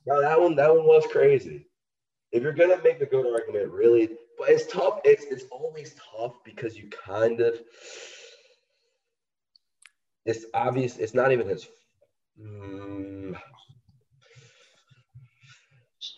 No, 0.06 0.22
that 0.22 0.40
one 0.40 0.56
that 0.56 0.74
one 0.74 0.86
was 0.86 1.06
crazy. 1.12 1.68
If 2.32 2.44
you're 2.44 2.54
gonna 2.54 2.82
make 2.84 3.00
the 3.00 3.06
goat 3.06 3.26
argument, 3.26 3.72
really, 3.72 4.10
but 4.38 4.50
it's 4.50 4.72
tough. 4.72 5.00
It's 5.04 5.26
it's 5.26 5.46
always 5.52 5.96
tough 6.18 6.44
because 6.44 6.78
you 6.78 6.90
kind 6.90 7.42
of. 7.42 7.56
It's 10.26 10.46
obvious. 10.54 10.98
It's 10.98 11.14
not 11.14 11.32
even 11.32 11.48
his. 11.48 11.68
Mm, 12.40 13.38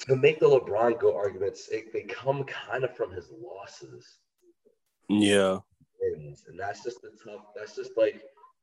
to 0.08 0.16
make 0.16 0.40
the 0.40 0.48
LeBron 0.48 1.00
goat 1.00 1.16
arguments, 1.16 1.68
it, 1.70 1.92
they 1.94 2.04
come 2.04 2.44
kind 2.46 2.84
of 2.84 2.96
from 2.96 3.12
his 3.12 3.30
losses, 3.32 4.20
Yeah. 5.10 5.60
And 6.16 6.60
that's 6.60 6.84
just 6.84 7.01
the 7.01 7.10
tough. 7.24 7.41
That's 7.55 7.76
just 7.76 7.91
like 7.97 8.22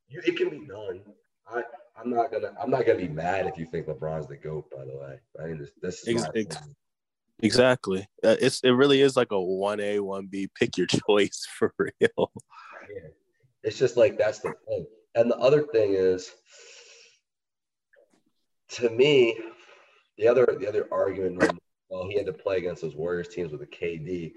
you. 0.08 0.20
It 0.26 0.36
can 0.36 0.50
be 0.50 0.66
done. 0.66 1.02
I 1.46 1.62
I'm 1.98 2.10
not 2.10 2.32
gonna 2.32 2.52
I'm 2.60 2.70
not 2.70 2.86
gonna 2.86 2.98
be 2.98 3.08
mad 3.08 3.46
if 3.46 3.58
you 3.58 3.66
think 3.66 3.86
LeBron's 3.86 4.26
the 4.26 4.36
goat. 4.36 4.70
By 4.70 4.84
the 4.84 4.96
way, 4.96 5.18
I 5.40 5.46
mean 5.46 5.58
this, 5.58 5.70
this 5.82 6.06
is 6.06 6.22
my 6.22 6.28
Ex- 6.34 6.56
ex- 6.56 6.68
Exactly. 7.40 8.06
Uh, 8.22 8.36
It's 8.40 8.60
it 8.60 8.70
really 8.70 9.00
is 9.00 9.16
like 9.16 9.32
a 9.32 9.40
one 9.40 9.80
A, 9.80 9.98
one 10.00 10.26
B. 10.26 10.48
Pick 10.58 10.78
your 10.78 10.86
choice 11.08 11.46
for 11.58 11.74
real. 11.78 11.92
Yeah. 12.00 13.08
It's 13.62 13.78
just 13.78 13.96
like 13.96 14.18
that's 14.18 14.38
the 14.38 14.54
thing. 14.68 14.86
And 15.14 15.30
the 15.30 15.36
other 15.38 15.62
thing 15.62 15.94
is, 15.94 16.32
to 18.70 18.90
me, 18.90 19.38
the 20.18 20.28
other 20.28 20.46
the 20.58 20.68
other 20.68 20.88
argument 20.92 21.42
well 21.88 22.08
he 22.08 22.16
had 22.16 22.26
to 22.26 22.32
play 22.32 22.58
against 22.58 22.82
those 22.82 22.94
Warriors 22.96 23.28
teams 23.28 23.52
with 23.52 23.62
a 23.62 23.66
KD. 23.66 24.32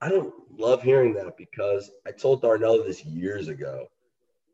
I 0.00 0.08
don't 0.08 0.34
love 0.58 0.82
hearing 0.82 1.14
that 1.14 1.36
because 1.36 1.90
I 2.06 2.10
told 2.12 2.42
Darnell 2.42 2.82
this 2.82 3.04
years 3.04 3.48
ago. 3.48 3.86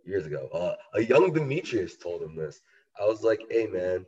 Years 0.04 0.26
ago, 0.26 0.48
uh, 0.52 0.74
a 0.94 1.02
young 1.02 1.32
Demetrius 1.32 1.96
told 1.96 2.22
him 2.22 2.34
this. 2.34 2.60
I 2.98 3.04
was 3.04 3.22
like, 3.22 3.40
"Hey 3.50 3.66
man, 3.66 4.06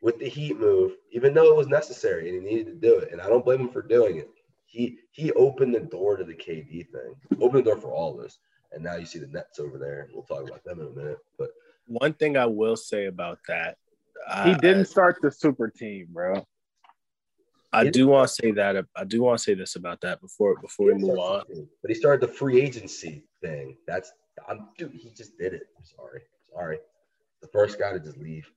with 0.00 0.18
the 0.18 0.28
Heat 0.28 0.58
move, 0.58 0.92
even 1.12 1.34
though 1.34 1.50
it 1.50 1.56
was 1.56 1.68
necessary 1.68 2.28
and 2.28 2.42
he 2.42 2.54
needed 2.54 2.66
to 2.66 2.88
do 2.88 2.98
it, 2.98 3.12
and 3.12 3.20
I 3.20 3.28
don't 3.28 3.44
blame 3.44 3.60
him 3.60 3.68
for 3.68 3.82
doing 3.82 4.16
it, 4.16 4.30
he 4.66 4.98
he 5.12 5.32
opened 5.32 5.74
the 5.74 5.80
door 5.80 6.16
to 6.16 6.24
the 6.24 6.34
KD 6.34 6.86
thing, 6.90 7.14
opened 7.40 7.64
the 7.64 7.70
door 7.70 7.80
for 7.80 7.92
all 7.92 8.16
this, 8.16 8.38
and 8.72 8.82
now 8.82 8.96
you 8.96 9.06
see 9.06 9.18
the 9.18 9.26
Nets 9.26 9.58
over 9.58 9.78
there. 9.78 10.08
We'll 10.12 10.22
talk 10.22 10.48
about 10.48 10.64
them 10.64 10.80
in 10.80 10.86
a 10.86 10.90
minute, 10.90 11.18
but 11.38 11.50
One 11.86 12.12
thing 12.12 12.36
I 12.36 12.46
will 12.46 12.76
say 12.76 13.06
about 13.06 13.38
that, 13.48 13.76
He 14.44 14.50
I, 14.52 14.58
didn't 14.58 14.86
start 14.86 15.18
the 15.22 15.30
super 15.30 15.68
team, 15.68 16.08
bro. 16.10 16.46
I 17.72 17.88
do 17.88 18.06
want 18.08 18.28
to 18.28 18.34
say 18.34 18.50
that. 18.52 18.84
I 18.96 19.04
do 19.04 19.22
want 19.22 19.38
to 19.38 19.44
say 19.44 19.54
this 19.54 19.76
about 19.76 20.00
that 20.00 20.20
before 20.20 20.58
before 20.60 20.86
we 20.86 20.94
move 20.94 21.18
on. 21.18 21.44
But 21.82 21.90
he 21.90 21.94
started 21.94 22.20
the 22.26 22.32
free 22.32 22.60
agency 22.60 23.24
thing. 23.42 23.76
That's 23.86 24.12
I'm 24.48 24.68
dude, 24.78 24.92
he 24.92 25.10
just 25.10 25.36
did 25.38 25.52
it. 25.54 25.64
I'm 25.76 25.84
sorry. 25.84 26.22
Sorry. 26.52 26.78
The 27.42 27.48
first 27.48 27.78
guy 27.78 27.92
to 27.92 28.00
just 28.00 28.18
leave. 28.18 28.50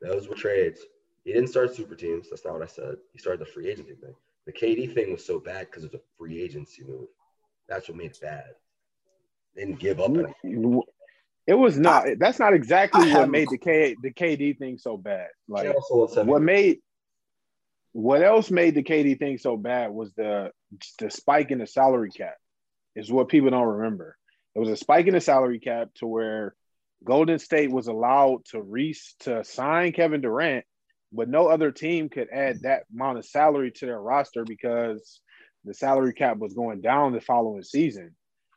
Those 0.00 0.28
were 0.28 0.34
trades. 0.34 0.80
He 1.24 1.32
didn't 1.32 1.48
start 1.48 1.74
super 1.74 1.94
teams. 1.94 2.28
That's 2.30 2.44
not 2.44 2.54
what 2.54 2.62
I 2.62 2.66
said. 2.66 2.96
He 3.12 3.18
started 3.18 3.40
the 3.40 3.50
free 3.50 3.68
agency 3.68 3.94
thing. 3.94 4.14
The 4.46 4.52
KD 4.52 4.92
thing 4.94 5.12
was 5.12 5.24
so 5.24 5.38
bad 5.38 5.66
because 5.66 5.84
it 5.84 5.92
was 5.92 6.00
a 6.00 6.04
free 6.18 6.42
agency 6.42 6.82
move. 6.84 7.06
That's 7.68 7.88
what 7.88 7.96
made 7.96 8.10
it 8.12 8.18
bad. 8.20 8.50
They 9.54 9.64
didn't 9.64 9.78
give 9.78 10.00
up 10.00 10.10
anything. 10.10 10.82
It 11.46 11.54
was 11.54 11.76
not. 11.78 12.06
that's 12.18 12.38
not 12.38 12.54
exactly 12.54 13.08
have 13.10 13.18
what 13.20 13.28
a 13.28 13.30
made 13.30 13.48
the 13.50 13.58
K 13.58 13.96
the 14.02 14.12
KD 14.12 14.58
thing 14.58 14.78
so 14.78 14.96
bad. 14.96 15.28
Like 15.48 15.64
They 15.64 15.72
also 15.72 15.96
won 15.96 16.08
seven- 16.08 16.26
what 16.28 16.42
made 16.42 16.78
what 17.92 18.22
else 18.22 18.50
made 18.50 18.74
the 18.74 18.82
KD 18.82 19.18
thing 19.18 19.38
so 19.38 19.56
bad 19.56 19.90
was 19.90 20.12
the 20.14 20.50
the 20.98 21.10
spike 21.10 21.50
in 21.50 21.58
the 21.58 21.66
salary 21.66 22.10
cap. 22.10 22.34
Is 22.94 23.10
what 23.10 23.28
people 23.28 23.50
don't 23.50 23.66
remember. 23.66 24.16
It 24.54 24.58
was 24.58 24.68
a 24.68 24.76
spike 24.76 25.06
in 25.06 25.14
the 25.14 25.20
salary 25.20 25.60
cap 25.60 25.88
to 25.96 26.06
where 26.06 26.54
Golden 27.04 27.38
State 27.38 27.70
was 27.70 27.86
allowed 27.86 28.44
to 28.46 28.60
re 28.60 28.94
to 29.20 29.44
sign 29.44 29.92
Kevin 29.92 30.20
Durant, 30.20 30.64
but 31.12 31.28
no 31.28 31.46
other 31.46 31.70
team 31.70 32.08
could 32.08 32.28
add 32.30 32.62
that 32.62 32.84
amount 32.92 33.18
of 33.18 33.26
salary 33.26 33.70
to 33.72 33.86
their 33.86 34.00
roster 34.00 34.44
because 34.44 35.20
the 35.64 35.74
salary 35.74 36.12
cap 36.12 36.38
was 36.38 36.54
going 36.54 36.80
down 36.80 37.12
the 37.12 37.20
following 37.20 37.62
season. 37.62 38.14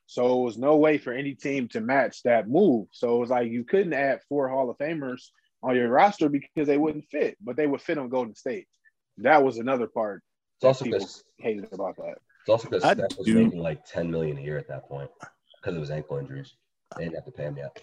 So 0.07 0.39
it 0.39 0.43
was 0.43 0.57
no 0.57 0.77
way 0.77 0.97
for 0.97 1.13
any 1.13 1.33
team 1.33 1.67
to 1.69 1.81
match 1.81 2.23
that 2.23 2.47
move. 2.47 2.87
So 2.91 3.15
it 3.15 3.19
was 3.19 3.29
like 3.29 3.51
you 3.51 3.63
couldn't 3.63 3.93
add 3.93 4.19
four 4.29 4.49
Hall 4.49 4.69
of 4.69 4.77
Famers 4.77 5.29
on 5.63 5.75
your 5.75 5.89
roster 5.89 6.29
because 6.29 6.67
they 6.67 6.77
wouldn't 6.77 7.09
fit, 7.09 7.37
but 7.41 7.55
they 7.55 7.65
would 7.65 7.81
fit 7.81 7.97
on 7.97 8.09
Golden 8.09 8.35
State. 8.35 8.67
That 9.19 9.43
was 9.43 9.57
another 9.57 9.87
part 9.87 10.21
It's 10.57 10.65
also 10.65 10.85
people 10.85 10.99
because 10.99 11.23
hated 11.37 11.67
about 11.71 11.95
that. 11.97 12.15
it's 12.41 12.49
also 12.49 12.69
because 12.69 12.83
I 12.83 12.93
Steph 12.93 13.17
was 13.17 13.25
do- 13.27 13.43
making 13.43 13.59
like 13.59 13.85
10 13.85 14.09
million 14.11 14.37
a 14.37 14.41
year 14.41 14.57
at 14.57 14.67
that 14.67 14.87
point 14.87 15.09
because 15.61 15.75
of 15.75 15.81
his 15.81 15.91
ankle 15.91 16.17
injuries. 16.17 16.55
They 16.97 17.05
didn't 17.05 17.15
have 17.15 17.25
to 17.25 17.31
pay 17.31 17.43
him 17.43 17.57
yet. 17.57 17.77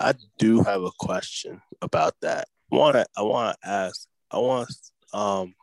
I 0.00 0.14
do 0.38 0.62
have 0.62 0.82
a 0.82 0.90
question 0.98 1.60
about 1.82 2.14
that. 2.22 2.46
Want 2.70 2.94
to 2.94 3.06
I 3.16 3.22
want 3.22 3.56
to 3.62 3.68
ask. 3.68 4.06
I 4.30 4.38
want 4.38 4.70
um. 5.12 5.54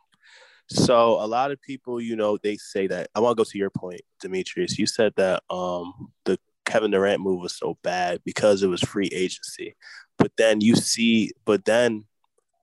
So 0.68 1.22
a 1.22 1.26
lot 1.26 1.52
of 1.52 1.62
people, 1.62 2.00
you 2.00 2.16
know, 2.16 2.38
they 2.42 2.56
say 2.56 2.88
that. 2.88 3.08
I 3.14 3.20
want 3.20 3.36
to 3.36 3.40
go 3.40 3.48
to 3.48 3.58
your 3.58 3.70
point, 3.70 4.00
Demetrius. 4.20 4.78
You 4.78 4.86
said 4.86 5.12
that 5.16 5.42
um 5.48 6.12
the 6.24 6.38
Kevin 6.64 6.90
Durant 6.90 7.22
move 7.22 7.40
was 7.40 7.56
so 7.56 7.78
bad 7.82 8.20
because 8.24 8.62
it 8.62 8.66
was 8.66 8.80
free 8.82 9.08
agency, 9.12 9.76
but 10.18 10.32
then 10.36 10.60
you 10.60 10.74
see, 10.74 11.30
but 11.44 11.64
then, 11.64 12.04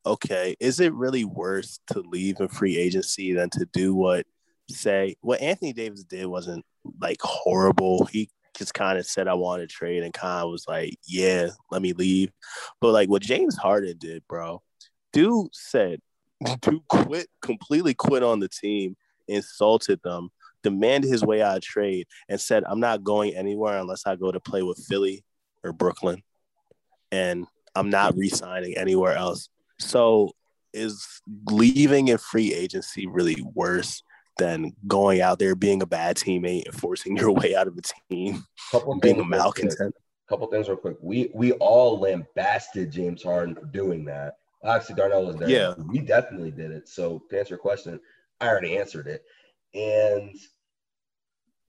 okay, 0.06 0.56
is 0.60 0.80
it 0.80 0.94
really 0.94 1.26
worse 1.26 1.80
to 1.88 2.02
leave 2.02 2.40
in 2.40 2.48
free 2.48 2.78
agency 2.78 3.34
than 3.34 3.50
to 3.52 3.66
do 3.72 3.94
what, 3.96 4.26
say, 4.70 5.16
what 5.22 5.42
Anthony 5.42 5.74
Davis 5.74 6.04
did 6.04 6.26
wasn't 6.26 6.66
like 7.00 7.22
horrible. 7.22 8.06
He 8.06 8.30
just 8.58 8.74
kind 8.74 8.98
of 8.98 9.06
said 9.06 9.28
I 9.28 9.34
want 9.34 9.62
to 9.62 9.68
trade 9.68 10.04
and 10.04 10.14
kind 10.14 10.44
of 10.44 10.52
was 10.52 10.66
like, 10.68 10.98
yeah, 11.06 11.48
let 11.72 11.82
me 11.82 11.94
leave. 11.94 12.32
But 12.82 12.92
like 12.92 13.10
what 13.10 13.22
James 13.22 13.56
Harden 13.56 13.98
did, 13.98 14.24
bro, 14.28 14.62
dude 15.12 15.54
said, 15.54 16.00
dude 16.62 16.88
quit, 16.88 17.28
completely 17.42 17.94
quit 17.94 18.24
on 18.24 18.40
the 18.40 18.50
team, 18.50 18.96
insulted 19.28 20.02
them, 20.04 20.30
demanded 20.64 21.10
his 21.10 21.24
way 21.24 21.42
out 21.42 21.58
of 21.58 21.64
trade, 21.64 22.08
and 22.30 22.40
said, 22.40 22.64
I'm 22.68 22.80
not 22.80 23.04
going 23.04 23.36
anywhere 23.36 23.78
unless 23.78 24.06
I 24.06 24.16
go 24.16 24.32
to 24.32 24.40
play 24.40 24.64
with 24.64 24.84
Philly 24.88 25.24
or 25.64 25.72
Brooklyn. 25.74 26.22
And 27.12 27.46
I'm 27.76 27.90
not 27.90 28.16
re-signing 28.16 28.78
anywhere 28.78 29.16
else. 29.16 29.50
So 29.80 30.32
is 30.74 31.22
leaving 31.50 32.08
in 32.08 32.18
free 32.18 32.54
agency 32.54 33.06
really 33.08 33.42
worse 33.54 34.02
than 34.40 34.74
going 34.88 35.22
out 35.22 35.38
there 35.38 35.54
being 35.56 35.82
a 35.84 35.86
bad 35.86 36.18
teammate 36.18 36.66
and 36.66 36.74
forcing 36.74 37.16
your 37.16 37.32
way 37.40 37.56
out 37.56 37.68
of 37.68 37.78
a 37.78 37.82
team, 38.12 38.44
Couple 38.72 38.98
being 39.00 39.16
a 39.16 39.18
things 39.20 39.30
real 39.32 39.42
quick. 39.52 39.64
malcontent? 39.66 39.96
Couple 40.30 40.48
things 40.48 40.68
real 40.68 40.78
quick. 40.78 40.98
We 41.02 41.30
we 41.36 41.52
all 41.54 42.00
lambasted 42.00 42.92
James 42.92 43.22
Harden 43.24 43.56
for 43.56 43.66
doing 43.66 44.06
that. 44.06 44.36
Actually, 44.66 44.96
Darnell 44.96 45.26
was 45.26 45.36
there. 45.36 45.50
Yeah. 45.50 45.74
we 45.90 46.00
definitely 46.00 46.52
did 46.52 46.72
it. 46.72 46.88
So 46.88 47.22
to 47.30 47.38
answer 47.40 47.52
your 47.56 47.60
question, 47.60 48.00
I 48.40 48.48
already 48.48 48.78
answered 48.78 49.08
it. 49.08 49.24
And 49.76 50.34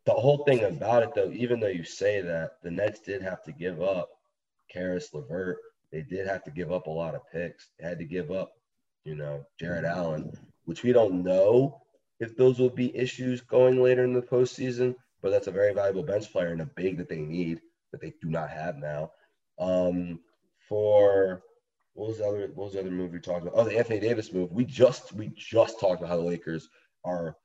the 0.07 0.13
whole 0.13 0.45
thing 0.45 0.63
about 0.65 1.03
it, 1.03 1.11
though, 1.15 1.31
even 1.33 1.59
though 1.61 1.67
you 1.67 1.83
say 1.85 2.21
that, 2.21 2.53
the 2.63 2.71
Nets 2.71 3.01
did 3.01 3.21
have 3.23 3.43
to 3.45 3.53
give 3.53 3.83
up 3.83 4.09
Caris 4.73 5.13
LeVert. 5.13 5.57
They 5.95 6.03
did 6.03 6.27
have 6.27 6.43
to 6.43 6.51
give 6.51 6.73
up 6.73 6.89
a 6.89 6.91
lot 6.91 7.15
of 7.15 7.31
picks. 7.31 7.69
They 7.79 7.87
had 7.87 8.01
to 8.01 8.05
give 8.05 8.33
up, 8.33 8.51
you 9.05 9.15
know, 9.15 9.47
Jarrett 9.61 9.85
Allen, 9.85 10.37
which 10.65 10.83
we 10.83 10.93
don't 10.93 11.23
know 11.23 11.83
if 12.19 12.37
those 12.37 12.59
will 12.59 12.69
be 12.69 12.97
issues 12.97 13.41
going 13.41 13.81
later 13.81 14.03
in 14.03 14.13
the 14.13 14.21
postseason. 14.21 14.97
But 15.23 15.31
that's 15.31 15.47
a 15.47 15.53
very 15.53 15.73
valuable 15.73 16.03
bench 16.03 16.33
player 16.33 16.49
and 16.49 16.63
a 16.63 16.67
big 16.67 16.99
that 16.99 17.09
they 17.09 17.21
need 17.21 17.61
that 17.93 18.01
they 18.01 18.13
do 18.21 18.29
not 18.29 18.51
have 18.51 18.75
now. 18.77 19.13
Um, 19.61 20.19
for 20.69 21.45
what 21.93 22.09
was 22.09 22.19
the 22.19 22.27
other 22.27 22.51
what 22.55 22.65
was 22.65 22.73
the 22.73 22.81
other 22.81 22.91
move 22.91 23.13
we 23.13 23.21
talked 23.21 23.43
about? 23.43 23.55
Oh, 23.55 23.63
the 23.63 23.79
Anthony 23.79 24.01
Davis 24.01 24.33
move. 24.33 24.51
We 24.51 24.65
just 24.65 25.13
we 25.13 25.33
just 25.37 25.79
talked 25.79 26.01
about 26.01 26.11
how 26.11 26.17
the 26.17 26.23
Lakers 26.25 26.69
are 27.05 27.37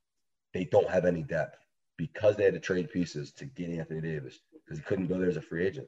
they 0.55 0.63
don't 0.63 0.89
have 0.89 1.05
any 1.05 1.21
depth 1.21 1.59
because 1.97 2.35
they 2.35 2.45
had 2.45 2.55
to 2.55 2.59
trade 2.59 2.89
pieces 2.89 3.31
to 3.33 3.45
get 3.45 3.69
Anthony 3.69 4.01
Davis 4.01 4.39
because 4.65 4.79
he 4.79 4.85
couldn't 4.85 5.05
go 5.05 5.19
there 5.19 5.29
as 5.29 5.37
a 5.37 5.41
free 5.41 5.67
agent, 5.67 5.87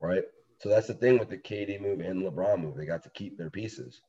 right? 0.00 0.22
So 0.60 0.68
that's 0.68 0.86
the 0.86 0.94
thing 0.94 1.18
with 1.18 1.30
the 1.30 1.38
KD 1.38 1.80
move 1.80 2.00
and 2.00 2.22
LeBron 2.22 2.60
move. 2.60 2.76
They 2.76 2.84
got 2.84 3.02
to 3.04 3.10
keep 3.10 3.38
their 3.38 3.50
pieces 3.50 4.02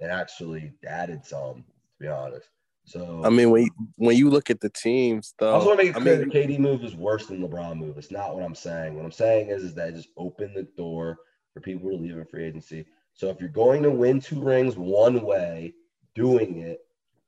and 0.00 0.10
actually 0.10 0.72
added 0.86 1.24
some, 1.24 1.56
to 1.56 1.64
be 2.00 2.08
honest. 2.08 2.48
So 2.84 3.22
I 3.24 3.30
mean, 3.30 3.50
when 3.50 3.62
you, 3.62 3.70
when 3.94 4.16
you 4.16 4.28
look 4.28 4.50
at 4.50 4.60
the 4.60 4.70
teams, 4.70 5.34
though, 5.38 5.50
I 5.50 5.54
also 5.54 5.68
want 5.68 5.80
to 5.80 5.86
make 5.86 5.96
it 5.96 6.00
I 6.00 6.04
mean, 6.04 6.28
the 6.28 6.34
KD 6.34 6.58
move 6.58 6.82
is 6.82 6.96
worse 6.96 7.26
than 7.26 7.40
LeBron 7.40 7.76
move. 7.76 7.96
It's 7.96 8.10
not 8.10 8.34
what 8.34 8.42
I'm 8.42 8.56
saying. 8.56 8.96
What 8.96 9.04
I'm 9.04 9.12
saying 9.12 9.50
is, 9.50 9.62
is 9.62 9.74
that 9.74 9.90
it 9.90 9.94
just 9.94 10.08
opened 10.16 10.56
the 10.56 10.66
door 10.76 11.18
for 11.54 11.60
people 11.60 11.90
to 11.90 11.96
leave 11.96 12.16
in 12.16 12.24
free 12.26 12.44
agency. 12.44 12.84
So 13.14 13.28
if 13.28 13.38
you're 13.38 13.48
going 13.50 13.84
to 13.84 13.90
win 13.90 14.20
two 14.20 14.42
rings 14.42 14.76
one 14.76 15.22
way, 15.22 15.74
doing 16.16 16.58
it, 16.58 16.80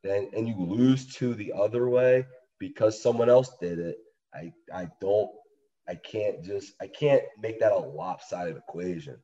then 0.02 0.28
and 0.36 0.48
you 0.48 0.56
lose 0.58 1.06
two 1.14 1.34
the 1.34 1.52
other 1.52 1.88
way 1.88 2.26
because 2.58 3.00
someone 3.00 3.30
else 3.30 3.56
did 3.60 3.78
it, 3.78 3.98
I 4.34 4.52
I 4.74 4.88
don't 5.00 5.30
I 5.88 5.94
can't 5.96 6.42
just 6.42 6.74
I 6.80 6.86
can't 6.86 7.22
make 7.40 7.60
that 7.60 7.72
a 7.72 7.78
lopsided 7.78 8.56
equation, 8.56 9.16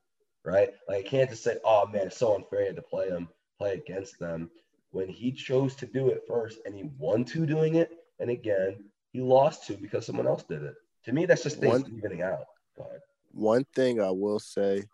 right? 0.45 0.69
Like 0.87 1.05
I 1.05 1.07
can't 1.07 1.29
just 1.29 1.43
say, 1.43 1.57
oh 1.65 1.87
man, 1.87 2.07
it's 2.07 2.17
so 2.17 2.35
unfair 2.35 2.71
to 2.73 2.81
play 2.81 3.09
them, 3.09 3.29
play 3.57 3.73
against 3.73 4.19
them 4.19 4.49
when 4.91 5.07
he 5.07 5.31
chose 5.31 5.75
to 5.75 5.85
do 5.85 6.09
it 6.09 6.21
first 6.27 6.59
and 6.65 6.75
he 6.75 6.89
won 6.97 7.23
two 7.23 7.45
doing 7.45 7.75
it, 7.75 7.91
and 8.19 8.29
again, 8.29 8.83
he 9.11 9.21
lost 9.21 9.65
two 9.65 9.77
because 9.77 10.05
someone 10.05 10.27
else 10.27 10.43
did 10.43 10.61
it. 10.63 10.75
To 11.05 11.13
me, 11.13 11.25
that's 11.25 11.43
just 11.43 11.59
things 11.59 11.83
One- 11.83 11.93
evening 11.95 12.21
out. 12.21 12.45
Ahead. 12.79 13.01
one 13.31 13.65
thing 13.75 14.01
I 14.01 14.11
will 14.11 14.39
say 14.39 14.85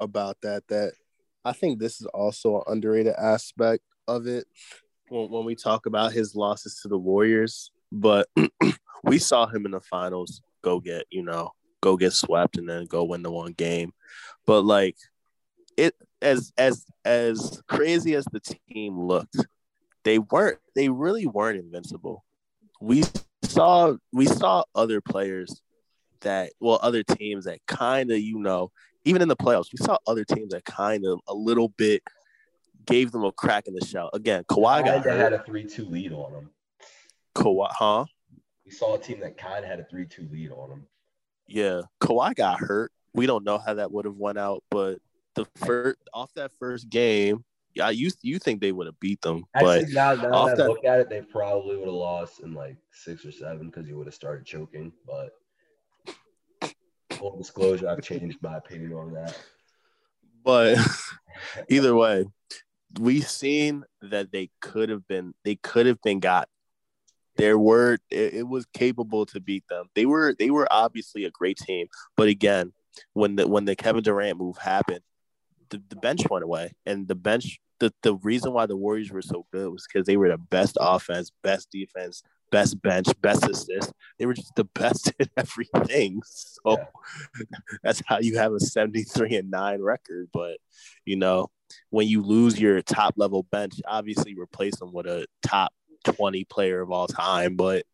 about 0.00 0.40
that 0.42 0.66
that 0.68 0.92
I 1.44 1.52
think 1.52 1.78
this 1.78 2.00
is 2.00 2.06
also 2.06 2.56
an 2.56 2.62
underrated 2.66 3.14
aspect 3.14 3.84
of 4.08 4.26
it 4.26 4.46
when, 5.08 5.30
when 5.30 5.44
we 5.44 5.54
talk 5.54 5.86
about 5.86 6.12
his 6.12 6.34
losses 6.34 6.80
to 6.82 6.88
the 6.88 6.98
Warriors. 6.98 7.70
But 7.92 8.28
we 9.04 9.18
saw 9.18 9.46
him 9.46 9.64
in 9.64 9.72
the 9.72 9.80
finals 9.80 10.40
go 10.62 10.80
get 10.80 11.04
you 11.10 11.22
know 11.22 11.52
go 11.80 11.96
get 11.96 12.12
swept 12.12 12.56
and 12.58 12.68
then 12.68 12.86
go 12.86 13.04
win 13.04 13.22
the 13.22 13.30
one 13.30 13.52
game. 13.52 13.92
But 14.46 14.62
like 14.62 14.96
it 15.76 15.94
as 16.22 16.52
as 16.56 16.84
as 17.04 17.62
crazy 17.68 18.14
as 18.14 18.24
the 18.26 18.40
team 18.40 18.98
looked, 18.98 19.36
they 20.04 20.18
weren't 20.18 20.58
they 20.74 20.88
really 20.88 21.26
weren't 21.26 21.58
invincible. 21.58 22.24
We 22.80 23.04
saw 23.42 23.96
we 24.12 24.26
saw 24.26 24.64
other 24.74 25.00
players 25.00 25.62
that 26.20 26.52
well 26.60 26.78
other 26.82 27.02
teams 27.02 27.44
that 27.44 27.60
kind 27.66 28.10
of 28.10 28.18
you 28.18 28.38
know 28.38 28.70
even 29.04 29.22
in 29.22 29.28
the 29.28 29.36
playoffs 29.36 29.72
we 29.72 29.84
saw 29.84 29.96
other 30.06 30.24
teams 30.24 30.52
that 30.52 30.64
kind 30.64 31.06
of 31.06 31.20
a 31.28 31.34
little 31.34 31.68
bit 31.68 32.02
gave 32.86 33.12
them 33.12 33.24
a 33.24 33.32
crack 33.32 33.66
in 33.66 33.74
the 33.74 33.84
shell 33.84 34.10
again 34.12 34.42
Kawhi 34.44 34.84
got 34.84 35.04
Kinda 35.04 35.16
had 35.16 35.32
a 35.32 35.42
three-two 35.44 35.84
lead 35.84 36.12
on 36.12 36.32
them 36.32 36.50
Kawhi 37.34 37.68
huh 37.70 38.04
We 38.66 38.72
saw 38.72 38.96
a 38.96 38.98
team 38.98 39.20
that 39.20 39.38
kind 39.38 39.64
of 39.64 39.70
had 39.70 39.78
a 39.80 39.84
three-two 39.84 40.28
lead 40.30 40.50
on 40.50 40.68
them. 40.70 40.86
yeah 41.46 41.82
Kawhi 42.02 42.34
got 42.34 42.58
hurt 42.58 42.92
we 43.14 43.24
don't 43.26 43.44
know 43.44 43.58
how 43.58 43.74
that 43.74 43.90
would 43.92 44.04
have 44.04 44.16
went 44.16 44.36
out 44.38 44.62
but 44.70 44.98
the 45.36 45.46
first 45.64 45.98
off 46.12 46.32
that 46.34 46.50
first 46.58 46.90
game 46.90 47.44
yeah 47.74 47.90
you 47.90 48.10
you 48.22 48.38
think 48.38 48.60
they 48.60 48.72
would 48.72 48.86
have 48.86 48.98
beat 49.00 49.20
them 49.22 49.44
but 49.54 49.88
now, 49.90 50.14
now 50.14 50.32
off 50.32 50.46
that 50.48 50.54
I 50.54 50.56
that- 50.64 50.68
look 50.68 50.84
at 50.84 51.00
it, 51.00 51.08
they 51.08 51.22
probably 51.22 51.76
would 51.76 51.86
have 51.86 51.94
lost 51.94 52.40
in 52.40 52.52
like 52.54 52.76
six 52.92 53.24
or 53.24 53.32
seven 53.32 53.66
because 53.66 53.86
you 53.86 53.96
would 53.96 54.06
have 54.06 54.14
started 54.14 54.44
choking. 54.44 54.92
But 55.06 55.30
full 57.12 57.36
disclosure, 57.36 57.88
I've 57.88 58.02
changed 58.02 58.38
my 58.42 58.56
opinion 58.56 58.92
on 58.94 59.12
that. 59.14 59.38
but 60.44 60.78
either 61.68 61.94
way, 61.94 62.24
we've 63.00 63.28
seen 63.28 63.84
that 64.02 64.32
they 64.32 64.50
could 64.60 64.88
have 64.88 65.06
been 65.06 65.34
they 65.44 65.56
could 65.56 65.86
have 65.86 66.00
been 66.02 66.20
got. 66.20 66.48
There 67.36 67.58
were 67.58 67.98
it, 68.10 68.34
it 68.34 68.48
was 68.48 68.66
capable 68.72 69.26
to 69.26 69.40
beat 69.40 69.64
them. 69.68 69.86
They 69.94 70.06
were 70.06 70.34
they 70.38 70.50
were 70.50 70.68
obviously 70.70 71.24
a 71.24 71.30
great 71.30 71.58
team, 71.58 71.88
but 72.16 72.28
again, 72.28 72.72
when 73.12 73.36
the 73.36 73.46
when 73.46 73.64
the 73.64 73.76
Kevin 73.76 74.02
Durant 74.02 74.38
move 74.38 74.58
happened, 74.58 75.00
the, 75.70 75.82
the 75.88 75.96
bench 75.96 76.22
went 76.30 76.44
away, 76.44 76.72
and 76.86 77.06
the 77.08 77.14
bench 77.14 77.58
the, 77.78 77.92
the 78.02 78.14
reason 78.16 78.52
why 78.52 78.66
the 78.66 78.76
Warriors 78.76 79.10
were 79.10 79.22
so 79.22 79.46
good 79.52 79.70
was 79.70 79.86
because 79.86 80.06
they 80.06 80.16
were 80.16 80.28
the 80.28 80.38
best 80.38 80.76
offense, 80.80 81.30
best 81.42 81.70
defense, 81.70 82.22
best 82.50 82.80
bench, 82.80 83.08
best 83.20 83.48
assist. 83.48 83.92
They 84.18 84.26
were 84.26 84.34
just 84.34 84.54
the 84.54 84.64
best 84.64 85.12
at 85.20 85.28
everything. 85.36 86.22
So 86.24 86.78
yeah. 86.78 87.44
that's 87.82 88.02
how 88.06 88.18
you 88.18 88.38
have 88.38 88.52
a 88.52 88.60
73 88.60 89.36
and 89.36 89.50
9 89.50 89.82
record. 89.82 90.28
But 90.32 90.58
you 91.04 91.16
know, 91.16 91.50
when 91.90 92.08
you 92.08 92.22
lose 92.22 92.58
your 92.58 92.80
top 92.82 93.14
level 93.16 93.42
bench, 93.42 93.74
obviously 93.86 94.34
replace 94.34 94.76
them 94.76 94.92
with 94.92 95.06
a 95.06 95.26
top 95.42 95.72
20 96.14 96.44
player 96.44 96.80
of 96.80 96.90
all 96.90 97.06
time. 97.06 97.56
But 97.56 97.84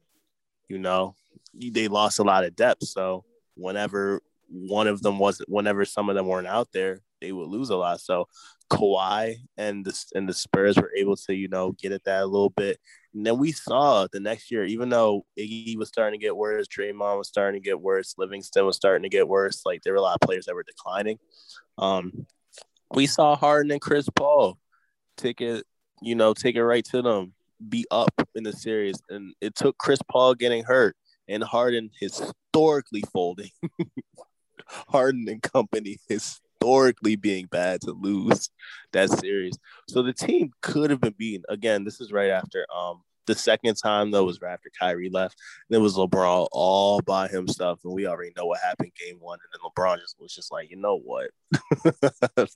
you 0.68 0.78
know, 0.78 1.14
they 1.54 1.88
lost 1.88 2.18
a 2.18 2.24
lot 2.24 2.44
of 2.44 2.56
depth. 2.56 2.84
So 2.84 3.24
whenever 3.56 4.22
one 4.48 4.86
of 4.86 5.02
them 5.02 5.18
wasn't, 5.18 5.48
whenever 5.48 5.84
some 5.84 6.08
of 6.08 6.14
them 6.14 6.26
weren't 6.26 6.46
out 6.46 6.68
there, 6.72 7.00
they 7.20 7.32
would 7.32 7.48
lose 7.48 7.70
a 7.70 7.76
lot. 7.76 8.00
So 8.00 8.28
Kawhi 8.70 9.36
and 9.56 9.84
the 9.84 10.04
and 10.14 10.28
the 10.28 10.32
Spurs 10.34 10.76
were 10.76 10.92
able 10.96 11.16
to, 11.16 11.34
you 11.34 11.48
know, 11.48 11.72
get 11.72 11.92
at 11.92 12.04
that 12.04 12.22
a 12.22 12.26
little 12.26 12.50
bit. 12.50 12.78
And 13.14 13.26
then 13.26 13.38
we 13.38 13.52
saw 13.52 14.06
the 14.10 14.20
next 14.20 14.50
year, 14.50 14.64
even 14.64 14.88
though 14.88 15.26
Iggy 15.38 15.76
was 15.76 15.88
starting 15.88 16.18
to 16.18 16.24
get 16.24 16.36
worse, 16.36 16.66
Draymond 16.68 17.18
was 17.18 17.28
starting 17.28 17.60
to 17.60 17.64
get 17.64 17.80
worse, 17.80 18.14
Livingston 18.16 18.64
was 18.64 18.76
starting 18.76 19.02
to 19.02 19.10
get 19.10 19.28
worse. 19.28 19.62
Like 19.66 19.82
there 19.82 19.92
were 19.92 19.98
a 19.98 20.02
lot 20.02 20.18
of 20.20 20.26
players 20.26 20.46
that 20.46 20.54
were 20.54 20.62
declining. 20.62 21.18
Um, 21.76 22.26
we 22.94 23.06
saw 23.06 23.36
Harden 23.36 23.72
and 23.72 23.80
Chris 23.80 24.08
Paul 24.14 24.58
take 25.16 25.40
it, 25.40 25.64
you 26.00 26.14
know, 26.14 26.34
take 26.34 26.56
it 26.56 26.64
right 26.64 26.84
to 26.86 27.02
them, 27.02 27.34
be 27.68 27.86
up 27.90 28.12
in 28.34 28.44
the 28.44 28.52
series, 28.52 29.00
and 29.08 29.34
it 29.40 29.54
took 29.54 29.78
Chris 29.78 30.00
Paul 30.10 30.34
getting 30.34 30.64
hurt 30.64 30.96
and 31.28 31.42
Harden 31.42 31.90
historically 32.00 33.02
folding. 33.12 33.50
Harden 34.66 35.26
and 35.28 35.42
company 35.42 35.98
historically 36.08 37.16
being 37.16 37.46
bad 37.46 37.80
to 37.82 37.92
lose 37.92 38.50
that 38.92 39.10
series. 39.10 39.58
So 39.88 40.02
the 40.02 40.12
team 40.12 40.52
could 40.62 40.90
have 40.90 41.00
been 41.00 41.14
beaten. 41.16 41.44
Again, 41.48 41.84
this 41.84 42.00
is 42.00 42.12
right 42.12 42.30
after 42.30 42.66
um 42.74 43.02
the 43.26 43.34
second 43.34 43.76
time 43.76 44.10
though 44.10 44.24
was 44.24 44.40
right 44.40 44.52
after 44.52 44.70
Kyrie 44.78 45.10
left. 45.10 45.36
And 45.68 45.76
it 45.76 45.80
was 45.80 45.96
LeBron 45.96 46.48
all 46.52 47.00
by 47.02 47.28
himself, 47.28 47.80
and 47.84 47.92
we 47.92 48.06
already 48.06 48.32
know 48.36 48.46
what 48.46 48.60
happened 48.60 48.92
game 48.98 49.18
one. 49.20 49.38
And 49.42 49.52
then 49.52 49.70
LeBron 49.70 50.00
just 50.00 50.16
was 50.20 50.34
just 50.34 50.52
like, 50.52 50.70
you 50.70 50.76
know 50.76 50.98
what? 50.98 51.30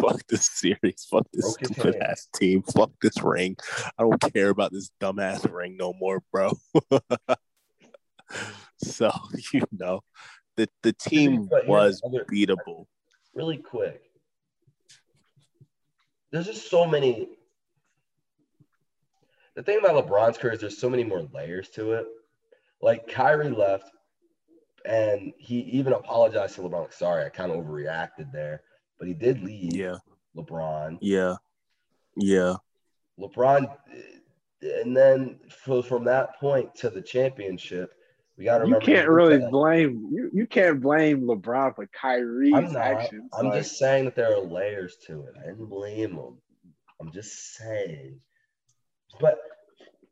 Fuck 0.00 0.26
this 0.28 0.46
series. 0.46 1.06
Fuck 1.10 1.26
this 1.32 1.54
stupid 1.54 1.96
ass 2.02 2.28
team. 2.34 2.62
Fuck 2.62 2.90
this 3.00 3.22
ring. 3.22 3.56
I 3.98 4.02
don't 4.02 4.20
care 4.32 4.50
about 4.50 4.72
this 4.72 4.90
dumbass 5.00 5.50
ring 5.52 5.76
no 5.76 5.92
more, 5.92 6.22
bro. 6.32 6.52
so 8.78 9.10
you 9.52 9.62
know, 9.72 10.00
the 10.56 10.68
the 10.82 10.92
team 10.92 11.48
was 11.66 12.00
beatable. 12.30 12.86
Really 13.34 13.58
quick, 13.58 14.02
there's 16.30 16.46
just 16.46 16.70
so 16.70 16.86
many. 16.86 17.28
The 19.58 19.64
thing 19.64 19.80
about 19.80 20.06
LeBron's 20.06 20.38
career 20.38 20.52
is 20.52 20.60
there's 20.60 20.78
so 20.78 20.88
many 20.88 21.02
more 21.02 21.26
layers 21.34 21.68
to 21.70 21.94
it. 21.94 22.06
Like 22.80 23.08
Kyrie 23.08 23.50
left, 23.50 23.90
and 24.84 25.32
he 25.36 25.58
even 25.62 25.94
apologized 25.94 26.54
to 26.54 26.60
LeBron. 26.60 26.82
Like, 26.82 26.92
Sorry, 26.92 27.24
I 27.24 27.28
kind 27.28 27.50
of 27.50 27.58
overreacted 27.58 28.30
there, 28.32 28.62
but 29.00 29.08
he 29.08 29.14
did 29.14 29.42
leave. 29.42 29.74
Yeah, 29.74 29.96
LeBron. 30.36 30.98
Yeah, 31.00 31.34
yeah. 32.16 32.54
LeBron, 33.18 33.68
and 34.62 34.96
then 34.96 35.40
from 35.50 36.04
that 36.04 36.38
point 36.38 36.72
to 36.76 36.88
the 36.88 37.02
championship, 37.02 37.94
we 38.36 38.44
got 38.44 38.58
to 38.58 38.64
remember. 38.64 38.88
You 38.88 38.96
can't 38.96 39.08
really 39.08 39.38
that. 39.38 39.50
blame 39.50 40.08
you. 40.12 40.30
You 40.32 40.46
can't 40.46 40.80
blame 40.80 41.22
LeBron 41.22 41.74
for 41.74 41.88
Kyrie's 41.88 42.54
I'm 42.54 42.72
not, 42.74 42.76
actions. 42.76 43.28
I'm 43.36 43.46
like, 43.46 43.58
just 43.58 43.76
saying 43.76 44.04
that 44.04 44.14
there 44.14 44.36
are 44.36 44.40
layers 44.40 44.98
to 45.08 45.24
it. 45.24 45.34
I 45.36 45.48
didn't 45.48 45.66
blame 45.66 46.12
him. 46.12 46.38
I'm 47.00 47.10
just 47.10 47.56
saying. 47.56 48.20
But 49.20 49.40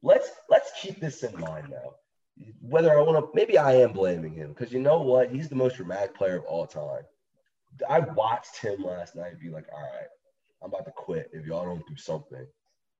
let's 0.02 0.30
let's 0.48 0.70
keep 0.80 1.00
this 1.00 1.22
in 1.22 1.38
mind 1.38 1.68
now. 1.70 1.94
Whether 2.60 2.96
I 2.96 3.00
want 3.02 3.18
to, 3.18 3.30
maybe 3.34 3.56
I 3.56 3.72
am 3.76 3.92
blaming 3.92 4.34
him 4.34 4.48
because 4.48 4.72
you 4.72 4.80
know 4.80 5.00
what? 5.00 5.30
He's 5.30 5.48
the 5.48 5.56
most 5.56 5.76
dramatic 5.76 6.14
player 6.14 6.36
of 6.36 6.44
all 6.44 6.66
time. 6.66 7.02
I 7.88 8.00
watched 8.00 8.58
him 8.58 8.82
last 8.82 9.16
night 9.16 9.40
be 9.40 9.48
like, 9.50 9.66
all 9.72 9.80
right, 9.80 10.08
I'm 10.62 10.68
about 10.68 10.84
to 10.86 10.92
quit 10.92 11.30
if 11.32 11.46
y'all 11.46 11.64
don't 11.64 11.86
do 11.86 11.96
something. 11.96 12.46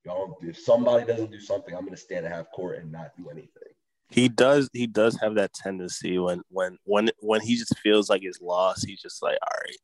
Y'all, 0.05 0.38
if 0.42 0.59
somebody 0.59 1.05
doesn't 1.05 1.30
do 1.30 1.40
something, 1.40 1.74
I'm 1.74 1.84
gonna 1.84 1.97
stand 1.97 2.26
at 2.26 2.32
half 2.32 2.51
court 2.53 2.78
and 2.78 2.92
not 2.92 3.12
do 3.16 3.28
anything. 3.28 3.72
He 4.09 4.28
does. 4.28 4.70
He 4.72 4.86
does 4.86 5.18
have 5.20 5.34
that 5.34 5.53
tendency 5.53 6.18
when 6.18 6.42
when 6.49 6.78
when 6.84 7.11
when 7.20 7.40
he 7.40 7.57
just 7.57 7.76
feels 7.78 8.09
like 8.09 8.22
he's 8.22 8.40
lost. 8.40 8.86
He's 8.86 9.03
just 9.03 9.22
like, 9.22 9.36
all 9.42 9.59
right. 9.64 9.76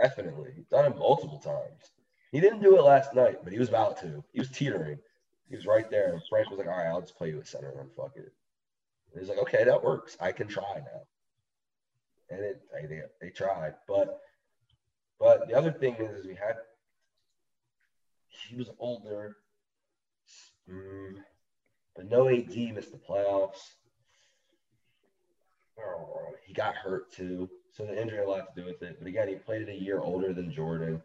Definitely, 0.00 0.52
he's 0.56 0.66
done 0.66 0.86
it 0.86 0.96
multiple 0.96 1.38
times. 1.38 1.90
He 2.36 2.42
didn't 2.42 2.60
do 2.60 2.76
it 2.76 2.82
last 2.82 3.14
night, 3.14 3.38
but 3.42 3.50
he 3.54 3.58
was 3.58 3.70
about 3.70 3.98
to. 4.02 4.22
He 4.34 4.40
was 4.40 4.50
teetering. 4.50 4.98
He 5.48 5.56
was 5.56 5.64
right 5.64 5.90
there, 5.90 6.12
and 6.12 6.22
Frank 6.28 6.50
was 6.50 6.58
like, 6.58 6.68
"All 6.68 6.76
right, 6.76 6.88
I'll 6.88 7.00
just 7.00 7.16
play 7.16 7.30
you 7.30 7.38
at 7.38 7.46
center 7.46 7.72
and 7.80 7.90
fuck 7.96 8.12
it." 8.14 8.30
And 9.10 9.20
he's 9.20 9.30
like, 9.30 9.38
"Okay, 9.38 9.64
that 9.64 9.82
works. 9.82 10.18
I 10.20 10.32
can 10.32 10.46
try 10.46 10.74
now." 10.74 11.00
And 12.28 12.44
it, 12.44 12.60
they, 12.70 13.00
they 13.22 13.30
tried, 13.30 13.72
but 13.88 14.20
but 15.18 15.48
the 15.48 15.54
other 15.54 15.72
thing 15.72 15.94
is, 15.94 16.26
we 16.26 16.34
had 16.34 16.56
he 18.28 18.54
was 18.54 18.68
older. 18.78 19.38
Mm, 20.70 21.14
but 21.94 22.10
no 22.10 22.28
AD 22.28 22.54
missed 22.54 22.92
the 22.92 22.98
playoffs. 22.98 23.62
Oh, 25.80 26.34
he 26.44 26.52
got 26.52 26.74
hurt 26.74 27.10
too. 27.10 27.48
So 27.72 27.86
the 27.86 27.98
injury 27.98 28.18
had 28.18 28.26
a 28.26 28.30
lot 28.30 28.54
to 28.54 28.60
do 28.60 28.66
with 28.66 28.82
it. 28.82 28.98
But 28.98 29.08
again, 29.08 29.28
he 29.28 29.36
played 29.36 29.62
it 29.62 29.70
a 29.70 29.82
year 29.82 30.00
older 30.00 30.34
than 30.34 30.52
Jordan. 30.52 31.02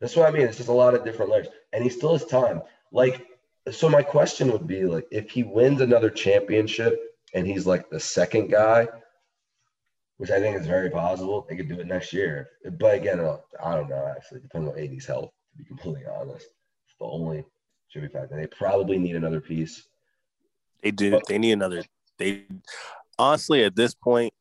That's 0.00 0.16
what 0.16 0.28
I 0.28 0.32
mean. 0.32 0.42
It's 0.42 0.56
just 0.56 0.68
a 0.68 0.72
lot 0.72 0.94
of 0.94 1.04
different 1.04 1.30
layers. 1.30 1.48
And 1.72 1.82
he 1.82 1.90
still 1.90 2.12
has 2.12 2.24
time. 2.26 2.62
Like, 2.92 3.26
so 3.70 3.88
my 3.88 4.02
question 4.02 4.52
would 4.52 4.66
be 4.66 4.84
like, 4.84 5.06
if 5.10 5.30
he 5.30 5.42
wins 5.42 5.80
another 5.80 6.10
championship 6.10 7.00
and 7.32 7.46
he's 7.46 7.66
like 7.66 7.88
the 7.90 8.00
second 8.00 8.50
guy, 8.50 8.86
which 10.18 10.30
I 10.30 10.38
think 10.40 10.58
is 10.58 10.66
very 10.66 10.90
possible, 10.90 11.46
they 11.48 11.56
could 11.56 11.68
do 11.68 11.80
it 11.80 11.86
next 11.86 12.12
year. 12.12 12.48
But 12.78 12.94
again, 12.94 13.20
I 13.20 13.74
don't 13.74 13.88
know, 13.88 14.12
actually. 14.14 14.40
Depends 14.40 14.70
on 14.70 14.78
AD's 14.78 15.06
health, 15.06 15.30
to 15.52 15.58
be 15.58 15.64
completely 15.64 16.02
honest. 16.06 16.46
It's 16.86 16.96
the 16.98 17.06
only 17.06 17.44
be 17.94 18.08
factor. 18.08 18.36
They 18.36 18.46
probably 18.46 18.98
need 18.98 19.16
another 19.16 19.40
piece. 19.40 19.86
They 20.82 20.90
do. 20.90 21.20
They 21.28 21.38
need 21.38 21.52
another. 21.52 21.84
They 22.18 22.44
honestly 23.18 23.64
at 23.64 23.76
this 23.76 23.94
point, 23.94 24.32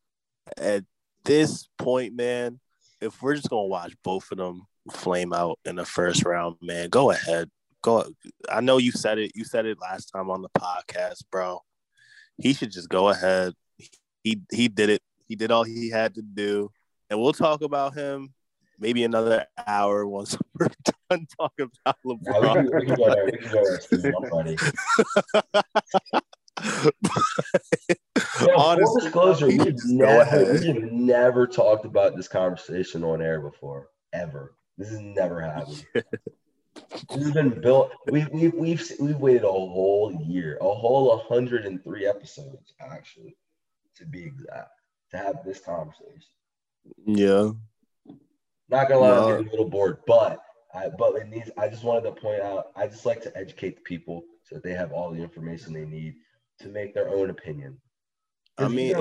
at 0.58 0.84
this 1.24 1.70
point, 1.78 2.16
man, 2.16 2.60
if 3.00 3.22
we're 3.22 3.36
just 3.36 3.50
gonna 3.50 3.68
watch 3.68 3.94
both 4.04 4.32
of 4.32 4.38
them 4.40 4.68
flame 4.92 5.34
out 5.34 5.60
in 5.66 5.76
the 5.76 5.86
first 5.86 6.26
round, 6.26 6.56
man, 6.62 6.90
go 6.90 7.12
ahead. 7.12 7.50
Go. 7.82 8.06
I 8.50 8.62
know 8.62 8.78
you 8.78 8.92
said 8.92 9.18
it. 9.18 9.32
You 9.36 9.44
said 9.44 9.66
it 9.66 9.78
last 9.82 10.06
time 10.06 10.30
on 10.30 10.42
the 10.42 10.50
podcast, 10.58 11.24
bro. 11.32 11.60
He 12.38 12.54
should 12.54 12.72
just 12.72 12.90
go 12.90 13.10
ahead. 13.10 13.54
He 14.24 14.42
he 14.52 14.68
did 14.70 14.90
it. 14.90 15.02
He 15.28 15.36
did 15.36 15.52
all 15.52 15.64
he 15.64 15.90
had 15.90 16.16
to 16.16 16.22
do, 16.22 16.72
and 17.10 17.20
we'll 17.20 17.34
talk 17.34 17.62
about 17.62 17.94
him 17.94 18.34
maybe 18.80 19.04
another 19.04 19.46
hour 19.66 20.06
once 20.06 20.38
we're 20.60 20.68
done 21.10 21.26
talking 21.40 21.70
about 21.86 21.98
LeBron. 22.06 22.22
Yeah, 22.26 22.62
we, 22.62 22.70
can, 22.70 22.80
we 22.80 22.86
can 22.86 22.96
go 22.96 23.14
there. 23.14 23.26
We 23.26 23.32
can 23.38 23.52
go 23.52 23.64
there. 23.98 24.14
I'm 24.18 24.38
ready. 24.38 24.58
yeah, 28.42 28.56
Honestly, 28.56 29.02
disclosure, 29.02 29.48
we've 29.48 29.76
never, 29.86 30.54
we've 30.54 30.92
never 30.92 31.48
talked 31.48 31.86
about 31.86 32.16
this 32.16 32.28
conversation 32.28 33.04
on 33.04 33.22
air 33.22 33.40
before, 33.40 33.90
ever. 34.12 34.54
This 34.78 34.90
has 34.90 35.00
never 35.00 35.42
happened. 35.42 35.86
this 35.94 37.24
has 37.24 37.32
been 37.32 37.62
built. 37.62 37.92
We've, 38.10 38.30
we've 38.30 38.54
we've 38.54 38.92
we've 39.00 39.18
waited 39.18 39.44
a 39.44 39.52
whole 39.52 40.14
year, 40.28 40.58
a 40.62 40.74
whole 40.74 41.10
103 41.10 42.06
episodes, 42.08 42.74
actually, 42.80 43.36
to 43.98 44.06
be 44.06 44.24
exact, 44.24 44.72
to 45.12 45.18
have 45.18 45.38
this 45.46 45.60
conversation. 45.60 46.22
Yeah. 47.06 47.52
Not 48.70 48.90
gonna 48.90 49.02
lie, 49.02 49.08
no. 49.10 49.24
I'm 49.24 49.30
getting 49.32 49.48
a 49.48 49.52
little 49.52 49.70
bored, 49.70 50.00
but 50.08 50.40
I 50.74 50.90
but 50.90 51.16
in 51.22 51.30
these, 51.30 51.52
I 51.58 51.68
just 51.68 51.84
wanted 51.84 52.04
to 52.04 52.20
point 52.20 52.42
out. 52.42 52.68
I 52.76 52.88
just 52.88 53.06
like 53.06 53.22
to 53.24 53.38
educate 53.38 53.76
the 53.76 53.82
people 53.82 54.24
so 54.44 54.56
that 54.56 54.64
they 54.64 54.74
have 54.74 54.92
all 54.92 55.12
the 55.12 55.22
information 55.22 55.74
they 55.74 55.86
need 55.86 56.16
to 56.60 56.70
make 56.70 56.94
their 56.94 57.10
own 57.10 57.30
opinion. 57.30 57.78
I 58.58 58.68
mean, 58.68 58.94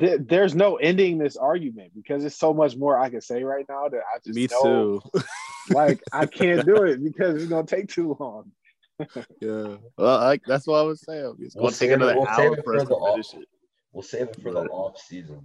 there, 0.00 0.18
there's 0.18 0.54
no 0.54 0.76
ending 0.76 1.18
this 1.18 1.36
argument 1.36 1.92
because 1.94 2.24
it's 2.24 2.36
so 2.36 2.52
much 2.52 2.76
more 2.76 2.98
I 2.98 3.08
can 3.08 3.20
say 3.20 3.44
right 3.44 3.64
now 3.68 3.88
that 3.88 4.00
I 4.00 4.18
just 4.18 4.34
me 4.34 4.48
know, 4.50 5.00
too. 5.00 5.22
like 5.70 6.02
I 6.12 6.26
can't 6.26 6.66
do 6.66 6.82
it 6.82 7.02
because 7.02 7.40
it's 7.40 7.50
gonna 7.50 7.66
take 7.66 7.88
too 7.88 8.16
long. 8.18 8.50
yeah, 9.40 9.76
well, 9.96 10.18
I, 10.18 10.40
that's 10.44 10.66
what 10.66 10.78
I 10.78 10.82
was 10.82 11.02
saying. 11.02 11.36
It's 11.38 11.54
gonna 11.54 11.62
we'll 11.62 11.72
take 11.72 11.92
another 11.92 12.16
we'll 12.16 12.26
hour 12.26 12.56
for 12.64 12.76
us 12.76 12.88
to 12.88 13.10
finish 13.12 13.34
it. 13.34 13.48
We'll 13.92 14.02
save 14.02 14.28
it 14.28 14.42
for 14.42 14.52
the 14.52 14.62
off 14.62 14.98
season. 14.98 15.44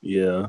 Yeah. 0.00 0.48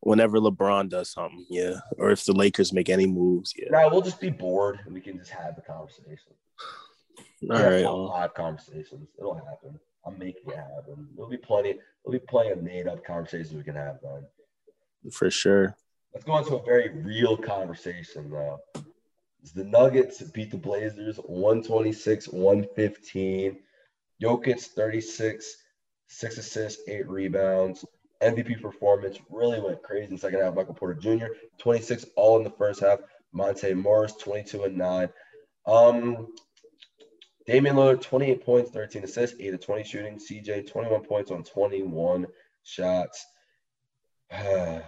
Whenever 0.00 0.38
LeBron 0.38 0.88
does 0.88 1.12
something, 1.12 1.46
yeah, 1.48 1.74
or 1.96 2.10
if 2.10 2.24
the 2.24 2.32
Lakers 2.32 2.72
make 2.72 2.88
any 2.88 3.06
moves, 3.06 3.54
yeah. 3.56 3.68
No, 3.70 3.88
we'll 3.88 4.02
just 4.02 4.20
be 4.20 4.30
bored 4.30 4.80
and 4.84 4.92
we 4.92 5.00
can 5.00 5.16
just 5.16 5.30
have 5.30 5.54
the 5.54 5.62
conversation. 5.62 6.32
All 7.48 7.56
yeah, 7.56 7.62
right. 7.62 7.84
Well. 7.84 8.06
Live 8.08 8.34
conversations. 8.34 9.08
It'll 9.16 9.36
happen. 9.36 9.78
I'm 10.04 10.18
making 10.18 10.50
it 10.50 10.56
happen. 10.56 11.08
There'll 11.14 11.30
be 11.30 11.36
plenty. 11.36 11.74
There'll 12.04 12.18
be 12.18 12.26
plenty 12.26 12.50
of 12.50 12.62
made 12.62 12.88
up 12.88 13.04
conversations 13.04 13.52
we 13.52 13.62
can 13.62 13.76
have 13.76 13.98
then. 14.02 14.26
For 15.12 15.30
sure. 15.30 15.76
Let's 16.12 16.26
go 16.26 16.38
into 16.38 16.56
a 16.56 16.62
very 16.62 16.90
real 16.90 17.36
conversation 17.36 18.30
though. 18.30 18.60
The 19.54 19.64
Nuggets 19.64 20.22
beat 20.22 20.50
the 20.50 20.56
Blazers 20.56 21.16
126 21.16 22.28
115. 22.28 23.58
Jokic 24.22 24.60
36, 24.60 25.56
six 26.06 26.38
assists, 26.38 26.82
eight 26.88 27.08
rebounds. 27.08 27.84
MVP 28.22 28.62
performance 28.62 29.18
really 29.30 29.60
went 29.60 29.82
crazy 29.82 30.04
in 30.04 30.10
the 30.10 30.18
second 30.18 30.40
half. 30.40 30.54
Michael 30.54 30.74
Porter 30.74 30.94
Jr. 30.94 31.26
26 31.58 32.06
all 32.14 32.36
in 32.38 32.44
the 32.44 32.50
first 32.50 32.80
half. 32.80 33.00
Monte 33.32 33.74
Morris 33.74 34.14
22 34.16 34.64
and 34.64 34.76
9. 34.76 35.08
Um, 35.66 36.28
Damian 37.46 37.76
Lillard 37.76 38.00
28 38.00 38.44
points, 38.44 38.70
13 38.70 39.04
assists, 39.04 39.36
8 39.40 39.54
of 39.54 39.60
20 39.60 39.84
shooting. 39.84 40.18
CJ 40.18 40.70
21 40.70 41.02
points 41.02 41.30
on 41.30 41.42
21 41.42 42.26
shots. 42.62 43.26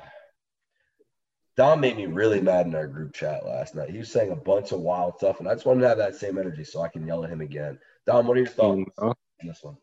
Dom 1.56 1.80
made 1.80 1.96
me 1.96 2.06
really 2.06 2.40
mad 2.40 2.66
in 2.66 2.74
our 2.74 2.88
group 2.88 3.14
chat 3.14 3.46
last 3.46 3.76
night. 3.76 3.90
He 3.90 3.98
was 3.98 4.10
saying 4.10 4.32
a 4.32 4.36
bunch 4.36 4.72
of 4.72 4.80
wild 4.80 5.18
stuff, 5.18 5.38
and 5.38 5.48
I 5.48 5.54
just 5.54 5.66
wanted 5.66 5.82
to 5.82 5.88
have 5.88 5.98
that 5.98 6.16
same 6.16 6.36
energy 6.36 6.64
so 6.64 6.82
I 6.82 6.88
can 6.88 7.06
yell 7.06 7.22
at 7.24 7.30
him 7.30 7.40
again. 7.40 7.78
Dom, 8.06 8.26
what 8.26 8.36
are 8.36 8.40
your 8.40 8.48
thoughts 8.48 8.80
mm-hmm. 8.80 9.08
on 9.08 9.14
this 9.42 9.62
one? 9.62 9.76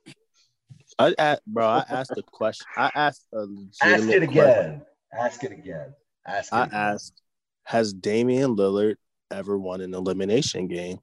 I, 0.99 1.15
I 1.17 1.37
bro, 1.47 1.65
I 1.65 1.85
asked 1.89 2.11
a 2.17 2.23
question. 2.23 2.67
I 2.75 2.91
asked 2.93 3.27
a 3.33 3.47
Ask 3.81 4.09
it 4.09 4.23
again. 4.23 4.31
question. 4.33 4.81
Ask 5.17 5.43
it 5.45 5.51
again. 5.53 5.93
Ask 6.27 6.51
it 6.51 6.55
I 6.55 6.63
again. 6.65 6.75
asked, 6.77 7.21
has 7.63 7.93
Damian 7.93 8.57
Lillard 8.57 8.95
ever 9.31 9.57
won 9.57 9.79
an 9.79 9.93
elimination 9.93 10.67
game? 10.67 10.99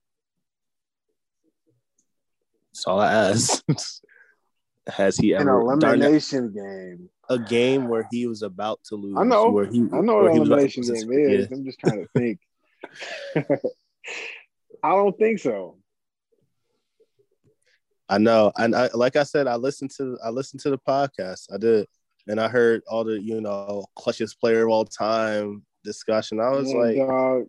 That's 2.79 2.87
all 2.87 3.01
I 3.01 3.13
asked. 3.13 3.65
has 4.87 5.17
he 5.17 5.33
An 5.33 5.49
ever 5.49 5.61
elimination 5.63 6.53
game. 6.53 7.09
a 7.29 7.37
game 7.41 7.89
where 7.89 8.07
he 8.13 8.29
was 8.29 8.43
about 8.43 8.79
to 8.85 8.95
lose? 8.95 9.17
I 9.19 9.25
know. 9.25 9.51
Where 9.51 9.67
he, 9.67 9.81
I 9.93 10.01
know 10.01 10.23
what 10.23 10.33
elimination 10.37 10.85
game 10.85 11.11
is. 11.11 11.49
yeah. 11.51 11.57
I'm 11.57 11.65
just 11.65 11.81
trying 11.81 12.07
to 12.07 12.09
think. 12.17 12.39
I 14.85 14.91
don't 14.91 15.19
think 15.19 15.41
so. 15.41 15.77
I 18.09 18.19
know, 18.19 18.53
and 18.57 18.77
I 18.77 18.89
like 18.95 19.17
I 19.17 19.25
said, 19.25 19.49
I 19.49 19.57
listened 19.57 19.91
to 19.97 20.17
I 20.25 20.31
listened 20.31 20.61
to 20.61 20.71
the 20.71 20.79
podcast. 20.79 21.53
I 21.53 21.59
did, 21.59 21.89
and 22.29 22.41
I 22.41 22.47
heard 22.49 22.83
all 22.89 23.03
the 23.03 23.21
you 23.21 23.41
know 23.41 23.87
clutchest 23.99 24.39
player 24.39 24.63
of 24.63 24.71
all 24.71 24.85
time 24.85 25.65
discussion. 25.83 26.39
I 26.39 26.51
was 26.51 26.71
Yeah, 26.71 26.79
like, 26.79 26.97
dog. 26.97 27.47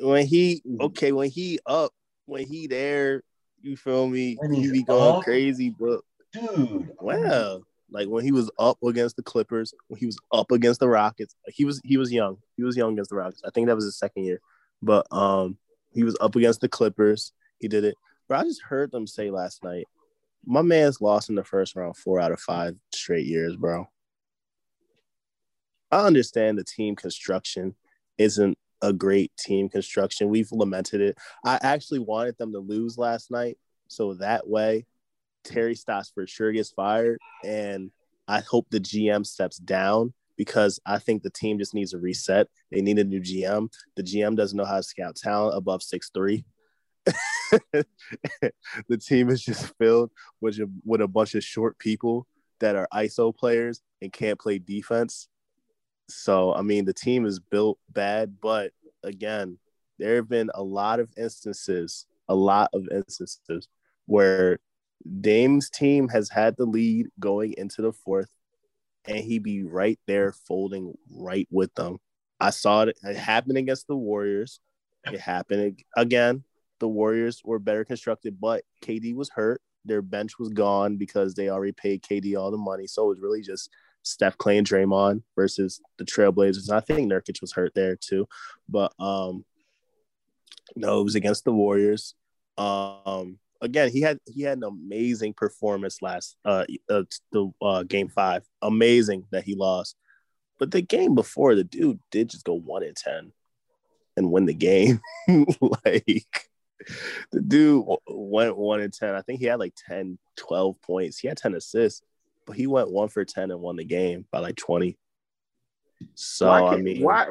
when 0.00 0.26
he 0.28 0.62
Mhm. 0.64 0.80
okay, 0.82 1.10
when 1.12 1.28
he 1.28 1.58
up, 1.66 1.92
when 2.26 2.46
he 2.46 2.66
there, 2.68 3.24
you 3.62 3.76
feel 3.76 4.08
me? 4.08 4.38
He 4.52 4.70
be 4.70 4.82
going 4.82 5.16
up? 5.16 5.24
crazy, 5.24 5.70
but 5.70 6.00
Dude. 6.32 6.90
wow. 7.00 7.62
like 7.90 8.08
when 8.08 8.24
he 8.24 8.32
was 8.32 8.50
up 8.58 8.78
against 8.82 9.16
the 9.16 9.22
Clippers, 9.22 9.74
when 9.88 9.98
he 9.98 10.06
was 10.06 10.18
up 10.32 10.50
against 10.50 10.80
the 10.80 10.88
Rockets, 10.88 11.34
he 11.46 11.64
was 11.64 11.80
he 11.84 11.96
was 11.96 12.12
young. 12.12 12.38
He 12.56 12.62
was 12.62 12.76
young 12.76 12.92
against 12.92 13.10
the 13.10 13.16
Rockets. 13.16 13.42
I 13.44 13.50
think 13.50 13.66
that 13.66 13.76
was 13.76 13.84
his 13.84 13.98
second 13.98 14.24
year, 14.24 14.40
but 14.82 15.06
um, 15.12 15.58
he 15.92 16.04
was 16.04 16.16
up 16.20 16.36
against 16.36 16.60
the 16.60 16.68
Clippers. 16.68 17.32
He 17.58 17.68
did 17.68 17.84
it. 17.84 17.94
But 18.28 18.38
I 18.38 18.44
just 18.44 18.62
heard 18.62 18.92
them 18.92 19.06
say 19.06 19.30
last 19.30 19.64
night, 19.64 19.86
my 20.46 20.62
man's 20.62 21.00
lost 21.00 21.28
in 21.28 21.34
the 21.34 21.44
first 21.44 21.76
round 21.76 21.96
four 21.96 22.20
out 22.20 22.32
of 22.32 22.40
five 22.40 22.76
straight 22.94 23.26
years, 23.26 23.56
bro. 23.56 23.86
I 25.90 26.06
understand 26.06 26.56
the 26.56 26.64
team 26.64 26.94
construction 26.94 27.74
isn't 28.18 28.56
a 28.82 28.92
great 28.92 29.32
team 29.36 29.68
construction. 29.68 30.28
We've 30.28 30.50
lamented 30.52 31.00
it. 31.00 31.18
I 31.44 31.58
actually 31.62 32.00
wanted 32.00 32.38
them 32.38 32.52
to 32.52 32.58
lose 32.58 32.98
last 32.98 33.30
night, 33.30 33.58
so 33.88 34.14
that 34.14 34.48
way 34.48 34.86
Terry 35.44 35.74
Stotts 35.74 36.10
for 36.10 36.26
sure 36.26 36.52
gets 36.52 36.70
fired, 36.70 37.18
and 37.44 37.90
I 38.28 38.40
hope 38.40 38.66
the 38.70 38.80
GM 38.80 39.26
steps 39.26 39.58
down 39.58 40.12
because 40.36 40.80
I 40.86 40.98
think 40.98 41.22
the 41.22 41.30
team 41.30 41.58
just 41.58 41.74
needs 41.74 41.92
a 41.92 41.98
reset. 41.98 42.48
They 42.70 42.80
need 42.80 42.98
a 42.98 43.04
new 43.04 43.20
GM. 43.20 43.68
The 43.96 44.02
GM 44.02 44.36
doesn't 44.36 44.56
know 44.56 44.64
how 44.64 44.76
to 44.76 44.82
scout 44.82 45.16
talent 45.16 45.56
above 45.56 45.82
six 45.82 46.10
three. 46.14 46.44
the 47.72 48.96
team 48.98 49.30
is 49.30 49.42
just 49.42 49.76
filled 49.78 50.10
with 50.40 50.58
with 50.84 51.00
a 51.00 51.08
bunch 51.08 51.34
of 51.34 51.44
short 51.44 51.78
people 51.78 52.26
that 52.60 52.76
are 52.76 52.88
ISO 52.92 53.34
players 53.34 53.82
and 54.00 54.12
can't 54.12 54.38
play 54.38 54.58
defense. 54.58 55.28
So 56.14 56.54
I 56.54 56.62
mean, 56.62 56.84
the 56.84 56.92
team 56.92 57.26
is 57.26 57.40
built 57.40 57.78
bad, 57.90 58.36
but 58.40 58.72
again, 59.02 59.58
there 59.98 60.16
have 60.16 60.28
been 60.28 60.50
a 60.54 60.62
lot 60.62 61.00
of 61.00 61.10
instances, 61.16 62.06
a 62.28 62.34
lot 62.34 62.70
of 62.72 62.88
instances 62.90 63.68
where 64.06 64.58
Dame's 65.20 65.70
team 65.70 66.08
has 66.08 66.28
had 66.28 66.56
the 66.56 66.64
lead 66.64 67.08
going 67.18 67.54
into 67.56 67.82
the 67.82 67.92
fourth, 67.92 68.30
and 69.06 69.18
he 69.18 69.38
be 69.38 69.62
right 69.62 69.98
there 70.06 70.32
folding 70.32 70.94
right 71.10 71.48
with 71.50 71.74
them. 71.74 71.98
I 72.40 72.50
saw 72.50 72.82
it, 72.82 72.98
it 73.02 73.16
happen 73.16 73.56
against 73.56 73.86
the 73.86 73.96
Warriors. 73.96 74.60
It 75.04 75.20
happened 75.20 75.82
again. 75.96 76.44
The 76.78 76.88
Warriors 76.88 77.42
were 77.44 77.58
better 77.58 77.84
constructed, 77.84 78.40
but 78.40 78.64
KD 78.82 79.14
was 79.14 79.30
hurt. 79.30 79.60
Their 79.84 80.02
bench 80.02 80.38
was 80.38 80.48
gone 80.50 80.96
because 80.96 81.34
they 81.34 81.48
already 81.48 81.72
paid 81.72 82.02
KD 82.02 82.38
all 82.38 82.50
the 82.50 82.58
money. 82.58 82.86
So 82.86 83.04
it 83.04 83.08
was 83.08 83.20
really 83.20 83.42
just 83.42 83.70
Steph, 84.02 84.38
Klay, 84.38 84.58
and 84.58 84.66
Draymond 84.66 85.22
versus 85.36 85.80
the 85.98 86.04
Trailblazers. 86.04 86.68
And 86.68 86.76
I 86.76 86.80
think 86.80 87.10
Nurkic 87.10 87.40
was 87.40 87.52
hurt 87.52 87.72
there 87.74 87.96
too. 87.96 88.26
But 88.68 88.92
um 88.98 89.44
no, 90.76 91.00
it 91.00 91.04
was 91.04 91.14
against 91.14 91.44
the 91.44 91.52
Warriors. 91.52 92.14
Um 92.56 93.38
again, 93.60 93.90
he 93.90 94.00
had 94.00 94.18
he 94.26 94.42
had 94.42 94.58
an 94.58 94.64
amazing 94.64 95.34
performance 95.34 96.02
last 96.02 96.36
uh, 96.44 96.64
uh 96.88 97.02
the 97.32 97.50
uh 97.60 97.82
game 97.84 98.08
five. 98.08 98.44
Amazing 98.62 99.26
that 99.30 99.44
he 99.44 99.54
lost. 99.54 99.96
But 100.58 100.70
the 100.70 100.82
game 100.82 101.14
before, 101.14 101.54
the 101.54 101.64
dude 101.64 102.00
did 102.10 102.30
just 102.30 102.44
go 102.44 102.54
one 102.54 102.82
in 102.82 102.94
ten 102.94 103.32
and 104.16 104.30
win 104.30 104.46
the 104.46 104.54
game. 104.54 105.00
like 105.28 106.50
the 107.32 107.40
dude 107.40 107.84
went 108.06 108.56
one 108.56 108.80
in 108.80 108.90
10. 108.90 109.14
I 109.14 109.22
think 109.22 109.40
he 109.40 109.46
had 109.46 109.58
like 109.58 109.74
10, 109.88 110.18
12 110.36 110.80
points. 110.82 111.18
He 111.18 111.28
had 111.28 111.36
10 111.36 111.54
assists, 111.54 112.02
but 112.46 112.56
he 112.56 112.66
went 112.66 112.90
one 112.90 113.08
for 113.08 113.24
10 113.24 113.50
and 113.50 113.60
won 113.60 113.76
the 113.76 113.84
game 113.84 114.26
by 114.30 114.40
like 114.40 114.56
20. 114.56 114.96
So, 116.14 116.48
why, 116.48 116.60
I 116.74 116.76
mean, 116.78 117.02
why 117.02 117.26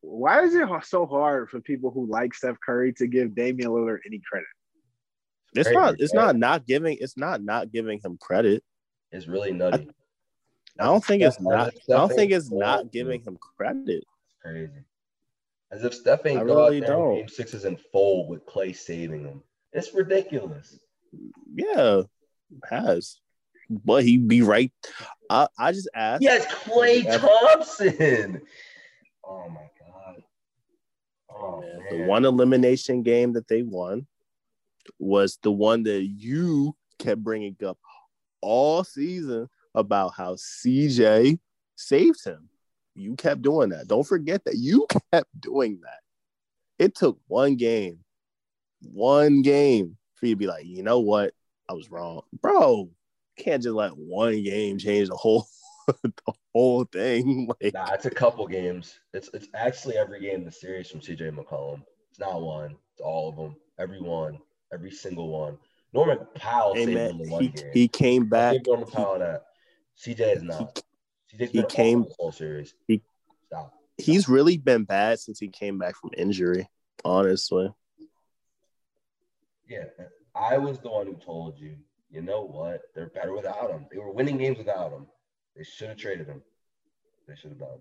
why 0.00 0.42
is 0.44 0.54
it 0.54 0.68
so 0.84 1.06
hard 1.06 1.50
for 1.50 1.60
people 1.60 1.90
who 1.90 2.06
like 2.06 2.34
Steph 2.34 2.56
Curry 2.64 2.92
to 2.94 3.06
give 3.06 3.34
Damian 3.34 3.70
Lillard 3.70 3.98
any 4.06 4.20
credit? 4.20 4.48
it's 5.54 5.68
Crazy, 5.68 5.78
not, 5.78 5.94
it's 5.98 6.14
right? 6.14 6.26
not 6.26 6.36
not 6.36 6.66
giving, 6.66 6.98
it's 7.00 7.16
not 7.16 7.42
not 7.42 7.72
giving 7.72 8.00
him 8.04 8.18
credit. 8.18 8.62
It's 9.12 9.26
really 9.28 9.52
nutty. 9.52 9.88
I 10.78 10.84
don't 10.84 11.04
think 11.04 11.22
it's 11.22 11.40
not, 11.40 11.68
as 11.68 11.74
I 11.88 11.92
don't 11.92 12.08
think 12.08 12.32
ain't 12.32 12.32
it's 12.32 12.50
not 12.50 12.90
giving 12.90 13.20
dude. 13.20 13.28
him 13.28 13.38
credit. 13.56 14.04
It's 14.04 14.36
crazy. 14.42 14.72
As 15.70 15.84
if 15.84 15.94
Steph 15.94 16.26
ain't 16.26 16.40
I 16.40 16.44
go 16.44 16.66
really 16.66 16.78
out 16.82 16.86
there 16.86 16.94
in 16.94 17.00
don't. 17.00 17.14
game 17.16 17.28
sixes 17.28 17.64
in 17.64 17.76
full 17.92 18.28
with 18.28 18.44
Klay 18.46 18.74
saving 18.76 19.24
him. 19.24 19.42
It's 19.72 19.94
ridiculous. 19.94 20.78
Yeah, 21.54 22.02
has. 22.68 23.20
But 23.70 24.04
he 24.04 24.18
be 24.18 24.42
right. 24.42 24.72
I, 25.30 25.48
I 25.58 25.72
just 25.72 25.88
asked. 25.94 26.22
Yes, 26.22 26.46
Klay. 26.46 27.04
Thompson. 27.18 28.42
Oh 29.26 29.48
my 29.48 29.68
god. 29.80 30.22
Oh 31.30 31.60
Man, 31.60 31.78
man. 31.78 31.98
The 31.98 32.06
one 32.06 32.24
elimination 32.24 33.02
game 33.02 33.32
that 33.32 33.48
they 33.48 33.62
won 33.62 34.06
was 34.98 35.38
the 35.42 35.50
one 35.50 35.82
that 35.84 36.04
you 36.04 36.76
kept 36.98 37.22
bringing 37.22 37.56
up 37.66 37.78
all 38.40 38.84
season 38.84 39.48
about 39.74 40.12
how 40.14 40.34
CJ 40.34 41.38
saved 41.76 42.24
him. 42.24 42.48
You 42.94 43.16
kept 43.16 43.42
doing 43.42 43.70
that. 43.70 43.88
Don't 43.88 44.06
forget 44.06 44.44
that 44.44 44.56
you 44.56 44.86
kept 45.12 45.28
doing 45.40 45.80
that. 45.82 46.00
It 46.78 46.94
took 46.94 47.18
one 47.26 47.56
game, 47.56 47.98
one 48.82 49.42
game 49.42 49.96
for 50.14 50.26
you 50.26 50.34
to 50.34 50.38
be 50.38 50.46
like, 50.46 50.66
you 50.66 50.82
know 50.82 51.00
what? 51.00 51.32
I 51.68 51.72
was 51.72 51.90
wrong. 51.90 52.22
Bro, 52.40 52.90
can't 53.36 53.62
just 53.62 53.74
let 53.74 53.96
one 53.96 54.42
game 54.42 54.78
change 54.78 55.08
the 55.08 55.16
whole 55.16 55.46
the 56.02 56.32
whole 56.54 56.84
thing. 56.84 57.48
Like, 57.62 57.74
Nah, 57.74 57.92
it's 57.92 58.06
a 58.06 58.10
couple 58.10 58.46
games. 58.46 58.98
It's 59.12 59.28
it's 59.34 59.48
actually 59.54 59.96
every 59.96 60.20
game 60.20 60.36
in 60.40 60.44
the 60.44 60.52
series 60.52 60.88
from 60.90 61.00
CJ 61.00 61.36
McCollum. 61.36 61.82
It's 62.10 62.18
not 62.20 62.40
one. 62.42 62.76
It's 62.92 63.00
all 63.00 63.28
of 63.28 63.36
them. 63.36 63.56
Every 63.78 64.00
one. 64.00 64.38
Every 64.72 64.90
single 64.90 65.28
one. 65.28 65.58
Norman 65.92 66.18
Powell 66.34 66.74
hey 66.74 66.86
saved 66.86 66.94
man, 66.96 67.10
him 67.20 67.30
one 67.30 67.42
he, 67.42 67.48
game. 67.48 67.70
he 67.72 67.88
came 67.88 68.28
back. 68.28 68.56
Norman 68.66 68.88
Powell 68.88 69.18
that. 69.18 69.44
CJ 70.02 70.36
is 70.36 70.42
not. 70.42 70.82
He 71.28 71.46
been 71.46 71.66
came- 71.66 72.06
whole 72.18 72.32
series. 72.32 72.74
he- 72.88 73.02
Stop. 73.46 73.72
he's 73.98 74.28
really 74.28 74.56
been 74.56 74.84
bad 74.84 75.18
since 75.20 75.38
he 75.38 75.48
came 75.48 75.78
back 75.78 75.94
from 75.96 76.10
injury. 76.16 76.68
Honestly, 77.04 77.68
Yeah, 79.68 79.84
I 80.34 80.58
was 80.58 80.78
the 80.78 80.88
one 80.90 81.06
who 81.06 81.14
told 81.14 81.58
you. 81.58 81.76
You 82.14 82.22
know 82.22 82.42
what? 82.46 82.82
They're 82.94 83.08
better 83.08 83.34
without 83.34 83.70
him. 83.72 83.86
They 83.90 83.98
were 83.98 84.12
winning 84.12 84.38
games 84.38 84.56
without 84.56 84.92
him. 84.92 85.06
They 85.56 85.64
should 85.64 85.88
have 85.88 85.96
traded 85.96 86.28
him. 86.28 86.42
They 87.26 87.34
should 87.34 87.50
have 87.50 87.58
done. 87.58 87.78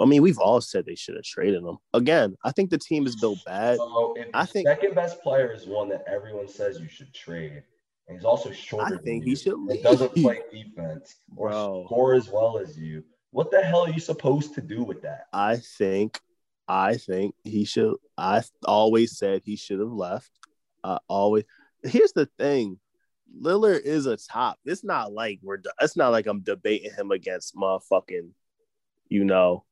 I 0.00 0.04
mean, 0.04 0.22
we've 0.22 0.38
all 0.38 0.60
said 0.60 0.86
they 0.86 0.94
should 0.94 1.16
have 1.16 1.24
traded 1.24 1.64
him. 1.64 1.78
Again, 1.92 2.36
I 2.44 2.52
think 2.52 2.70
the 2.70 2.78
team 2.78 3.06
is 3.06 3.16
built 3.16 3.40
bad. 3.44 3.78
So 3.78 4.14
if 4.16 4.28
I 4.32 4.46
think- 4.46 4.68
second 4.68 4.94
best 4.94 5.20
player 5.20 5.52
is 5.52 5.66
one 5.66 5.88
that 5.88 6.04
everyone 6.06 6.46
says 6.46 6.78
you 6.78 6.88
should 6.88 7.12
trade, 7.12 7.64
and 8.06 8.16
he's 8.16 8.24
also 8.24 8.52
shorter 8.52 8.86
I 8.86 8.90
than 8.90 8.98
think 9.00 9.24
he 9.24 9.34
should 9.34 9.54
and 9.54 9.82
doesn't 9.82 10.14
play 10.14 10.42
defense 10.52 11.16
or 11.36 11.50
Bro. 11.50 11.84
score 11.86 12.14
as 12.14 12.28
well 12.28 12.58
as 12.58 12.78
you. 12.78 13.02
What 13.32 13.50
the 13.50 13.60
hell 13.62 13.80
are 13.84 13.90
you 13.90 14.00
supposed 14.00 14.54
to 14.54 14.60
do 14.60 14.84
with 14.84 15.02
that? 15.02 15.26
I 15.32 15.56
think, 15.56 16.20
I 16.68 16.96
think 16.98 17.34
he 17.42 17.64
should 17.64 17.96
I 18.16 18.44
always 18.64 19.18
said 19.18 19.42
he 19.44 19.56
should 19.56 19.80
have 19.80 19.92
left. 19.92 20.30
I 20.84 20.98
always. 21.08 21.42
Here's 21.82 22.12
the 22.12 22.26
thing. 22.38 22.78
Lillard 23.40 23.82
is 23.82 24.06
a 24.06 24.16
top. 24.16 24.58
It's 24.64 24.84
not 24.84 25.12
like 25.12 25.40
we're. 25.42 25.58
It's 25.80 25.96
not 25.96 26.10
like 26.10 26.26
I'm 26.26 26.40
debating 26.40 26.92
him 26.92 27.10
against 27.10 27.54
motherfucking, 27.54 28.30
you 29.08 29.24
know, 29.24 29.64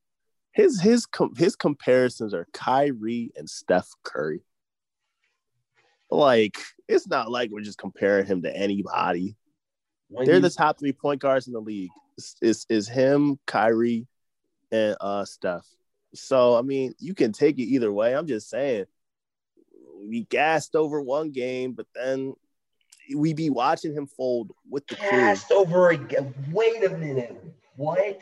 his 0.51 0.79
his 0.79 1.07
his 1.37 1.55
comparisons 1.55 2.33
are 2.33 2.47
Kyrie 2.53 3.31
and 3.35 3.49
Steph 3.49 3.89
Curry. 4.03 4.41
Like 6.09 6.57
it's 6.87 7.07
not 7.07 7.29
like 7.29 7.51
we're 7.51 7.61
just 7.61 7.77
comparing 7.77 8.25
him 8.25 8.41
to 8.43 8.55
anybody. 8.55 9.35
When 10.07 10.25
They're 10.25 10.35
you, 10.35 10.41
the 10.41 10.49
top 10.49 10.79
three 10.79 10.93
point 10.93 11.21
guards 11.21 11.47
in 11.47 11.53
the 11.53 11.59
league. 11.59 11.91
Is 12.41 12.65
is 12.69 12.87
him, 12.87 13.37
Kyrie, 13.45 14.07
and 14.71 14.95
uh 15.01 15.25
Steph. 15.25 15.67
So 16.13 16.55
I 16.55 16.61
mean, 16.61 16.93
you 16.99 17.13
can 17.13 17.33
take 17.33 17.59
it 17.59 17.63
either 17.63 17.91
way. 17.91 18.15
I'm 18.15 18.27
just 18.27 18.49
saying, 18.49 18.85
we 20.07 20.23
gassed 20.23 20.77
over 20.77 21.01
one 21.01 21.31
game, 21.31 21.73
but 21.73 21.87
then 21.93 22.33
we 23.13 23.33
be 23.33 23.49
watching 23.49 23.93
him 23.93 24.07
fold 24.07 24.51
with 24.69 24.87
the 24.87 24.95
gassed 24.95 25.47
crew. 25.47 25.57
over 25.57 25.89
again. 25.89 26.33
Wait 26.51 26.83
a 26.83 26.89
minute, 26.89 27.41
what? 27.75 28.21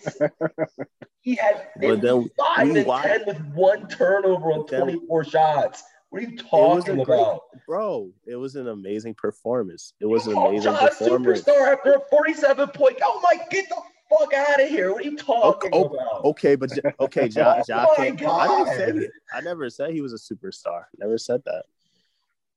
he 1.21 1.35
had 1.35 1.67
55 1.79 2.69
and 2.69 2.85
watch, 2.85 3.03
10 3.03 3.23
with 3.25 3.41
one 3.53 3.87
turnover 3.87 4.51
on 4.51 4.67
24 4.67 5.23
shots. 5.25 5.83
What 6.09 6.21
are 6.23 6.25
you 6.27 6.37
talking 6.37 7.01
about? 7.01 7.41
Great, 7.51 7.65
bro, 7.65 8.11
it 8.27 8.35
was 8.35 8.55
an 8.55 8.67
amazing 8.67 9.15
performance. 9.15 9.93
It 9.99 10.05
was 10.05 10.27
you 10.27 10.33
an 10.33 10.47
amazing 10.47 10.73
performance. 10.75 11.41
Superstar 11.41 11.73
after 11.73 11.93
a 11.93 11.99
47 12.11 12.67
point. 12.69 12.99
Oh 13.01 13.19
my, 13.23 13.43
get 13.49 13.67
the 13.69 13.77
fuck 14.09 14.33
out 14.33 14.61
of 14.61 14.69
here. 14.69 14.91
What 14.91 15.01
are 15.01 15.09
you 15.09 15.17
talking 15.17 15.73
okay, 15.73 15.97
about? 15.97 16.25
Okay, 16.25 16.55
but 16.55 16.71
okay, 16.99 17.27
Josh, 17.29 17.65
oh 17.73 17.95
I 17.97 18.11
didn't 18.11 18.67
say 18.67 19.05
it. 19.05 19.11
I 19.33 19.41
never 19.41 19.69
said 19.71 19.91
he 19.91 20.01
was 20.01 20.13
a 20.13 20.17
superstar. 20.17 20.83
Never 20.99 21.17
said 21.17 21.41
that. 21.45 21.63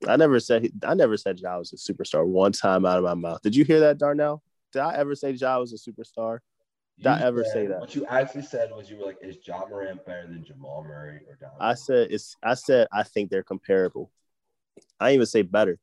I 0.08 0.16
never 0.16 0.40
said 0.40 0.62
he, 0.62 0.72
I 0.82 0.94
never 0.94 1.16
said 1.16 1.40
Ja 1.40 1.58
was 1.58 1.72
a 1.72 1.76
superstar 1.76 2.26
one 2.26 2.52
time 2.52 2.84
out 2.86 2.98
of 2.98 3.04
my 3.04 3.14
mouth. 3.14 3.42
Did 3.42 3.56
you 3.56 3.64
hear 3.64 3.80
that, 3.80 3.98
Darnell? 3.98 4.42
Did 4.72 4.80
I 4.80 4.94
ever 4.96 5.14
say 5.14 5.30
Ja 5.32 5.58
was 5.58 5.72
a 5.72 5.76
superstar? 5.76 6.38
Did 6.98 7.08
I 7.08 7.20
ever 7.20 7.44
said, 7.44 7.52
say 7.52 7.66
that? 7.66 7.80
What 7.80 7.94
you 7.94 8.06
actually 8.06 8.42
said 8.42 8.70
was 8.74 8.88
you 8.88 8.96
were 8.96 9.04
like, 9.04 9.18
"Is 9.20 9.36
Ja 9.46 9.66
Morant 9.68 10.04
better 10.06 10.26
than 10.26 10.44
Jamal 10.44 10.82
Murray 10.82 11.20
or 11.28 11.36
Donovan?" 11.36 11.60
I 11.60 11.74
said 11.74 12.08
it's. 12.10 12.36
I 12.42 12.54
said 12.54 12.88
I 12.92 13.02
think 13.02 13.30
they're 13.30 13.42
comparable. 13.42 14.10
I 14.98 15.06
didn't 15.06 15.14
even 15.16 15.26
say 15.26 15.42
better, 15.42 15.78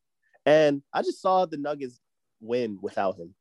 and 0.45 0.81
I 0.91 1.03
just 1.03 1.21
saw 1.21 1.45
the 1.45 1.57
Nuggets 1.57 1.99
win 2.41 2.79
without 2.81 3.17
him. 3.17 3.35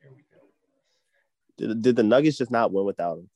Here 0.00 0.10
we 0.14 0.22
go. 0.32 0.40
Did, 1.58 1.82
did 1.82 1.96
the 1.96 2.02
Nuggets 2.02 2.38
just 2.38 2.50
not 2.50 2.72
win 2.72 2.86
without 2.86 3.18
him? 3.18 3.28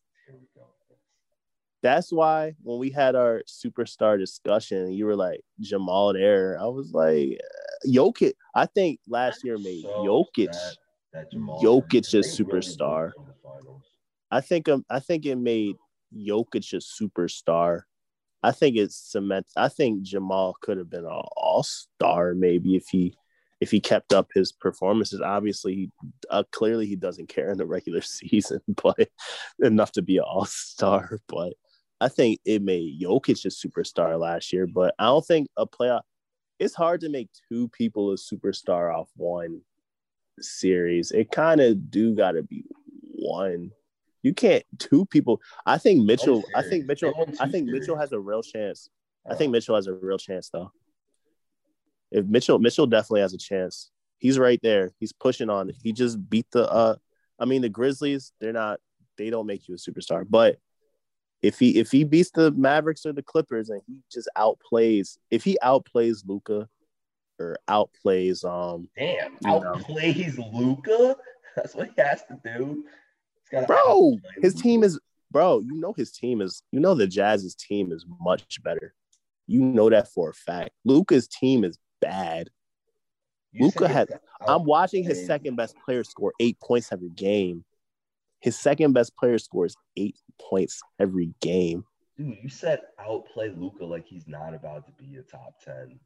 That's 1.83 2.13
why 2.13 2.55
when 2.63 2.79
we 2.79 2.91
had 2.91 3.15
our 3.15 3.43
superstar 3.47 4.19
discussion, 4.19 4.93
you 4.93 5.07
were 5.07 5.17
like 5.17 5.41
Jamal 5.61 6.13
there. 6.15 6.59
I 6.61 6.67
was 6.67 6.93
like, 6.93 7.39
Jokic. 7.87 8.33
I 8.55 8.67
think 8.67 9.01
last 9.09 9.45
year 9.45 9.59
made 9.59 9.83
so 9.83 10.05
Jokic. 10.37 10.53
That, 11.13 11.31
that 11.31 11.33
Jokic 11.33 12.15
a 12.15 12.23
superstar. 12.23 13.13
I 14.31 14.41
think 14.41 14.69
um, 14.69 14.85
I 14.91 15.01
think 15.01 15.27
it 15.27 15.37
made 15.37 15.77
Jokic 16.17 16.73
a 16.73 16.79
superstar. 16.79 17.83
I 18.43 18.53
think 18.53 18.77
it's 18.77 18.97
cement. 18.97 19.47
I 19.57 19.69
think 19.69 20.03
Jamal 20.03 20.57
could 20.61 20.79
have 20.79 20.91
been 20.91 21.05
an 21.05 21.23
all 21.37 21.63
star 21.63 22.35
maybe 22.35 22.77
if 22.77 22.87
he 22.91 23.15
if 23.61 23.71
he 23.71 23.81
kept 23.81 24.13
up 24.13 24.29
his 24.35 24.53
performances. 24.53 25.21
Obviously, 25.21 25.91
uh, 26.31 26.45
clearly 26.53 26.87
he 26.87 26.97
doesn't 26.97 27.29
care 27.29 27.51
in 27.51 27.59
the 27.59 27.67
regular 27.67 28.01
season, 28.03 28.61
but 28.83 29.09
enough 29.61 29.93
to 29.93 30.03
be 30.03 30.19
an 30.19 30.25
all 30.25 30.47
star. 30.47 31.21
But 31.29 31.55
I 32.01 32.09
think 32.09 32.41
it 32.45 32.63
made 32.63 33.01
Jokic 33.01 33.45
a 33.45 33.49
superstar 33.49 34.19
last 34.19 34.53
year, 34.53 34.67
but 34.67 34.95
I 34.99 35.05
don't 35.05 35.25
think 35.25 35.49
a 35.57 35.67
playoff. 35.67 36.03
It's 36.59 36.75
hard 36.75 37.01
to 37.03 37.09
make 37.09 37.29
two 37.49 37.69
people 37.69 38.13
a 38.13 38.17
superstar 38.17 38.95
off 38.95 39.09
one 39.17 39.63
series. 40.41 41.11
It 41.11 41.31
kind 41.31 41.61
of 41.61 41.91
do 41.91 42.15
got 42.15 42.33
to 42.33 42.43
be 42.43 42.65
one. 43.15 43.71
You 44.23 44.35
can't 44.35 44.65
two 44.79 45.07
people. 45.07 45.41
I 45.65 45.79
think 45.79 46.05
Mitchell. 46.05 46.43
I 46.55 46.63
think 46.63 46.87
Mitchell. 46.87 47.13
I 47.41 47.49
think 47.49 47.69
Mitchell 47.69 47.97
has 47.97 48.13
a 48.13 48.19
real 48.19 48.43
chance. 48.43 48.91
I 49.29 49.35
think 49.35 49.53
Mitchell 49.53 49.77
has 49.77 49.87
a 49.87 49.93
real 49.93 50.19
chance 50.19 50.51
though. 50.51 50.73
If 52.11 52.27
Mitchell, 52.27 52.59
Mitchell 52.59 52.87
definitely 52.87 53.21
has 53.23 53.35
a 53.35 53.39
chance. 53.39 53.91
He's 54.19 54.39
right 54.39 54.61
there. 54.63 54.93
He's 54.99 55.13
pushing 55.13 55.51
on. 55.51 55.71
He 55.83 55.93
just 55.93 56.29
beat 56.29 56.47
the. 56.53 56.71
uh 56.71 56.97
I 57.39 57.45
mean, 57.45 57.63
the 57.63 57.69
Grizzlies. 57.69 58.33
They're 58.41 58.53
not. 58.53 58.81
They 59.19 59.31
don't 59.31 59.47
make 59.47 59.69
you 59.69 59.75
a 59.75 59.79
superstar, 59.79 60.27
but 60.29 60.59
if 61.47 61.59
he 61.59 61.79
if 61.79 61.91
he 61.91 62.05
beats 62.05 62.31
the 62.31 62.51
Mavericks 62.53 63.07
or 63.07 63.13
the 63.13 63.23
Clippers 63.23 63.71
and 63.71 63.81
he 63.87 63.99
just 64.13 64.29
outplays 64.37 65.19
if 65.31 65.45
he 65.45 65.59
outplays 65.63 66.23
Luka 66.27 66.69
or 67.39 67.59
outplays 67.69 68.45
um 68.45 68.89
damn 68.97 69.37
outplays 69.39 70.37
Luka 70.53 71.17
that's 71.57 71.75
what 71.75 71.91
he 71.95 72.03
has 72.03 72.23
to 72.25 72.39
do. 72.45 72.85
Bro, 73.67 74.19
his 74.43 74.55
Luka. 74.55 74.63
team 74.63 74.85
is 74.85 75.01
bro. 75.31 75.61
You 75.61 75.81
know 75.81 75.95
his 75.97 76.13
team 76.13 76.41
is 76.41 76.63
you 76.71 76.81
know 76.81 76.95
the 76.95 77.07
Jazz's 77.07 77.55
team 77.55 77.93
is 77.93 78.05
much 78.21 78.63
better. 78.63 78.95
You 79.47 79.61
know 79.63 79.89
that 79.91 80.09
for 80.09 80.31
a 80.31 80.35
fact. 80.35 80.71
Luka's 80.85 81.27
team 81.27 81.65
is 81.65 81.79
bad. 82.01 82.51
Luka 83.59 83.89
had. 83.89 84.09
I'm 84.47 84.65
watching 84.65 85.03
his 85.03 85.25
second 85.27 85.57
best 85.57 85.77
player 85.85 86.05
score 86.05 86.33
eight 86.41 86.61
points 86.61 86.93
every 86.93 87.11
game. 87.11 87.65
His 88.41 88.59
second 88.59 88.93
best 88.93 89.17
player 89.17 89.39
scores 89.39 89.77
eight 89.97 90.19
points 90.41 90.83
every 90.99 91.35
game. 91.41 91.85
Dude, 92.17 92.39
you 92.43 92.49
said 92.49 92.81
outplay 92.99 93.51
Luka 93.57 93.85
like 93.85 94.07
he's 94.07 94.27
not 94.27 94.55
about 94.55 94.87
to 94.87 94.93
be 94.93 95.17
a 95.17 95.23
top 95.23 95.61
ten 95.65 95.99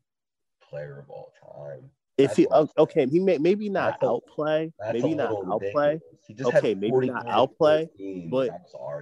player 0.68 0.98
of 0.98 1.10
all 1.10 1.32
time. 1.56 1.90
If 2.18 2.36
he 2.36 2.46
okay, 2.78 3.06
he 3.06 3.18
may 3.18 3.38
maybe 3.38 3.70
not 3.70 3.98
that's 4.00 4.10
outplay, 4.10 4.72
a, 4.82 4.92
maybe 4.92 5.14
not 5.14 5.32
outplay. 5.46 6.00
Okay, 6.40 6.74
maybe 6.74 7.06
not 7.06 7.26
outplay, 7.26 7.88
but 8.30 8.50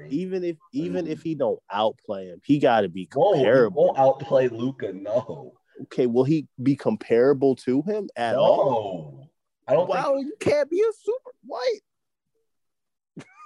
even 0.09 0.45
if 0.45 0.57
even 0.73 1.07
if 1.09 1.23
he 1.23 1.35
don't 1.35 1.59
outplay 1.71 2.27
him, 2.29 2.41
he 2.45 2.59
got 2.59 2.83
to 2.83 2.89
be 2.89 3.07
comparable. 3.07 3.83
Whoa, 3.83 3.87
won't 3.87 3.99
outplay 3.99 4.49
Luka, 4.49 4.93
no. 4.93 5.55
Okay, 5.83 6.07
will 6.07 6.25
he 6.25 6.47
be 6.63 6.77
comparable 6.77 7.57
to 7.57 7.83
him 7.83 8.09
at 8.17 8.33
no. 8.33 8.41
all? 8.41 9.31
I 9.67 9.73
don't. 9.73 9.89
Wow, 9.89 10.15
think... 10.15 10.27
you 10.27 10.35
can't 10.39 10.71
be 10.71 10.81
a 10.81 10.93
super. 10.93 11.31
White. 11.45 11.81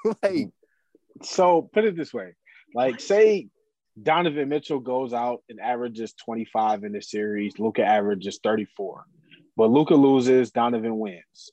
like, 0.23 0.49
so 1.23 1.69
put 1.73 1.85
it 1.85 1.97
this 1.97 2.13
way: 2.13 2.35
like, 2.75 3.01
say 3.01 3.49
Donovan 4.01 4.49
Mitchell 4.49 4.81
goes 4.81 5.13
out 5.13 5.43
and 5.49 5.61
averages 5.61 6.15
25 6.25 6.85
in 6.85 6.93
the 6.93 7.03
series, 7.03 7.59
Luka 7.59 7.85
averages 7.85 8.41
34, 8.43 9.05
but 9.57 9.71
Luka 9.71 9.95
loses, 9.95 10.51
Donovan 10.51 10.99
wins. 10.99 11.53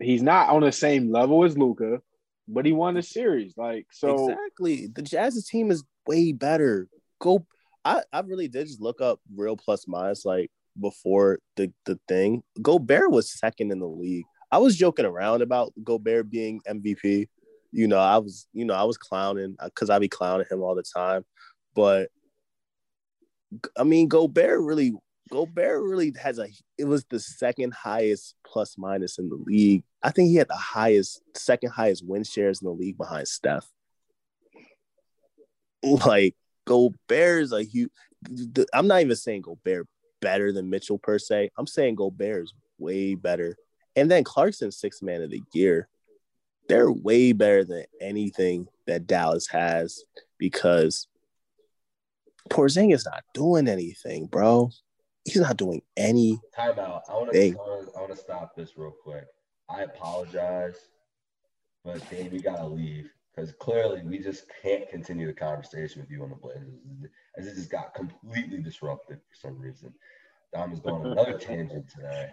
He's 0.00 0.22
not 0.22 0.50
on 0.50 0.60
the 0.60 0.72
same 0.72 1.10
level 1.10 1.44
as 1.44 1.56
Luka, 1.56 2.00
but 2.46 2.66
he 2.66 2.72
won 2.72 2.94
the 2.94 3.02
series. 3.02 3.54
Like, 3.56 3.86
so 3.90 4.30
exactly, 4.30 4.88
the 4.88 5.02
Jazz's 5.02 5.48
team 5.48 5.70
is 5.70 5.82
way 6.06 6.32
better. 6.32 6.88
Go, 7.18 7.46
I, 7.84 8.02
I 8.12 8.20
really 8.20 8.48
did 8.48 8.66
just 8.66 8.80
look 8.80 9.00
up 9.00 9.20
real 9.34 9.56
plus 9.56 9.88
minus 9.88 10.24
like 10.24 10.50
before 10.80 11.38
the 11.56 11.72
the 11.86 11.98
thing. 12.06 12.42
Gobert 12.60 13.10
was 13.10 13.32
second 13.32 13.72
in 13.72 13.80
the 13.80 13.88
league. 13.88 14.26
I 14.50 14.58
was 14.58 14.76
joking 14.76 15.04
around 15.04 15.42
about 15.42 15.72
Gobert 15.82 16.30
being 16.30 16.60
MVP. 16.68 17.28
You 17.72 17.88
know, 17.88 17.98
I 17.98 18.18
was, 18.18 18.46
you 18.52 18.64
know, 18.64 18.74
I 18.74 18.84
was 18.84 18.96
clowning 18.96 19.56
uh, 19.58 19.66
because 19.66 19.90
I 19.90 19.98
be 19.98 20.08
clowning 20.08 20.46
him 20.50 20.62
all 20.62 20.74
the 20.74 20.84
time. 20.84 21.24
But 21.74 22.10
I 23.76 23.82
mean, 23.82 24.08
Gobert 24.08 24.60
really, 24.60 24.92
Gobert 25.30 25.82
really 25.82 26.12
has 26.22 26.38
a. 26.38 26.46
It 26.78 26.84
was 26.84 27.04
the 27.10 27.20
second 27.20 27.74
highest 27.74 28.34
plus 28.46 28.76
minus 28.78 29.18
in 29.18 29.28
the 29.28 29.36
league. 29.36 29.82
I 30.02 30.10
think 30.10 30.28
he 30.28 30.36
had 30.36 30.48
the 30.48 30.54
highest, 30.54 31.20
second 31.34 31.70
highest 31.70 32.06
win 32.06 32.24
shares 32.24 32.62
in 32.62 32.66
the 32.66 32.72
league 32.72 32.96
behind 32.96 33.28
Steph. 33.28 33.68
Like 35.82 36.34
Gobert 36.66 37.42
is 37.42 37.52
a 37.52 37.62
huge. 37.62 37.90
I'm 38.72 38.86
not 38.86 39.02
even 39.02 39.16
saying 39.16 39.42
Gobert 39.42 39.86
better 40.20 40.52
than 40.52 40.70
Mitchell 40.70 40.98
per 40.98 41.18
se. 41.18 41.50
I'm 41.58 41.66
saying 41.66 41.96
Gobert 41.96 42.44
is 42.44 42.54
way 42.78 43.14
better 43.14 43.56
and 43.96 44.10
then 44.10 44.22
Clarkson's 44.22 44.76
sixth 44.76 45.02
man 45.02 45.22
of 45.22 45.30
the 45.30 45.42
year. 45.52 45.88
They're 46.68 46.90
way 46.90 47.32
better 47.32 47.64
than 47.64 47.84
anything 48.00 48.68
that 48.86 49.06
Dallas 49.06 49.46
has 49.48 50.04
because 50.38 51.08
Porzingis 52.50 53.04
not 53.04 53.24
doing 53.34 53.68
anything, 53.68 54.26
bro. 54.26 54.70
He's 55.24 55.40
not 55.40 55.56
doing 55.56 55.82
any. 55.96 56.40
Timeout. 56.56 57.02
I 57.08 57.14
want 57.14 57.32
to. 57.32 57.58
I 57.96 58.00
want 58.00 58.10
to 58.10 58.16
stop 58.16 58.54
this 58.54 58.76
real 58.76 58.90
quick. 58.90 59.24
I 59.68 59.82
apologize, 59.82 60.76
but 61.84 62.08
Dave, 62.10 62.32
we 62.32 62.40
gotta 62.40 62.66
leave 62.66 63.10
because 63.34 63.52
clearly 63.52 64.02
we 64.04 64.18
just 64.18 64.44
can't 64.62 64.88
continue 64.88 65.26
the 65.26 65.32
conversation 65.32 66.00
with 66.00 66.10
you 66.10 66.22
on 66.22 66.30
the 66.30 66.36
Blazers 66.36 66.80
as 67.36 67.46
it 67.46 67.54
just 67.54 67.70
got 67.70 67.94
completely 67.94 68.58
disrupted 68.58 69.18
for 69.18 69.48
some 69.48 69.58
reason. 69.58 69.92
Dom 70.54 70.72
is 70.72 70.80
going 70.80 71.04
on 71.04 71.12
another 71.12 71.36
tangent 71.36 71.88
today. 71.88 72.30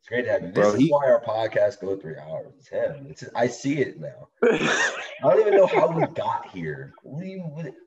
It's 0.00 0.08
great 0.08 0.24
to 0.24 0.30
have 0.32 0.42
you. 0.42 0.48
This 0.48 0.54
Bro, 0.54 0.72
is 0.72 0.80
he- 0.80 0.90
why 0.90 1.06
our 1.10 1.22
podcast 1.22 1.80
go 1.80 1.94
three 1.96 2.16
hours. 2.16 2.52
It's 2.58 2.68
him. 2.68 3.06
It's 3.10 3.24
I 3.34 3.46
see 3.46 3.78
it 3.80 4.00
now. 4.00 4.28
I 4.42 4.98
don't 5.22 5.40
even 5.40 5.54
know 5.56 5.66
how 5.66 5.88
we 5.88 6.06
got 6.06 6.48
here. 6.48 6.94
We 7.04 7.42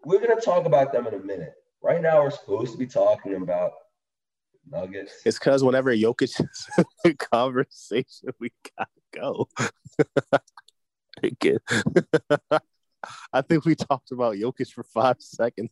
we're 0.06 0.20
gonna 0.26 0.40
talk 0.40 0.66
about 0.66 0.92
them 0.94 1.08
in 1.08 1.16
a 1.16 1.20
minute. 1.20 1.56
Right 1.82 2.02
now, 2.02 2.22
we're 2.24 2.30
supposed 2.32 2.72
to 2.74 2.78
be 2.78 2.86
talking 2.86 3.36
about 3.36 3.72
Nuggets. 4.70 5.12
It's 5.26 5.40
because 5.40 5.64
whenever 5.64 5.94
Jokic 5.94 6.40
is 6.40 6.68
in 6.78 6.86
the 7.04 7.14
conversation, 7.16 8.30
we 8.40 8.52
gotta 8.78 8.90
go. 9.14 9.50
Again. 11.24 11.60
I 13.34 13.42
think 13.42 13.66
we 13.66 13.76
talked 13.76 14.12
about 14.12 14.36
Jokic 14.36 14.72
for 14.72 14.84
five 14.84 15.18
seconds. 15.20 15.72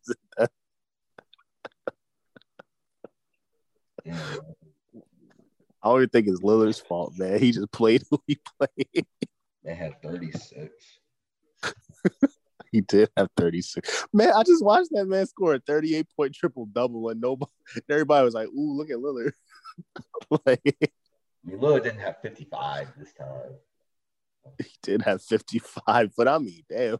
Yeah. 4.03 4.35
I 5.83 5.89
don't 5.89 5.97
even 5.97 6.09
think 6.09 6.27
it's 6.27 6.41
Lillard's 6.41 6.79
fault, 6.79 7.13
man. 7.17 7.39
He 7.39 7.51
just 7.51 7.71
played 7.71 8.03
who 8.09 8.21
he 8.27 8.39
played. 8.59 9.05
They 9.63 9.75
had 9.75 10.01
36. 10.01 10.71
He 12.71 12.81
did 12.81 13.09
have 13.17 13.29
36. 13.35 14.07
Man, 14.13 14.31
I 14.33 14.43
just 14.43 14.63
watched 14.63 14.89
that 14.91 15.05
man 15.05 15.25
score 15.27 15.55
a 15.55 15.59
38 15.59 16.07
point 16.15 16.33
triple 16.33 16.65
double 16.67 17.09
and 17.09 17.19
nobody 17.19 17.51
everybody 17.89 18.23
was 18.23 18.33
like, 18.33 18.47
ooh, 18.47 18.77
look 18.77 18.89
at 18.89 18.97
Lillard. 18.97 19.33
like 20.45 20.61
I 20.65 20.87
mean, 21.43 21.59
Lillard 21.59 21.83
didn't 21.83 21.99
have 21.99 22.21
55 22.21 22.93
this 22.97 23.13
time. 23.13 23.55
he 24.57 24.71
did 24.83 25.01
have 25.01 25.21
55, 25.21 26.11
but 26.15 26.27
I 26.27 26.37
mean, 26.37 26.63
damn, 26.69 26.97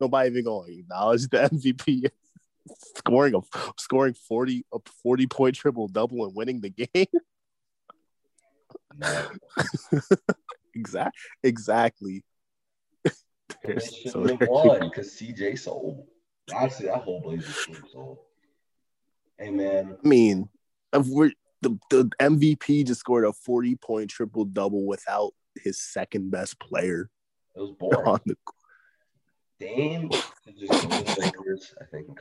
nobody 0.00 0.30
even 0.30 0.44
gonna 0.44 0.72
acknowledge 0.72 1.28
the 1.28 1.48
MVP 1.48 2.10
scoring 2.96 3.36
a 3.36 3.40
scoring 3.78 4.14
40 4.14 4.66
a 4.74 4.78
40 5.02 5.26
point 5.28 5.54
triple 5.54 5.86
double 5.86 6.24
and 6.26 6.34
winning 6.34 6.60
the 6.60 6.70
game. 6.94 7.06
Exactly 10.76 11.20
exactly. 11.44 12.24
They 13.04 13.10
There's- 13.62 13.94
should 13.94 14.10
so 14.10 14.20
have 14.26 14.38
there 14.40 14.48
you 14.48 14.52
won 14.52 14.80
because 14.88 15.10
CJ 15.12 15.56
sold. 15.58 16.04
Actually, 16.52 16.86
that 16.86 17.02
whole 17.02 17.20
Blazers 17.20 17.64
team 17.64 17.76
sold. 17.92 18.18
Hey 19.38 19.50
man, 19.50 19.96
I 20.04 20.08
mean, 20.08 20.48
if 20.92 21.06
we're, 21.06 21.30
the, 21.62 21.78
the 21.90 22.10
MVP 22.20 22.86
just 22.86 23.00
scored 23.00 23.24
a 23.24 23.32
40 23.32 23.76
point 23.76 24.10
triple 24.10 24.44
double 24.44 24.84
without 24.84 25.32
his 25.62 25.80
second 25.80 26.30
best 26.32 26.58
player 26.58 27.08
it 27.56 27.60
was 27.60 27.70
boring. 27.78 28.06
on 28.06 28.20
the 28.26 28.36
Dame 29.60 30.10
just 30.10 31.18
Lakers, 31.18 31.72
I 31.80 31.84
think. 31.84 32.18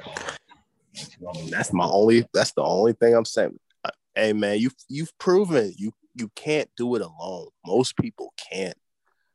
That's 1.50 1.74
my 1.74 1.86
only. 1.86 2.28
That's 2.34 2.52
the 2.52 2.62
only 2.64 2.94
thing 2.94 3.16
I'm 3.16 3.26
saying. 3.26 3.58
Uh, 3.84 3.90
Hey 4.16 4.32
man, 4.34 4.60
you 4.60 4.70
you've 4.90 5.18
proven 5.18 5.74
you 5.76 5.92
you 6.16 6.30
can't 6.36 6.70
do 6.78 6.96
it 6.96 7.02
alone. 7.02 7.48
Most 7.66 7.98
people 7.98 8.34
can't. 8.52 8.78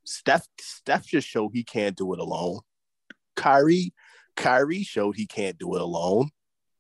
Steph 0.05 0.47
Steph 0.61 1.07
just 1.07 1.29
showed 1.29 1.51
he 1.53 1.65
can't 1.65 1.97
do 1.97 2.13
it 2.13 2.19
alone. 2.19 2.61
Kyrie 3.37 3.93
Kyrie 4.37 4.83
showed 4.83 5.17
he 5.17 5.27
can't 5.27 5.59
do 5.59 5.75
it 5.75 5.83
alone. 5.83 6.31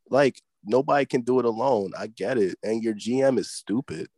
Like 0.09 0.41
nobody 0.65 1.05
can 1.05 1.23
do 1.23 1.39
it 1.39 1.45
alone. 1.45 1.93
I 1.99 2.07
get 2.07 2.39
it. 2.39 2.57
And 2.63 2.83
your 2.83 2.95
GM 2.95 3.39
is 3.39 3.51
stupid. 3.51 4.09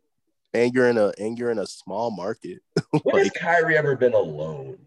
And 0.52 0.72
you're 0.74 0.88
in 0.88 0.98
a 0.98 1.12
and 1.18 1.38
you're 1.38 1.50
in 1.50 1.58
a 1.58 1.66
small 1.66 2.10
market. 2.10 2.60
When 3.02 3.18
has 3.18 3.30
Kyrie 3.30 3.76
ever 3.76 3.96
been 3.96 4.14
alone? 4.14 4.78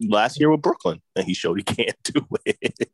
Last 0.00 0.38
year 0.38 0.50
with 0.50 0.62
Brooklyn, 0.62 1.00
and 1.14 1.24
he 1.24 1.34
showed 1.34 1.56
he 1.56 1.64
can't 1.64 1.96
do 2.02 2.26
it. 2.44 2.90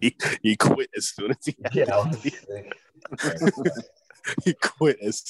He, 0.00 0.16
he 0.42 0.56
quit 0.56 0.90
as 0.96 1.08
soon 1.08 1.30
as 1.32 1.38
he 1.44 1.56
had 1.64 1.74
yeah, 1.74 1.84
I 1.96 2.02
the 2.02 3.52
was 3.56 3.74
sick. 3.74 3.84
he 4.44 4.54
quit 4.54 4.98
as 5.00 5.22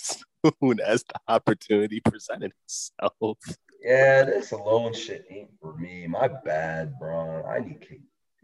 soon 0.42 0.80
as 0.80 1.02
the 1.04 1.20
opportunity 1.28 2.00
presented 2.00 2.52
itself. 2.64 3.38
yeah, 3.82 4.24
this 4.24 4.52
alone 4.52 4.94
shit 4.94 5.26
ain't 5.30 5.50
for 5.60 5.76
me. 5.76 6.06
My 6.06 6.28
bad, 6.28 6.98
bro. 6.98 7.44
I 7.44 7.60
need 7.60 7.86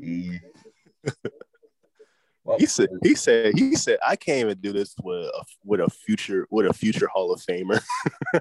KD. 0.01 0.41
Well, 2.45 2.59
He 2.59 2.67
said, 2.67 2.89
he 3.03 3.15
said, 3.15 3.53
he 3.57 3.77
said, 3.77 3.99
I 4.07 4.17
can't 4.17 4.41
even 4.41 4.59
do 4.59 4.73
this 4.73 4.95
with 5.03 5.27
a 5.27 5.45
with 5.65 5.81
a 5.81 5.89
future 5.89 6.47
with 6.51 6.67
a 6.67 6.73
future 6.73 7.09
Hall 7.13 7.33
of 7.33 7.41
Famer. 7.41 7.81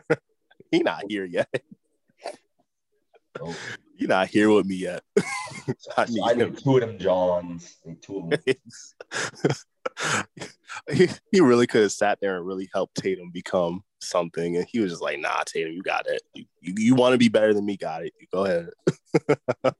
he 0.71 0.79
not 0.79 1.03
here 1.07 1.25
yet. 1.25 1.47
oh, 3.39 3.55
He 4.01 4.07
not 4.07 4.29
here 4.29 4.49
with 4.49 4.65
me 4.65 4.77
yet. 4.77 5.03
I 5.95 6.01
I, 6.01 6.05
need 6.33 6.37
need 6.37 6.57
two 6.57 6.77
of 6.77 6.81
them 6.81 6.97
Johns. 6.97 7.77
Two 8.01 8.17
of 8.17 8.31
them. 8.31 8.39
he, 10.91 11.07
he 11.31 11.39
really 11.39 11.67
could 11.67 11.83
have 11.83 11.91
sat 11.91 12.17
there 12.19 12.35
and 12.37 12.47
really 12.47 12.67
helped 12.73 12.95
Tatum 12.95 13.29
become 13.29 13.83
something, 13.99 14.57
and 14.57 14.65
he 14.67 14.79
was 14.79 14.93
just 14.93 15.03
like, 15.03 15.19
"Nah, 15.19 15.43
Tatum, 15.45 15.73
you 15.73 15.83
got 15.83 16.07
it. 16.07 16.23
You 16.33 16.45
you, 16.61 16.73
you 16.77 16.95
want 16.95 17.13
to 17.13 17.19
be 17.19 17.29
better 17.29 17.53
than 17.53 17.63
me? 17.63 17.77
Got 17.77 18.05
it. 18.05 18.13
Go 18.31 18.45
ahead." 18.45 18.71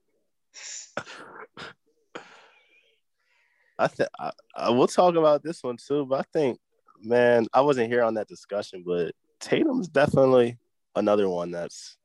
I 3.80 3.88
think 3.88 4.10
I, 4.20 4.30
I 4.56 4.70
we'll 4.70 4.86
talk 4.86 5.16
about 5.16 5.42
this 5.42 5.64
one 5.64 5.78
too, 5.78 6.06
but 6.06 6.20
I 6.20 6.24
think, 6.32 6.60
man, 7.02 7.48
I 7.56 7.62
wasn't 7.62 7.92
here 7.92 8.04
on 8.04 8.14
that 8.14 8.28
discussion, 8.28 8.84
but 8.86 9.14
Tatum's 9.40 9.88
definitely 9.88 10.60
another 10.96 11.28
one 11.28 11.50
that's. 11.50 11.98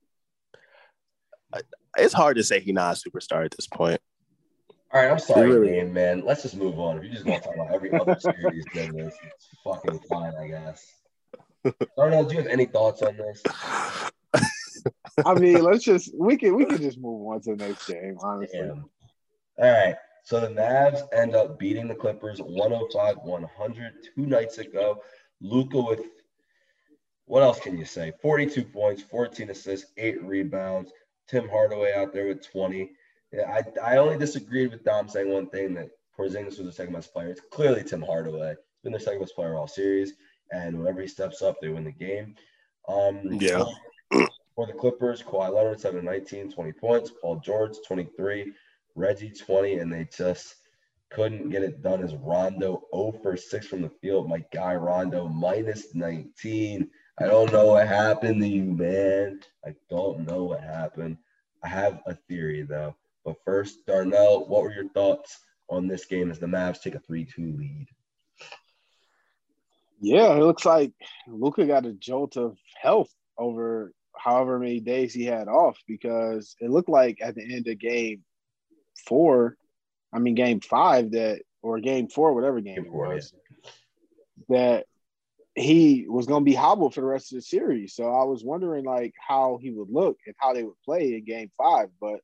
I- 1.53 1.61
It's 1.99 2.15
hard 2.15 2.37
to 2.37 2.45
say 2.45 2.61
he's 2.61 2.75
not 2.75 2.97
a 2.97 3.11
superstar 3.11 3.45
at 3.45 3.53
this 3.53 3.67
point. 3.67 4.01
All 4.93 5.03
right, 5.03 5.11
I'm 5.11 5.19
sorry, 5.19 5.51
really- 5.51 5.73
Dame, 5.73 5.93
man. 5.93 6.25
Let's 6.25 6.43
just 6.43 6.57
move 6.57 6.79
on. 6.79 6.99
If 6.99 7.05
you 7.05 7.11
just 7.11 7.25
want 7.27 7.43
to 7.43 7.49
talk 7.49 7.57
about 7.57 7.75
every 7.75 7.93
other 7.93 8.17
series 8.21 8.65
than 8.75 8.97
this, 8.97 9.15
it's 9.27 9.49
fucking 9.65 10.01
fine, 10.09 10.33
I 10.37 10.49
guess. 10.49 10.87
Darnell, 11.97 12.25
do 12.25 12.35
you 12.37 12.43
have 12.43 12.51
any 12.51 12.67
thoughts 12.67 13.03
on 13.03 13.17
this? 13.17 13.43
I 15.25 15.35
mean, 15.35 15.63
let's 15.63 15.83
just 15.83 16.13
we 16.17 16.37
can 16.37 16.55
we 16.55 16.65
can 16.65 16.77
just 16.79 16.99
move 16.99 17.27
on 17.27 17.41
to 17.43 17.57
the 17.57 17.67
next 17.67 17.89
game, 17.89 18.17
honestly. 18.21 18.61
Damn. 18.61 18.85
All 19.59 19.73
right. 19.73 19.97
So 20.23 20.39
the 20.41 20.49
Mavs 20.49 21.03
end 21.13 21.35
up 21.35 21.59
beating 21.59 21.89
the 21.89 21.95
Clippers 21.95 22.41
105 22.41 23.17
100 23.23 23.93
two 24.15 24.27
nights 24.27 24.59
ago. 24.59 25.03
Luka 25.41 25.81
with 25.81 26.01
what 27.25 27.43
else 27.43 27.59
can 27.59 27.77
you 27.77 27.85
say? 27.85 28.13
42 28.23 28.65
points, 28.65 29.03
14 29.03 29.51
assists, 29.51 29.91
eight 29.97 30.23
rebounds. 30.23 30.93
Tim 31.29 31.49
Hardaway 31.49 31.93
out 31.95 32.13
there 32.13 32.27
with 32.27 32.47
20. 32.51 32.91
Yeah, 33.33 33.63
I, 33.83 33.95
I 33.95 33.97
only 33.99 34.17
disagreed 34.17 34.71
with 34.71 34.85
Dom 34.85 35.09
saying 35.09 35.29
one 35.31 35.49
thing 35.49 35.75
that 35.75 35.91
Porzingis 36.19 36.59
was 36.59 36.67
the 36.67 36.73
second 36.73 36.95
best 36.95 37.13
player. 37.13 37.29
It's 37.29 37.41
clearly 37.51 37.83
Tim 37.83 38.03
Hardaway. 38.03 38.51
He's 38.51 38.83
been 38.83 38.93
their 38.93 39.01
second 39.01 39.21
best 39.21 39.35
player 39.35 39.57
all 39.57 39.67
series, 39.67 40.15
and 40.53 40.79
whenever 40.79 41.01
he 41.01 41.09
steps 41.09 41.43
up, 41.43 41.61
they 41.61 41.69
win 41.69 41.85
the 41.85 41.93
game. 41.93 42.35
Um, 42.89 43.39
Yeah. 43.41 43.65
For 44.55 44.67
the 44.67 44.73
Clippers, 44.73 45.23
Kawhi 45.23 45.53
Leonard, 45.53 45.81
7 45.81 46.03
19, 46.03 46.51
20 46.51 46.73
points. 46.73 47.13
Paul 47.21 47.41
George, 47.41 47.77
23. 47.87 48.55
Reggie, 48.95 49.31
20. 49.31 49.81
And 49.81 49.93
they 49.93 50.09
just 50.17 50.55
couldn't 51.11 51.51
get 51.51 51.63
it 51.63 51.83
done 51.83 52.03
as 52.03 52.15
Rondo 52.15 52.85
0 52.95 53.19
for 53.23 53.37
6 53.37 53.67
from 53.67 53.83
the 53.83 53.91
field. 53.91 54.31
My 54.31 54.43
guy, 54.55 54.75
Rondo, 54.75 55.29
minus 55.29 55.95
19. 55.95 56.89
I 57.19 57.27
don't 57.27 57.53
know 57.53 57.67
what 57.67 57.89
happened 57.89 58.43
to 58.43 58.49
you, 58.49 58.65
man. 58.65 59.41
I 59.65 59.75
don't 59.89 60.27
know 60.27 60.45
what 60.45 60.61
happened. 60.61 61.17
I 61.65 61.69
have 61.69 62.01
a 62.07 62.15
theory, 62.15 62.63
though. 62.63 62.95
But 63.25 63.37
first, 63.45 63.87
Darnell, 63.87 64.47
what 64.47 64.63
were 64.63 64.73
your 64.73 64.89
thoughts 64.91 65.39
on 65.69 65.89
this 65.89 66.05
game 66.05 66.31
as 66.31 66.39
the 66.39 66.47
Mavs 66.47 66.81
take 66.81 66.95
a 66.95 67.01
3 67.01 67.25
2 67.25 67.57
lead? 67.57 67.87
Yeah, 70.01 70.35
it 70.35 70.43
looks 70.43 70.67
like 70.67 70.93
Luka 71.27 71.67
got 71.67 71.87
a 71.87 71.93
jolt 71.93 72.37
of 72.37 72.59
health 72.81 73.11
over 73.39 73.93
however 74.17 74.59
many 74.59 74.81
days 74.81 75.15
he 75.15 75.25
had 75.25 75.49
off 75.49 75.79
because 75.87 76.55
it 76.61 76.71
looked 76.71 76.89
like 76.89 77.19
at 77.23 77.35
the 77.35 77.55
end 77.55 77.67
of 77.67 77.79
game 77.79 78.23
four, 79.07 79.57
I 80.13 80.19
mean 80.19 80.35
game 80.35 80.61
five 80.61 81.13
that 81.13 81.43
or 81.63 81.81
game 81.81 82.09
four, 82.09 82.35
whatever 82.35 82.61
game, 82.61 82.77
Game 82.77 82.87
it 82.87 82.91
four, 82.91 83.15
was, 83.15 83.33
that 84.49 84.87
he 85.57 86.05
was 86.07 86.27
going 86.27 86.43
to 86.43 86.51
be 86.51 86.55
hobbled 86.55 86.95
for 86.95 87.01
the 87.01 87.07
rest 87.07 87.33
of 87.33 87.37
the 87.37 87.43
series. 87.43 87.95
So 87.95 88.05
I 88.05 88.25
was 88.25 88.45
wondering 88.45 88.85
like 88.85 89.15
how 89.27 89.59
he 89.61 89.71
would 89.71 89.89
look 89.91 90.19
and 90.27 90.35
how 90.39 90.53
they 90.53 90.63
would 90.63 90.81
play 90.85 91.15
in 91.15 91.25
game 91.25 91.51
five, 91.57 91.89
but 91.99 92.21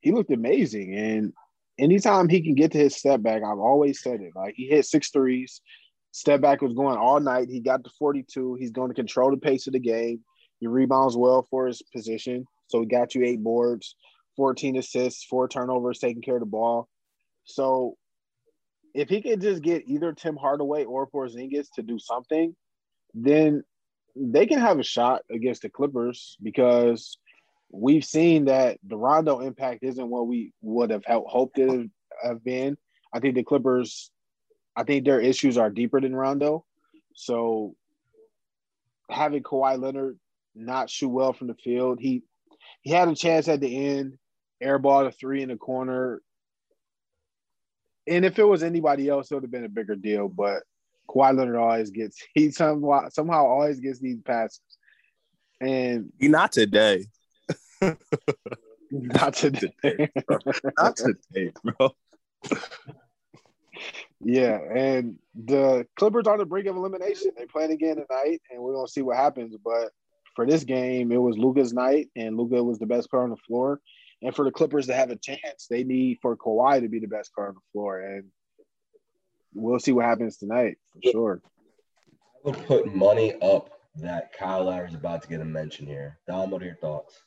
he 0.00 0.10
looked 0.10 0.32
amazing. 0.32 0.94
And 0.94 1.34
anytime 1.78 2.30
he 2.30 2.40
can 2.40 2.54
get 2.54 2.72
to 2.72 2.78
his 2.78 2.96
step 2.96 3.22
back, 3.22 3.42
I've 3.42 3.58
always 3.58 4.02
said 4.02 4.22
it. 4.22 4.32
Like 4.34 4.54
he 4.56 4.68
hit 4.68 4.86
six 4.86 5.10
threes. 5.10 5.60
Step 6.12 6.40
back 6.40 6.62
was 6.62 6.72
going 6.72 6.96
all 6.96 7.20
night. 7.20 7.50
He 7.50 7.60
got 7.60 7.84
to 7.84 7.90
42. 7.98 8.54
He's 8.54 8.70
going 8.70 8.88
to 8.88 8.94
control 8.94 9.30
the 9.30 9.36
pace 9.36 9.66
of 9.66 9.74
the 9.74 9.78
game. 9.78 10.20
He 10.58 10.66
rebounds 10.66 11.14
well 11.14 11.46
for 11.50 11.66
his 11.66 11.82
position. 11.94 12.46
So 12.68 12.80
he 12.80 12.86
got 12.86 13.14
you 13.14 13.22
eight 13.22 13.42
boards, 13.42 13.96
14 14.36 14.78
assists, 14.78 15.24
four 15.24 15.46
turnovers, 15.46 15.98
taking 15.98 16.22
care 16.22 16.36
of 16.36 16.40
the 16.40 16.46
ball. 16.46 16.88
So 17.44 17.98
if 18.96 19.10
he 19.10 19.20
could 19.20 19.42
just 19.42 19.62
get 19.62 19.84
either 19.86 20.14
Tim 20.14 20.36
Hardaway 20.36 20.84
or 20.84 21.06
Porzingis 21.06 21.68
to 21.74 21.82
do 21.82 21.98
something, 21.98 22.56
then 23.12 23.62
they 24.16 24.46
can 24.46 24.58
have 24.58 24.78
a 24.78 24.82
shot 24.82 25.20
against 25.30 25.60
the 25.62 25.68
Clippers 25.68 26.38
because 26.42 27.18
we've 27.70 28.06
seen 28.06 28.46
that 28.46 28.78
the 28.82 28.96
Rondo 28.96 29.40
impact 29.40 29.80
isn't 29.82 30.08
what 30.08 30.26
we 30.26 30.52
would 30.62 30.90
have 30.90 31.04
hoped 31.06 31.58
it 31.58 31.90
have 32.24 32.42
been. 32.42 32.78
I 33.12 33.20
think 33.20 33.34
the 33.34 33.42
Clippers, 33.42 34.10
I 34.74 34.84
think 34.84 35.04
their 35.04 35.20
issues 35.20 35.58
are 35.58 35.68
deeper 35.68 36.00
than 36.00 36.16
Rondo. 36.16 36.64
So 37.14 37.74
having 39.10 39.42
Kawhi 39.42 39.78
Leonard 39.78 40.18
not 40.54 40.88
shoot 40.88 41.10
well 41.10 41.34
from 41.34 41.48
the 41.48 41.54
field, 41.54 42.00
he 42.00 42.22
he 42.80 42.92
had 42.92 43.08
a 43.08 43.14
chance 43.14 43.46
at 43.48 43.60
the 43.60 43.88
end, 43.88 44.16
airball 44.62 45.06
a 45.06 45.12
three 45.12 45.42
in 45.42 45.50
the 45.50 45.56
corner. 45.56 46.22
And 48.08 48.24
if 48.24 48.38
it 48.38 48.44
was 48.44 48.62
anybody 48.62 49.08
else, 49.08 49.30
it 49.30 49.34
would 49.34 49.44
have 49.44 49.50
been 49.50 49.64
a 49.64 49.68
bigger 49.68 49.96
deal. 49.96 50.28
But 50.28 50.62
Kawhi 51.08 51.36
Leonard 51.36 51.56
always 51.56 51.90
gets 51.90 52.22
he 52.34 52.50
somehow 52.50 53.08
somehow 53.10 53.46
always 53.46 53.80
gets 53.80 53.98
these 53.98 54.20
passes. 54.22 54.60
And 55.60 56.12
He 56.18 56.28
not 56.28 56.52
today. 56.52 57.06
not 58.90 59.34
today. 59.34 59.70
Not 60.78 60.96
today, 60.96 61.52
bro. 61.62 61.94
Yeah, 64.20 64.58
and 64.74 65.18
the 65.34 65.86
Clippers 65.96 66.26
are 66.26 66.32
on 66.32 66.38
the 66.38 66.46
brink 66.46 66.66
of 66.66 66.76
elimination. 66.76 67.32
They 67.36 67.46
playing 67.46 67.72
again 67.72 67.96
tonight, 67.96 68.40
and 68.50 68.62
we're 68.62 68.74
gonna 68.74 68.88
see 68.88 69.02
what 69.02 69.16
happens. 69.16 69.56
But 69.62 69.90
for 70.34 70.46
this 70.46 70.64
game, 70.64 71.12
it 71.12 71.18
was 71.18 71.36
Luka's 71.36 71.72
night, 71.72 72.08
and 72.16 72.36
Luka 72.36 72.62
was 72.62 72.78
the 72.78 72.86
best 72.86 73.10
player 73.10 73.22
on 73.22 73.30
the 73.30 73.36
floor. 73.36 73.80
And 74.22 74.34
for 74.34 74.44
the 74.44 74.50
Clippers 74.50 74.86
to 74.86 74.94
have 74.94 75.10
a 75.10 75.16
chance, 75.16 75.66
they 75.68 75.84
need 75.84 76.18
for 76.22 76.36
Kawhi 76.36 76.80
to 76.80 76.88
be 76.88 76.98
the 76.98 77.06
best 77.06 77.34
player 77.34 77.48
on 77.48 77.54
the 77.54 77.60
floor. 77.72 78.00
And 78.00 78.24
we'll 79.54 79.78
see 79.78 79.92
what 79.92 80.06
happens 80.06 80.38
tonight 80.38 80.78
for 80.92 81.00
sure. 81.10 81.42
I 81.44 82.50
would 82.50 82.66
put 82.66 82.94
money 82.94 83.34
up 83.42 83.70
that 83.96 84.32
Kyle 84.36 84.64
Lowry 84.64 84.88
is 84.88 84.94
about 84.94 85.22
to 85.22 85.28
get 85.28 85.40
a 85.40 85.44
mention 85.44 85.86
here. 85.86 86.18
Dom, 86.26 86.50
what 86.50 86.62
are 86.62 86.66
your 86.66 86.76
thoughts? 86.76 87.22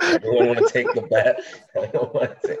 Everyone 0.00 0.48
want 0.48 0.58
to 0.58 0.68
take 0.72 0.92
the 0.94 1.02
bet? 1.02 1.40
I 1.80 1.86
don't 1.86 2.14
want 2.14 2.40
to 2.42 2.48
take. 2.48 2.60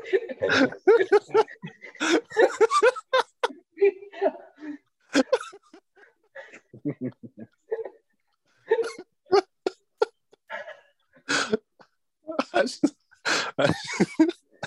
I 12.52 12.62
just, 12.62 12.94
I 13.26 13.72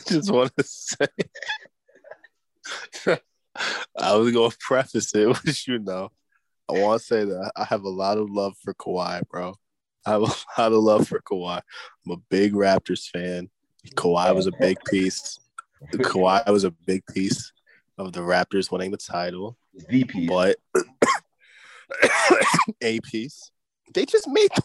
just 0.07 0.31
want 0.31 0.55
to 0.57 0.63
say, 0.63 1.07
I 3.97 4.15
was 4.15 4.31
going 4.31 4.51
to 4.51 4.57
preface 4.59 5.13
it 5.15 5.27
with, 5.27 5.67
you 5.67 5.79
know, 5.79 6.11
I 6.69 6.73
want 6.73 7.01
to 7.01 7.05
say 7.05 7.25
that 7.25 7.51
I 7.55 7.65
have 7.65 7.83
a 7.83 7.89
lot 7.89 8.17
of 8.17 8.29
love 8.29 8.55
for 8.63 8.73
Kawhi, 8.73 9.27
bro. 9.29 9.55
I 10.05 10.11
have 10.11 10.21
a 10.21 10.25
lot 10.25 10.73
of 10.73 10.83
love 10.83 11.07
for 11.07 11.19
Kawhi. 11.21 11.61
I'm 12.05 12.11
a 12.11 12.17
big 12.29 12.53
Raptors 12.53 13.07
fan. 13.09 13.49
Kawhi 13.95 14.33
was 14.33 14.47
a 14.47 14.51
big 14.59 14.77
piece. 14.85 15.39
Kawhi 15.93 16.47
was 16.49 16.63
a 16.63 16.71
big 16.71 17.05
piece 17.07 17.51
of 17.97 18.13
the 18.13 18.21
Raptors 18.21 18.71
winning 18.71 18.91
the 18.91 18.97
title, 18.97 19.57
VP. 19.89 20.27
but 20.27 20.57
a 22.81 22.99
piece. 23.01 23.51
They 23.93 24.05
just 24.05 24.27
made. 24.27 24.49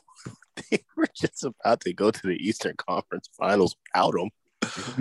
They 0.72 0.84
were 0.96 1.06
just 1.14 1.44
about 1.44 1.82
to 1.82 1.92
go 1.92 2.10
to 2.10 2.26
the 2.26 2.34
Eastern 2.34 2.74
Conference 2.76 3.28
Finals 3.38 3.76
without 3.94 4.16
him. 4.16 4.28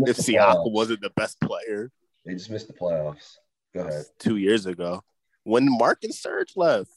If 0.05 0.17
Siakam 0.17 0.71
wasn't 0.71 1.01
the 1.01 1.09
best 1.15 1.41
player 1.41 1.91
They 2.23 2.33
just 2.33 2.51
missed 2.51 2.67
the 2.67 2.73
playoffs. 2.73 3.37
Go 3.73 3.81
ahead. 3.81 4.05
two 4.19 4.37
years 4.37 4.67
ago, 4.67 5.03
when 5.45 5.65
Mark 5.67 6.03
and 6.03 6.13
Serge 6.13 6.53
left, 6.55 6.91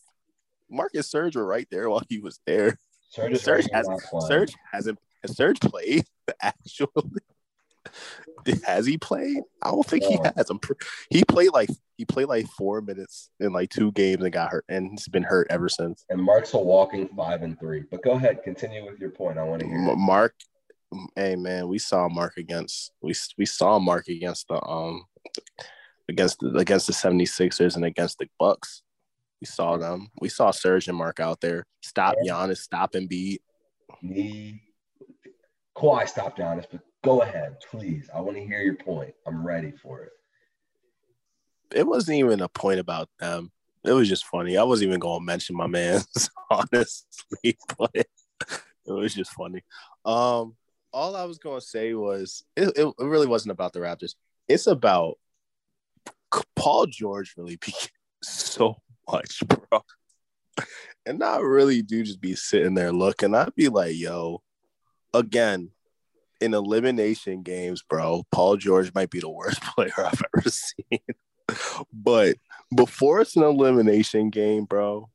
Mark 0.71 0.91
and 0.95 1.05
Serge 1.05 1.37
were 1.37 1.47
right 1.47 1.67
there 1.71 1.89
while 1.89 2.03
he 2.11 2.19
was 2.19 2.39
there. 2.47 2.79
Serge, 3.09 3.39
Serge 3.39 3.67
has. 3.73 3.89
Serge 4.29 4.55
hasn't 4.71 4.99
Serge 5.27 5.61
played 5.61 6.05
actually. 6.43 6.89
Has 8.65 8.87
he 8.87 8.99
played? 8.99 9.43
I 9.63 9.71
don't 9.71 9.87
think 9.87 10.05
he 10.05 10.19
has. 10.37 10.49
I'm 10.51 10.59
pr- 10.59 10.73
he 11.11 11.23
played 11.25 11.51
like 11.53 11.69
he 11.97 12.05
played 12.05 12.27
like 12.27 12.47
four 12.47 12.81
minutes 12.81 13.31
in 13.39 13.53
like 13.53 13.71
two 13.71 13.93
games 13.93 14.23
and 14.23 14.33
got 14.33 14.51
hurt, 14.51 14.65
and 14.69 14.91
he's 14.91 15.09
been 15.09 15.23
hurt 15.23 15.49
ever 15.51 15.69
since. 15.69 16.05
And 16.09 16.23
Mark's 16.23 16.55
a 16.55 16.59
walking 16.59 17.09
five 17.09 17.43
and 17.43 17.59
three. 17.59 17.85
But 17.91 18.03
go 18.03 18.13
ahead, 18.13 18.43
continue 18.43 18.85
with 18.87 18.99
your 18.99 19.11
point. 19.11 19.39
I 19.39 19.45
want 19.45 19.61
to 19.61 19.69
hear. 19.69 19.97
Mark, 19.97 20.35
hey 21.17 21.37
man, 21.37 21.69
we 21.69 21.79
saw 21.79 22.09
Mark 22.09 22.37
against 22.37 22.93
we 23.03 23.15
we 23.37 23.47
saw 23.47 23.79
Mark 23.79 24.09
against 24.09 24.49
the 24.49 24.65
um 24.65 25.05
against 26.09 26.41
the 26.41 26.57
against 26.57 26.87
the 26.87 26.93
76ers 26.93 27.77
and 27.77 27.85
against 27.85 28.19
the 28.19 28.29
Bucks. 28.39 28.83
We 29.41 29.47
saw 29.47 29.77
them. 29.79 30.09
We 30.21 30.29
saw 30.29 30.51
Serge 30.51 30.89
and 30.89 30.97
Mark 30.97 31.21
out 31.21 31.41
there. 31.41 31.67
Stop 31.83 32.17
Giannis, 32.27 32.59
stop 32.59 32.95
and 32.95 33.09
beat. 33.09 33.43
Me, 34.03 34.63
Kawhi 35.77 36.09
stopped 36.09 36.39
Giannis, 36.39 36.67
but 36.71 36.81
go 37.03 37.23
ahead, 37.23 37.57
please. 37.71 38.09
I 38.15 38.21
want 38.21 38.37
to 38.37 38.45
hear 38.45 38.61
your 38.61 38.77
point. 38.77 39.15
I'm 39.27 39.47
ready 39.47 39.73
for 39.73 40.03
it. 40.03 40.13
It 41.75 41.87
wasn't 41.87 42.19
even 42.19 42.41
a 42.41 42.49
point 42.49 42.81
about 42.81 43.09
them. 43.19 43.53
It 43.85 43.93
was 43.93 44.09
just 44.09 44.27
funny. 44.27 44.57
I 44.57 44.63
wasn't 44.65 44.89
even 44.89 45.01
gonna 45.01 45.25
mention 45.25 45.57
my 45.57 45.67
man, 45.67 46.01
honestly, 46.51 47.57
but 47.79 47.91
it 47.95 48.09
was 48.87 49.15
just 49.15 49.33
funny. 49.33 49.63
Um, 50.05 50.57
all 50.93 51.17
I 51.17 51.25
was 51.25 51.39
gonna 51.39 51.61
say 51.61 51.95
was 51.95 52.45
it, 52.57 52.77
it, 52.77 52.95
really 52.99 53.27
wasn't 53.27 53.53
about 53.53 53.73
the 53.73 53.81
Raptors. 53.81 54.15
It's 54.49 54.67
about 54.67 55.19
Paul 56.57 56.87
George 56.87 57.35
really 57.37 57.57
beat 57.57 57.91
so 58.23 58.77
much, 59.11 59.43
bro. 59.47 59.83
And 61.07 61.25
I 61.25 61.39
really 61.39 61.81
do 61.81 62.03
just 62.03 62.21
be 62.21 62.35
sitting 62.35 62.75
there 62.75 62.93
looking. 62.93 63.35
I'd 63.35 63.55
be 63.55 63.69
like, 63.69 63.97
yo, 63.97 64.43
again, 65.15 65.71
in 66.41 66.55
elimination 66.55 67.43
games, 67.43 67.83
bro, 67.83 68.25
Paul 68.33 68.57
George 68.57 68.93
might 68.95 69.11
be 69.11 69.21
the 69.21 69.31
worst 69.31 69.63
player 69.75 69.93
I've 69.99 70.23
ever 70.37 70.49
seen. 70.49 71.01
but 71.93 72.37
before 72.75 73.21
it's 73.21 73.37
an 73.37 73.43
elimination 73.43 74.31
game, 74.31 74.65
bro, 74.65 75.11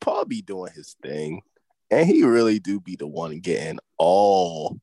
Paul 0.00 0.24
be 0.24 0.42
doing 0.42 0.72
his 0.74 0.96
thing. 1.02 1.42
And 1.90 2.06
he 2.06 2.22
really 2.22 2.58
do 2.58 2.80
be 2.80 2.96
the 2.96 3.06
one 3.06 3.40
getting 3.40 3.78
all 3.96 4.78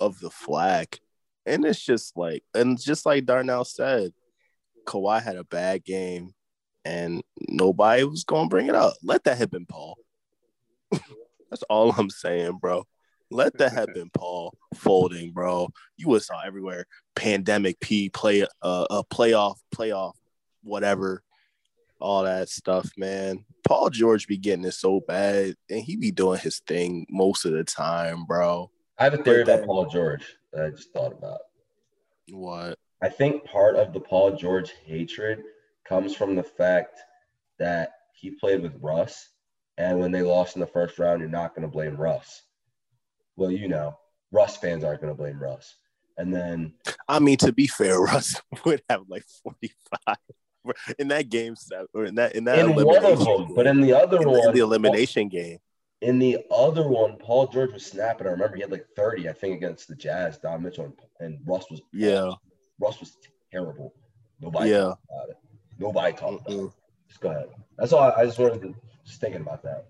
of 0.00 0.18
the 0.18 0.30
flack. 0.30 0.98
And 1.46 1.64
it's 1.64 1.80
just 1.80 2.16
like, 2.16 2.42
and 2.54 2.80
just 2.80 3.06
like 3.06 3.26
Darnell 3.26 3.64
said, 3.64 4.12
Kawhi 4.84 5.22
had 5.22 5.36
a 5.36 5.44
bad 5.44 5.84
game 5.84 6.34
and 6.84 7.22
nobody 7.48 8.02
was 8.04 8.24
going 8.24 8.46
to 8.46 8.50
bring 8.50 8.66
it 8.66 8.74
up. 8.74 8.94
Let 9.02 9.24
that 9.24 9.38
have 9.38 9.50
been 9.50 9.66
Paul. 9.66 9.96
That's 11.50 11.62
all 11.68 11.92
I'm 11.92 12.10
saying, 12.10 12.58
bro. 12.60 12.86
Let 13.32 13.56
that 13.58 13.72
have 13.74 13.94
been 13.94 14.10
Paul 14.10 14.54
folding, 14.74 15.32
bro. 15.32 15.68
You 15.96 16.08
was 16.08 16.26
saw 16.26 16.40
everywhere. 16.44 16.86
Pandemic 17.14 17.80
P 17.80 18.08
play 18.08 18.46
uh, 18.62 18.86
a 18.90 19.04
playoff, 19.04 19.56
playoff, 19.74 20.14
whatever, 20.62 21.22
all 22.00 22.24
that 22.24 22.48
stuff, 22.48 22.90
man. 22.96 23.44
Paul 23.64 23.90
George 23.90 24.26
be 24.26 24.36
getting 24.36 24.64
it 24.64 24.72
so 24.72 25.00
bad, 25.00 25.54
and 25.70 25.80
he 25.80 25.96
be 25.96 26.10
doing 26.10 26.38
his 26.38 26.60
thing 26.60 27.06
most 27.08 27.44
of 27.44 27.52
the 27.52 27.64
time, 27.64 28.24
bro. 28.24 28.70
I 28.98 29.04
have 29.04 29.14
a 29.14 29.18
theory 29.18 29.44
But 29.44 29.54
about 29.54 29.66
Paul 29.66 29.86
George 29.86 30.36
that 30.52 30.66
I 30.66 30.70
just 30.70 30.92
thought 30.92 31.12
about. 31.12 31.40
What? 32.30 32.78
I 33.02 33.08
think 33.08 33.44
part 33.44 33.76
of 33.76 33.92
the 33.92 34.00
Paul 34.00 34.36
George 34.36 34.72
hatred 34.84 35.42
comes 35.84 36.14
from 36.14 36.36
the 36.36 36.42
fact 36.42 37.00
that 37.58 37.90
he 38.14 38.30
played 38.30 38.62
with 38.62 38.76
Russ, 38.80 39.30
and 39.78 39.98
when 39.98 40.12
they 40.12 40.22
lost 40.22 40.56
in 40.56 40.60
the 40.60 40.66
first 40.66 40.98
round, 40.98 41.20
you're 41.20 41.28
not 41.28 41.54
going 41.54 41.62
to 41.62 41.72
blame 41.72 41.96
Russ. 41.96 42.42
Well, 43.36 43.50
you 43.50 43.68
know, 43.68 43.98
Russ 44.30 44.56
fans 44.56 44.84
aren't 44.84 45.00
going 45.00 45.12
to 45.12 45.16
blame 45.20 45.38
Russ. 45.42 45.74
And 46.18 46.32
then 46.32 46.74
I 47.08 47.18
mean, 47.18 47.38
to 47.38 47.52
be 47.52 47.66
fair, 47.66 48.00
Russ 48.10 48.40
would 48.64 48.82
have 48.90 49.02
like 49.08 49.24
45 49.42 50.16
in 50.98 51.08
that 51.08 51.28
game 51.28 51.56
set 51.56 51.86
or 51.94 52.04
in 52.04 52.14
that 52.16 52.34
in 52.36 52.44
that 52.44 52.58
in 52.60 52.74
one 52.74 53.04
of 53.04 53.18
them, 53.24 53.52
but 53.54 53.66
in 53.66 53.80
the 53.80 53.92
other 53.96 54.20
in 54.20 54.28
one, 54.30 54.48
in 54.48 54.54
the 54.54 54.60
elimination 54.60 55.28
game. 55.28 55.58
in 56.02 56.18
the 56.18 56.38
other 56.52 56.86
one, 56.86 57.16
Paul 57.16 57.46
George 57.48 57.72
was 57.72 57.84
snapping. 57.84 58.26
I 58.26 58.30
remember 58.30 58.56
he 58.56 58.62
had 58.62 58.70
like 58.70 58.86
30, 58.94 59.28
I 59.28 59.32
think, 59.32 59.56
against 59.56 59.88
the 59.88 59.96
Jazz, 59.96 60.38
Don 60.38 60.62
Mitchell, 60.62 60.84
and, 60.84 60.94
and 61.20 61.40
Russ 61.46 61.64
was 61.70 61.80
Yeah, 61.92 62.30
Russ 62.80 63.00
was 63.00 63.16
terrible. 63.50 63.94
Nobody 64.40 64.70
Yeah. 64.70 64.78
talked 64.80 65.04
about 65.10 65.28
it. 65.30 65.36
Nobody 65.78 66.12
talked 66.16 66.46
about 66.46 66.52
it. 66.52 66.60
Mm-mm. 66.60 66.72
Just 67.08 67.20
go 67.20 67.30
ahead. 67.30 67.48
That's 67.78 67.92
all. 67.92 68.02
I, 68.12 68.20
I 68.20 68.24
just 68.26 68.38
wanted 68.38 68.60
to 68.62 68.74
just 69.04 69.20
thinking 69.20 69.40
about 69.40 69.62
that. 69.64 69.86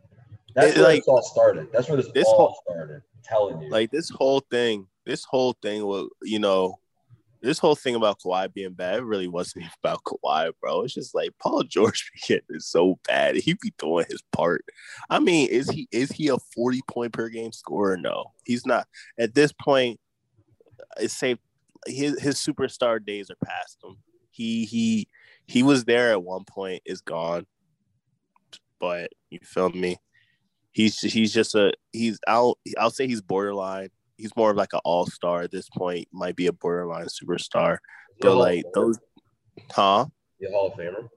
That's 0.55 0.73
It, 0.73 0.77
where 0.77 0.85
like, 0.85 1.01
this 1.01 1.09
all 1.09 1.23
started. 1.23 1.69
That's 1.73 1.89
where 1.89 1.97
this, 1.97 2.11
this 2.15 2.27
all 2.27 2.35
whole- 2.37 2.63
started. 2.71 3.03
Telling 3.25 3.63
you. 3.63 3.71
like 3.71 3.91
this 3.91 4.11
whole 4.11 4.41
thing, 4.51 4.87
this 5.07 5.25
whole 5.25 5.55
thing 5.63 5.85
was, 5.85 6.09
you 6.23 6.39
know, 6.39 6.79
this 7.43 7.59
whole 7.59 7.75
thing 7.75 7.95
about 7.95 8.21
Kawhi 8.21 8.53
being 8.53 8.73
bad 8.73 8.99
it 8.99 9.05
really 9.05 9.29
wasn't 9.29 9.57
even 9.65 9.73
about 9.83 10.05
Kawhi, 10.05 10.53
bro. 10.61 10.83
It's 10.83 10.95
just 10.95 11.15
like 11.15 11.31
Paul 11.41 11.65
George 11.65 12.11
be 12.15 12.21
getting 12.35 12.61
so 12.61 12.99
bad. 13.07 13.37
He 13.37 13.55
be 13.55 13.75
doing 13.79 14.07
his 14.09 14.23
part. 14.33 14.65
I 15.11 15.19
mean, 15.19 15.49
is 15.49 15.69
he 15.69 15.89
is 15.91 16.11
he 16.11 16.29
a 16.29 16.39
40 16.55 16.81
point 16.89 17.13
per 17.13 17.29
game 17.29 17.53
scorer? 17.53 17.97
No, 17.97 18.33
he's 18.45 18.65
not. 18.65 18.87
At 19.19 19.35
this 19.35 19.53
point, 19.53 20.01
it's 20.99 21.15
safe. 21.15 21.39
His 21.87 22.21
his 22.21 22.37
superstar 22.37 23.05
days 23.05 23.31
are 23.31 23.37
past 23.45 23.79
him. 23.83 23.97
He 24.31 24.65
he 24.65 25.09
he 25.47 25.63
was 25.63 25.85
there 25.85 26.13
at 26.13 26.23
one 26.23 26.45
point, 26.45 26.83
is 26.87 27.01
gone. 27.01 27.47
But 28.79 29.13
you 29.31 29.41
feel 29.43 29.71
me? 29.71 29.99
He's 30.73 30.99
he's 31.01 31.33
just 31.33 31.55
a 31.55 31.73
he's 31.93 32.19
I'll 32.27 32.57
I'll 32.79 32.91
say 32.91 33.07
he's 33.07 33.21
borderline. 33.21 33.91
he's 34.17 34.35
more 34.37 34.51
of 34.51 34.57
like 34.57 34.73
an 34.73 34.81
all 34.85 35.07
star 35.07 35.43
at 35.43 35.51
this 35.51 35.69
point. 35.69 36.09
Might 36.13 36.35
be 36.37 36.47
a 36.47 36.53
borderline 36.53 37.07
superstar, 37.07 37.75
Is 37.75 37.79
he 38.17 38.21
a 38.21 38.23
but 38.23 38.29
Hall 38.31 38.33
of 38.33 38.39
like 38.49 38.65
those, 38.75 38.99
huh? 39.71 40.07
Is 40.41 40.49
he 40.49 40.55
a 40.55 40.57
Hall 40.57 40.69
of 40.69 40.79
Famer. 40.79 41.09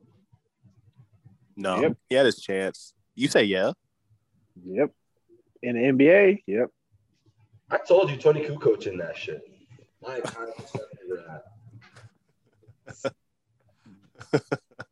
No, 1.56 1.80
Yep. 1.80 1.98
he 2.10 2.16
had 2.16 2.26
his 2.26 2.42
chance. 2.42 2.94
You 3.16 3.30
say 3.30 3.44
yeah? 3.46 3.72
Yep. 4.66 4.92
In 5.64 5.76
the 5.98 6.04
NBA, 6.06 6.44
yep. 6.48 6.70
I 7.72 7.78
told 7.78 8.10
you 8.12 8.18
Toni 8.18 8.42
Kukoc 8.44 8.88
in 8.88 8.98
that 8.98 9.16
shit. 9.18 9.42
I 10.06 10.20
kind 10.20 10.50
of 10.50 10.72
that. 13.04 13.14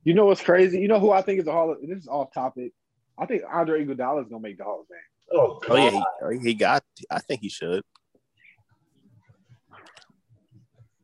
You 0.06 0.14
know 0.14 0.26
what's 0.26 0.42
crazy? 0.42 0.80
You 0.80 0.88
know 0.90 1.00
who 1.00 1.12
I 1.12 1.22
think 1.22 1.40
is 1.40 1.48
a 1.48 1.52
Hall 1.52 1.72
of 1.72 1.78
this 1.82 2.00
is 2.00 2.08
off 2.08 2.34
topic. 2.34 2.74
I 3.18 3.26
think 3.26 3.44
Andre 3.52 3.86
Iguodala 3.86 4.24
is 4.24 4.30
gonna 4.30 4.42
make 4.42 4.58
the 4.58 4.64
Hall 4.64 4.82
of 4.82 4.88
Fame. 4.88 4.98
Oh, 5.32 5.60
Oh 5.70 5.76
yeah, 5.76 5.90
he, 5.92 6.04
oh, 6.22 6.30
he 6.30 6.54
got. 6.54 6.84
I 7.10 7.20
think 7.20 7.42
he 7.42 7.50
should. 7.50 7.84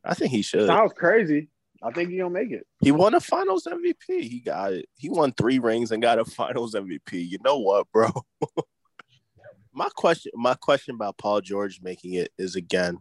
I 0.04 0.14
think 0.14 0.30
he 0.30 0.42
should. 0.42 0.66
Sounds 0.66 0.92
crazy. 0.94 1.48
I 1.82 1.90
think 1.90 2.10
he 2.10 2.18
gonna 2.18 2.30
make 2.30 2.50
it. 2.50 2.66
He 2.80 2.92
won 2.92 3.14
a 3.14 3.20
Finals 3.20 3.66
MVP. 3.66 4.22
He 4.22 4.42
got 4.44 4.72
it. 4.72 4.86
He 4.96 5.08
won 5.08 5.32
three 5.32 5.58
rings 5.58 5.92
and 5.92 6.02
got 6.02 6.18
a 6.18 6.24
Finals 6.24 6.74
MVP. 6.74 7.12
You 7.12 7.38
know 7.44 7.58
what, 7.58 7.90
bro? 7.92 8.10
my 9.72 9.88
question, 9.94 10.32
my 10.34 10.54
question 10.54 10.94
about 10.94 11.18
Paul 11.18 11.40
George 11.40 11.80
making 11.82 12.14
it 12.14 12.30
is 12.38 12.56
again, 12.56 12.98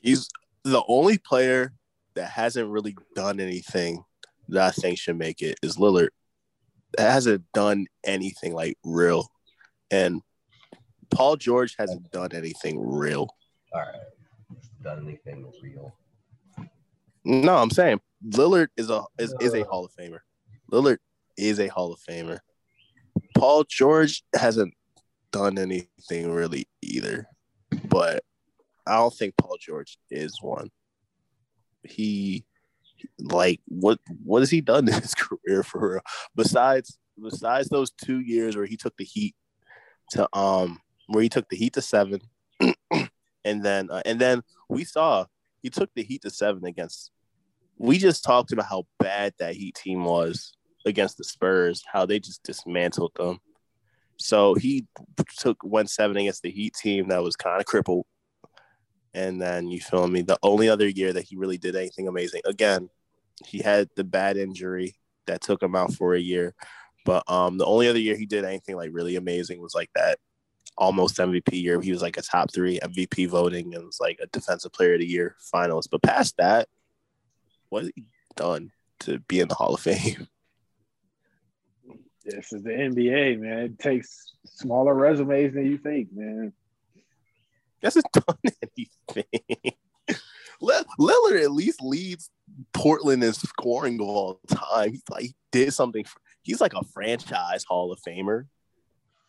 he's 0.00 0.28
the 0.64 0.82
only 0.88 1.18
player 1.18 1.72
that 2.14 2.30
hasn't 2.30 2.68
really 2.68 2.96
done 3.14 3.38
anything 3.38 4.02
that 4.48 4.66
I 4.66 4.70
think 4.70 4.98
should 4.98 5.18
make 5.18 5.42
it 5.42 5.58
is 5.62 5.76
Lillard. 5.76 6.08
That 6.96 7.12
hasn't 7.12 7.44
done 7.52 7.86
anything 8.04 8.54
like 8.54 8.78
real, 8.84 9.28
and 9.90 10.22
Paul 11.10 11.36
George 11.36 11.74
hasn't 11.78 12.10
done 12.10 12.30
anything 12.32 12.80
real. 12.80 13.34
All 13.72 13.80
right. 13.80 14.00
Done 14.82 15.04
anything 15.04 15.50
real? 15.62 15.94
No, 17.24 17.56
I'm 17.56 17.70
saying 17.70 18.00
Lillard 18.24 18.68
is 18.76 18.90
a 18.90 19.02
is, 19.18 19.34
is 19.40 19.54
a 19.54 19.64
uh. 19.64 19.68
Hall 19.68 19.84
of 19.84 19.92
Famer. 19.92 20.20
Lillard 20.70 20.98
is 21.36 21.58
a 21.58 21.68
Hall 21.68 21.92
of 21.92 22.00
Famer. 22.00 22.38
Paul 23.36 23.64
George 23.68 24.22
hasn't 24.34 24.74
done 25.32 25.58
anything 25.58 26.30
really 26.30 26.68
either, 26.82 27.26
but 27.88 28.22
I 28.86 28.96
don't 28.96 29.12
think 29.12 29.36
Paul 29.36 29.56
George 29.60 29.98
is 30.10 30.38
one. 30.40 30.70
He 31.82 32.44
like 33.20 33.60
what 33.66 33.98
what 34.24 34.40
has 34.40 34.50
he 34.50 34.60
done 34.60 34.88
in 34.88 34.94
his 34.94 35.14
career 35.16 35.62
for 35.62 35.92
real? 35.92 36.00
Besides 36.34 36.98
besides 37.22 37.68
those 37.68 37.90
two 37.90 38.20
years 38.20 38.56
where 38.56 38.66
he 38.66 38.76
took 38.76 38.96
the 38.96 39.04
Heat 39.04 39.34
to 40.10 40.28
um 40.36 40.80
where 41.08 41.22
he 41.22 41.28
took 41.28 41.48
the 41.48 41.56
Heat 41.56 41.74
to 41.74 41.82
seven, 41.82 42.20
and 43.44 43.62
then 43.62 43.90
uh, 43.90 44.02
and 44.04 44.20
then 44.20 44.42
we 44.68 44.84
saw 44.84 45.26
he 45.62 45.70
took 45.70 45.90
the 45.94 46.02
Heat 46.02 46.22
to 46.22 46.30
seven 46.30 46.64
against. 46.64 47.10
We 47.78 47.98
just 47.98 48.24
talked 48.24 48.52
about 48.52 48.66
how 48.66 48.86
bad 48.98 49.34
that 49.38 49.54
Heat 49.54 49.74
team 49.74 50.04
was 50.04 50.54
against 50.86 51.18
the 51.18 51.24
Spurs, 51.24 51.82
how 51.92 52.06
they 52.06 52.18
just 52.18 52.42
dismantled 52.42 53.12
them. 53.16 53.40
So 54.18 54.54
he 54.54 54.86
took 55.38 55.62
one 55.62 55.86
seven 55.86 56.16
against 56.16 56.42
the 56.42 56.50
Heat 56.50 56.74
team 56.74 57.08
that 57.08 57.22
was 57.22 57.36
kind 57.36 57.60
of 57.60 57.66
crippled. 57.66 58.06
And 59.12 59.40
then 59.40 59.68
you 59.68 59.80
feel 59.80 60.06
me? 60.06 60.22
The 60.22 60.38
only 60.42 60.68
other 60.68 60.88
year 60.88 61.12
that 61.12 61.24
he 61.24 61.36
really 61.36 61.58
did 61.58 61.74
anything 61.74 62.06
amazing. 62.06 62.42
Again, 62.44 62.90
he 63.44 63.58
had 63.58 63.88
the 63.96 64.04
bad 64.04 64.36
injury 64.36 64.96
that 65.26 65.40
took 65.40 65.62
him 65.62 65.74
out 65.74 65.92
for 65.92 66.14
a 66.14 66.20
year. 66.20 66.54
But 67.04 67.22
um, 67.28 67.58
the 67.58 67.66
only 67.66 67.88
other 67.88 67.98
year 67.98 68.16
he 68.16 68.26
did 68.26 68.44
anything 68.44 68.76
like 68.76 68.90
really 68.92 69.16
amazing 69.16 69.60
was 69.60 69.74
like 69.74 69.90
that 69.94 70.18
almost 70.76 71.18
MVP 71.18 71.62
year. 71.62 71.80
He 71.80 71.92
was 71.92 72.02
like 72.02 72.16
a 72.16 72.22
top 72.22 72.52
three 72.52 72.78
MVP 72.80 73.28
voting 73.28 73.74
and 73.74 73.84
was 73.84 74.00
like 74.00 74.18
a 74.20 74.26
defensive 74.26 74.72
player 74.72 74.94
of 74.94 75.00
the 75.00 75.06
year 75.06 75.36
finalist. 75.54 75.88
But 75.90 76.02
past 76.02 76.36
that, 76.38 76.68
what 77.68 77.84
has 77.84 77.92
he 77.94 78.04
done 78.34 78.72
to 79.00 79.18
be 79.20 79.40
in 79.40 79.48
the 79.48 79.54
Hall 79.54 79.74
of 79.74 79.80
Fame? 79.80 80.26
This 82.28 82.52
is 82.52 82.64
the 82.64 82.70
NBA, 82.70 83.38
man. 83.38 83.58
It 83.58 83.78
takes 83.78 84.34
smaller 84.46 84.92
resumes 84.92 85.54
than 85.54 85.64
you 85.64 85.78
think, 85.78 86.08
man. 86.12 86.52
Hasn't 87.80 88.04
done 88.12 88.52
anything. 88.76 89.74
Lill- 90.60 90.84
Lillard 90.98 91.42
at 91.42 91.52
least 91.52 91.82
leads 91.82 92.30
Portland 92.72 93.22
in 93.22 93.32
scoring 93.32 94.00
of 94.00 94.08
all 94.08 94.40
time. 94.48 94.92
He's 94.92 95.02
like 95.10 95.22
he 95.22 95.34
did 95.52 95.72
something. 95.72 96.04
For, 96.04 96.18
he's 96.42 96.60
like 96.60 96.74
a 96.74 96.84
franchise 96.84 97.64
Hall 97.64 97.92
of 97.92 98.00
Famer, 98.06 98.46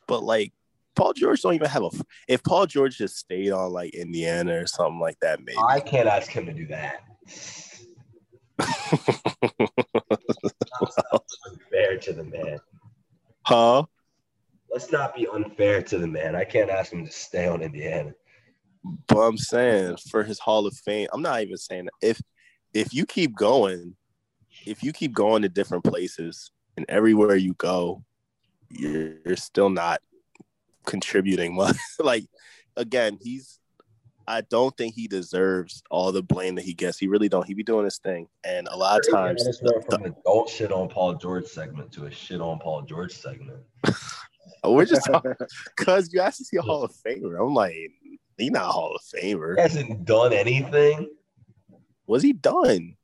but 0.08 0.24
like 0.24 0.54
Paul 0.96 1.14
George 1.14 1.42
don't 1.42 1.54
even 1.54 1.70
have 1.70 1.84
a. 1.84 1.90
If 2.28 2.44
Paul 2.44 2.66
George 2.66 2.98
just 2.98 3.18
stayed 3.18 3.52
on 3.52 3.72
like 3.72 3.94
Indiana 3.94 4.60
or 4.60 4.68
something 4.68 5.00
like 5.00 5.20
that, 5.22 5.40
maybe. 5.40 5.58
I 5.68 5.80
can't 5.80 6.08
ask 6.08 6.30
him 6.30 6.46
to 6.46 6.54
do 6.54 6.68
that. 6.68 7.04
unfair 11.46 11.98
to 12.00 12.14
the 12.14 12.24
man. 12.24 12.60
huh? 13.44 13.84
Let's 14.72 14.92
not 14.92 15.16
be 15.16 15.28
unfair 15.28 15.82
to 15.84 15.98
the 15.98 16.08
man. 16.08 16.36
I 16.36 16.44
can't 16.44 16.70
ask 16.70 16.92
him 16.92 17.06
to 17.06 17.12
stay 17.12 17.48
on 17.48 17.62
Indiana. 17.62 18.14
But 18.84 19.20
I'm 19.20 19.38
saying 19.38 19.98
for 20.10 20.24
his 20.24 20.40
Hall 20.40 20.66
of 20.66 20.76
Fame, 20.76 21.08
I'm 21.14 21.22
not 21.22 21.42
even 21.42 21.58
saying 21.58 21.86
that. 21.86 22.08
if 22.08 22.22
if 22.74 22.94
you 22.94 23.06
keep 23.06 23.36
going, 23.36 23.96
if 24.66 24.84
you 24.84 24.94
keep 24.94 25.14
going 25.14 25.42
to 25.42 25.50
different 25.50 25.84
places 25.84 26.52
and 26.76 26.86
everywhere 26.90 27.36
you 27.36 27.54
go, 27.56 28.04
you're, 28.70 29.16
you're 29.26 29.36
still 29.36 29.70
not 29.70 30.02
contributing 30.86 31.56
much. 31.56 31.78
like 32.00 32.26
again, 32.76 33.18
he's 33.22 33.60
I 34.30 34.42
don't 34.42 34.76
think 34.76 34.94
he 34.94 35.08
deserves 35.08 35.82
all 35.90 36.12
the 36.12 36.22
blame 36.22 36.56
that 36.56 36.66
he 36.66 36.74
gets. 36.74 36.98
He 36.98 37.08
really 37.08 37.30
don't. 37.30 37.48
He 37.48 37.54
be 37.54 37.64
doing 37.64 37.86
his 37.86 37.98
thing, 37.98 38.28
and 38.44 38.68
a 38.70 38.76
lot 38.76 39.00
of 39.00 39.10
times, 39.10 39.42
went 39.62 39.86
from 39.86 40.06
a 40.06 40.14
don't 40.26 40.50
shit 40.50 40.72
on 40.74 40.90
Paul 40.90 41.16
George 41.16 41.46
segment 41.46 41.94
to 41.94 42.08
a 42.08 42.12
shit 42.12 42.42
on 42.42 42.60
Paul 42.60 42.82
George 42.82 43.14
segment. 43.14 43.60
we're 44.66 44.86
just 44.86 45.06
talking 45.06 45.34
because 45.78 46.12
you 46.12 46.20
asked 46.20 46.40
to 46.40 46.46
see 46.46 46.58
a 46.58 46.62
Hall 46.62 46.84
of 46.84 46.92
Famer. 46.92 47.42
I'm 47.42 47.54
like, 47.54 47.74
he 48.38 48.50
not 48.50 48.72
Hall 48.72 48.96
of 48.96 49.02
Famer. 49.02 49.56
He 49.56 49.62
hasn't 49.62 50.06
done 50.06 50.34
anything. 50.34 51.10
Was 52.06 52.24
he 52.24 52.34
done 52.34 52.96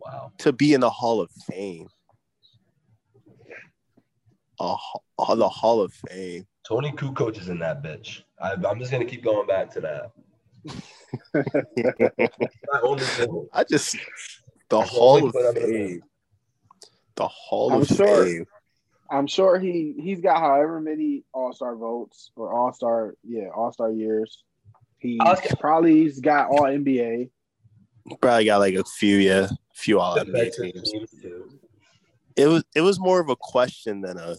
Wow. 0.00 0.32
to 0.38 0.52
be 0.52 0.74
in 0.74 0.80
the 0.80 0.90
Hall 0.90 1.20
of 1.20 1.30
Fame? 1.48 1.88
A, 4.60 4.74
ho- 4.74 5.34
the 5.36 5.48
Hall 5.48 5.80
of 5.80 5.92
Fame. 5.92 6.46
Toni 6.66 6.90
Kukoc 6.92 7.38
is 7.38 7.48
in 7.48 7.58
that 7.60 7.82
bitch. 7.82 8.22
I, 8.40 8.52
I'm 8.54 8.78
just 8.78 8.90
gonna 8.90 9.04
keep 9.04 9.22
going 9.22 9.46
back 9.46 9.70
to 9.74 9.80
that. 9.80 10.10
My 11.34 12.80
only 12.82 13.04
thing. 13.04 13.48
I 13.52 13.64
just 13.64 13.96
the 14.68 14.78
That's 14.80 14.90
Hall 14.90 15.26
of 15.26 15.32
point 15.32 15.46
I'm 15.46 15.54
Fame. 15.54 16.02
The 17.16 17.28
Hall 17.28 17.72
I'm 17.72 17.82
of 17.82 17.88
sure- 17.88 18.24
Fame. 18.24 18.46
I'm 19.10 19.26
sure 19.26 19.58
he 19.58 19.94
he's 19.98 20.20
got 20.20 20.38
however 20.38 20.80
many 20.80 21.24
All 21.32 21.52
Star 21.54 21.74
votes 21.76 22.30
or 22.36 22.52
All 22.52 22.72
Star 22.72 23.14
yeah 23.24 23.48
All 23.54 23.72
Star 23.72 23.90
years. 23.90 24.42
He's 24.98 25.18
I 25.20 25.30
was- 25.30 25.54
probably's 25.60 26.20
got 26.20 26.50
All 26.50 26.62
NBA. 26.62 27.30
Probably 28.20 28.44
got 28.46 28.58
like 28.58 28.74
a 28.74 28.84
few, 28.84 29.16
yeah, 29.16 29.48
few 29.74 30.00
all 30.00 30.16
NBA 30.16 30.56
teams. 30.56 30.90
teams. 30.90 31.14
It 32.36 32.46
was 32.46 32.64
it 32.74 32.80
was 32.80 32.98
more 32.98 33.20
of 33.20 33.28
a 33.28 33.36
question 33.36 34.00
than 34.00 34.16
a. 34.16 34.36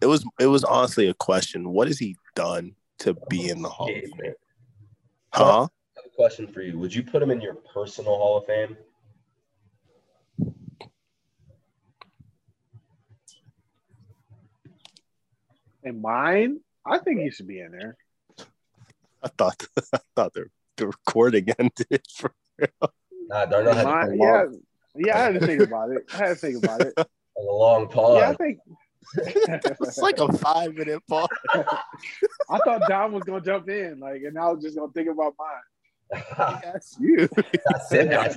It 0.00 0.06
was 0.06 0.24
it 0.40 0.46
was 0.46 0.64
honestly 0.64 1.08
a 1.08 1.14
question. 1.14 1.70
What 1.70 1.86
has 1.86 1.98
he 1.98 2.16
done 2.34 2.74
to 3.00 3.14
be 3.28 3.48
in 3.50 3.62
the 3.62 3.68
Hall 3.68 3.88
of 3.88 3.94
Fame? 3.94 4.34
Huh? 5.32 5.62
I 5.62 6.00
have 6.00 6.06
a 6.06 6.16
question 6.16 6.48
for 6.48 6.60
you. 6.60 6.78
Would 6.78 6.92
you 6.92 7.04
put 7.04 7.22
him 7.22 7.30
in 7.30 7.40
your 7.40 7.54
personal 7.54 8.16
Hall 8.16 8.38
of 8.38 8.46
Fame? 8.46 8.76
And 15.82 16.02
mine, 16.02 16.60
I 16.84 16.98
think 16.98 17.20
he 17.20 17.30
should 17.30 17.46
be 17.46 17.60
in 17.60 17.72
there. 17.72 17.96
I 19.22 19.28
thought 19.28 19.62
I 19.94 19.98
thought 20.16 20.32
the 20.34 20.46
the 20.76 20.86
recording 20.86 21.48
ended. 21.58 22.02
For, 22.16 22.32
real. 22.58 22.92
Nah, 23.28 23.46
darn 23.46 23.66
it. 23.66 23.76
had 23.76 23.84
Mine, 23.84 24.12
a 24.12 24.16
yeah, 24.16 24.32
long, 24.32 24.60
yeah. 24.96 25.16
I 25.18 25.20
had 25.22 25.34
to 25.40 25.46
think 25.46 25.62
about 25.62 25.90
it. 25.90 26.02
I 26.12 26.16
had 26.16 26.28
to 26.28 26.34
think 26.34 26.64
about 26.64 26.80
it. 26.82 26.94
a 26.98 27.06
long 27.42 27.88
pause. 27.88 28.20
Yeah, 28.20 28.30
I 28.30 28.34
think. 28.34 28.58
it's 29.16 29.98
like 29.98 30.18
a 30.18 30.32
five 30.32 30.74
minute 30.74 31.02
pause. 31.08 31.28
I 31.54 32.58
thought 32.64 32.82
Don 32.88 33.12
was 33.12 33.22
gonna 33.24 33.40
jump 33.40 33.68
in, 33.68 33.98
like, 34.00 34.22
and 34.22 34.38
I 34.38 34.50
was 34.50 34.62
just 34.62 34.76
gonna 34.76 34.92
think 34.92 35.08
about 35.08 35.34
mine. 35.38 36.20
That's 36.62 36.96
you. 37.00 37.28
That's 37.36 37.92
it. 37.92 38.10
That's 38.10 38.36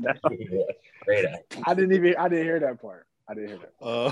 great. 1.06 1.26
I 1.66 1.74
didn't 1.74 1.94
even. 1.94 2.16
I 2.18 2.28
didn't 2.30 2.46
hear 2.46 2.60
that 2.60 2.82
part. 2.82 3.06
I 3.28 3.34
didn't 3.34 3.50
hear 3.50 3.60
that. 3.60 3.86
Uh, 3.86 4.12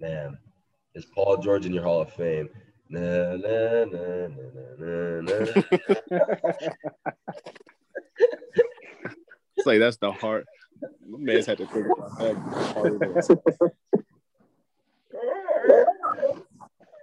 Man, 0.00 0.38
is 0.94 1.06
Paul 1.06 1.38
George 1.38 1.66
in 1.66 1.72
your 1.72 1.82
Hall 1.82 2.00
of 2.00 2.12
Fame? 2.12 2.48
Na, 2.90 3.36
na, 3.36 3.84
na, 3.84 4.28
na, 4.28 4.44
na, 4.78 5.20
na. 5.20 5.62
It's 9.56 9.66
like 9.66 9.80
that's 9.80 9.96
the 9.96 10.12
hard. 10.12 10.46
My 11.06 11.18
man's 11.18 11.46
had 11.46 11.58
to 11.58 11.66
think 11.66 11.86
about 11.86 12.18
that. 12.18 13.38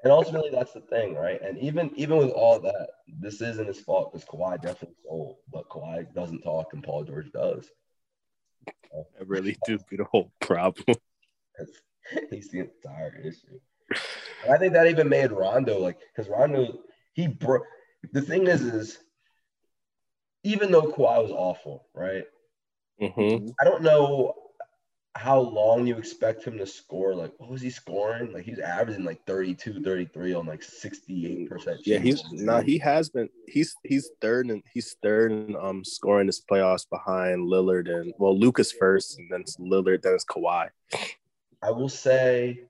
And 0.03 0.11
ultimately, 0.11 0.51
that's 0.51 0.71
the 0.71 0.81
thing, 0.81 1.15
right? 1.15 1.41
And 1.41 1.57
even 1.57 1.91
even 1.95 2.17
with 2.17 2.29
all 2.29 2.59
that, 2.59 2.89
this 3.07 3.41
isn't 3.41 3.67
his 3.67 3.79
fault 3.79 4.13
because 4.13 4.27
Kawhi 4.27 4.61
definitely 4.61 4.95
sold, 5.03 5.37
but 5.51 5.67
Kawhi 5.69 6.13
doesn't 6.13 6.43
talk 6.43 6.73
and 6.73 6.83
Paul 6.83 7.03
George 7.03 7.31
does. 7.31 7.67
I 8.93 9.23
really 9.25 9.57
do 9.65 9.79
be 9.89 9.97
the 9.97 10.05
whole 10.05 10.31
problem. 10.39 10.95
He's 12.29 12.49
the 12.49 12.59
entire 12.59 13.19
issue. 13.19 13.59
I 14.49 14.57
think 14.57 14.73
that 14.73 14.87
even 14.87 15.09
made 15.09 15.31
Rondo 15.31 15.79
like 15.79 15.97
because 16.15 16.29
Rondo 16.29 16.79
he 17.13 17.27
broke. 17.27 17.63
The 18.11 18.21
thing 18.21 18.47
is, 18.47 18.61
is 18.61 18.99
even 20.43 20.71
though 20.71 20.91
Kawhi 20.91 21.23
was 21.23 21.31
awful, 21.31 21.87
right? 21.93 22.25
hmm 22.99 23.49
I 23.59 23.63
don't 23.63 23.81
know 23.81 24.33
how 25.15 25.39
long 25.39 25.87
you 25.87 25.97
expect 25.97 26.43
him 26.43 26.57
to 26.57 26.65
score. 26.65 27.15
Like, 27.15 27.31
what 27.37 27.49
was 27.49 27.61
he 27.61 27.69
scoring? 27.69 28.33
Like, 28.33 28.43
he's 28.43 28.59
averaging 28.59 29.05
like 29.05 29.25
32, 29.25 29.81
33 29.81 30.33
on 30.33 30.45
like 30.45 30.61
68%. 30.61 31.77
Yeah, 31.85 31.99
he's 31.99 32.21
now 32.31 32.57
no, 32.57 32.63
he 32.63 32.77
has 32.79 33.09
been. 33.09 33.29
He's 33.47 33.75
he's 33.83 34.11
third 34.21 34.47
and 34.47 34.61
he's 34.73 34.95
third 35.01 35.31
in 35.31 35.55
um 35.55 35.83
scoring 35.83 36.27
this 36.27 36.41
playoffs 36.41 36.87
behind 36.89 37.49
Lillard 37.49 37.89
and 37.89 38.13
well 38.17 38.37
Luka's 38.37 38.71
first 38.71 39.17
and 39.17 39.31
then 39.31 39.41
it's 39.41 39.57
Lillard 39.57 40.01
then 40.01 40.13
it's 40.13 40.25
Kawhi. 40.25 40.69
I 41.63 41.71
will 41.71 41.89
say 41.89 42.65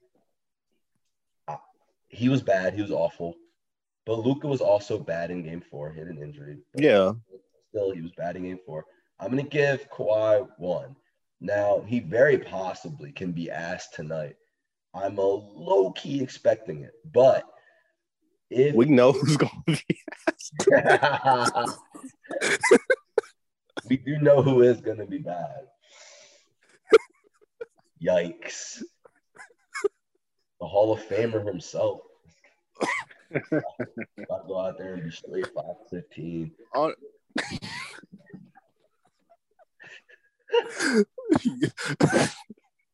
he 2.15 2.29
was 2.29 2.41
bad. 2.41 2.73
He 2.73 2.81
was 2.81 2.91
awful. 2.91 3.35
But 4.05 4.19
Luka 4.19 4.47
was 4.47 4.61
also 4.61 4.99
bad 4.99 5.31
in 5.31 5.43
game 5.43 5.61
four. 5.61 5.91
He 5.91 5.99
had 5.99 6.07
an 6.07 6.21
injury. 6.21 6.57
Yeah, 6.75 7.13
Still, 7.69 7.91
he 7.91 8.01
was 8.01 8.11
bad 8.17 8.37
in 8.37 8.43
game 8.43 8.59
four. 8.65 8.85
I'm 9.19 9.31
going 9.31 9.43
to 9.43 9.49
give 9.49 9.89
Kawhi 9.89 10.47
one. 10.57 10.95
Now, 11.41 11.83
he 11.85 11.99
very 11.99 12.37
possibly 12.37 13.11
can 13.11 13.31
be 13.31 13.51
asked 13.51 13.93
tonight. 13.93 14.35
I'm 14.93 15.17
a 15.17 15.21
low 15.21 15.91
key 15.91 16.21
expecting 16.21 16.83
it. 16.83 16.93
But 17.11 17.43
if 18.49 18.75
we 18.75 18.85
know 18.85 19.11
who's 19.11 19.35
going 19.35 19.63
to 19.67 19.81
be. 19.89 19.99
we 23.89 23.97
do 23.97 24.19
know 24.19 24.41
who 24.41 24.61
is 24.61 24.79
going 24.79 24.99
to 24.99 25.05
be 25.05 25.17
bad. 25.17 25.65
Yikes. 28.01 28.81
The 30.61 30.67
Hall 30.67 30.93
of 30.93 31.01
Famer 31.01 31.45
himself. 31.45 31.99
About 33.31 33.41
to 33.41 34.47
go 34.47 34.59
out 34.59 34.77
there 34.77 34.93
and 34.95 35.03
be 35.03 35.11
straight 35.11 35.47
515. 35.47 36.51
On- 36.75 36.93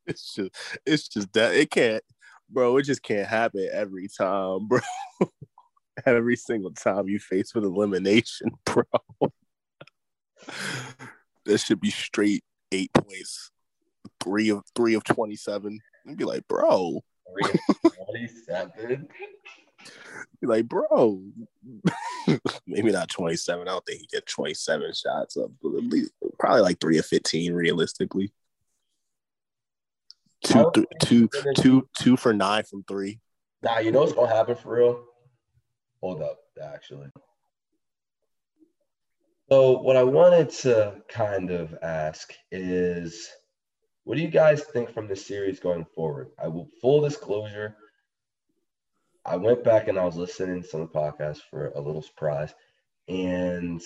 it's 0.07 0.33
just 0.33 0.51
it's 0.85 1.07
just 1.07 1.31
that 1.33 1.53
it 1.53 1.69
can't 1.69 2.01
bro 2.49 2.77
it 2.77 2.83
just 2.83 3.03
can't 3.03 3.27
happen 3.27 3.69
every 3.71 4.07
time 4.07 4.67
bro. 4.67 4.79
Every 6.05 6.37
single 6.37 6.71
time 6.71 7.09
you 7.09 7.19
face 7.19 7.53
with 7.53 7.65
elimination 7.65 8.51
bro. 8.65 8.83
This 11.45 11.65
should 11.65 11.81
be 11.81 11.91
straight 11.91 12.43
eight 12.71 12.91
points. 12.93 13.51
Three 14.23 14.49
of 14.49 14.63
three 14.73 14.93
of 14.93 15.03
27 15.03 15.79
and 16.05 16.17
be 16.17 16.23
like 16.23 16.47
bro. 16.47 17.01
27. 18.11 19.07
Like 20.43 20.67
bro 20.67 21.21
maybe 22.67 22.91
not 22.91 23.07
27 23.09 23.67
i 23.67 23.71
don't 23.71 23.85
think 23.85 24.01
he 24.01 24.07
get 24.07 24.25
27 24.25 24.91
shots 24.93 25.37
up 25.37 25.51
but 25.61 25.75
at 25.75 25.83
least 25.83 26.11
probably 26.39 26.61
like 26.61 26.79
three 26.79 26.97
of 26.97 27.05
15 27.05 27.53
realistically 27.53 28.31
two, 30.43 30.71
th- 30.73 30.87
two, 31.01 31.27
gonna- 31.27 31.53
two, 31.53 31.87
two 31.97 32.17
for 32.17 32.33
nine 32.33 32.63
from 32.63 32.83
three. 32.83 33.19
Nah, 33.63 33.79
you 33.79 33.91
know 33.91 34.01
what's 34.01 34.13
to 34.13 34.25
happen 34.27 34.55
for 34.55 34.75
real? 34.75 35.03
Hold 36.01 36.21
up, 36.21 36.39
actually. 36.61 37.09
So, 39.49 39.79
what 39.81 39.97
I 39.97 40.03
wanted 40.03 40.49
to 40.61 40.95
kind 41.09 41.51
of 41.51 41.75
ask 41.83 42.33
is 42.51 43.29
what 44.03 44.15
do 44.15 44.23
you 44.23 44.29
guys 44.29 44.63
think 44.63 44.91
from 44.91 45.07
this 45.07 45.25
series 45.25 45.59
going 45.59 45.85
forward? 45.93 46.31
I 46.41 46.47
will, 46.47 46.69
full 46.81 47.01
disclosure, 47.01 47.75
I 49.25 49.37
went 49.37 49.63
back 49.63 49.87
and 49.87 49.99
I 49.99 50.05
was 50.05 50.15
listening 50.15 50.61
to 50.61 50.67
some 50.67 50.87
podcasts 50.87 51.41
for 51.49 51.67
a 51.69 51.81
little 51.81 52.01
surprise. 52.01 52.53
And 53.07 53.81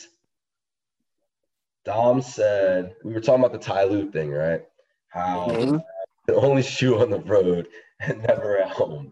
Dom 1.84 2.22
said, 2.22 2.96
we 3.04 3.14
were 3.14 3.20
talking 3.20 3.44
about 3.44 3.52
the 3.52 3.66
Ty 3.66 3.86
Lue 3.86 4.12
thing, 4.12 4.32
right? 4.32 4.66
How 5.10 5.48
Mhm. 5.48 5.84
can 6.28 6.36
only 6.36 6.64
shoe 6.64 7.00
on 7.00 7.10
the 7.10 7.20
road 7.20 7.68
and 8.00 8.24
never 8.24 8.58
at 8.58 8.72
home. 8.72 9.12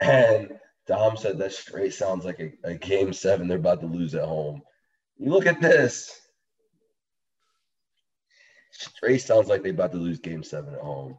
And 0.00 0.58
Dom 0.86 1.16
said 1.16 1.38
that 1.38 1.52
straight 1.52 1.94
sounds 1.94 2.24
like 2.24 2.40
a, 2.40 2.52
a 2.64 2.74
game 2.74 3.12
seven 3.12 3.48
they're 3.48 3.58
about 3.58 3.80
to 3.80 3.86
lose 3.86 4.14
at 4.14 4.24
home. 4.24 4.62
You 5.16 5.30
look 5.30 5.46
at 5.46 5.60
this. 5.60 6.16
Straight 8.72 9.20
sounds 9.22 9.48
like 9.48 9.62
they're 9.62 9.72
about 9.72 9.92
to 9.92 9.98
lose 9.98 10.18
game 10.18 10.42
seven 10.42 10.74
at 10.74 10.80
home. 10.80 11.18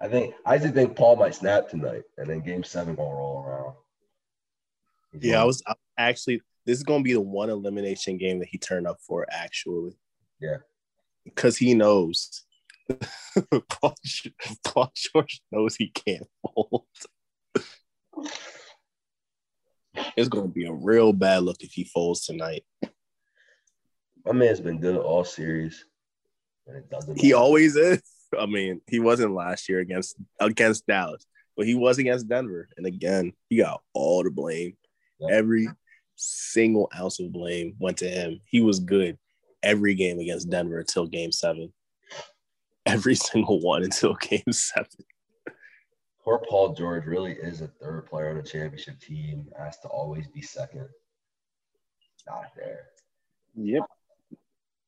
I 0.00 0.08
think 0.08 0.34
I 0.44 0.58
just 0.58 0.74
think 0.74 0.96
Paul 0.96 1.16
might 1.16 1.34
snap 1.34 1.68
tonight 1.68 2.02
and 2.18 2.28
then 2.28 2.40
game 2.40 2.64
seven 2.64 2.94
gonna 2.94 3.08
roll 3.14 3.44
around. 3.46 3.74
He's 5.12 5.24
Yeah, 5.24 5.32
I 5.32 5.34
gonna- 5.36 5.46
was 5.46 5.62
I, 5.66 5.74
actually. 5.98 6.42
This 6.66 6.78
is 6.78 6.82
going 6.82 7.00
to 7.00 7.04
be 7.04 7.12
the 7.12 7.20
one 7.20 7.50
elimination 7.50 8.16
game 8.16 8.38
that 8.38 8.48
he 8.48 8.56
turned 8.56 8.86
up 8.86 8.96
for. 9.06 9.26
Actually, 9.30 9.98
Yeah. 10.40 10.56
because 11.22 11.58
he 11.58 11.74
knows. 11.74 12.44
Paul, 13.68 13.94
Paul 14.64 14.90
George 14.96 15.42
knows 15.52 15.76
he 15.76 15.88
can't 15.90 16.26
fold. 16.54 16.86
It's 20.16 20.28
going 20.30 20.48
to 20.48 20.52
be 20.54 20.64
a 20.66 20.72
real 20.72 21.12
bad 21.12 21.42
look 21.42 21.62
if 21.62 21.72
he 21.72 21.84
folds 21.84 22.24
tonight. 22.24 22.64
my 24.24 24.32
man's 24.32 24.60
been 24.60 24.80
good 24.80 24.96
all 24.96 25.22
series. 25.24 25.84
And 26.66 26.78
it 26.78 26.88
doesn't 26.90 27.20
He 27.20 27.32
matter. 27.32 27.42
always 27.42 27.76
is. 27.76 28.00
I 28.38 28.46
mean, 28.46 28.80
he 28.88 29.00
wasn't 29.00 29.34
last 29.34 29.68
year 29.68 29.80
against 29.80 30.16
against 30.40 30.86
Dallas, 30.86 31.26
but 31.56 31.66
he 31.66 31.74
was 31.74 31.98
against 31.98 32.28
Denver. 32.28 32.68
And 32.76 32.86
again, 32.86 33.32
he 33.48 33.58
got 33.58 33.82
all 33.92 34.22
the 34.22 34.30
blame. 34.30 34.76
Yeah. 35.18 35.36
Every 35.36 35.68
single 36.16 36.90
ounce 36.96 37.20
of 37.20 37.32
blame 37.32 37.74
went 37.78 37.98
to 37.98 38.08
him. 38.08 38.40
He 38.44 38.60
was 38.60 38.80
good 38.80 39.18
every 39.62 39.94
game 39.94 40.18
against 40.18 40.50
Denver 40.50 40.80
until 40.80 41.06
game 41.06 41.32
seven. 41.32 41.72
Every 42.86 43.14
single 43.14 43.60
one 43.60 43.82
until 43.82 44.14
game 44.14 44.52
seven. 44.52 45.04
Poor 46.22 46.40
Paul 46.48 46.74
George 46.74 47.04
really 47.04 47.32
is 47.32 47.60
a 47.60 47.68
third 47.68 48.06
player 48.06 48.30
on 48.30 48.38
a 48.38 48.42
championship 48.42 48.98
team, 48.98 49.46
has 49.58 49.78
to 49.80 49.88
always 49.88 50.26
be 50.28 50.40
second. 50.40 50.88
Not 52.26 52.46
there. 52.56 52.86
Yep. 53.54 53.82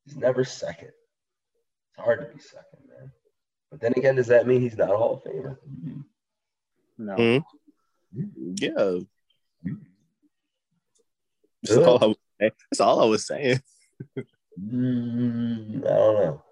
He's 0.05 0.17
never 0.17 0.45
second. 0.45 0.89
It's 0.89 2.05
hard 2.05 2.21
to 2.21 2.35
be 2.35 2.41
second, 2.41 2.89
man. 2.89 3.11
But 3.71 3.81
then 3.81 3.93
again, 3.97 4.17
does 4.17 4.29
that 4.29 4.47
mean 4.47 4.61
he's 4.61 4.77
not 4.77 4.91
a 4.93 4.97
Hall 4.97 5.15
of 5.15 5.25
Famer? 5.25 5.59
No. 6.99 7.15
Hmm? 8.15 8.25
Yeah. 8.57 8.99
That's 11.63 11.77
all, 11.79 12.03
I 12.03 12.07
was 12.07 12.17
saying. 12.41 12.53
That's 12.71 12.81
all 12.81 13.01
I 13.01 13.05
was 13.07 13.27
saying. 13.27 13.61
Mm, 14.63 15.85
I 15.85 15.89
don't 15.89 16.15
know. 16.15 16.43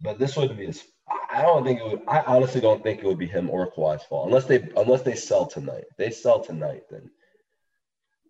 But 0.00 0.18
this 0.18 0.36
wouldn't 0.36 0.58
be 0.58 0.66
his. 0.66 0.82
I- 1.08 1.38
I 1.38 1.42
don't 1.42 1.64
think 1.64 1.80
it 1.80 1.86
would. 1.86 2.02
I 2.06 2.20
honestly 2.22 2.60
don't 2.60 2.82
think 2.82 3.00
it 3.00 3.06
would 3.06 3.18
be 3.18 3.26
him 3.26 3.48
or 3.50 3.70
Kawhi's 3.72 4.02
fault 4.04 4.26
unless 4.26 4.44
they 4.44 4.68
unless 4.76 5.02
they 5.02 5.14
sell 5.14 5.46
tonight. 5.46 5.84
If 5.90 5.96
they 5.96 6.10
sell 6.10 6.40
tonight, 6.40 6.82
then. 6.90 7.10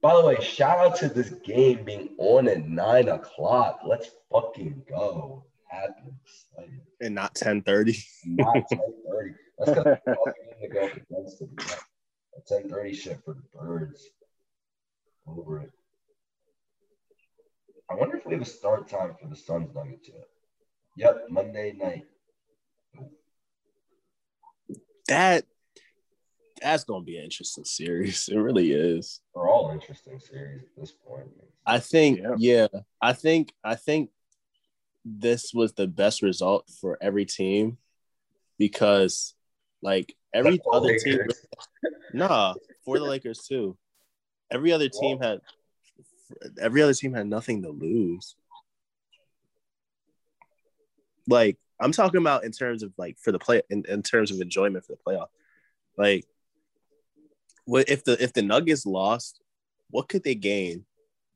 By 0.00 0.14
the 0.14 0.24
way, 0.26 0.36
shout 0.40 0.78
out 0.78 0.96
to 0.96 1.08
this 1.08 1.30
game 1.44 1.84
being 1.84 2.14
on 2.18 2.46
at 2.48 2.66
nine 2.68 3.08
o'clock. 3.08 3.80
Let's 3.86 4.10
fucking 4.32 4.84
go. 4.88 5.44
Happy, 5.74 6.12
excited. 6.24 6.80
And 7.00 7.14
not 7.14 7.36
1030. 7.40 7.98
Not 8.26 8.54
ten 8.68 8.78
thirty. 9.10 9.34
That's 9.58 9.70
gonna 9.74 10.00
be 10.06 10.12
a 10.64 10.68
to 10.68 10.74
go 10.74 10.84
up 10.86 10.92
against 10.96 11.38
them. 11.40 11.56
A 12.36 12.40
ten 12.46 12.68
thirty 12.68 12.94
shit 12.94 13.18
for 13.24 13.34
the 13.34 13.42
birds. 13.58 14.08
Over 15.26 15.60
it. 15.60 15.70
I 17.90 17.94
wonder 17.94 18.16
if 18.16 18.26
we 18.26 18.34
have 18.34 18.42
a 18.42 18.46
start 18.46 18.88
time 18.88 19.14
for 19.20 19.28
the 19.28 19.36
Suns 19.36 19.74
Nuggets 19.74 20.08
yet. 20.08 20.26
Yep, 20.96 21.26
Monday 21.30 21.72
night. 21.72 22.04
That 25.08 25.44
that's 26.62 26.84
gonna 26.84 27.04
be 27.04 27.18
an 27.18 27.24
interesting 27.24 27.64
series. 27.64 28.28
It 28.28 28.36
really 28.38 28.72
is. 28.72 29.20
They're 29.34 29.48
all 29.48 29.70
interesting 29.72 30.18
series 30.20 30.62
at 30.62 30.80
this 30.80 30.92
point. 30.92 31.28
I 31.66 31.78
think, 31.78 32.20
Yeah. 32.20 32.34
yeah, 32.38 32.66
I 33.00 33.12
think, 33.14 33.52
I 33.64 33.74
think 33.74 34.10
this 35.04 35.52
was 35.52 35.72
the 35.72 35.86
best 35.86 36.22
result 36.22 36.70
for 36.80 36.98
every 37.00 37.26
team 37.26 37.78
because, 38.58 39.34
like, 39.82 40.16
every 40.32 40.58
for 40.58 40.74
other 40.74 40.96
team, 40.98 41.20
nah, 42.12 42.54
for 42.84 42.98
the 42.98 43.04
Lakers 43.04 43.40
too. 43.46 43.76
Every 44.50 44.72
other 44.72 44.88
team 44.88 45.20
had, 45.20 45.40
every 46.60 46.82
other 46.82 46.94
team 46.94 47.14
had 47.14 47.26
nothing 47.26 47.62
to 47.62 47.70
lose. 47.70 48.36
Like 51.26 51.58
I'm 51.80 51.92
talking 51.92 52.20
about 52.20 52.44
in 52.44 52.52
terms 52.52 52.82
of 52.82 52.92
like 52.96 53.18
for 53.18 53.32
the 53.32 53.38
play 53.38 53.62
in, 53.70 53.84
in 53.88 54.02
terms 54.02 54.30
of 54.30 54.40
enjoyment 54.40 54.84
for 54.84 54.92
the 54.92 54.98
playoff. 55.06 55.28
Like 55.96 56.26
what 57.64 57.88
if 57.88 58.04
the 58.04 58.22
if 58.22 58.32
the 58.32 58.42
Nuggets 58.42 58.86
lost, 58.86 59.40
what 59.90 60.08
could 60.08 60.24
they 60.24 60.34
gain? 60.34 60.84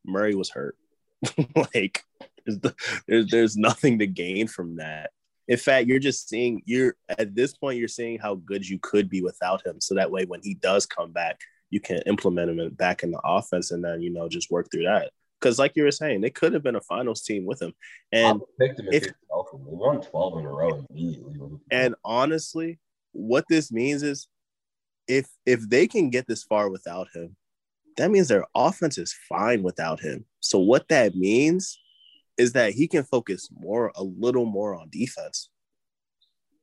Murray 0.04 0.34
was 0.34 0.50
hurt. 0.50 0.76
like 1.74 2.04
there's, 2.48 2.60
the, 2.60 2.74
there's 3.06 3.26
there's 3.30 3.56
nothing 3.56 3.98
to 3.98 4.06
gain 4.06 4.46
from 4.46 4.76
that. 4.76 5.10
In 5.46 5.56
fact, 5.56 5.86
you're 5.86 5.98
just 5.98 6.28
seeing 6.28 6.62
you're 6.66 6.94
at 7.08 7.34
this 7.34 7.54
point 7.54 7.78
you're 7.78 7.88
seeing 7.88 8.18
how 8.18 8.36
good 8.36 8.68
you 8.68 8.78
could 8.80 9.08
be 9.08 9.22
without 9.22 9.66
him. 9.66 9.80
So 9.80 9.94
that 9.94 10.10
way 10.10 10.24
when 10.24 10.40
he 10.42 10.54
does 10.54 10.86
come 10.86 11.12
back, 11.12 11.40
you 11.70 11.80
can 11.80 11.98
implement 12.06 12.50
him 12.50 12.70
back 12.74 13.02
in 13.02 13.10
the 13.10 13.20
offense 13.24 13.70
and 13.70 13.84
then 13.84 14.02
you 14.02 14.10
know 14.10 14.28
just 14.28 14.50
work 14.50 14.68
through 14.70 14.84
that. 14.84 15.10
Because 15.40 15.58
like 15.58 15.72
you 15.76 15.84
were 15.84 15.92
saying, 15.92 16.20
they 16.20 16.30
could 16.30 16.52
have 16.52 16.64
been 16.64 16.74
a 16.74 16.80
finals 16.80 17.22
team 17.22 17.46
with 17.46 17.62
him. 17.62 17.72
And 18.12 18.40
him 18.60 18.88
if. 18.92 19.04
They 19.04 19.12
won 19.30 20.00
12 20.00 20.38
in 20.38 20.44
a 20.44 20.50
row 20.50 20.84
immediately. 20.90 21.36
And 21.70 21.94
honestly, 22.04 22.80
what 23.12 23.44
this 23.48 23.70
means 23.70 24.02
is 24.02 24.26
if 25.06 25.28
if 25.46 25.68
they 25.68 25.86
can 25.86 26.10
get 26.10 26.26
this 26.26 26.42
far 26.42 26.68
without 26.68 27.08
him, 27.14 27.36
that 27.96 28.10
means 28.10 28.28
their 28.28 28.44
offense 28.54 28.98
is 28.98 29.14
fine 29.28 29.62
without 29.62 30.00
him. 30.00 30.24
So 30.40 30.58
what 30.58 30.88
that 30.88 31.14
means 31.14 31.78
is 32.38 32.52
that 32.52 32.72
he 32.72 32.86
can 32.86 33.04
focus 33.04 33.48
more 33.52 33.92
a 33.96 34.02
little 34.02 34.46
more 34.46 34.74
on 34.74 34.88
defense, 34.90 35.50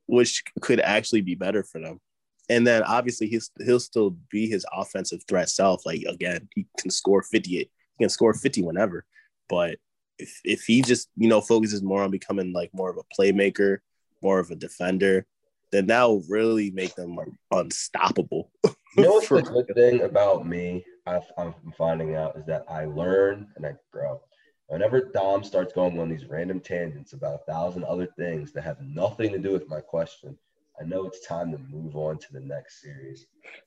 which 0.06 0.42
could 0.62 0.80
actually 0.80 1.20
be 1.20 1.34
better 1.34 1.62
for 1.62 1.80
them. 1.80 2.00
And 2.48 2.66
then 2.66 2.82
obviously 2.82 3.28
he's 3.28 3.50
he'll 3.64 3.80
still 3.80 4.16
be 4.30 4.48
his 4.48 4.64
offensive 4.72 5.22
threat 5.28 5.48
self. 5.48 5.84
Like 5.84 6.02
again, 6.02 6.48
he 6.54 6.66
can 6.78 6.90
score 6.90 7.22
50, 7.22 7.50
he 7.50 7.68
can 8.00 8.08
score 8.08 8.32
50 8.32 8.62
whenever. 8.62 9.04
But 9.48 9.78
if 10.18 10.40
if 10.44 10.62
he 10.62 10.82
just, 10.82 11.08
you 11.16 11.28
know, 11.28 11.40
focuses 11.40 11.82
more 11.82 12.02
on 12.02 12.10
becoming 12.10 12.52
like 12.52 12.70
more 12.72 12.90
of 12.90 12.96
a 12.96 13.20
playmaker, 13.20 13.78
more 14.22 14.38
of 14.38 14.50
a 14.50 14.56
defender, 14.56 15.26
then 15.72 15.86
that 15.88 16.04
will 16.04 16.24
really 16.28 16.70
make 16.70 16.94
them 16.94 17.18
unstoppable. 17.50 18.50
You 18.96 19.02
know 19.02 19.10
what's 19.10 19.28
the 19.28 19.42
good 19.42 19.74
thing 19.74 20.00
about 20.00 20.46
me? 20.46 20.82
I've, 21.06 21.30
I'm 21.36 21.54
finding 21.76 22.14
out 22.14 22.34
is 22.38 22.46
that 22.46 22.64
I 22.66 22.86
learn 22.86 23.46
and 23.54 23.66
I 23.66 23.74
grow. 23.92 24.22
Whenever 24.68 25.00
Dom 25.00 25.44
starts 25.44 25.72
going 25.72 26.00
on 26.00 26.08
these 26.08 26.26
random 26.26 26.60
tangents 26.60 27.12
about 27.12 27.34
a 27.34 27.50
thousand 27.50 27.84
other 27.84 28.06
things 28.06 28.52
that 28.52 28.64
have 28.64 28.80
nothing 28.80 29.30
to 29.32 29.38
do 29.38 29.52
with 29.52 29.68
my 29.68 29.80
question, 29.80 30.36
I 30.80 30.84
know 30.84 31.06
it's 31.06 31.26
time 31.26 31.52
to 31.52 31.58
move 31.58 31.96
on 31.96 32.18
to 32.18 32.32
the 32.32 32.40
next 32.40 32.82
series. 32.82 33.26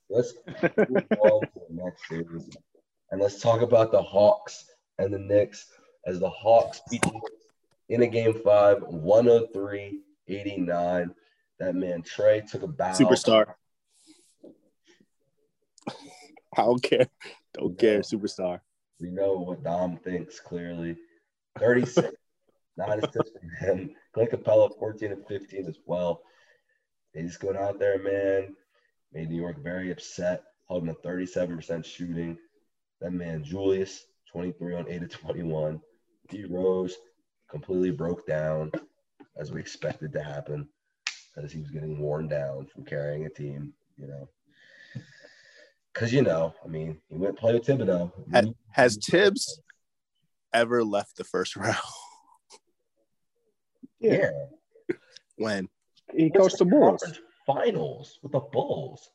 Let's 0.09 0.34
move 0.61 1.07
on 1.21 1.41
to 1.41 1.61
the 1.69 1.84
next 1.84 2.07
series, 2.07 2.49
and 3.11 3.21
let's 3.21 3.39
talk 3.39 3.61
about 3.61 3.91
the 3.91 4.01
Hawks 4.01 4.65
and 4.97 5.13
the 5.13 5.19
Knicks 5.19 5.67
as 6.05 6.19
the 6.19 6.30
Hawks 6.30 6.81
beat 6.91 7.03
in 7.88 8.03
a 8.03 8.07
game 8.07 8.34
five, 8.43 8.81
103 8.84 10.01
89. 10.27 11.15
That 11.59 11.76
man 11.76 12.01
Trey 12.03 12.41
took 12.41 12.63
a 12.63 12.67
bow. 12.67 12.91
Superstar. 12.91 13.53
I 16.57 16.61
don't 16.61 16.81
care. 16.81 17.07
Don't 17.53 17.77
care. 17.77 17.99
Superstar. 17.99 18.61
We 18.99 19.09
know 19.09 19.34
what 19.34 19.63
Dom 19.63 19.97
thinks 19.97 20.39
clearly. 20.39 20.97
36, 21.57 22.09
nine 22.77 22.99
assists 22.99 23.31
for 23.31 23.65
him. 23.65 23.91
Clint 24.13 24.31
Capela, 24.31 24.77
14 24.77 25.11
and 25.11 25.27
15 25.27 25.67
as 25.67 25.77
well. 25.85 26.21
They 27.13 27.23
just 27.23 27.39
going 27.39 27.57
out 27.57 27.80
there, 27.80 28.01
man. 28.01 28.55
Made 29.13 29.30
New 29.30 29.41
York 29.41 29.63
very 29.63 29.91
upset, 29.91 30.43
holding 30.65 30.89
a 30.89 30.93
37% 30.93 31.84
shooting. 31.85 32.38
That 33.01 33.11
man, 33.11 33.43
Julius, 33.43 34.05
23 34.31 34.76
on 34.76 34.89
8 34.89 35.03
of 35.03 35.09
21. 35.09 35.81
D 36.27 36.45
Rose 36.45 36.95
completely 37.49 37.91
broke 37.91 38.27
down, 38.27 38.71
as 39.38 39.51
we 39.51 39.59
expected 39.59 40.13
to 40.13 40.23
happen, 40.23 40.67
as 41.38 41.51
he 41.51 41.59
was 41.59 41.71
getting 41.71 41.99
worn 41.99 42.27
down 42.27 42.67
from 42.67 42.85
carrying 42.85 43.26
a 43.26 43.30
team, 43.30 43.73
you 43.97 44.07
know. 44.07 44.30
Because, 45.99 46.13
you 46.13 46.21
know, 46.21 46.53
I 46.63 46.67
mean, 46.69 46.97
he 47.09 47.17
went 47.17 47.38
play 47.38 47.51
with 47.53 47.65
Thibodeau. 47.65 48.09
Has, 48.31 48.47
has 48.71 48.97
Thibs 49.05 49.59
ever 50.53 50.81
left 50.81 51.17
the 51.17 51.26
first 51.26 51.55
round? 51.57 51.76
Yeah. 53.99 54.30
when? 55.35 55.67
He 56.15 56.30
coached 56.30 56.57
the 56.57 56.63
Bulls. 56.63 57.03
Finals 57.45 58.17
with 58.23 58.31
the 58.31 58.39
Bulls. 58.39 59.09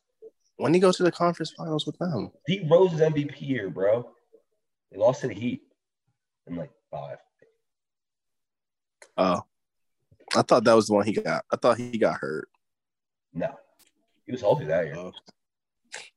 When 0.57 0.75
he 0.75 0.81
goes 0.81 0.99
to 0.99 1.05
the 1.05 1.11
conference 1.11 1.55
finals 1.57 1.87
with 1.87 1.97
them? 1.97 2.31
D 2.47 2.69
Rose 2.71 2.93
is 2.93 3.01
MVP 3.01 3.33
here, 3.33 3.71
bro. 3.71 4.07
They 4.93 4.99
lost 4.99 5.23
to 5.23 5.29
the 5.29 5.35
Heat 5.35 5.63
in 6.47 6.57
like 6.57 6.71
five. 6.91 7.17
Oh, 9.17 9.41
I 10.37 10.43
thought 10.43 10.65
that 10.65 10.75
was 10.75 10.89
the 10.89 10.95
one 10.95 11.07
he 11.07 11.15
got. 11.15 11.47
I 11.51 11.57
thought 11.57 11.79
he 11.79 11.97
got 11.97 12.19
hurt. 12.19 12.47
No, 13.33 13.49
he 14.27 14.33
was 14.33 14.43
healthy 14.43 14.67
that 14.67 14.85
year. 14.85 14.97
Oh, 14.97 15.13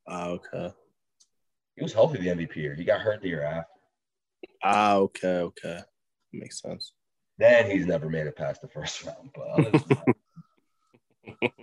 Ah, 0.08 0.28
okay. 0.30 0.74
He 1.76 1.84
was 1.84 1.94
healthy 1.94 2.18
the 2.20 2.30
MVP 2.30 2.56
year. 2.56 2.76
He 2.76 2.84
got 2.84 3.02
hurt 3.02 3.22
the 3.22 3.28
year 3.28 3.44
after. 3.44 3.68
Ah, 4.64 4.96
okay, 4.96 5.38
okay. 5.40 5.80
Makes 6.34 6.62
sense. 6.62 6.94
Then 7.38 7.70
he's 7.70 7.86
never 7.86 8.10
made 8.10 8.26
it 8.28 8.36
past 8.36 8.62
the 8.62 8.68
first 8.68 9.04
round. 9.06 9.30
But 9.36 9.48
other 9.50 9.72
than 9.72 9.84
that, 9.90 11.54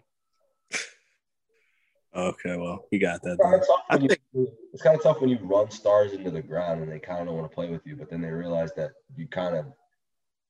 Okay, 2.16 2.56
well, 2.56 2.86
he 2.92 2.98
got 3.00 3.20
that. 3.22 3.32
it's 3.32 3.42
kind 3.42 3.54
Then. 3.54 3.60
of 3.60 3.66
tough 3.66 3.82
when 3.90 4.02
you, 4.44 4.48
it's 4.72 4.82
kind 4.82 4.96
of 4.96 5.02
tough 5.02 5.20
when 5.20 5.30
you 5.30 5.38
run 5.42 5.68
stars 5.70 6.12
into 6.12 6.30
the 6.30 6.42
ground 6.42 6.80
and 6.80 6.90
they 6.92 7.00
kind 7.00 7.20
of 7.20 7.26
don't 7.26 7.36
want 7.36 7.50
to 7.50 7.54
play 7.54 7.68
with 7.68 7.84
you, 7.84 7.96
but 7.96 8.08
then 8.08 8.20
they 8.20 8.30
realize 8.30 8.72
that 8.74 8.92
you 9.16 9.26
kind 9.26 9.56
of 9.56 9.66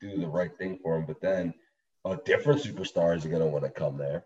do 0.02 0.18
the 0.18 0.26
right 0.26 0.50
thing 0.58 0.78
for 0.82 0.96
them. 0.96 1.06
But 1.06 1.22
then 1.22 1.54
a 2.04 2.18
different 2.26 2.60
superstar 2.62 3.16
is 3.16 3.24
gonna 3.24 3.46
want 3.46 3.64
to 3.64 3.70
come 3.70 3.96
there. 3.96 4.24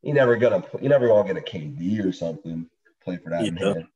You 0.00 0.14
never 0.14 0.36
gonna 0.36 0.64
you 0.80 0.88
never 0.88 1.06
gonna 1.06 1.34
get 1.34 1.36
a 1.36 1.44
KD 1.44 2.02
or 2.02 2.12
something 2.12 2.66
play 3.02 3.16
for 3.18 3.30
that 3.30 3.44
Yeah. 3.44 3.50
man. 3.50 3.88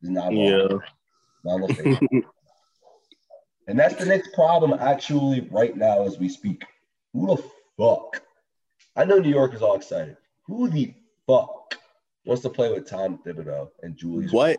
He's 0.00 0.10
not 0.10 0.32
Yeah. 0.32 0.68
Not 1.44 1.70
and 3.66 3.78
that's 3.78 3.96
the 3.96 4.06
next 4.06 4.32
problem 4.32 4.72
actually 4.74 5.40
right 5.50 5.76
now 5.76 6.04
as 6.04 6.18
we 6.18 6.28
speak. 6.28 6.64
Who 7.12 7.26
the 7.26 7.42
fuck? 7.76 8.22
I 8.96 9.04
know 9.04 9.18
New 9.18 9.30
York 9.30 9.54
is 9.54 9.62
all 9.62 9.74
excited. 9.74 10.16
Who 10.46 10.68
the 10.68 10.94
fuck 11.26 11.76
wants 12.24 12.42
to 12.42 12.50
play 12.50 12.72
with 12.72 12.88
Tom 12.88 13.18
Thibodeau 13.24 13.70
and 13.82 13.96
Julius? 13.96 14.32
what? 14.32 14.56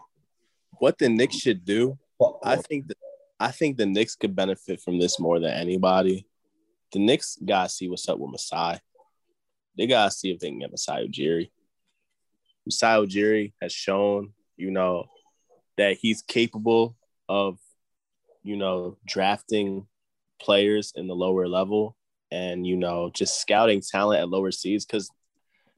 What 0.80 0.98
the 0.98 1.07
Knicks 1.10 1.38
should 1.38 1.64
do? 1.64 1.98
Fuck 2.20 2.40
I 2.44 2.57
think 2.57 2.88
that 2.88 2.98
I 3.40 3.52
think 3.52 3.78
the 3.78 3.86
Knicks 3.86 4.15
could 4.15 4.36
benefit 4.36 4.82
from 4.82 4.99
this 4.99 5.20
more 5.20 5.40
than 5.40 5.52
anybody. 5.52 6.26
The 6.91 6.99
Knicks 6.99 7.38
gotta 7.44 7.70
see 7.70 7.90
what's 7.90 8.07
up 8.07 8.20
with 8.20 8.32
Masai. 8.32 8.80
They 9.78 9.88
gotta 9.88 10.11
see 10.11 10.32
if 10.32 10.40
they 10.40 10.49
can 10.49 10.60
get 10.60 10.72
Masai 10.72 11.07
Ujiri. 11.07 11.49
Masai 12.65 13.06
Ujiri 13.06 13.53
has 13.61 13.72
shown, 13.72 14.34
you 14.57 14.72
know, 14.72 15.06
that 15.77 15.98
he's 15.99 16.22
capable 16.22 16.95
of, 17.27 17.57
you 18.44 18.57
know, 18.57 18.98
drafting 19.06 19.88
players 20.40 20.94
in 20.95 21.07
the 21.07 21.15
lower 21.15 21.48
level 21.48 21.95
and 22.31 22.65
you 22.65 22.76
know 22.76 23.11
just 23.14 23.40
scouting 23.40 23.80
talent 23.80 24.19
at 24.19 24.27
lower 24.27 24.52
seeds 24.52 24.85
because 24.85 25.10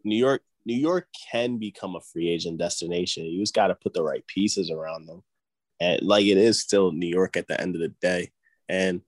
New 0.04 0.16
York, 0.16 0.42
New 0.66 0.76
York 0.76 1.08
can 1.32 1.58
become 1.58 1.96
a 1.96 2.02
free 2.02 2.30
agent 2.30 2.58
destination. 2.58 3.26
You 3.26 3.42
just 3.42 3.54
got 3.54 3.68
to 3.68 3.76
put 3.76 3.94
the 3.94 4.04
right 4.04 4.26
pieces 4.28 4.72
around 4.72 5.08
them 5.08 5.22
and 5.80 6.02
like 6.02 6.26
it 6.26 6.38
is 6.38 6.62
still 6.62 6.92
New 6.92 7.08
York 7.08 7.36
at 7.36 7.48
the 7.48 7.60
end 7.60 7.76
of 7.76 7.82
the 7.82 7.94
day. 8.02 8.32
And 8.70 9.02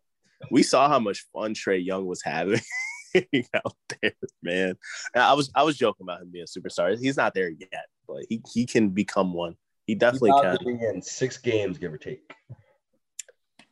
we 0.51 0.61
saw 0.61 0.89
how 0.89 0.99
much 0.99 1.25
fun 1.33 1.53
Trey 1.53 1.77
Young 1.79 2.05
was 2.05 2.21
having 2.21 2.59
out 3.53 3.75
there, 4.01 4.13
man. 4.41 4.77
And 5.13 5.23
I 5.23 5.34
was 5.34 5.51
I 5.55 5.63
was 5.63 5.77
joking 5.77 6.05
about 6.05 6.21
him 6.21 6.29
being 6.31 6.45
a 6.45 6.59
superstar. 6.59 6.97
He's 6.97 7.17
not 7.17 7.34
there 7.34 7.49
yet, 7.49 7.85
but 8.07 8.23
he 8.29 8.41
he 8.53 8.65
can 8.65 8.89
become 8.89 9.34
one. 9.34 9.55
He 9.85 9.95
definitely 9.95 10.31
can. 10.41 10.57
be 10.65 10.85
in 10.85 11.01
six 11.01 11.38
games, 11.38 11.77
give 11.77 11.93
or 11.93 11.97
take. 11.97 12.19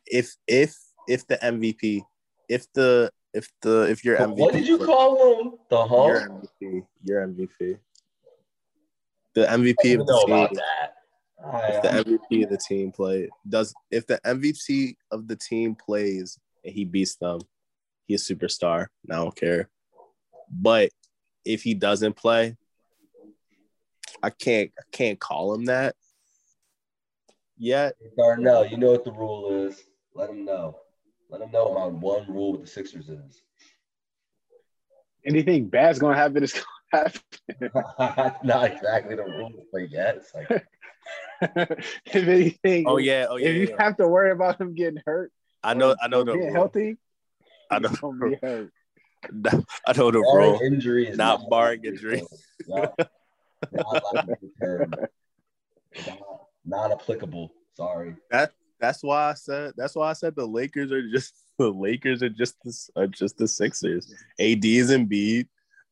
If 0.06 0.34
if 0.46 0.76
if 1.08 1.26
the 1.26 1.36
MVP, 1.36 2.02
if 2.48 2.72
the 2.72 3.10
if 3.34 3.50
the 3.60 3.82
if 3.82 4.04
your 4.04 4.16
MVP, 4.16 4.36
What 4.36 4.54
did 4.54 4.66
you 4.66 4.78
call 4.78 5.42
him? 5.42 5.52
The 5.68 5.76
Your 5.76 6.20
hum? 6.20 6.42
MVP. 6.62 6.86
Your 7.04 7.26
MVP. 7.26 7.78
The 9.34 9.46
MVP 9.46 10.00
of 10.00 10.06
the 10.06 10.24
team. 10.26 10.48
that. 10.54 10.92
If 11.38 11.82
the 11.82 11.88
MVP 11.88 12.44
of 12.44 12.50
the 12.50 12.56
team 12.56 12.90
play 12.90 13.28
does 13.46 13.74
if 13.90 14.06
the 14.06 14.18
MVP 14.24 14.96
of 15.10 15.28
the 15.28 15.36
team 15.36 15.74
plays 15.74 16.38
and 16.64 16.72
he 16.72 16.84
beats 16.86 17.16
them, 17.16 17.40
he's 18.06 18.28
a 18.30 18.34
superstar. 18.34 18.86
I 19.10 19.16
don't 19.16 19.36
care. 19.36 19.68
But 20.50 20.90
if 21.44 21.62
he 21.62 21.74
doesn't 21.74 22.14
play, 22.14 22.56
I 24.22 24.30
can't 24.30 24.70
I 24.78 24.82
can't 24.92 25.18
call 25.20 25.54
him 25.54 25.66
that 25.66 25.94
yet. 27.58 27.94
Darnell, 28.16 28.66
you 28.66 28.76
know 28.76 28.92
what 28.92 29.04
the 29.04 29.12
rule 29.12 29.66
is. 29.66 29.82
Let 30.14 30.30
him 30.30 30.44
know. 30.44 30.78
Let 31.30 31.42
him 31.42 31.50
know 31.50 31.74
my 31.74 31.86
one 31.86 32.26
rule 32.32 32.52
with 32.52 32.62
the 32.62 32.66
Sixers 32.66 33.08
is. 33.08 33.42
Anything 35.24 35.68
bad's 35.68 35.98
gonna 35.98 36.16
happen 36.16 36.42
is 36.44 36.54
gonna 36.92 37.10
happen. 37.10 38.36
Not 38.46 38.70
exactly 38.72 39.16
the 39.16 39.24
rule, 39.24 39.52
but 39.72 39.90
yes. 39.90 40.32
Like, 40.34 40.66
if 42.06 42.28
anything, 42.28 42.84
Oh 42.86 42.98
yeah, 42.98 43.26
oh 43.28 43.36
yeah. 43.36 43.48
if 43.48 43.54
yeah, 43.54 43.60
you 43.62 43.68
yeah. 43.70 43.82
have 43.82 43.96
to 43.96 44.08
worry 44.08 44.30
about 44.30 44.60
him 44.60 44.74
getting 44.74 45.02
hurt, 45.04 45.32
I 45.62 45.74
know 45.74 45.96
I 46.00 46.08
know 46.08 46.20
or 46.20 46.24
the 46.24 46.36
rule. 46.36 46.52
healthy, 46.52 46.96
I 47.70 47.78
don't 47.78 48.00
gonna 48.00 48.30
be 48.30 48.36
hurt. 48.42 48.72
I 49.86 49.92
know 49.96 50.10
the 50.10 50.20
Barring 50.32 50.52
rule. 50.52 50.60
injury 50.62 51.08
is 51.08 51.16
not 51.18 51.48
barring 51.50 51.80
allowed 51.80 51.82
to 51.82 51.88
injury. 51.88 52.22
Not 52.68 52.94
allowed 53.74 54.36
to. 54.62 54.86
Not- 56.06 56.20
Not 56.64 56.92
applicable. 56.92 57.52
Sorry. 57.74 58.14
That's 58.78 59.02
why 59.02 59.30
I 59.30 59.34
said. 59.34 59.72
That's 59.76 59.94
why 59.96 60.10
I 60.10 60.12
said 60.12 60.34
the 60.36 60.46
Lakers 60.46 60.92
are 60.92 61.08
just 61.08 61.34
the 61.58 61.70
Lakers 61.70 62.22
are 62.22 62.28
just 62.28 62.56
the, 62.62 62.88
are 63.02 63.06
just 63.06 63.38
the 63.38 63.48
Sixers. 63.48 64.12
AD 64.38 64.64
is 64.64 64.90
Embiid, 64.90 65.48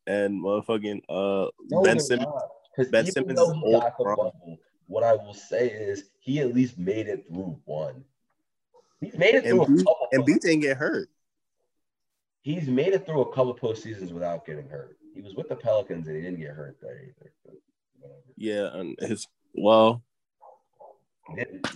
and 0.07 0.43
motherfucking 0.43 1.01
uh 1.09 1.51
No, 1.71 1.83
Ben 1.83 1.99
Simmons. 1.99 2.29
Ben 2.91 3.07
Simmons 3.07 3.39
is 3.41 3.49
old, 3.49 3.83
got 3.83 3.97
the 3.97 4.05
bro. 4.05 4.17
bubble, 4.17 4.59
what 4.87 5.03
I 5.05 5.15
will 5.15 5.33
say 5.35 5.69
is 5.71 6.05
he 6.21 6.41
at 6.41 6.55
least 6.55 6.77
made 6.79 7.07
it 7.09 7.25
through 7.29 7.59
one. 7.65 8.05
He 9.01 9.11
made 9.17 9.35
it 9.37 9.45
And 9.45 9.55
through 9.55 9.63
a 9.63 9.67
Embiid, 9.67 9.79
couple. 9.85 10.09
Embiid 10.15 10.41
didn't 10.41 10.61
get 10.61 10.77
hurt. 10.77 11.09
He's 12.45 12.69
made 12.69 12.93
it 12.93 13.07
through 13.07 13.23
a 13.23 13.35
couple 13.35 13.57
postseasons 13.57 14.13
without 14.13 14.45
getting 14.45 14.69
hurt. 14.69 14.99
He 15.15 15.23
was 15.23 15.35
with 15.35 15.49
the 15.49 15.57
Pelicans 15.57 16.09
and 16.09 16.17
he 16.17 16.23
didn't 16.23 16.41
get 16.41 16.51
hurt 16.51 16.77
there 16.83 17.01
either. 17.03 17.33
Yeah, 18.37 18.69
and 18.75 18.99
his 19.01 19.27
well, 19.55 20.03
He 21.31 21.37
didn't. 21.37 21.67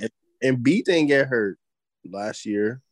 Embiid 0.44 0.84
didn't 0.84 1.06
get 1.06 1.26
hurt 1.26 1.58
last 2.04 2.44
year. 2.44 2.82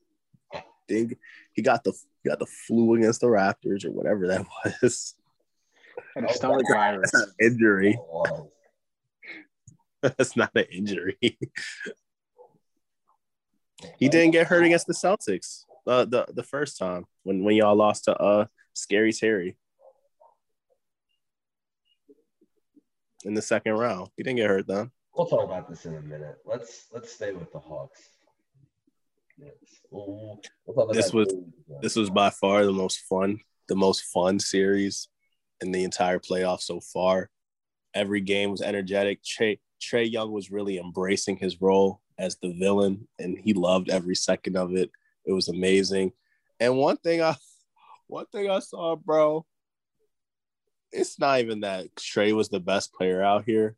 Didn't, 0.88 1.18
he 1.52 1.60
got 1.60 1.84
the 1.84 1.92
he 2.22 2.30
got 2.30 2.38
the 2.38 2.46
flu 2.46 2.94
against 2.94 3.20
the 3.20 3.26
Raptors 3.26 3.84
or 3.84 3.90
whatever 3.90 4.26
that 4.28 4.46
was. 4.82 5.14
And 6.14 6.24
a 6.24 6.32
stomach 6.32 6.64
virus. 6.72 7.10
That's 7.12 7.26
not 7.26 7.28
an 7.28 7.52
injury. 7.52 7.98
Oh, 8.10 8.50
That's 10.00 10.34
not 10.34 10.50
an 10.54 10.64
injury. 10.72 11.18
he 13.98 14.08
didn't 14.08 14.30
get 14.30 14.46
hurt 14.46 14.64
against 14.64 14.86
the 14.86 14.94
Celtics 14.94 15.65
uh, 15.86 16.04
the 16.04 16.26
the 16.34 16.42
first 16.42 16.78
time 16.78 17.04
when 17.22 17.44
when 17.44 17.56
y'all 17.56 17.76
lost 17.76 18.04
to 18.04 18.16
uh 18.16 18.46
Scary 18.74 19.12
Terry 19.12 19.56
in 23.24 23.34
the 23.34 23.42
second 23.42 23.72
round. 23.72 24.08
He 24.16 24.22
didn't 24.22 24.36
get 24.36 24.48
hurt 24.48 24.66
then. 24.66 24.90
We'll 25.14 25.26
talk 25.26 25.44
about 25.44 25.68
this 25.68 25.84
in 25.86 25.94
a 25.94 26.00
minute. 26.00 26.36
Let's 26.44 26.86
let's 26.92 27.12
stay 27.12 27.32
with 27.32 27.52
the 27.52 27.58
Hawks. 27.58 28.00
Yes. 29.38 29.52
We'll, 29.90 30.40
we'll 30.66 30.92
This 30.92 31.12
was-. 31.12 31.34
This 31.82 31.96
was 31.96 32.10
by 32.10 32.30
far 32.30 32.64
the 32.64 32.72
most 32.72 33.00
fun, 33.00 33.40
the 33.68 33.76
most 33.76 34.04
fun 34.04 34.38
series 34.38 35.08
in 35.60 35.72
the 35.72 35.84
entire 35.84 36.18
playoff 36.18 36.60
so 36.60 36.80
far. 36.80 37.30
Every 37.94 38.20
game 38.20 38.50
was 38.50 38.62
energetic. 38.62 39.24
Trey 39.24 39.58
Trey 39.80 40.04
Young 40.04 40.32
was 40.32 40.50
really 40.50 40.78
embracing 40.78 41.36
his 41.36 41.60
role 41.60 42.00
as 42.18 42.36
the 42.36 42.52
villain, 42.52 43.08
and 43.18 43.38
he 43.38 43.52
loved 43.52 43.90
every 43.90 44.14
second 44.14 44.56
of 44.56 44.74
it. 44.74 44.90
It 45.26 45.32
was 45.32 45.48
amazing. 45.48 46.12
And 46.60 46.76
one 46.76 46.96
thing 46.96 47.22
I, 47.22 47.34
one 48.06 48.26
thing 48.26 48.50
I 48.50 48.60
saw, 48.60 48.96
bro, 48.96 49.44
it's 50.92 51.18
not 51.18 51.40
even 51.40 51.60
that 51.60 51.94
Trey 51.96 52.32
was 52.32 52.48
the 52.48 52.60
best 52.60 52.94
player 52.94 53.22
out 53.22 53.44
here. 53.44 53.76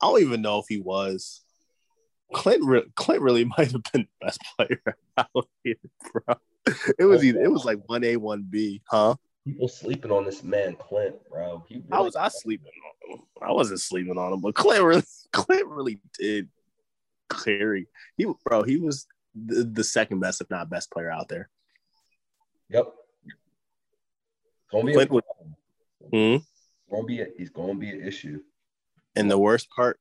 I 0.00 0.06
don't 0.06 0.22
even 0.22 0.42
know 0.42 0.58
if 0.58 0.66
he 0.68 0.80
was. 0.80 1.42
Clint, 2.32 2.64
re- 2.64 2.90
Clint 2.94 3.22
really 3.22 3.44
might 3.58 3.72
have 3.72 3.82
been 3.92 4.06
the 4.20 4.26
best 4.26 4.40
player 4.56 4.96
out 5.18 5.48
here, 5.64 5.74
bro. 6.12 6.36
It 6.98 7.04
was 7.04 7.24
either 7.24 7.42
it 7.42 7.50
was 7.50 7.64
like 7.64 7.78
one 7.86 8.04
A, 8.04 8.16
one 8.16 8.46
B, 8.48 8.82
huh? 8.86 9.16
People 9.44 9.68
sleeping 9.68 10.12
on 10.12 10.24
this 10.24 10.44
man, 10.44 10.76
Clint, 10.76 11.16
bro. 11.30 11.64
He 11.66 11.82
How 11.90 12.04
was 12.04 12.14
I 12.14 12.28
sleeping 12.28 12.66
on 12.68 13.16
him? 13.16 13.22
I 13.42 13.52
wasn't 13.52 13.80
sleeping 13.80 14.18
on 14.18 14.34
him, 14.34 14.40
but 14.40 14.54
Clint 14.54 14.84
really, 14.84 15.02
Clint 15.32 15.66
really 15.66 16.00
did 16.18 16.48
carry. 17.30 17.88
He, 18.16 18.26
bro, 18.44 18.62
he 18.62 18.76
was 18.76 19.06
the, 19.34 19.64
the 19.64 19.84
second 19.84 20.20
best, 20.20 20.40
if 20.40 20.50
not 20.50 20.70
best 20.70 20.90
player 20.90 21.10
out 21.10 21.28
there. 21.28 21.48
Yep. 22.70 22.92
Gonna 24.70 24.84
be 24.84 24.92
a 24.92 25.06
Clint 25.06 25.10
problem. 25.10 25.56
Mhm. 26.12 26.44
Gonna 26.90 27.04
be 27.04 27.20
a, 27.20 27.26
he's 27.36 27.50
gonna 27.50 27.74
be 27.74 27.90
an 27.90 28.06
issue. 28.06 28.40
And 29.16 29.30
the 29.30 29.38
worst 29.38 29.68
part 29.70 29.98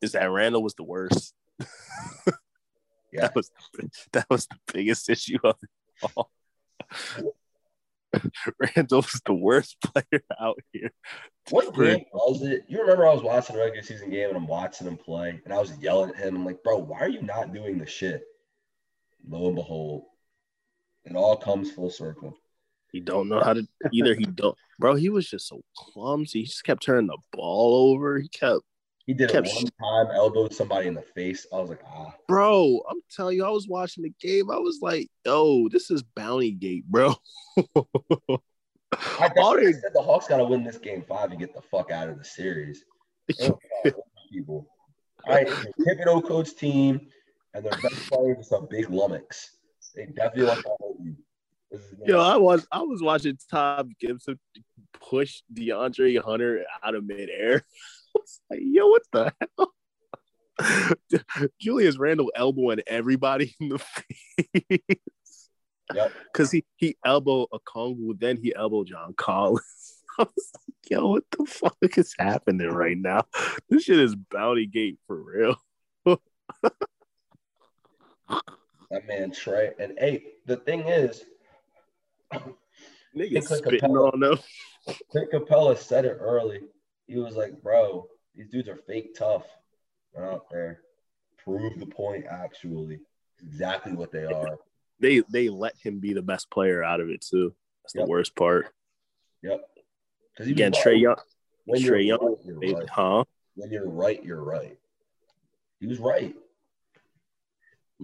is 0.00 0.12
that 0.12 0.30
Randle 0.30 0.62
was 0.62 0.74
the 0.74 0.84
worst. 0.84 1.34
Yeah. 3.12 3.22
That 3.22 3.34
was 3.34 3.50
that 4.12 4.26
was 4.30 4.46
the 4.46 4.56
biggest 4.72 5.10
issue 5.10 5.36
of 5.44 5.56
it 5.62 6.10
all. 6.16 6.30
Randle 8.58 9.02
was 9.02 9.20
the 9.26 9.34
worst 9.34 9.76
player 9.82 10.22
out 10.40 10.58
here. 10.72 10.90
What 11.50 11.74
game 11.74 12.04
was 12.12 12.42
it? 12.42 12.64
You 12.68 12.80
remember 12.80 13.06
I 13.06 13.12
was 13.12 13.22
watching 13.22 13.56
a 13.56 13.58
regular 13.58 13.82
season 13.82 14.08
game 14.08 14.28
and 14.28 14.36
I'm 14.36 14.46
watching 14.46 14.86
him 14.86 14.96
play 14.96 15.40
and 15.44 15.52
I 15.52 15.58
was 15.58 15.76
yelling 15.78 16.10
at 16.10 16.16
him. 16.16 16.36
I'm 16.36 16.44
like, 16.46 16.62
bro, 16.62 16.78
why 16.78 17.00
are 17.00 17.08
you 17.08 17.20
not 17.22 17.52
doing 17.52 17.76
the 17.78 17.86
shit? 17.86 18.22
Lo 19.28 19.46
and 19.46 19.56
behold, 19.56 20.04
it 21.04 21.14
all 21.16 21.36
comes 21.36 21.70
full 21.70 21.90
circle. 21.90 22.36
He 22.92 23.00
don't 23.00 23.28
know 23.28 23.40
how 23.40 23.54
to 23.54 23.66
either. 23.92 24.14
He 24.14 24.26
don't, 24.26 24.56
bro. 24.78 24.94
He 24.94 25.08
was 25.08 25.28
just 25.28 25.48
so 25.48 25.62
clumsy. 25.76 26.40
He 26.40 26.44
just 26.46 26.64
kept 26.64 26.82
turning 26.82 27.06
the 27.06 27.16
ball 27.32 27.90
over. 27.90 28.18
He 28.18 28.28
kept, 28.28 28.60
He 29.06 29.14
did 29.14 29.30
it 29.30 29.32
Kept 29.32 29.48
one 29.48 30.06
time, 30.06 30.14
elbowed 30.14 30.52
somebody 30.52 30.88
in 30.88 30.94
the 30.94 31.00
face. 31.02 31.46
I 31.52 31.56
was 31.56 31.70
like, 31.70 31.80
ah, 31.86 32.12
bro. 32.28 32.82
I'm 32.90 33.00
telling 33.10 33.38
you, 33.38 33.46
I 33.46 33.50
was 33.50 33.66
watching 33.66 34.04
the 34.04 34.12
game. 34.20 34.50
I 34.50 34.58
was 34.58 34.80
like, 34.82 35.08
yo, 35.24 35.68
this 35.70 35.90
is 35.90 36.02
Bounty 36.02 36.50
Gate, 36.50 36.84
bro. 36.84 37.14
I, 37.56 37.62
All 39.38 39.56
they- 39.56 39.72
said 39.72 39.92
the 39.94 40.02
Hawks 40.02 40.28
got 40.28 40.36
to 40.36 40.44
win 40.44 40.62
this 40.62 40.78
game 40.78 41.02
five 41.02 41.30
and 41.30 41.40
get 41.40 41.54
the 41.54 41.62
fuck 41.62 41.90
out 41.90 42.08
of 42.08 42.18
the 42.18 42.24
series. 42.24 42.84
They 43.38 43.46
don't 43.46 43.58
fuck 43.84 43.96
with 43.96 44.04
people. 44.30 44.66
All 45.26 45.34
right, 45.34 45.46
Thibodeau 45.80 46.26
coach 46.26 46.54
team, 46.56 47.08
and 47.54 47.64
their 47.64 47.72
best 47.72 48.10
players 48.10 48.38
are 48.38 48.42
some 48.42 48.66
big 48.70 48.88
lummox. 48.90 49.52
They 49.94 50.06
definitely 50.06 50.44
want 50.44 50.62
to 50.62 50.68
hurt 50.68 50.96
you. 51.04 51.16
Is 51.70 51.94
Yo, 52.04 52.20
I 52.20 52.36
was 52.36 52.66
I 52.70 52.82
was 52.82 53.02
watching 53.02 53.38
Taj 53.50 53.86
Gibson 53.98 54.38
push 55.00 55.42
DeAndre 55.52 56.22
Hunter 56.22 56.64
out 56.82 56.94
of 56.94 57.06
midair. 57.06 57.64
I 58.16 58.18
was 58.18 58.40
like, 58.50 58.60
yo, 58.62 58.88
what 58.88 59.02
the 59.12 59.32
hell? 59.58 59.72
Julius 61.60 61.98
Randle 61.98 62.30
elbowing 62.34 62.80
everybody 62.86 63.54
in 63.58 63.70
the 63.70 63.78
face. 63.78 65.48
Yep. 65.94 66.12
Cause 66.34 66.50
he 66.50 66.64
he 66.76 66.96
elbowed 67.04 67.48
Okongwu, 67.52 68.18
then 68.18 68.36
he 68.36 68.54
elbowed 68.54 68.88
John 68.88 69.14
Collins. 69.16 69.64
I 70.18 70.24
was 70.24 70.52
like, 70.54 70.90
yo, 70.90 71.08
what 71.08 71.24
the 71.30 71.46
fuck 71.46 71.98
is 71.98 72.14
happening 72.18 72.68
right 72.68 72.98
now? 72.98 73.24
This 73.68 73.84
shit 73.84 73.98
is 73.98 74.14
bounty 74.14 74.66
gate 74.66 74.98
for 75.06 75.22
real. 75.22 75.56
That 78.90 79.06
man 79.06 79.30
Trey. 79.32 79.72
And 79.78 79.94
hey, 79.98 80.24
the 80.46 80.56
thing 80.56 80.80
is, 80.88 81.24
Niggas 83.16 83.50
like 83.50 83.58
spitting 83.60 83.80
pellet. 83.80 84.14
on 84.14 84.20
them. 84.20 84.38
Clint 85.10 85.30
Capela 85.32 85.76
said 85.76 86.04
it 86.04 86.16
early. 86.20 86.60
He 87.06 87.16
was 87.18 87.36
like, 87.36 87.62
bro, 87.62 88.06
these 88.34 88.48
dudes 88.48 88.68
are 88.68 88.78
fake 88.86 89.14
tough. 89.16 89.44
They're 90.14 90.30
out 90.30 90.46
there. 90.50 90.80
Prove 91.44 91.78
the 91.78 91.86
point, 91.86 92.24
actually. 92.28 93.00
Exactly 93.42 93.92
what 93.92 94.12
they 94.12 94.24
are. 94.24 94.58
They 95.00 95.20
they 95.30 95.48
let 95.48 95.74
him 95.82 95.98
be 95.98 96.12
the 96.14 96.22
best 96.22 96.50
player 96.50 96.82
out 96.84 97.00
of 97.00 97.08
it 97.10 97.20
too. 97.22 97.54
That's 97.82 97.92
the 97.94 98.00
Yep. 98.00 98.08
worst 98.08 98.36
part. 98.36 98.66
Yep. 99.42 99.60
Because 100.36 100.50
Again, 100.50 100.72
Trey 100.72 100.96
Young, 100.96 101.16
when 101.64 101.80
Trey 101.82 102.02
you're 102.02 102.18
Young, 102.18 102.36
right, 102.46 102.74
right. 102.74 102.88
huh? 102.88 103.24
When 103.56 103.70
you're 103.70 103.88
right, 103.88 104.22
you're 104.24 104.42
right. 104.42 104.78
He 105.80 105.86
was 105.86 105.98
right. 105.98 106.34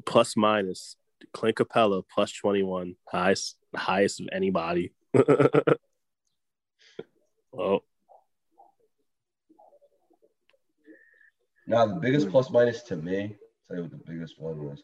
Plus 0.05 0.37
minus 0.37 0.97
Clint 1.33 1.57
Capela 1.57 2.03
plus 2.13 2.33
twenty 2.33 2.63
one, 2.63 2.97
highest 3.09 3.57
highest 3.75 4.21
of 4.21 4.29
anybody. 4.33 4.93
well, 5.15 5.23
oh. 7.59 7.81
Now, 11.67 11.87
the 11.87 11.97
biggest 11.97 12.31
plus 12.31 12.51
minus 12.51 12.83
to 12.85 12.97
me, 12.97 13.37
tell 13.67 13.77
you 13.77 13.83
what 13.83 13.91
the 13.91 13.99
biggest 13.99 14.41
one 14.41 14.65
was 14.65 14.83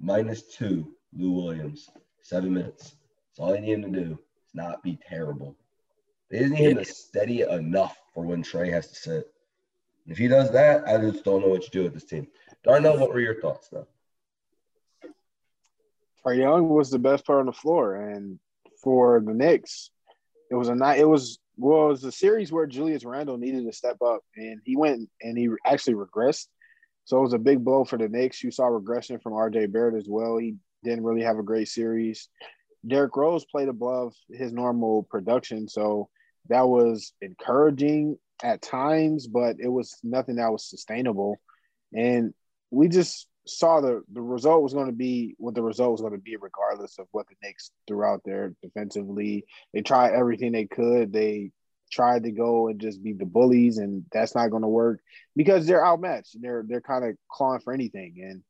minus 0.00 0.42
two, 0.42 0.94
Lou 1.16 1.30
Williams, 1.30 1.90
seven 2.22 2.52
minutes. 2.52 2.96
That's 3.28 3.40
all 3.40 3.52
they 3.52 3.60
need 3.60 3.74
him 3.74 3.92
to 3.92 4.04
do. 4.04 4.18
Is 4.46 4.54
not 4.54 4.82
be 4.82 4.98
terrible. 5.08 5.56
They 6.30 6.40
just 6.40 6.52
need 6.52 6.70
him 6.70 6.78
to 6.78 6.84
steady 6.84 7.42
enough 7.42 7.96
for 8.12 8.26
when 8.26 8.42
Trey 8.42 8.70
has 8.70 8.88
to 8.88 8.94
sit. 8.94 9.30
If 10.06 10.18
he 10.18 10.28
does 10.28 10.50
that, 10.52 10.86
I 10.86 10.98
just 10.98 11.24
don't 11.24 11.40
know 11.40 11.48
what 11.48 11.62
you 11.62 11.70
do 11.70 11.82
with 11.84 11.94
this 11.94 12.04
team. 12.04 12.26
Darnell, 12.62 12.98
what 12.98 13.10
were 13.10 13.20
your 13.20 13.40
thoughts 13.40 13.68
though? 13.68 13.86
Trey 16.24 16.38
Young 16.38 16.68
was 16.68 16.90
the 16.90 16.98
best 16.98 17.26
player 17.26 17.40
on 17.40 17.46
the 17.46 17.52
floor, 17.52 17.96
and 17.96 18.38
for 18.82 19.22
the 19.24 19.34
Knicks, 19.34 19.90
it 20.50 20.54
was 20.54 20.68
a 20.68 20.74
night. 20.74 21.00
It 21.00 21.08
was 21.08 21.38
well, 21.56 21.86
it 21.86 21.90
was 21.90 22.04
a 22.04 22.12
series 22.12 22.50
where 22.50 22.66
Julius 22.66 23.04
Randle 23.04 23.36
needed 23.38 23.64
to 23.64 23.72
step 23.72 23.98
up, 24.04 24.22
and 24.36 24.60
he 24.64 24.76
went 24.76 25.08
and 25.20 25.38
he 25.38 25.48
actually 25.64 25.94
regressed. 25.94 26.46
So 27.04 27.18
it 27.18 27.22
was 27.22 27.34
a 27.34 27.38
big 27.38 27.62
blow 27.62 27.84
for 27.84 27.98
the 27.98 28.08
Knicks. 28.08 28.42
You 28.42 28.50
saw 28.50 28.66
regression 28.66 29.20
from 29.20 29.34
RJ 29.34 29.70
Barrett 29.70 29.94
as 29.96 30.08
well. 30.08 30.38
He 30.38 30.56
didn't 30.82 31.04
really 31.04 31.22
have 31.22 31.38
a 31.38 31.42
great 31.42 31.68
series. 31.68 32.28
Derrick 32.86 33.16
Rose 33.16 33.44
played 33.44 33.68
above 33.68 34.14
his 34.30 34.52
normal 34.52 35.04
production, 35.04 35.68
so 35.68 36.08
that 36.48 36.66
was 36.66 37.12
encouraging 37.20 38.18
at 38.42 38.62
times, 38.62 39.26
but 39.26 39.56
it 39.58 39.68
was 39.68 39.98
nothing 40.02 40.36
that 40.36 40.52
was 40.52 40.68
sustainable. 40.68 41.40
And 41.92 42.34
we 42.70 42.88
just 42.88 43.28
saw 43.46 43.80
the 43.80 44.02
the 44.12 44.22
result 44.22 44.62
was 44.62 44.74
going 44.74 44.86
to 44.86 44.92
be 44.92 45.34
what 45.38 45.54
the 45.54 45.62
result 45.62 45.92
was 45.92 46.00
going 46.00 46.12
to 46.12 46.18
be, 46.18 46.36
regardless 46.36 46.98
of 46.98 47.06
what 47.12 47.26
the 47.28 47.34
Knicks 47.42 47.70
threw 47.86 48.04
out 48.04 48.22
there 48.24 48.54
defensively. 48.62 49.44
They 49.72 49.82
tried 49.82 50.14
everything 50.14 50.52
they 50.52 50.66
could. 50.66 51.12
They 51.12 51.50
tried 51.90 52.24
to 52.24 52.30
go 52.30 52.68
and 52.68 52.80
just 52.80 53.02
be 53.02 53.12
the 53.12 53.26
bullies, 53.26 53.78
and 53.78 54.04
that's 54.12 54.34
not 54.34 54.50
going 54.50 54.62
to 54.62 54.68
work 54.68 55.00
because 55.36 55.66
they're 55.66 55.84
outmatched. 55.84 56.36
They're 56.40 56.64
they're 56.66 56.80
kind 56.80 57.04
of 57.04 57.16
clawing 57.30 57.60
for 57.60 57.72
anything, 57.72 58.16
and 58.22 58.42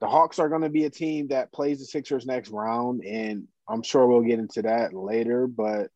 the 0.00 0.08
Hawks 0.08 0.38
are 0.38 0.48
going 0.48 0.62
to 0.62 0.70
be 0.70 0.84
a 0.84 0.90
team 0.90 1.28
that 1.28 1.52
plays 1.52 1.78
the 1.78 1.84
Sixers 1.84 2.26
next 2.26 2.50
round, 2.50 3.04
and 3.04 3.46
I'm 3.68 3.82
sure 3.82 4.06
we'll 4.06 4.22
get 4.22 4.38
into 4.38 4.62
that 4.62 4.94
later. 4.94 5.46
But 5.46 5.90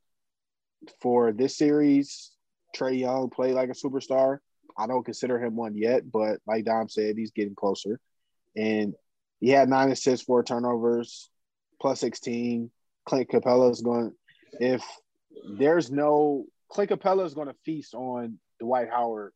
for 1.01 1.33
this 1.33 1.57
series, 1.57 2.31
Trey 2.75 2.95
Young 2.95 3.31
played 3.31 3.55
like 3.55 3.71
a 3.71 3.73
superstar. 3.73 4.39
I 4.77 4.87
don't 4.87 5.05
consider 5.05 5.39
him 5.39 5.57
one 5.57 5.77
yet, 5.77 6.11
but 6.11 6.41
like 6.47 6.65
Dom 6.65 6.89
said, 6.89 7.17
he's 7.17 7.31
getting 7.31 7.55
closer. 7.55 8.01
And 8.57 8.95
he 9.41 9.51
had 9.51 9.69
nine 9.69 9.91
assists, 9.91 10.25
four 10.25 10.43
turnovers, 10.43 11.31
plus 11.81 12.01
16. 12.01 12.71
Clint 13.07 13.29
Capela 13.29 13.71
is 13.71 13.83
going, 13.83 14.13
if 14.61 14.83
there's 15.59 15.91
no, 15.91 16.47
Clint 16.71 16.91
Capela 16.91 17.25
is 17.25 17.35
going 17.35 17.49
to 17.49 17.57
feast 17.65 17.95
on 17.95 18.39
Dwight 18.61 18.89
Howard 18.91 19.33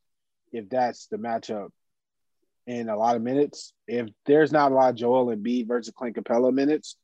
if 0.53 0.69
that's 0.69 1.07
the 1.07 1.19
matchup 1.19 1.71
in 2.67 2.89
a 2.89 2.97
lot 2.97 3.17
of 3.17 3.23
minutes. 3.23 3.73
If 3.87 4.09
there's 4.27 4.53
not 4.53 4.73
a 4.73 4.75
lot 4.75 4.91
of 4.91 4.97
Joel 4.97 5.31
and 5.31 5.45
Embiid 5.45 5.69
versus 5.69 5.93
Clint 5.97 6.17
Capela 6.17 6.53
minutes, 6.53 6.97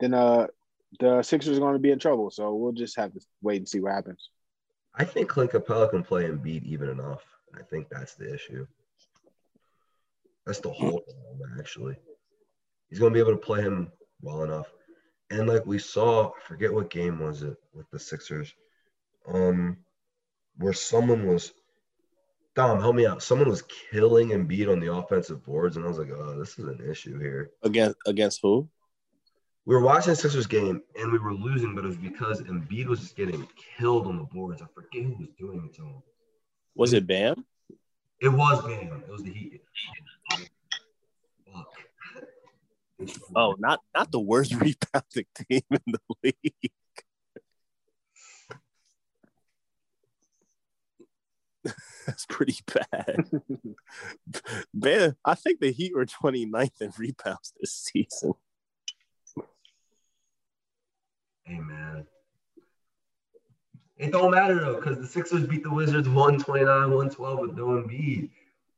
then 0.00 0.14
uh 0.14 0.46
the 1.00 1.22
Sixers 1.22 1.56
are 1.56 1.60
going 1.60 1.72
to 1.74 1.80
be 1.80 1.90
in 1.90 1.98
trouble. 1.98 2.30
So 2.30 2.54
we'll 2.54 2.72
just 2.72 2.96
have 2.96 3.12
to 3.12 3.20
wait 3.42 3.56
and 3.56 3.68
see 3.68 3.80
what 3.80 3.92
happens. 3.92 4.30
I 4.94 5.04
think 5.04 5.28
Clint 5.28 5.50
Capela 5.50 5.90
can 5.90 6.04
play 6.04 6.24
Embiid 6.24 6.62
even 6.64 6.88
enough. 6.88 7.22
I 7.58 7.62
think 7.62 7.88
that's 7.88 8.14
the 8.14 8.32
issue. 8.32 8.66
That's 10.46 10.60
the 10.60 10.70
whole 10.70 11.00
problem, 11.00 11.58
actually. 11.58 11.96
He's 12.88 12.98
going 12.98 13.12
to 13.12 13.14
be 13.14 13.20
able 13.20 13.32
to 13.32 13.44
play 13.44 13.62
him 13.62 13.90
well 14.20 14.42
enough. 14.42 14.66
And 15.30 15.48
like 15.48 15.64
we 15.66 15.78
saw, 15.78 16.28
I 16.28 16.40
forget 16.46 16.72
what 16.72 16.90
game 16.90 17.18
was 17.18 17.42
it 17.42 17.56
with 17.72 17.90
the 17.90 17.98
Sixers, 17.98 18.52
um, 19.26 19.78
where 20.58 20.74
someone 20.74 21.26
was, 21.26 21.52
Dom, 22.54 22.80
help 22.80 22.94
me 22.94 23.06
out. 23.06 23.22
Someone 23.22 23.48
was 23.48 23.64
killing 23.90 24.28
Embiid 24.28 24.70
on 24.70 24.80
the 24.80 24.92
offensive 24.92 25.44
boards, 25.44 25.76
and 25.76 25.84
I 25.84 25.88
was 25.88 25.98
like, 25.98 26.10
oh, 26.12 26.38
this 26.38 26.58
is 26.58 26.66
an 26.66 26.80
issue 26.88 27.18
here. 27.18 27.50
Against 27.62 27.96
against 28.06 28.40
who? 28.42 28.68
We 29.66 29.74
were 29.74 29.80
watching 29.80 30.10
the 30.12 30.16
Sixers 30.16 30.46
game 30.46 30.82
and 31.00 31.10
we 31.10 31.18
were 31.18 31.32
losing, 31.32 31.74
but 31.74 31.84
it 31.84 31.88
was 31.88 31.96
because 31.96 32.42
Embiid 32.42 32.86
was 32.86 33.00
just 33.00 33.16
getting 33.16 33.48
killed 33.78 34.06
on 34.06 34.18
the 34.18 34.24
boards. 34.24 34.60
I 34.60 34.66
forget 34.74 35.04
who 35.04 35.16
was 35.18 35.28
doing 35.38 35.64
it 35.64 35.74
to 35.76 35.82
him. 35.82 36.02
Was 36.74 36.92
it 36.92 37.06
Bam? 37.06 37.44
It 38.20 38.28
was 38.28 38.62
Bam. 38.62 39.02
It 39.06 39.10
was 39.10 39.22
the 39.22 39.32
Heat. 39.32 39.60
Oh, 43.34 43.54
not 43.58 43.80
not 43.94 44.10
the 44.10 44.20
worst 44.20 44.52
rebounding 44.60 45.26
team 45.34 45.62
in 45.70 45.80
the 45.86 46.00
league. 46.22 46.72
That's 52.06 52.26
pretty 52.26 52.58
bad. 52.72 53.30
Bam, 54.74 55.16
I 55.24 55.34
think 55.34 55.60
the 55.60 55.72
Heat 55.72 55.94
were 55.94 56.06
29th 56.06 56.80
in 56.80 56.92
rebounds 56.98 57.52
this 57.60 57.72
season. 57.72 58.34
Hey 61.44 61.58
man. 61.58 62.06
It 63.96 64.12
don't 64.12 64.32
matter 64.32 64.58
though, 64.58 64.76
because 64.76 64.98
the 64.98 65.06
Sixers 65.06 65.46
beat 65.46 65.62
the 65.62 65.72
Wizards 65.72 66.08
129-112 66.08 67.40
with 67.40 67.56
no 67.56 67.66
Embiid. 67.66 68.30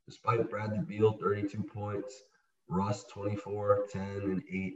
Despite 0.06 0.48
Bradley 0.50 0.80
Beal 0.86 1.12
32 1.14 1.62
points, 1.64 2.22
Russ 2.68 3.04
24, 3.04 3.86
10, 3.90 4.02
and 4.02 4.42
8. 4.52 4.74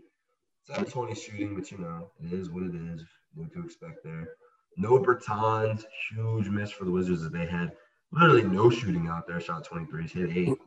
720 0.67 1.15
shooting, 1.15 1.55
but 1.55 1.71
you 1.71 1.79
know, 1.79 2.11
it 2.25 2.33
is 2.33 2.51
what 2.51 2.65
it 2.65 2.75
is. 2.75 3.05
What 3.35 3.53
to 3.53 3.65
expect 3.65 4.05
there. 4.05 4.35
No 4.77 4.99
Bertans, 4.99 5.85
huge 6.12 6.49
miss 6.49 6.71
for 6.71 6.85
the 6.85 6.91
Wizards 6.91 7.23
that 7.23 7.33
they 7.33 7.47
had 7.47 7.73
literally 8.12 8.45
no 8.45 8.71
shooting 8.71 9.09
out 9.09 9.27
there. 9.27 9.41
Shot 9.41 9.67
23s, 9.67 10.11
hit 10.11 10.37
eight. 10.37 10.59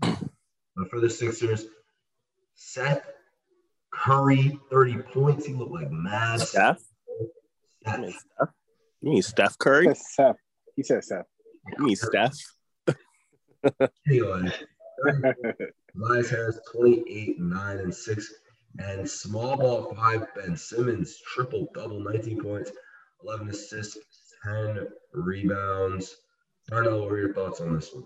but 0.00 0.90
for 0.90 1.00
the 1.00 1.10
Sixers, 1.10 1.66
Seth 2.54 3.02
Curry, 3.90 4.58
30 4.70 4.98
points. 5.02 5.46
He 5.46 5.54
looked 5.54 5.72
like 5.72 5.90
mad. 5.90 6.40
Steph? 6.40 6.78
Seth. 6.78 7.96
You 7.96 8.02
mean 8.02 8.12
Steph? 8.12 8.48
You 9.02 9.12
mean 9.12 9.22
Steph 9.22 9.56
Curry? 9.58 9.94
Seth. 9.94 10.36
He 10.76 10.82
said 10.82 11.04
Seth. 11.04 11.26
You 11.78 11.84
mean 11.84 11.96
Steph? 11.96 12.36
Anyway, 14.08 14.50
Tobias 15.92 16.30
Harris, 16.30 16.58
28, 16.72 17.38
9, 17.38 17.78
and 17.78 17.94
6. 17.94 18.34
And 18.78 19.08
small 19.08 19.56
ball 19.56 19.94
five, 19.94 20.26
Ben 20.34 20.56
Simmons, 20.56 21.18
triple 21.26 21.68
double, 21.74 22.00
19 22.00 22.40
points, 22.40 22.70
11 23.24 23.50
assists, 23.50 23.98
10 24.44 24.86
rebounds. 25.12 26.16
Darnell, 26.68 27.00
what 27.00 27.12
are 27.12 27.18
your 27.18 27.34
thoughts 27.34 27.60
on 27.60 27.74
this 27.74 27.92
one? 27.92 28.04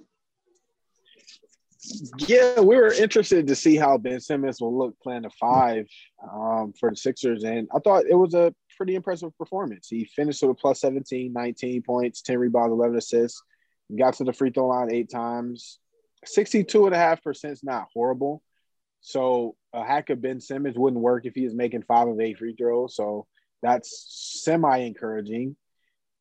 Yeah, 2.19 2.61
we 2.61 2.77
were 2.77 2.93
interested 2.95 3.47
to 3.47 3.55
see 3.55 3.77
how 3.77 3.99
Ben 3.99 4.21
Simmons 4.21 4.61
will 4.61 4.77
look 4.77 4.99
playing 5.03 5.23
the 5.23 5.31
five 5.39 5.87
um, 6.23 6.73
for 6.81 6.91
the 6.91 6.97
Sixers. 6.97 7.45
And 7.45 7.69
I 7.75 7.79
thought 7.81 8.07
it 8.09 8.15
was 8.15 8.33
a 8.33 8.55
pretty 8.77 8.95
impressive 8.95 9.37
performance. 9.37 9.89
He 9.89 10.05
finished 10.05 10.43
with 10.43 10.53
a 10.53 10.55
plus 10.55 10.81
17, 10.81 11.33
19 11.33 11.83
points, 11.83 12.23
10 12.23 12.39
rebounds, 12.39 12.73
11 12.73 12.97
assists, 12.97 13.43
got 13.97 14.15
to 14.15 14.25
the 14.25 14.33
free 14.33 14.51
throw 14.51 14.69
line 14.69 14.93
eight 14.93 15.11
times. 15.11 15.79
62.5% 16.27 17.51
is 17.51 17.63
not 17.63 17.89
horrible. 17.93 18.43
So 19.01 19.57
a 19.73 19.85
hack 19.85 20.11
of 20.11 20.23
Ben 20.23 20.41
Simmons 20.41 20.79
wouldn't 20.79 21.03
work 21.03 21.27
if 21.27 21.35
he 21.35 21.45
was 21.45 21.55
making 21.55 21.83
five 21.83 22.09
of 22.09 22.19
eight 22.21 22.39
free 22.39 22.55
throws. 22.57 22.97
So 22.97 23.27
that's 23.63 24.43
semi 24.43 24.79
encouraging. 24.79 25.57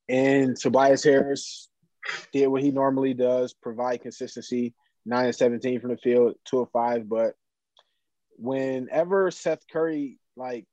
And 0.09 0.57
Tobias 0.57 1.03
Harris 1.03 1.69
did 2.33 2.47
what 2.47 2.61
he 2.61 2.71
normally 2.71 3.13
does, 3.13 3.53
provide 3.53 4.01
consistency, 4.01 4.73
nine 5.05 5.25
and 5.25 5.35
17 5.35 5.79
from 5.79 5.91
the 5.91 5.97
field, 5.97 6.35
two 6.45 6.59
of 6.59 6.71
five. 6.71 7.07
But 7.07 7.35
whenever 8.37 9.31
Seth 9.31 9.65
Curry, 9.71 10.19
like, 10.35 10.65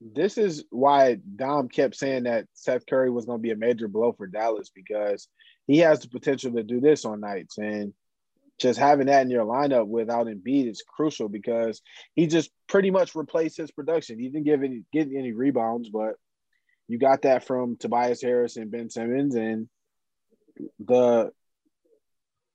this 0.00 0.36
is 0.36 0.64
why 0.70 1.18
Dom 1.36 1.68
kept 1.68 1.96
saying 1.96 2.24
that 2.24 2.46
Seth 2.52 2.86
Curry 2.86 3.10
was 3.10 3.24
going 3.24 3.38
to 3.38 3.42
be 3.42 3.52
a 3.52 3.56
major 3.56 3.88
blow 3.88 4.12
for 4.12 4.26
Dallas 4.26 4.70
because 4.74 5.28
he 5.66 5.78
has 5.78 6.00
the 6.00 6.08
potential 6.08 6.52
to 6.52 6.62
do 6.62 6.80
this 6.80 7.04
on 7.04 7.20
nights. 7.20 7.58
And 7.58 7.94
just 8.58 8.78
having 8.78 9.06
that 9.06 9.22
in 9.22 9.30
your 9.30 9.44
lineup 9.44 9.86
without 9.86 10.26
Embiid 10.26 10.70
is 10.70 10.82
crucial 10.86 11.28
because 11.28 11.82
he 12.14 12.26
just 12.26 12.50
pretty 12.68 12.90
much 12.90 13.14
replaced 13.14 13.56
his 13.56 13.70
production. 13.70 14.18
He 14.18 14.28
didn't 14.28 14.44
give 14.44 14.62
any 14.62 14.82
get 14.92 15.08
any 15.14 15.32
rebounds, 15.32 15.90
but 15.90 16.14
you 16.88 16.98
got 16.98 17.22
that 17.22 17.46
from 17.46 17.76
Tobias 17.76 18.22
Harris 18.22 18.56
and 18.56 18.70
Ben 18.70 18.88
Simmons, 18.90 19.34
and 19.34 19.68
the 20.78 21.30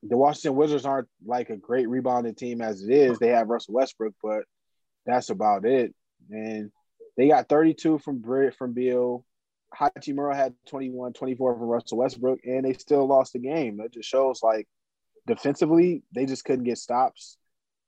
the 0.04 0.18
Washington 0.18 0.56
Wizards 0.56 0.86
aren't 0.86 1.08
like 1.26 1.50
a 1.50 1.58
great 1.58 1.88
rebounding 1.88 2.34
team 2.34 2.62
as 2.62 2.84
it 2.84 2.92
is. 2.92 3.20
They 3.20 3.30
have 3.30 3.50
Russell 3.50 3.76
Westbrook, 3.76 4.16
but 4.24 4.44
that's 5.06 5.30
about 5.30 5.66
it. 5.66 5.94
And 6.32 6.72
they 7.22 7.28
got 7.28 7.48
32 7.50 8.00
from 8.00 8.24
from 8.58 8.74
Beal. 8.74 9.24
Hachimura 9.80 10.36
had 10.36 10.56
21, 10.68 11.14
24 11.14 11.54
from 11.54 11.64
Russell 11.64 12.00
Westbrook, 12.00 12.40
and 12.46 12.66
they 12.66 12.74
still 12.74 13.08
lost 13.08 13.34
the 13.34 13.40
game. 13.40 13.78
That 13.78 13.94
just 13.94 14.10
shows 14.10 14.42
like 14.42 14.68
defensively, 15.28 16.02
they 16.16 16.26
just 16.26 16.44
couldn't 16.44 16.66
get 16.66 16.80
stops. 16.80 17.38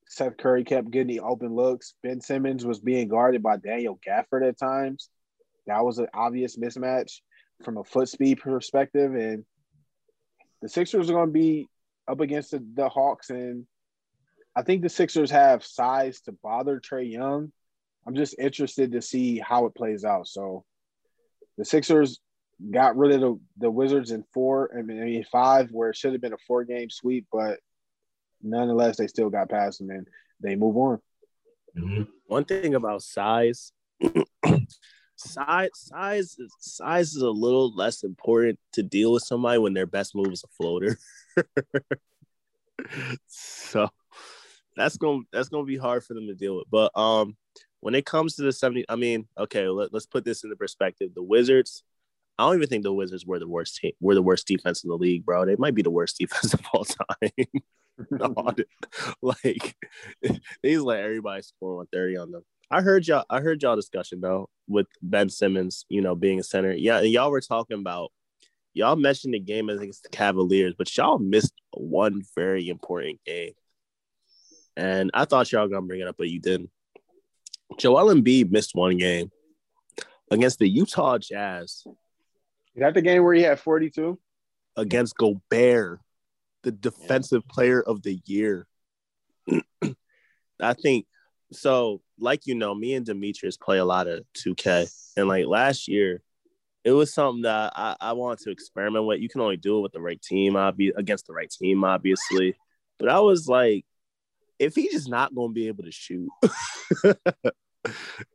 Seth 0.07 0.38
Curry 0.38 0.64
kept 0.64 0.91
getting 0.91 1.07
the 1.07 1.22
open 1.22 1.55
looks. 1.55 1.95
Ben 2.03 2.22
Simmons 2.22 2.64
was 2.64 2.80
being 2.80 3.07
guarded 3.07 3.41
by 3.41 3.57
Daniel 3.57 3.99
Gafford 4.07 4.47
at 4.47 4.60
times. 4.60 5.10
That 5.65 5.84
was 5.84 5.97
an 5.97 6.10
obvious 6.14 6.55
mismatch 6.55 7.22
from 7.64 7.77
a 7.77 7.84
foot 7.84 8.10
speed 8.10 8.39
perspective. 8.39 9.15
And 9.15 9.45
the 10.61 10.69
Sixers 10.69 11.10
are 11.10 11.14
going 11.14 11.30
to 11.30 11.34
be 11.34 11.68
up 12.07 12.19
against 12.19 12.51
the, 12.51 12.64
the 12.76 12.88
Hawks, 12.88 13.31
and 13.31 13.65
I 14.55 14.61
think 14.61 14.84
the 14.84 14.89
Sixers 14.89 15.31
have 15.31 15.65
size 15.65 16.22
to 16.22 16.34
bother 16.34 16.80
Trae 16.80 17.11
Young. 17.11 17.51
I'm 18.06 18.16
just 18.16 18.36
interested 18.38 18.92
to 18.92 19.02
see 19.02 19.40
how 19.40 19.66
it 19.66 19.76
plays 19.76 20.04
out. 20.04 20.28
So 20.28 20.66
the 21.58 21.66
Sixers 21.66 22.20
got 22.72 22.98
rid 22.98 23.12
of 23.12 23.22
the, 23.22 23.40
the 23.58 23.72
Wizards 23.72 24.12
in 24.12 24.24
four, 24.34 24.72
I 24.78 24.82
mean 24.82 25.26
five, 25.32 25.70
where 25.72 25.90
it 25.90 25.96
should 25.96 26.14
have 26.14 26.22
been 26.22 26.34
a 26.34 26.38
four 26.48 26.64
game 26.64 26.90
sweep, 26.90 27.28
but 27.32 27.60
nonetheless 28.42 28.98
they 28.98 29.08
still 29.08 29.30
got 29.30 29.50
past 29.50 29.80
them 29.80 29.90
and 29.90 30.08
they 30.42 30.56
move 30.56 30.78
on. 30.78 31.00
Mm-hmm. 31.78 32.04
One 32.28 32.46
thing 32.46 32.76
about 32.76 33.02
size, 33.02 33.72
size, 35.16 35.70
size, 35.74 36.36
is, 36.38 36.54
size 36.60 37.16
is 37.16 37.22
a 37.22 37.30
little 37.30 37.74
less 37.76 38.04
important 38.04 38.60
to 38.74 38.84
deal 38.84 39.14
with 39.14 39.24
somebody 39.24 39.58
when 39.58 39.74
their 39.74 39.86
best 39.86 40.16
move 40.16 40.32
is 40.32 40.44
a 40.44 40.48
floater. 40.48 40.98
so 43.28 43.90
that's 44.76 44.98
gonna 44.98 45.22
that's 45.32 45.50
gonna 45.50 45.66
be 45.66 45.78
hard 45.78 46.04
for 46.04 46.14
them 46.14 46.28
to 46.28 46.36
deal 46.36 46.58
with. 46.58 46.66
But 46.70 46.96
um, 46.98 47.36
when 47.84 47.95
it 47.95 48.05
comes 48.05 48.35
to 48.35 48.43
the 48.43 48.53
70, 48.53 48.85
I 48.88 48.95
mean, 48.95 49.27
okay, 49.38 49.68
let, 49.68 49.93
let's 49.93 50.05
put 50.05 50.23
this 50.23 50.45
into 50.45 50.55
perspective. 50.55 51.11
The 51.14 51.22
Wizards, 51.22 51.84
I 52.39 52.45
don't 52.45 52.55
even 52.55 52.69
think 52.69 52.84
the 52.84 52.93
Wizards 52.93 53.26
were 53.26 53.39
the 53.39 53.47
worst 53.47 53.76
team, 53.76 53.91
were 53.99 54.15
the 54.15 54.22
worst 54.22 54.47
defense 54.47 54.85
in 54.85 54.89
the 54.89 54.95
league, 54.95 55.26
bro. 55.26 55.45
They 55.45 55.57
might 55.57 55.76
be 55.76 55.81
the 55.81 55.91
worst 55.91 56.18
defense 56.19 56.53
of 56.53 56.61
all 56.73 56.85
time. 56.85 57.31
like 59.22 59.76
he's 60.61 60.80
let 60.80 61.03
everybody 61.03 61.41
score 61.41 61.76
130 61.76 62.18
on 62.18 62.31
them. 62.31 62.43
I 62.72 62.81
heard 62.81 63.05
y'all. 63.05 63.26
I 63.30 63.41
heard 63.41 63.61
y'all 63.61 63.76
discussion 63.76 64.22
though 64.22 64.49
with 64.68 64.88
Ben 65.01 65.30
Simmons, 65.30 65.85
you 65.89 66.01
know, 66.01 66.15
being 66.15 66.39
a 66.39 66.43
center. 66.43 66.72
Yeah, 66.72 66.99
and 66.99 67.10
y'all 67.10 67.31
were 67.31 67.41
talking 67.41 67.80
about 67.80 68.11
y'all 68.73 68.95
mentioned 68.95 69.34
the 69.34 69.39
game 69.39 69.69
against 69.69 70.03
the 70.03 70.10
Cavaliers, 70.10 70.73
but 70.76 70.95
y'all 70.97 71.19
missed 71.19 71.53
one 71.73 72.23
very 72.34 72.69
important 72.69 73.19
game. 73.26 73.51
And 74.76 75.11
I 75.14 75.26
thought 75.26 75.51
y'all 75.51 75.64
were 75.64 75.68
gonna 75.68 75.85
bring 75.85 75.99
it 75.99 76.07
up, 76.07 76.15
but 76.18 76.30
you 76.30 76.39
didn't. 76.39 76.72
Joel 77.78 78.14
Embiid 78.14 78.52
missed 78.52 78.76
one 78.76 78.98
game 78.98 79.32
against 80.32 80.60
the 80.60 80.68
Utah 80.68 81.18
Jazz. 81.18 81.84
Is 82.76 82.82
that 82.82 82.94
the 82.94 83.02
game 83.02 83.24
where 83.24 83.34
he 83.34 83.44
had 83.44 83.60
42? 83.60 84.20
Against 84.76 85.16
Gobert, 85.18 86.00
the 86.64 86.72
defensive 86.72 87.44
yeah. 87.48 87.54
player 87.54 87.82
of 87.82 88.02
the 88.02 88.20
year. 88.26 88.68
I 90.62 90.74
think 90.74 91.06
so. 91.52 92.02
Like 92.20 92.48
you 92.48 92.56
know, 92.56 92.74
me 92.74 92.94
and 92.95 93.06
Demetrius 93.06 93.58
play 93.58 93.78
a 93.78 93.86
lot 93.86 94.08
of 94.08 94.24
2K, 94.38 94.91
and 95.18 95.28
like 95.28 95.45
last 95.45 95.88
year, 95.88 96.22
it 96.84 96.91
was 96.91 97.14
something 97.14 97.44
that 97.44 97.74
I, 97.76 97.95
I 98.00 98.14
wanted 98.14 98.40
to 98.45 98.52
experiment 98.52 99.06
with. 99.06 99.22
You 99.22 99.30
can 99.30 99.41
only 99.41 99.58
do 99.58 99.78
it 99.78 99.82
with 99.82 99.91
the 99.91 100.02
right 100.02 100.22
team, 100.22 100.56
obviously 100.56 101.00
against 101.00 101.28
the 101.28 101.34
right 101.34 101.50
team, 101.50 101.84
obviously. 101.84 102.56
But 102.98 103.10
I 103.10 103.20
was 103.20 103.48
like, 103.48 103.86
if 104.64 104.76
he's 104.76 104.91
just 104.91 105.10
not 105.10 105.34
to 105.35 105.49
be 105.49 105.68
able 105.68 105.84
to 105.84 105.91
shoot, 105.91 106.30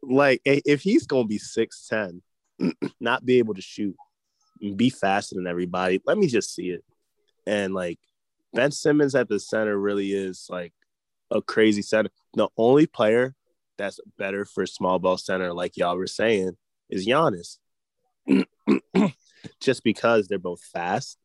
like 0.02 0.40
if 0.44 0.82
he's 0.82 1.06
to 1.06 1.24
be 1.24 1.38
six 1.38 1.86
ten, 1.88 2.22
not 3.00 3.24
be 3.24 3.38
able 3.38 3.54
to 3.54 3.62
shoot, 3.62 3.96
be 4.76 4.90
faster 4.90 5.34
than 5.36 5.46
everybody, 5.46 6.00
let 6.06 6.18
me 6.18 6.26
just 6.26 6.54
see 6.54 6.70
it. 6.70 6.84
And 7.46 7.74
like 7.74 7.98
Ben 8.52 8.70
Simmons 8.70 9.14
at 9.14 9.28
the 9.28 9.40
center 9.40 9.78
really 9.78 10.12
is 10.12 10.46
like 10.50 10.72
a 11.30 11.42
crazy 11.42 11.82
center. 11.82 12.10
The 12.34 12.48
only 12.56 12.86
player 12.86 13.34
that's 13.76 14.00
better 14.18 14.44
for 14.44 14.66
small 14.66 14.98
ball 14.98 15.16
center, 15.16 15.52
like 15.52 15.76
y'all 15.76 15.96
were 15.96 16.06
saying, 16.06 16.56
is 16.90 17.06
Giannis. 17.06 17.58
Just 19.60 19.84
because 19.84 20.26
they're 20.26 20.38
both 20.38 20.62
fast, 20.62 21.16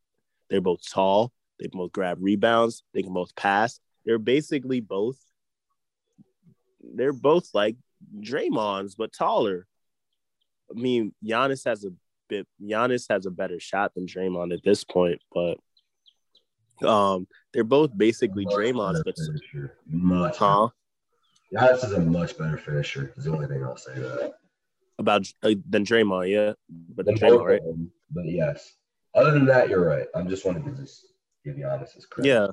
they're 0.50 0.62
both 0.62 0.88
tall, 0.88 1.32
they 1.60 1.68
both 1.68 1.92
grab 1.92 2.20
rebounds, 2.22 2.84
they 2.94 3.02
can 3.02 3.14
both 3.14 3.36
pass. 3.36 3.80
They're 4.06 4.20
basically 4.20 4.80
both. 4.80 5.18
They're 6.96 7.14
both 7.14 7.50
like 7.54 7.78
Draymond's, 8.20 8.96
but 8.96 9.14
taller. 9.14 9.68
I 10.70 10.80
mean, 10.80 11.14
Giannis 11.24 11.66
has 11.66 11.86
a 11.86 11.90
bit. 12.28 12.48
Giannis 12.62 13.06
has 13.10 13.26
a 13.26 13.32
better 13.32 13.60
shot 13.60 13.94
than 13.96 14.06
Draymond 14.06 14.54
at 14.54 14.64
this 14.64 14.84
point, 14.84 15.22
but 15.34 15.58
um, 16.88 17.28
they're 17.54 17.64
both 17.64 17.96
basically 17.98 18.46
Draymond's, 18.46 19.04
but 19.04 19.16
finisher. 19.16 19.78
much. 19.88 20.38
Huh? 20.38 20.70
Giannis 21.54 21.86
is 21.86 21.92
a 21.94 22.00
much 22.00 22.38
better 22.38 22.58
finisher. 22.58 23.14
Is 23.16 23.26
the 23.26 23.32
only 23.32 23.48
thing 23.48 23.64
I'll 23.64 23.78
say 23.78 23.94
that 23.96 24.34
about 25.00 25.28
uh, 25.44 25.54
than 25.70 25.86
Draymond, 25.86 26.30
yeah, 26.30 26.54
but 26.96 27.06
than 27.06 27.16
Draymond, 27.16 27.46
right? 27.46 27.64
Them, 27.64 27.92
but 28.12 28.26
yes. 28.26 28.74
Other 29.16 29.32
than 29.32 29.46
that, 29.46 29.70
you're 29.70 29.86
right. 29.86 30.08
I'm 30.16 30.28
just 30.28 30.46
wanting 30.46 30.64
to 30.66 30.72
just 30.72 31.06
give 31.46 31.56
Giannis 31.56 31.94
his 31.94 32.06
credit. 32.06 32.30
Yeah. 32.30 32.48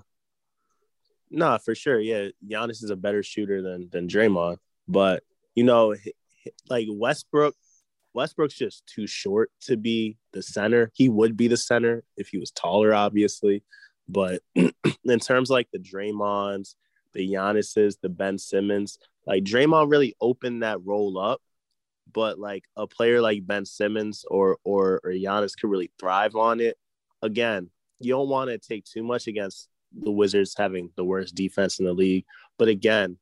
Nah, 1.30 1.58
for 1.58 1.74
sure. 1.74 2.00
Yeah, 2.00 2.28
Giannis 2.46 2.82
is 2.82 2.90
a 2.90 2.96
better 2.96 3.22
shooter 3.22 3.62
than 3.62 3.88
than 3.90 4.08
Draymond, 4.08 4.58
but 4.88 5.22
you 5.54 5.64
know, 5.64 5.94
like 6.68 6.86
Westbrook, 6.90 7.54
Westbrook's 8.14 8.54
just 8.54 8.86
too 8.86 9.06
short 9.06 9.50
to 9.62 9.76
be 9.76 10.16
the 10.32 10.42
center. 10.42 10.90
He 10.94 11.08
would 11.08 11.36
be 11.36 11.48
the 11.48 11.56
center 11.56 12.02
if 12.16 12.28
he 12.28 12.38
was 12.38 12.50
taller, 12.50 12.92
obviously. 12.94 13.62
But 14.08 14.42
in 14.54 15.20
terms 15.20 15.50
like 15.50 15.68
the 15.72 15.78
Draymonds, 15.78 16.74
the 17.12 17.32
Giannis's, 17.32 17.98
the 18.02 18.08
Ben 18.08 18.38
Simmons, 18.38 18.98
like 19.26 19.44
Draymond 19.44 19.90
really 19.90 20.16
opened 20.20 20.62
that 20.62 20.84
role 20.84 21.18
up. 21.18 21.40
But 22.12 22.40
like 22.40 22.64
a 22.76 22.88
player 22.88 23.20
like 23.20 23.46
Ben 23.46 23.64
Simmons 23.64 24.24
or 24.28 24.58
or 24.64 25.00
or 25.04 25.12
Giannis 25.12 25.52
could 25.58 25.70
really 25.70 25.92
thrive 26.00 26.34
on 26.34 26.58
it. 26.58 26.76
Again, 27.22 27.70
you 28.00 28.14
don't 28.14 28.28
want 28.28 28.50
to 28.50 28.58
take 28.58 28.84
too 28.84 29.04
much 29.04 29.28
against 29.28 29.68
the 29.92 30.10
Wizards 30.10 30.54
having 30.56 30.90
the 30.96 31.04
worst 31.04 31.34
defense 31.34 31.78
in 31.78 31.86
the 31.86 31.92
league. 31.92 32.24
But 32.58 32.68
again, 32.68 33.18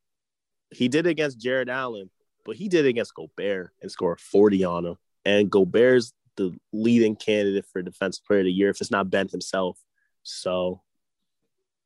he 0.71 0.87
did 0.87 1.07
against 1.07 1.39
Jarrett 1.39 1.69
Allen, 1.69 2.09
but 2.45 2.55
he 2.55 2.67
did 2.67 2.85
against 2.85 3.15
Gobert 3.15 3.71
and 3.81 3.91
scored 3.91 4.19
40 4.19 4.63
on 4.63 4.85
him. 4.85 4.95
And 5.25 5.49
Gobert's 5.49 6.13
the 6.35 6.55
leading 6.71 7.15
candidate 7.15 7.65
for 7.71 7.81
defensive 7.81 8.25
player 8.25 8.39
of 8.39 8.45
the 8.45 8.51
year 8.51 8.69
if 8.69 8.79
it's 8.81 8.91
not 8.91 9.09
Ben 9.09 9.27
himself. 9.27 9.79
So, 10.23 10.81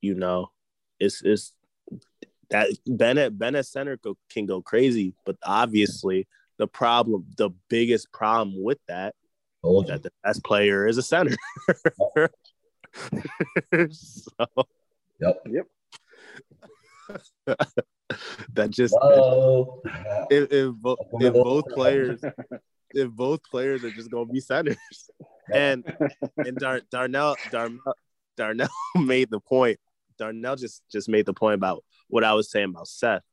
you 0.02 0.16
know, 0.16 0.52
it's 1.00 1.22
it's 1.24 1.54
that 2.50 2.70
Bennett 2.86 3.38
Bennett 3.38 3.66
center 3.66 3.98
go, 3.98 4.16
can 4.30 4.46
go 4.46 4.62
crazy, 4.62 5.16
but 5.26 5.38
obviously 5.44 6.28
the 6.58 6.68
problem, 6.68 7.26
the 7.38 7.50
biggest 7.68 8.12
problem 8.12 8.62
with 8.62 8.78
that, 8.88 9.16
oh, 9.64 9.82
that 9.84 10.04
the 10.04 10.12
best 10.24 10.44
player 10.44 10.88
is 10.88 10.98
a 10.98 11.04
center. 11.04 11.36
so, 13.92 14.46
yep. 15.20 15.42
Yep. 15.50 15.68
that 18.54 18.70
just 18.70 18.96
if, 20.30 20.52
if, 20.52 20.76
if 21.20 21.34
both 21.34 21.66
players 21.70 22.22
if 22.94 23.10
both 23.12 23.44
players 23.44 23.84
are 23.84 23.92
just 23.92 24.12
gonna 24.12 24.26
be 24.26 24.40
centers 24.40 24.78
and 25.54 25.84
and 26.38 26.58
Dar, 26.58 26.82
Darnell 26.92 27.36
Darnell 27.52 27.96
Darnell 28.38 28.70
made 28.96 29.30
the 29.30 29.40
point 29.40 29.80
Darnell 30.18 30.56
just 30.56 30.84
just 30.92 31.10
made 31.10 31.26
the 31.26 31.34
point 31.34 31.56
about 31.56 31.84
what 32.08 32.24
I 32.24 32.34
was 32.34 32.52
saying 32.52 32.70
about 32.70 32.88
Seth 32.88 33.24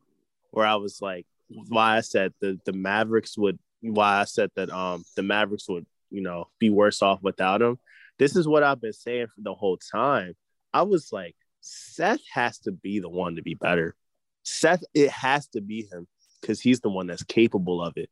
where 0.50 0.66
I 0.66 0.76
was 0.76 1.00
like 1.00 1.26
why 1.68 1.96
I 1.96 2.00
said 2.00 2.32
the 2.40 2.58
the 2.64 2.72
Mavericks 2.72 3.36
would 3.36 3.58
why 3.82 4.20
I 4.20 4.24
said 4.24 4.50
that 4.56 4.70
um 4.70 5.04
the 5.16 5.22
Mavericks 5.22 5.68
would 5.68 5.86
you 6.10 6.22
know 6.22 6.48
be 6.58 6.70
worse 6.70 7.02
off 7.02 7.22
without 7.22 7.62
him 7.62 7.78
this 8.20 8.36
is 8.36 8.46
what 8.46 8.62
I've 8.62 8.80
been 8.80 8.92
saying 8.92 9.26
for 9.26 9.40
the 9.40 9.54
whole 9.54 9.78
time 9.92 10.34
I 10.72 10.82
was 10.82 11.10
like 11.10 11.34
Seth 11.60 12.20
has 12.32 12.60
to 12.60 12.70
be 12.70 13.00
the 13.00 13.08
one 13.08 13.34
to 13.34 13.42
be 13.42 13.54
better 13.54 13.96
Seth, 14.44 14.82
it 14.94 15.10
has 15.10 15.46
to 15.48 15.60
be 15.60 15.82
him 15.90 16.06
because 16.40 16.60
he's 16.60 16.80
the 16.80 16.90
one 16.90 17.06
that's 17.06 17.22
capable 17.22 17.82
of 17.82 17.96
it. 17.96 18.10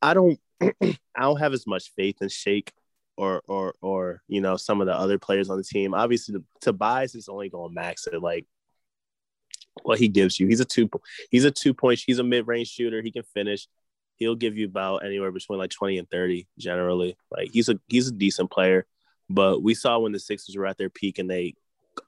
I 0.00 0.14
don't, 0.14 0.38
I 0.60 0.96
don't 1.20 1.38
have 1.38 1.52
as 1.52 1.66
much 1.66 1.92
faith 1.96 2.16
in 2.20 2.28
Shake 2.28 2.72
or 3.16 3.42
or 3.46 3.74
or 3.82 4.22
you 4.26 4.40
know 4.40 4.56
some 4.56 4.80
of 4.80 4.86
the 4.86 4.94
other 4.94 5.18
players 5.18 5.50
on 5.50 5.58
the 5.58 5.64
team. 5.64 5.94
Obviously, 5.94 6.34
the, 6.34 6.44
Tobias 6.60 7.14
is 7.14 7.28
only 7.28 7.48
going 7.48 7.74
max 7.74 8.06
at 8.06 8.22
like 8.22 8.46
what 9.82 9.98
he 9.98 10.08
gives 10.08 10.38
you. 10.38 10.46
He's 10.46 10.60
a 10.60 10.64
two, 10.64 10.88
he's 11.30 11.44
a 11.44 11.50
two 11.50 11.74
point. 11.74 12.02
He's 12.04 12.18
a 12.18 12.24
mid 12.24 12.46
range 12.46 12.68
shooter. 12.68 13.02
He 13.02 13.12
can 13.12 13.22
finish. 13.22 13.68
He'll 14.16 14.34
give 14.34 14.56
you 14.56 14.66
about 14.66 15.04
anywhere 15.04 15.32
between 15.32 15.58
like 15.58 15.70
twenty 15.70 15.98
and 15.98 16.08
thirty 16.08 16.46
generally. 16.58 17.16
Like 17.30 17.50
he's 17.52 17.68
a 17.68 17.78
he's 17.88 18.08
a 18.08 18.12
decent 18.12 18.50
player. 18.50 18.86
But 19.28 19.62
we 19.62 19.74
saw 19.74 19.98
when 19.98 20.12
the 20.12 20.18
Sixers 20.18 20.56
were 20.56 20.66
at 20.66 20.78
their 20.78 20.90
peak 20.90 21.18
and 21.18 21.30
they 21.30 21.54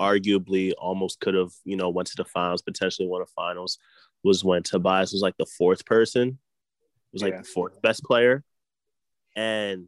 arguably 0.01 0.73
almost 0.79 1.21
could 1.21 1.35
have, 1.35 1.53
you 1.65 1.77
know, 1.77 1.91
went 1.91 2.09
to 2.09 2.17
the 2.17 2.25
finals, 2.25 2.63
potentially 2.63 3.09
won 3.09 3.23
a 3.23 3.27
finals, 3.27 3.79
was 4.23 4.45
when 4.45 4.63
Tobias 4.63 5.13
was 5.13 5.23
like 5.23 5.37
the 5.37 5.47
fourth 5.47 5.85
person, 5.85 6.39
was 7.13 7.23
like 7.23 7.33
yeah. 7.33 7.41
the 7.41 7.49
fourth 7.49 7.81
best 7.83 8.03
player. 8.03 8.43
And 9.37 9.87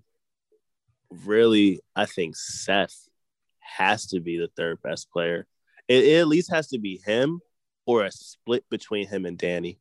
really, 1.10 1.80
I 1.94 2.06
think 2.06 2.36
Seth 2.36 3.08
has 3.60 4.06
to 4.08 4.20
be 4.20 4.38
the 4.38 4.50
third 4.56 4.80
best 4.82 5.10
player. 5.10 5.46
It, 5.88 6.04
it 6.04 6.20
at 6.20 6.28
least 6.28 6.50
has 6.50 6.68
to 6.68 6.78
be 6.78 7.00
him 7.04 7.40
or 7.86 8.04
a 8.04 8.10
split 8.10 8.64
between 8.70 9.08
him 9.08 9.24
and 9.24 9.38
Danny 9.38 9.78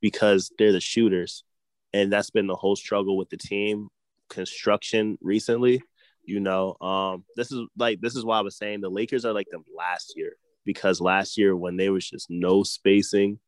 because 0.00 0.52
they're 0.58 0.72
the 0.72 0.80
shooters. 0.80 1.44
And 1.92 2.12
that's 2.12 2.30
been 2.30 2.46
the 2.46 2.56
whole 2.56 2.76
struggle 2.76 3.16
with 3.16 3.30
the 3.30 3.36
team 3.36 3.88
construction 4.28 5.16
recently 5.22 5.82
you 6.28 6.40
know, 6.40 6.76
um, 6.80 7.24
this 7.36 7.50
is 7.50 7.66
like 7.76 8.00
this 8.00 8.14
is 8.14 8.24
why 8.24 8.38
I 8.38 8.42
was 8.42 8.56
saying 8.56 8.80
the 8.80 8.90
Lakers 8.90 9.24
are 9.24 9.32
like 9.32 9.48
them 9.50 9.64
last 9.74 10.12
year 10.14 10.36
because 10.64 11.00
last 11.00 11.38
year 11.38 11.56
when 11.56 11.76
there 11.76 11.92
was 11.92 12.08
just 12.08 12.28
no 12.28 12.62
spacing, 12.62 13.38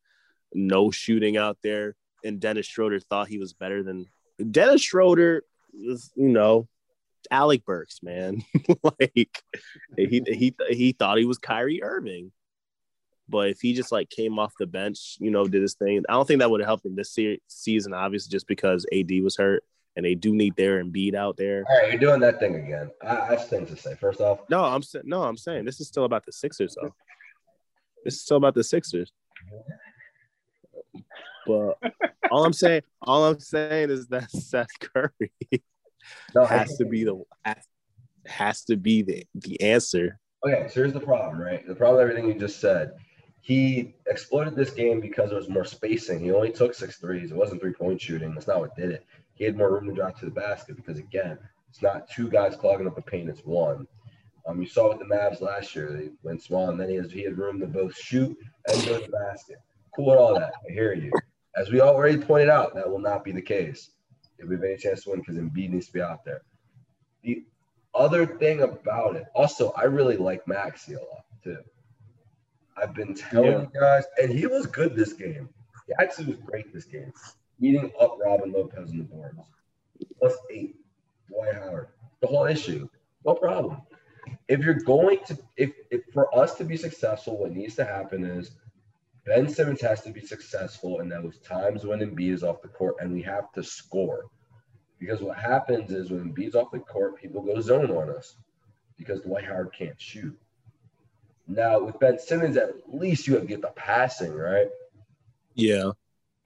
no 0.55 0.91
shooting 0.91 1.37
out 1.37 1.59
there, 1.63 1.95
and 2.25 2.41
Dennis 2.41 2.67
Schroeder 2.67 2.99
thought 2.99 3.29
he 3.29 3.39
was 3.39 3.53
better 3.53 3.83
than 3.83 4.07
Dennis 4.51 4.81
Schroeder 4.81 5.45
was, 5.75 6.11
you 6.17 6.29
know, 6.29 6.69
Alec 7.31 7.67
Burks, 7.67 8.03
man. 8.03 8.43
like 8.83 9.43
he 9.97 10.23
he 10.27 10.55
he 10.71 10.93
thought 10.93 11.19
he 11.19 11.27
was 11.27 11.39
Kyrie 11.39 11.83
Irving. 11.83 12.33
But 13.29 13.51
if 13.51 13.61
he 13.61 13.75
just 13.75 13.93
like 13.93 14.09
came 14.09 14.39
off 14.39 14.55
the 14.59 14.67
bench, 14.67 15.17
you 15.21 15.31
know, 15.31 15.47
did 15.47 15.63
his 15.63 15.75
thing, 15.75 16.03
I 16.09 16.15
don't 16.15 16.27
think 16.27 16.41
that 16.41 16.51
would 16.51 16.61
have 16.61 16.67
helped 16.67 16.87
him 16.87 16.97
this 16.97 17.13
se- 17.13 17.41
season, 17.47 17.93
obviously, 17.95 18.33
just 18.33 18.49
because 18.49 18.87
AD 18.93 19.11
was 19.23 19.37
hurt 19.37 19.63
and 20.01 20.07
they 20.07 20.15
do 20.15 20.35
need 20.35 20.57
their 20.57 20.83
Embiid 20.83 21.15
out 21.15 21.37
there. 21.37 21.63
All 21.69 21.77
right, 21.77 21.91
you're 21.91 22.01
doing 22.01 22.21
that 22.21 22.41
thing 22.41 22.55
again. 22.55 22.91
I, 23.03 23.19
I 23.19 23.27
have 23.33 23.49
things 23.49 23.69
to 23.69 23.77
say. 23.77 23.95
First 23.97 24.23
off, 24.23 24.41
no, 24.49 24.65
I'm 24.65 24.81
no, 25.05 25.23
I'm 25.25 25.37
saying 25.37 25.67
this 25.67 25.79
is 25.79 25.89
still 25.89 26.07
about 26.07 26.25
the 26.25 26.33
Sixers, 26.33 26.75
though. 26.81 26.95
This 28.03 28.15
is 28.15 28.23
still 28.23 28.39
about 28.39 28.55
the 28.55 28.65
Sixers. 28.65 29.13
But 31.47 31.75
all 32.31 32.47
I'm 32.47 32.55
saying, 32.55 32.81
all 33.03 33.27
I'm 33.27 33.41
saying 33.41 33.91
is 33.91 34.07
that 34.07 34.31
Seth 34.31 34.71
Curry 34.81 35.33
no, 36.35 36.47
has 36.47 36.79
to 36.79 36.87
be 36.87 37.05
the 37.05 37.23
has, 38.25 38.65
to 38.65 38.79
be 38.79 39.03
the 39.03 39.27
the 39.35 39.61
answer 39.61 40.19
Okay, 40.47 40.69
so 40.69 40.75
here's 40.77 40.95
the 40.95 41.01
problem, 41.01 41.39
right? 41.39 41.67
The 41.67 41.75
problem 41.75 41.99
with 41.99 42.09
everything 42.09 42.33
you 42.33 42.41
just 42.41 42.59
said. 42.59 42.93
He 43.43 43.95
exploited 44.07 44.57
this 44.57 44.71
game 44.71 44.99
because 44.99 45.29
there 45.29 45.39
was 45.39 45.51
more 45.51 45.67
spacing. 45.67 46.21
He 46.21 46.31
only 46.31 46.51
took 46.51 46.73
six 46.73 46.97
threes. 46.97 47.31
It 47.31 47.37
wasn't 47.37 47.61
three 47.61 47.75
point 47.75 48.01
shooting. 48.01 48.33
That's 48.33 48.47
not 48.47 48.61
what 48.61 48.75
did 48.75 48.91
it. 48.93 49.05
He 49.41 49.47
had 49.47 49.57
more 49.57 49.73
room 49.73 49.87
to 49.87 49.95
drive 49.95 50.19
to 50.19 50.27
the 50.27 50.31
basket 50.31 50.77
because, 50.77 50.99
again, 50.99 51.39
it's 51.71 51.81
not 51.81 52.11
two 52.11 52.29
guys 52.29 52.57
clogging 52.57 52.87
up 52.87 52.95
the 52.95 53.01
paint, 53.01 53.31
it's 53.31 53.41
one. 53.41 53.87
Um, 54.47 54.61
you 54.61 54.69
saw 54.69 54.91
with 54.91 54.99
the 54.99 55.07
Mavs 55.07 55.41
last 55.41 55.75
year, 55.75 55.91
they 55.91 56.11
went 56.23 56.43
small, 56.43 56.69
and 56.69 56.79
then 56.79 56.91
he, 56.91 56.97
has, 56.97 57.11
he 57.11 57.23
had 57.23 57.39
room 57.39 57.59
to 57.61 57.67
both 57.67 57.97
shoot 57.97 58.37
and 58.69 58.85
go 58.85 58.99
to 59.01 59.07
the 59.07 59.11
basket. 59.11 59.57
Cool 59.97 60.11
with 60.11 60.19
all 60.19 60.35
that. 60.35 60.53
I 60.69 60.73
hear 60.75 60.93
you. 60.93 61.11
As 61.57 61.71
we 61.71 61.81
already 61.81 62.19
pointed 62.19 62.51
out, 62.51 62.75
that 62.75 62.87
will 62.89 62.99
not 62.99 63.25
be 63.25 63.33
the 63.33 63.41
case 63.41 63.93
if 64.39 64.47
we 64.47 64.57
have 64.57 64.65
any 64.65 64.77
chance 64.77 65.05
to 65.05 65.11
win 65.11 65.21
because 65.21 65.37
Embiid 65.37 65.71
needs 65.71 65.87
to 65.87 65.93
be 65.95 66.03
out 66.03 66.23
there. 66.23 66.43
The 67.23 67.43
other 67.95 68.27
thing 68.27 68.61
about 68.61 69.17
it, 69.17 69.25
also, 69.35 69.73
I 69.75 69.85
really 69.85 70.19
like 70.19 70.47
Maxey 70.47 70.95
a 70.95 70.99
lot 70.99 71.25
too. 71.43 71.57
I've 72.77 72.95
been 72.95 73.15
telling 73.15 73.53
Yeah. 73.53 73.61
you 73.63 73.71
guys, 73.81 74.05
and 74.21 74.31
he 74.31 74.47
was 74.47 74.67
good 74.67 74.95
this 74.95 75.15
game. 75.15 75.49
He 75.87 75.95
actually 75.99 76.27
was 76.27 76.37
great 76.45 76.75
this 76.75 76.85
game, 76.85 77.11
eating 77.61 77.93
up 78.01 78.17
Robin 78.23 78.53
Lopez 78.53 78.91
on 78.91 78.99
the 78.99 79.05
boards. 79.05 79.39
Plus 80.19 80.35
eight, 80.51 80.77
Dwight 81.29 81.55
Howard. 81.55 81.89
The 82.21 82.27
whole 82.27 82.47
issue, 82.47 82.89
no 83.25 83.35
problem. 83.35 83.83
If 84.49 84.61
you're 84.61 84.75
going 84.75 85.19
to, 85.27 85.39
if, 85.57 85.73
if 85.91 86.03
for 86.13 86.35
us 86.37 86.55
to 86.57 86.65
be 86.65 86.77
successful, 86.77 87.39
what 87.39 87.53
needs 87.53 87.75
to 87.77 87.85
happen 87.85 88.25
is 88.25 88.53
Ben 89.25 89.49
Simmons 89.49 89.81
has 89.81 90.03
to 90.03 90.11
be 90.11 90.21
successful 90.21 91.01
in 91.01 91.09
those 91.09 91.39
times 91.39 91.85
when 91.85 92.01
Embiid 92.01 92.33
is 92.33 92.43
off 92.43 92.63
the 92.63 92.69
court, 92.69 92.97
and 93.01 93.13
we 93.13 93.23
have 93.23 93.53
to 93.53 93.63
score. 93.63 94.27
Because 94.99 95.23
what 95.23 95.39
happens 95.39 95.91
is 95.93 96.11
when 96.11 96.33
Embiid's 96.33 96.55
off 96.55 96.71
the 96.71 96.79
court, 96.79 97.21
people 97.21 97.43
go 97.43 97.61
zone 97.61 97.91
on 97.91 98.11
us 98.11 98.37
because 98.99 99.23
Dwight 99.23 99.47
Howard 99.47 99.73
can't 99.77 100.01
shoot. 100.01 100.39
Now 101.47 101.81
with 101.81 101.99
Ben 101.99 102.19
Simmons, 102.19 102.57
at 102.57 102.71
least 102.87 103.27
you 103.27 103.35
have 103.35 103.43
to 103.43 103.49
get 103.49 103.63
the 103.63 103.69
passing 103.69 104.33
right, 104.33 104.69
Yeah, 105.55 105.93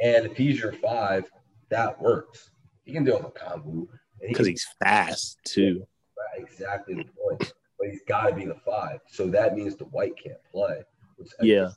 and 0.05 0.27
if 0.27 0.37
he's 0.37 0.61
your 0.61 0.73
five, 0.73 1.25
that 1.71 2.01
works. 2.01 2.51
He 2.85 2.93
can 2.93 3.05
deal 3.05 3.17
with 3.17 3.27
a 3.27 3.31
combo, 3.31 3.71
and 3.71 3.89
he 4.21 4.29
because 4.29 4.47
he's 4.47 4.67
fast 4.83 5.39
too. 5.45 5.87
Right, 6.17 6.47
exactly 6.47 6.95
the 6.95 7.05
point. 7.05 7.53
But 7.79 7.89
he's 7.89 8.03
got 8.07 8.29
to 8.29 8.35
be 8.35 8.45
the 8.45 8.61
five. 8.67 9.01
So 9.09 9.27
that 9.29 9.57
means 9.57 9.75
Dwight 9.75 10.13
can't 10.23 10.39
play. 10.53 10.83
Which 11.17 11.31
Yeah, 11.41 11.71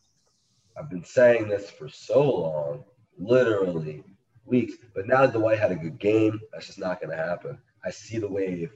I've 0.78 0.90
been 0.90 1.06
saying 1.06 1.48
this 1.48 1.70
for 1.70 1.88
so 1.88 2.22
long, 2.22 2.84
literally 3.18 4.04
weeks. 4.46 4.74
But 4.94 5.08
now 5.08 5.22
that 5.22 5.34
Dwight 5.34 5.60
had 5.60 5.72
a 5.72 5.76
good 5.76 5.98
game, 5.98 6.40
that's 6.52 6.68
just 6.68 6.80
not 6.80 7.00
going 7.02 7.16
to 7.16 7.24
happen. 7.24 7.58
I 7.86 7.92
see 7.92 8.18
the 8.18 8.28
wave. 8.28 8.72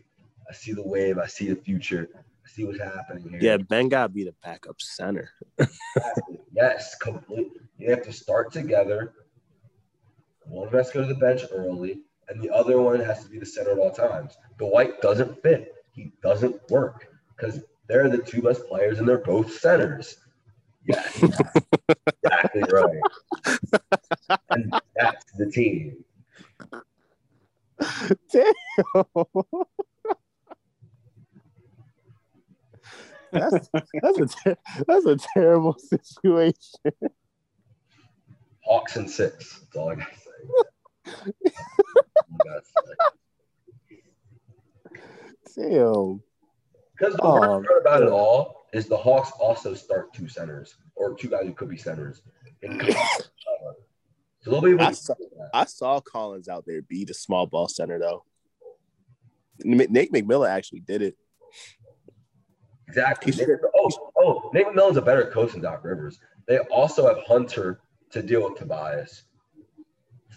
I 0.49 0.53
see 0.53 0.71
the 0.71 0.87
wave. 0.87 1.17
I 1.17 1.27
see 1.27 1.49
the 1.49 1.55
future. 1.55 2.09
I 2.15 2.49
see 2.49 2.63
what's 2.63 2.79
happening 2.79 3.29
here. 3.29 3.39
yeah. 3.41 3.57
Ben 3.57 3.89
got 3.89 4.03
to 4.03 4.09
be 4.09 4.23
the 4.23 4.35
backup 4.43 4.81
center. 4.81 5.29
Exactly. 5.95 6.39
Yes, 6.53 6.95
completely. 6.95 7.59
You 7.77 7.89
have 7.89 8.03
to 8.03 8.13
start 8.13 8.51
together. 8.53 9.13
One 10.51 10.67
of 10.67 10.75
us 10.75 10.91
go 10.91 11.01
to 11.01 11.07
the 11.07 11.15
bench 11.15 11.43
early, 11.49 12.01
and 12.27 12.41
the 12.41 12.49
other 12.49 12.81
one 12.81 12.99
has 12.99 13.23
to 13.23 13.29
be 13.29 13.39
the 13.39 13.45
center 13.45 13.71
at 13.71 13.77
all 13.77 13.89
times. 13.89 14.35
Dwight 14.59 15.01
doesn't 15.01 15.41
fit. 15.41 15.73
He 15.93 16.11
doesn't 16.21 16.69
work 16.69 17.07
because 17.35 17.61
they're 17.87 18.09
the 18.09 18.17
two 18.17 18.41
best 18.41 18.67
players, 18.67 18.99
and 18.99 19.07
they're 19.07 19.19
both 19.19 19.53
centers. 19.53 20.17
Yes, 20.85 21.23
exactly 21.23 22.63
right. 22.69 24.39
And 24.49 24.73
that's 24.95 25.25
the 25.37 25.49
team. 25.49 26.03
Damn. 28.31 28.53
that's 33.31 33.69
that's 33.73 34.19
a 34.19 34.25
ter- 34.43 34.57
that's 34.85 35.05
a 35.05 35.17
terrible 35.33 35.77
situation. 35.79 37.11
Hawks 38.65 38.97
and 38.97 39.09
six. 39.09 39.59
That's 39.59 39.75
all 39.77 39.89
I 39.89 39.95
gotta 39.95 40.20
say. 40.41 40.53
That's 41.05 41.23
all 42.31 42.35
I 42.35 42.49
gotta 42.49 42.65
say. 42.65 42.95
Damn. 45.55 46.21
Because 46.97 47.15
the 47.15 47.21
Oh, 47.23 47.39
worst 47.59 47.67
part 47.67 47.81
about 47.81 48.03
it 48.03 48.09
all 48.09 48.67
is 48.73 48.87
the 48.87 48.97
Hawks 48.97 49.31
also 49.39 49.73
start 49.73 50.13
two 50.13 50.27
centers 50.27 50.75
or 50.95 51.15
two 51.15 51.29
guys 51.29 51.43
who 51.45 51.53
could 51.53 51.69
be 51.69 51.77
centers. 51.77 52.21
So 54.43 54.49
they'll 54.49 54.61
be 54.61 54.69
able 54.71 54.79
to 54.79 54.85
I 54.85 54.91
saw, 54.93 55.13
I 55.53 55.65
saw 55.65 55.99
Collins 55.99 56.49
out 56.49 56.63
there 56.65 56.81
be 56.81 57.05
the 57.05 57.13
small 57.13 57.45
ball 57.45 57.67
center 57.67 57.99
though. 57.99 58.25
Nate 59.63 60.11
McMillan 60.11 60.49
actually 60.49 60.79
did 60.79 61.03
it. 61.03 61.15
exactly. 62.87 63.33
Nate- 63.33 63.59
oh, 63.77 64.11
oh, 64.17 64.49
Nate 64.51 64.65
McMillan's 64.65 64.97
a 64.97 65.01
better 65.03 65.29
coach 65.29 65.51
than 65.51 65.61
Doc 65.61 65.83
Rivers. 65.83 66.17
They 66.47 66.57
also 66.71 67.05
have 67.07 67.23
Hunter 67.27 67.81
to 68.13 68.23
deal 68.23 68.49
with 68.49 68.57
Tobias. 68.57 69.25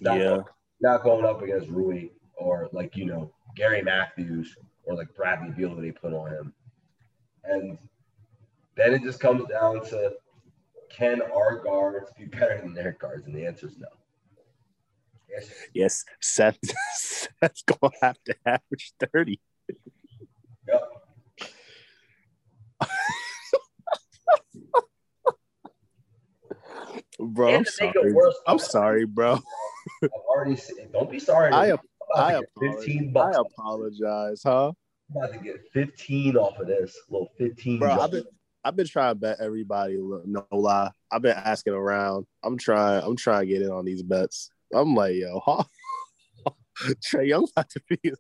Not, 0.01 0.19
Yeah, 0.19 0.43
not 0.81 1.03
going 1.03 1.25
up 1.25 1.43
against 1.43 1.69
Rui 1.69 2.09
or 2.37 2.69
like 2.73 2.97
you 2.97 3.07
know 3.07 3.33
Gary 3.57 3.83
Matthews 3.83 4.57
or 4.85 4.95
like 4.95 5.15
Bradley 5.15 5.51
Beal 5.51 5.75
that 5.75 5.83
they 5.83 5.93
put 5.93 6.13
on 6.13 6.31
him. 6.31 6.53
And 7.45 7.79
then 8.77 8.95
it 8.95 9.03
just 9.03 9.21
comes 9.21 9.47
down 9.49 9.85
to 9.87 10.13
can 10.91 11.23
our 11.23 11.59
guards 11.59 12.11
be 12.17 12.25
better 12.25 12.61
than 12.63 12.75
their 12.75 12.93
guards? 12.93 13.27
And 13.27 13.35
the 13.35 13.47
answer 13.47 13.67
is 13.67 13.79
no. 13.79 13.89
Yes. 15.29 15.51
yes. 15.75 16.05
Seth 16.21 16.59
Seth's 16.95 17.63
gonna 17.63 17.95
have 18.03 18.17
to 18.25 18.37
average 18.47 18.93
thirty. 19.13 19.41
Yep. 20.69 20.91
Bro, 27.21 27.49
And 27.49 27.57
I'm 27.59 27.65
sorry. 27.65 28.15
I'm 28.47 28.59
sorry, 28.59 29.07
bro. 29.07 29.39
I've 30.03 30.11
already 30.29 30.57
said, 30.57 30.93
don't 30.93 31.11
be 31.11 31.19
sorry. 31.19 31.53
I 31.53 31.71
I'm 31.71 31.79
I 32.17 32.33
apologize. 32.33 32.85
15 32.85 33.17
I 33.17 33.33
apologize, 33.37 34.43
huh? 34.43 34.73
I'm 35.11 35.17
about 35.17 35.33
to 35.33 35.39
get 35.39 35.57
15 35.73 36.37
off 36.37 36.59
of 36.59 36.67
this. 36.67 36.97
little 37.09 37.31
15. 37.39 37.81
Bro, 37.81 37.93
I've 37.93 38.11
been 38.11 38.25
I've 38.65 38.77
been 38.77 38.87
trying 38.87 39.13
to 39.13 39.15
bet 39.17 39.41
everybody. 39.41 39.99
No 39.99 40.47
lie, 40.51 40.91
I've 41.13 41.23
been 41.23 41.37
asking 41.37 41.75
around. 41.75 42.27
I'm 42.43 42.57
trying. 42.57 43.03
I'm 43.03 43.17
trying 43.17 43.47
to 43.47 43.47
get 43.47 43.63
in 43.63 43.71
on 43.71 43.85
these 43.85 44.03
bets. 44.03 44.51
I'm 44.75 44.95
like, 44.95 45.17
yo, 45.17 45.41
huh? 45.45 45.65
Trae 47.05 47.29
Young 47.29 47.47
about 47.51 47.71
to 47.71 47.81
be 47.89 48.13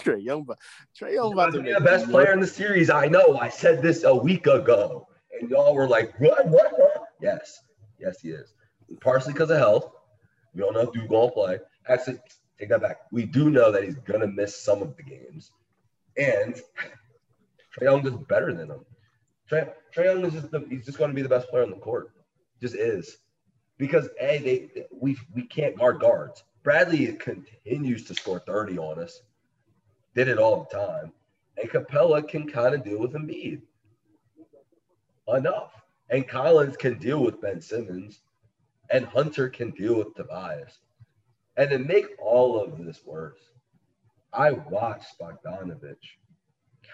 Trae 0.00 0.24
Young. 0.24 0.46
Trae 0.98 1.14
Young 1.14 1.32
about 1.32 1.50
about 1.50 1.54
to 1.54 1.62
be 1.62 1.72
the 1.72 1.80
best 1.80 2.08
player 2.08 2.32
in 2.32 2.40
the 2.40 2.46
series. 2.46 2.88
I 2.88 3.06
know. 3.06 3.36
I 3.38 3.48
said 3.48 3.82
this 3.82 4.04
a 4.04 4.14
week 4.14 4.46
ago, 4.46 5.06
and 5.38 5.50
y'all 5.50 5.74
were 5.74 5.88
like, 5.88 6.18
"What? 6.18 6.48
What? 6.48 6.78
what? 6.78 7.04
Yes, 7.20 7.60
yes, 8.00 8.20
he 8.20 8.30
is. 8.30 8.54
Partially 9.00 9.34
because 9.34 9.50
of 9.50 9.58
health. 9.58 9.92
We 10.54 10.60
don't 10.60 10.74
know 10.74 10.80
if 10.80 10.92
Duke 10.92 11.08
gonna 11.08 11.30
play. 11.30 11.58
Actually, 11.88 12.20
take 12.58 12.68
that 12.68 12.82
back. 12.82 13.00
We 13.10 13.24
do 13.24 13.50
know 13.50 13.72
that 13.72 13.84
he's 13.84 13.96
gonna 13.96 14.26
miss 14.26 14.56
some 14.62 14.82
of 14.82 14.96
the 14.96 15.02
games, 15.02 15.50
and 16.16 16.54
Trae 17.74 17.84
Young 17.84 18.06
is 18.06 18.14
better 18.28 18.52
than 18.52 18.70
him. 18.70 18.84
Trae, 19.50 19.72
Trae 19.94 20.04
Young 20.04 20.24
is 20.24 20.34
just 20.34 20.50
the, 20.50 20.64
he's 20.68 20.84
just 20.84 20.98
to 20.98 21.08
be 21.08 21.22
the 21.22 21.28
best 21.28 21.48
player 21.48 21.62
on 21.62 21.70
the 21.70 21.76
court. 21.76 22.12
Just 22.60 22.74
is 22.74 23.18
because 23.78 24.08
a 24.20 24.38
they 24.38 24.86
we 24.90 25.16
we 25.34 25.42
can't 25.42 25.76
guard 25.76 26.00
guards. 26.00 26.44
Bradley 26.62 27.12
continues 27.14 28.04
to 28.04 28.14
score 28.14 28.38
30 28.38 28.78
on 28.78 29.00
us. 29.00 29.20
Did 30.14 30.28
it 30.28 30.38
all 30.38 30.68
the 30.70 30.76
time. 30.76 31.12
And 31.56 31.68
Capela 31.68 32.26
can 32.26 32.48
kind 32.48 32.74
of 32.74 32.84
deal 32.84 33.00
with 33.00 33.12
Embiid. 33.12 33.62
Enough. 35.28 35.72
And 36.10 36.28
Collins 36.28 36.76
can 36.76 36.98
deal 36.98 37.22
with 37.22 37.40
Ben 37.40 37.60
Simmons. 37.60 38.20
And 38.92 39.06
Hunter 39.06 39.48
can 39.48 39.70
deal 39.70 39.96
with 39.96 40.14
Tobias. 40.14 40.78
And 41.56 41.70
to 41.70 41.78
make 41.78 42.06
all 42.20 42.62
of 42.62 42.78
this 42.78 43.00
worse, 43.04 43.40
I 44.32 44.52
watched 44.52 45.18
Bogdanovic 45.18 45.96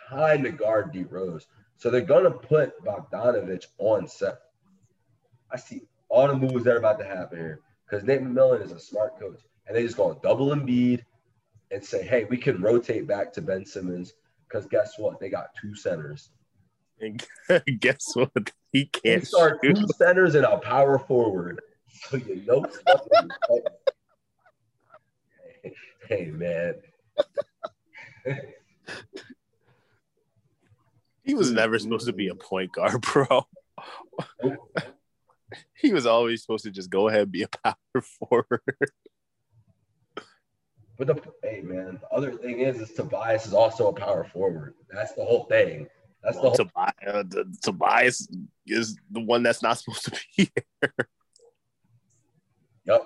kind 0.08 0.46
of 0.46 0.56
guard 0.56 0.92
D 0.92 1.04
Rose. 1.04 1.46
So 1.76 1.90
they're 1.90 2.00
going 2.00 2.24
to 2.24 2.30
put 2.30 2.82
Bogdanovic 2.84 3.66
on 3.78 4.08
Seth. 4.08 4.38
I 5.50 5.56
see 5.56 5.82
all 6.08 6.28
the 6.28 6.36
moves 6.36 6.64
that 6.64 6.74
are 6.74 6.78
about 6.78 6.98
to 7.00 7.04
happen 7.04 7.38
here 7.38 7.60
because 7.84 8.04
Nate 8.04 8.22
McMillan 8.22 8.64
is 8.64 8.72
a 8.72 8.80
smart 8.80 9.18
coach. 9.18 9.40
And 9.66 9.76
they 9.76 9.82
just 9.82 9.96
going 9.96 10.14
to 10.14 10.20
double 10.22 10.48
Embiid 10.48 11.04
and 11.70 11.84
say, 11.84 12.02
hey, 12.02 12.24
we 12.24 12.36
can 12.36 12.60
rotate 12.62 13.06
back 13.06 13.32
to 13.34 13.42
Ben 13.42 13.64
Simmons 13.64 14.14
because 14.48 14.66
guess 14.66 14.94
what? 14.98 15.20
They 15.20 15.28
got 15.28 15.50
two 15.60 15.74
centers. 15.74 16.30
And 17.00 17.24
guess 17.80 18.04
what? 18.14 18.52
He 18.72 18.86
can't 18.86 19.26
start 19.26 19.60
shoot. 19.62 19.76
two 19.76 19.86
centers 19.96 20.34
and 20.34 20.44
a 20.44 20.58
power 20.58 20.98
forward. 20.98 21.60
So 22.02 22.16
you 22.26 22.42
know 22.46 22.66
something. 22.86 23.28
hey, 25.62 25.72
hey, 26.08 26.26
man. 26.26 26.74
He 31.22 31.34
was 31.34 31.52
never 31.52 31.78
supposed 31.78 32.06
to 32.06 32.12
be 32.12 32.28
a 32.28 32.34
point 32.34 32.72
guard, 32.72 33.00
bro. 33.12 33.46
he 35.74 35.92
was 35.92 36.06
always 36.06 36.42
supposed 36.42 36.64
to 36.64 36.70
just 36.70 36.90
go 36.90 37.08
ahead 37.08 37.22
and 37.22 37.32
be 37.32 37.42
a 37.42 37.48
power 37.48 38.02
forward. 38.02 38.62
But 40.96 41.06
the 41.06 41.22
hey 41.44 41.60
man, 41.60 42.00
the 42.00 42.08
other 42.08 42.32
thing 42.32 42.60
is 42.60 42.80
is 42.80 42.92
Tobias 42.92 43.46
is 43.46 43.54
also 43.54 43.88
a 43.88 43.92
power 43.92 44.24
forward. 44.24 44.74
That's 44.90 45.12
the 45.12 45.24
whole 45.24 45.44
thing. 45.44 45.86
That's 46.24 46.36
the 46.36 46.42
whole, 46.42 46.54
Tobias, 46.54 46.94
uh, 47.06 47.22
the, 47.28 47.56
Tobias 47.62 48.28
is 48.66 48.96
the 49.10 49.20
one 49.20 49.44
that's 49.44 49.62
not 49.62 49.78
supposed 49.78 50.06
to 50.06 50.10
be 50.10 50.50
here. 50.82 51.08
Yep. 52.88 53.02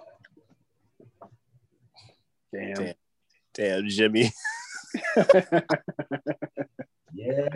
Damn. 2.52 2.74
Damn. 2.74 2.94
Damn, 3.54 3.88
Jimmy. 3.88 4.30
Yeah. 7.14 7.48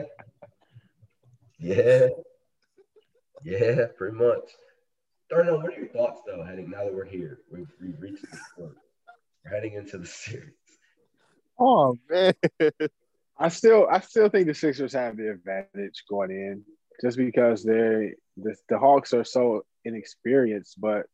Yeah. 1.58 2.08
Yeah, 3.42 3.86
pretty 3.96 4.16
much. 4.16 4.50
Darnell, 5.30 5.56
what 5.56 5.74
are 5.74 5.78
your 5.78 5.88
thoughts 5.88 6.20
though, 6.26 6.44
heading 6.44 6.70
now 6.70 6.84
that 6.84 6.94
we're 6.94 7.04
here? 7.04 7.40
We've, 7.50 7.70
we've 7.80 8.00
reached 8.00 8.30
this 8.30 8.40
point. 8.56 8.74
We're 9.44 9.50
heading 9.50 9.74
into 9.74 9.98
the 9.98 10.06
series. 10.06 10.52
Oh 11.58 11.96
man. 12.08 12.34
I 13.38 13.48
still 13.48 13.88
I 13.90 14.00
still 14.00 14.28
think 14.28 14.46
the 14.46 14.54
Sixers 14.54 14.92
have 14.92 15.16
the 15.16 15.30
advantage 15.30 16.04
going 16.08 16.30
in 16.30 16.64
just 17.02 17.16
because 17.16 17.64
they 17.64 18.14
the, 18.36 18.54
the 18.68 18.78
Hawks 18.78 19.12
are 19.14 19.24
so 19.24 19.64
inexperienced, 19.84 20.80
but 20.80 21.06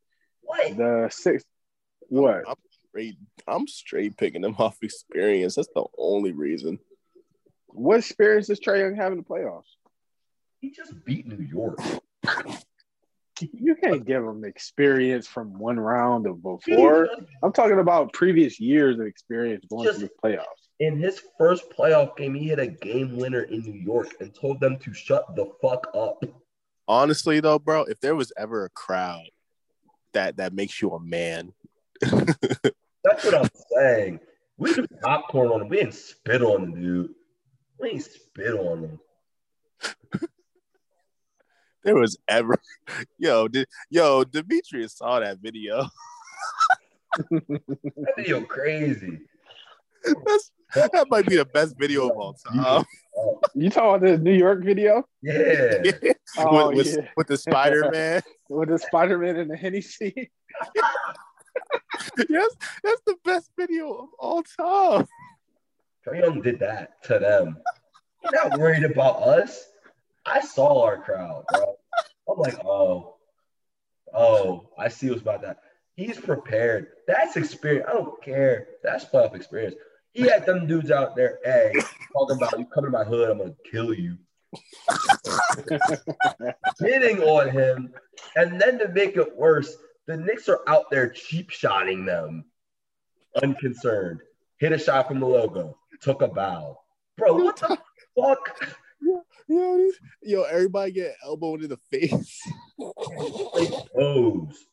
What? 0.52 0.76
the 0.76 1.08
six 1.10 1.44
what? 2.08 2.42
I'm 2.46 2.56
straight, 2.90 3.16
I'm 3.48 3.66
straight 3.66 4.16
picking 4.18 4.42
them 4.42 4.54
off 4.58 4.76
experience. 4.82 5.54
That's 5.54 5.68
the 5.74 5.84
only 5.98 6.32
reason. 6.32 6.78
What 7.68 8.00
experience 8.00 8.48
does 8.48 8.60
Trae 8.60 8.80
Young 8.80 8.96
have 8.96 9.12
in 9.12 9.18
the 9.18 9.24
playoffs? 9.24 9.62
He 10.60 10.70
just 10.70 11.04
beat 11.04 11.26
New 11.26 11.42
York. 11.44 11.78
You 13.40 13.74
can't 13.74 14.04
give 14.04 14.22
him 14.22 14.44
experience 14.44 15.26
from 15.26 15.58
one 15.58 15.80
round 15.80 16.26
of 16.26 16.42
before. 16.42 17.06
just- 17.06 17.22
I'm 17.42 17.52
talking 17.52 17.78
about 17.80 18.12
previous 18.12 18.60
years 18.60 18.98
of 19.00 19.06
experience 19.06 19.64
going 19.70 19.84
Just- 19.86 20.00
through 20.00 20.08
the 20.22 20.28
playoffs. 20.36 20.44
In 20.80 20.98
his 20.98 21.22
first 21.38 21.70
playoff 21.70 22.16
game, 22.16 22.34
he 22.34 22.48
hit 22.48 22.58
a 22.58 22.66
game 22.66 23.16
winner 23.16 23.42
in 23.42 23.60
New 23.60 23.72
York 23.80 24.08
and 24.20 24.34
told 24.34 24.60
them 24.60 24.78
to 24.80 24.92
shut 24.92 25.34
the 25.34 25.46
fuck 25.62 25.86
up. 25.94 26.22
Honestly, 26.88 27.40
though, 27.40 27.58
bro, 27.58 27.84
if 27.84 28.00
there 28.00 28.14
was 28.16 28.32
ever 28.36 28.64
a 28.64 28.70
crowd 28.70 29.28
that 30.12 30.36
that 30.36 30.52
makes 30.52 30.80
you 30.80 30.90
a 30.90 31.00
man, 31.00 31.52
That's 33.04 33.24
what 33.24 33.34
I'm 33.34 33.50
saying. 33.76 34.20
We 34.56 34.72
threw 34.72 34.86
popcorn 35.02 35.50
on 35.50 35.62
him. 35.62 35.68
We 35.68 35.78
didn't 35.78 35.94
spit 35.94 36.42
on 36.42 36.62
him, 36.62 36.80
dude. 36.80 37.10
We 37.80 37.90
didn't 37.90 38.04
spit 38.04 38.54
on 38.54 38.78
him. 38.84 40.30
there 41.84 41.96
was 41.96 42.16
ever, 42.28 42.56
yo, 43.18 43.48
did, 43.48 43.66
yo, 43.90 44.24
Demetrius 44.24 44.94
saw 44.96 45.20
that 45.20 45.38
video. 45.38 45.88
That 47.30 48.14
video 48.16 48.40
crazy. 48.42 49.20
That's, 50.02 50.50
that 50.74 51.06
might 51.10 51.26
be 51.26 51.36
the 51.36 51.44
best 51.44 51.78
video 51.78 52.08
of 52.08 52.16
all 52.16 52.32
time. 52.32 52.86
You 53.54 53.68
talking 53.68 53.88
about 53.90 54.00
the 54.00 54.16
New 54.16 54.32
York 54.32 54.64
video? 54.64 55.06
yeah. 55.20 55.82
Oh 56.38 56.68
with, 56.68 56.76
with, 56.76 56.86
yeah, 56.86 57.08
with 57.16 57.26
the 57.26 57.36
Spider 57.36 57.90
Man. 57.90 58.22
with 58.48 58.68
the 58.68 58.78
Spider 58.78 59.18
Man 59.18 59.36
and 59.36 59.50
the 59.50 59.56
Hennessy. 59.56 60.30
yes, 62.28 62.50
that's 62.82 63.02
the 63.06 63.16
best 63.24 63.50
video 63.58 63.92
of 63.92 64.08
all 64.18 64.42
time. 64.42 65.06
Trae 66.06 66.20
Young 66.20 66.40
did 66.40 66.58
that 66.60 67.02
to 67.04 67.18
them. 67.18 67.58
He's 68.22 68.32
not 68.32 68.58
worried 68.58 68.84
about 68.84 69.22
us. 69.22 69.68
I 70.24 70.40
saw 70.40 70.84
our 70.84 70.98
crowd, 70.98 71.44
bro. 71.52 71.74
I'm 72.28 72.38
like, 72.38 72.64
oh, 72.64 73.16
oh, 74.14 74.68
I 74.78 74.88
see 74.88 75.10
what's 75.10 75.22
about 75.22 75.42
that. 75.42 75.58
He's 75.96 76.18
prepared. 76.18 76.88
That's 77.06 77.36
experience. 77.36 77.86
I 77.88 77.92
don't 77.92 78.22
care. 78.22 78.68
That's 78.82 79.04
playoff 79.04 79.34
experience. 79.34 79.74
He 80.12 80.22
had 80.22 80.46
them 80.46 80.66
dudes 80.66 80.90
out 80.90 81.16
there, 81.16 81.38
hey, 81.44 81.72
talking 82.12 82.36
about 82.36 82.58
you 82.58 82.66
come 82.66 82.84
to 82.84 82.90
my 82.90 83.04
hood, 83.04 83.30
I'm 83.30 83.38
gonna 83.38 83.54
kill 83.70 83.94
you. 83.94 84.18
Hitting 86.80 87.22
on 87.22 87.48
him, 87.50 87.94
and 88.36 88.60
then 88.60 88.78
to 88.78 88.88
make 88.88 89.16
it 89.16 89.36
worse, 89.36 89.76
the 90.06 90.16
Knicks 90.16 90.48
are 90.48 90.60
out 90.66 90.90
there 90.90 91.08
cheap 91.08 91.50
shotting 91.50 92.04
them, 92.04 92.44
unconcerned. 93.42 94.20
Hit 94.58 94.72
a 94.72 94.78
shot 94.78 95.08
from 95.08 95.20
the 95.20 95.26
logo, 95.26 95.76
took 96.00 96.22
a 96.22 96.28
bow. 96.28 96.78
Bro, 97.16 97.34
what 97.36 97.56
the 97.56 97.78
fuck? 98.18 98.56
Yo, 99.48 99.90
yo, 100.22 100.42
everybody 100.42 100.92
get 100.92 101.16
elbowed 101.24 101.62
in 101.62 101.68
the 101.70 101.76
face. 101.90 102.40
Pose. 103.96 104.66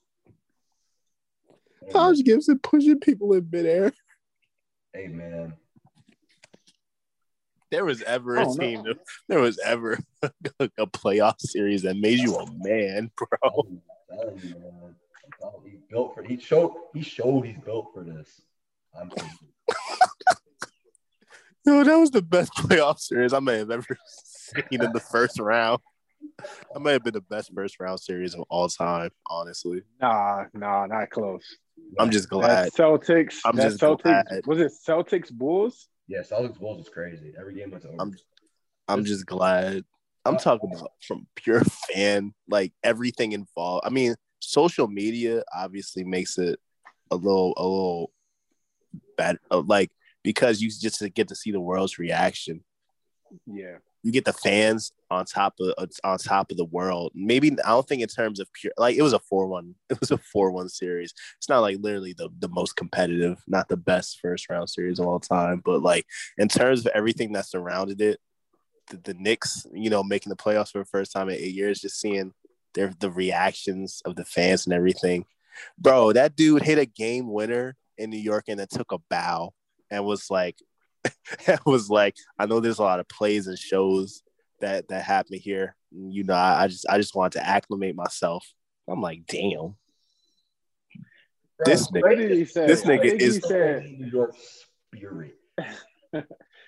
Taj 1.91 2.21
Gibson 2.21 2.59
pushing 2.59 2.99
people 2.99 3.33
in 3.33 3.49
midair. 3.51 3.91
Hey 4.93 5.07
man, 5.07 5.53
There 7.71 7.85
was 7.85 8.01
ever 8.01 8.37
a 8.37 8.45
Oh, 8.47 8.53
no. 8.53 8.59
team, 8.59 8.83
there 9.27 9.39
was 9.39 9.59
ever 9.59 9.99
a 10.23 10.87
playoff 10.87 11.39
series 11.39 11.83
that 11.83 11.97
made 11.97 12.19
you 12.19 12.35
a 12.35 12.45
man, 12.57 13.11
bro. 13.15 13.27
Oh, 13.43 13.63
I'm 14.11 14.37
you, 14.43 14.55
man. 14.55 14.95
I'm 15.25 15.31
telling 15.39 15.65
you, 15.65 15.71
He 15.71 15.77
built 15.89 16.15
for. 16.15 16.23
He 16.23 16.39
showed. 16.39 16.73
He 16.93 17.01
showed 17.01 17.45
he's 17.45 17.57
built 17.63 17.91
for 17.93 18.03
this. 18.03 18.41
I'm 18.99 19.09
telling 19.09 19.29
that 21.65 21.97
was 21.99 22.09
the 22.11 22.21
best 22.23 22.51
playoff 22.57 22.99
series 22.99 23.33
I 23.33 23.39
may 23.39 23.59
have 23.59 23.69
ever 23.69 23.85
seen 24.07 24.63
in 24.83 24.91
the 24.91 24.99
first 24.99 25.39
round. 25.39 25.79
That 26.73 26.79
may 26.79 26.93
have 26.93 27.03
been 27.03 27.13
the 27.13 27.21
best 27.21 27.51
first 27.53 27.79
round 27.79 27.99
series 27.99 28.33
of 28.33 28.43
all 28.49 28.67
time, 28.69 29.11
honestly. 29.27 29.83
Nah, 30.01 30.45
nah, 30.53 30.87
not 30.87 31.09
close. 31.11 31.43
I'm 31.99 32.09
just 32.09 32.29
glad. 32.29 32.65
That 32.67 32.73
Celtics. 32.73 33.35
I'm 33.45 33.55
that 33.57 33.69
just 33.69 33.79
Celtics. 33.81 34.03
glad. 34.03 34.47
Was 34.47 34.59
it 34.59 34.71
Celtics 34.87 35.31
Bulls? 35.31 35.87
Yeah, 36.09 36.21
Celtics 36.21 36.59
Bulls 36.59 36.81
is 36.81 36.89
crazy. 36.89 37.33
Every 37.39 37.53
game 37.53 37.69
was 37.69 37.85
over. 37.85 37.95
I'm 37.99 38.15
I'm 38.87 39.05
just 39.05 39.27
glad. 39.27 39.85
I'm 40.25 40.37
talking 40.37 40.73
about 40.73 40.91
from 41.07 41.27
pure 41.35 41.61
fan, 41.93 42.33
like 42.49 42.73
everything 42.83 43.33
involved. 43.33 43.85
I 43.85 43.91
mean, 43.91 44.15
social 44.39 44.87
media 44.87 45.43
obviously 45.55 46.03
makes 46.03 46.39
it 46.39 46.59
a 47.11 47.15
little 47.15 47.53
a 47.57 47.63
little 47.63 48.11
bad, 49.17 49.37
uh, 49.51 49.61
like 49.61 49.91
because 50.23 50.61
you 50.61 50.71
just 50.71 51.03
get 51.13 51.27
to 51.27 51.35
see 51.35 51.51
the 51.51 51.61
world's 51.61 51.99
reaction. 51.99 52.63
Yeah. 53.45 53.77
You 54.03 54.11
get 54.11 54.25
the 54.25 54.33
fans 54.33 54.93
on 55.11 55.25
top 55.25 55.55
of 55.59 55.73
uh, 55.77 55.87
on 56.03 56.17
top 56.17 56.51
of 56.51 56.57
the 56.57 56.65
world. 56.65 57.11
Maybe 57.13 57.51
I 57.65 57.69
don't 57.69 57.87
think 57.87 58.01
in 58.01 58.07
terms 58.07 58.39
of 58.39 58.51
pure 58.53 58.71
like 58.77 58.95
it 58.95 59.01
was 59.01 59.13
a 59.13 59.19
four 59.19 59.47
one. 59.47 59.75
It 59.89 59.99
was 59.99 60.11
a 60.11 60.17
four 60.17 60.51
one 60.51 60.69
series. 60.69 61.13
It's 61.37 61.49
not 61.49 61.59
like 61.59 61.77
literally 61.81 62.13
the 62.13 62.29
the 62.39 62.47
most 62.49 62.75
competitive, 62.75 63.41
not 63.47 63.67
the 63.67 63.77
best 63.77 64.19
first 64.21 64.49
round 64.49 64.69
series 64.69 64.99
of 64.99 65.07
all 65.07 65.19
time, 65.19 65.61
but 65.63 65.81
like 65.81 66.05
in 66.37 66.47
terms 66.47 66.85
of 66.85 66.91
everything 66.95 67.33
that 67.33 67.47
surrounded 67.47 68.01
it, 68.01 68.19
the, 68.89 68.97
the 68.97 69.13
Knicks, 69.13 69.65
you 69.73 69.89
know, 69.89 70.03
making 70.03 70.29
the 70.29 70.35
playoffs 70.35 70.71
for 70.71 70.79
the 70.79 70.85
first 70.85 71.11
time 71.11 71.29
in 71.29 71.35
eight 71.35 71.53
years, 71.53 71.81
just 71.81 71.99
seeing 71.99 72.33
their 72.73 72.93
the 72.99 73.11
reactions 73.11 74.01
of 74.05 74.15
the 74.15 74.25
fans 74.25 74.65
and 74.65 74.73
everything. 74.73 75.25
Bro, 75.77 76.13
that 76.13 76.35
dude 76.35 76.63
hit 76.63 76.77
a 76.77 76.85
game 76.85 77.31
winner 77.31 77.75
in 77.97 78.09
New 78.09 78.17
York 78.17 78.45
and 78.47 78.59
then 78.59 78.67
took 78.67 78.91
a 78.91 78.97
bow 79.09 79.53
and 79.91 80.05
was 80.05 80.29
like, 80.29 80.57
it 81.47 81.59
was 81.65 81.89
like, 81.89 82.15
I 82.37 82.45
know 82.45 82.59
there's 82.59 82.79
a 82.79 82.83
lot 82.83 82.99
of 82.99 83.07
plays 83.07 83.47
and 83.47 83.57
shows 83.57 84.21
that 84.61 84.87
that 84.89 85.03
happen 85.03 85.39
here. 85.39 85.75
You 85.91 86.23
know, 86.23 86.33
I, 86.33 86.63
I 86.63 86.67
just 86.67 86.85
I 86.89 86.97
just 86.97 87.15
wanted 87.15 87.39
to 87.39 87.47
acclimate 87.47 87.95
myself. 87.95 88.45
I'm 88.87 89.01
like, 89.01 89.25
damn, 89.27 89.75
Bro, 91.57 91.65
this 91.65 91.89
nigga- 91.91 92.01
What 92.01 92.17
did 92.17 92.31
he 92.31 92.45
say? 92.45 92.67
this 92.67 92.83
nigga 92.83 93.05
is- 93.05 93.35
He 93.35 93.41
said, 93.41 93.83
New 93.83 94.07
York 94.07 94.35
spirit. 94.93 95.35
I 95.57 95.63
think 96.13 96.25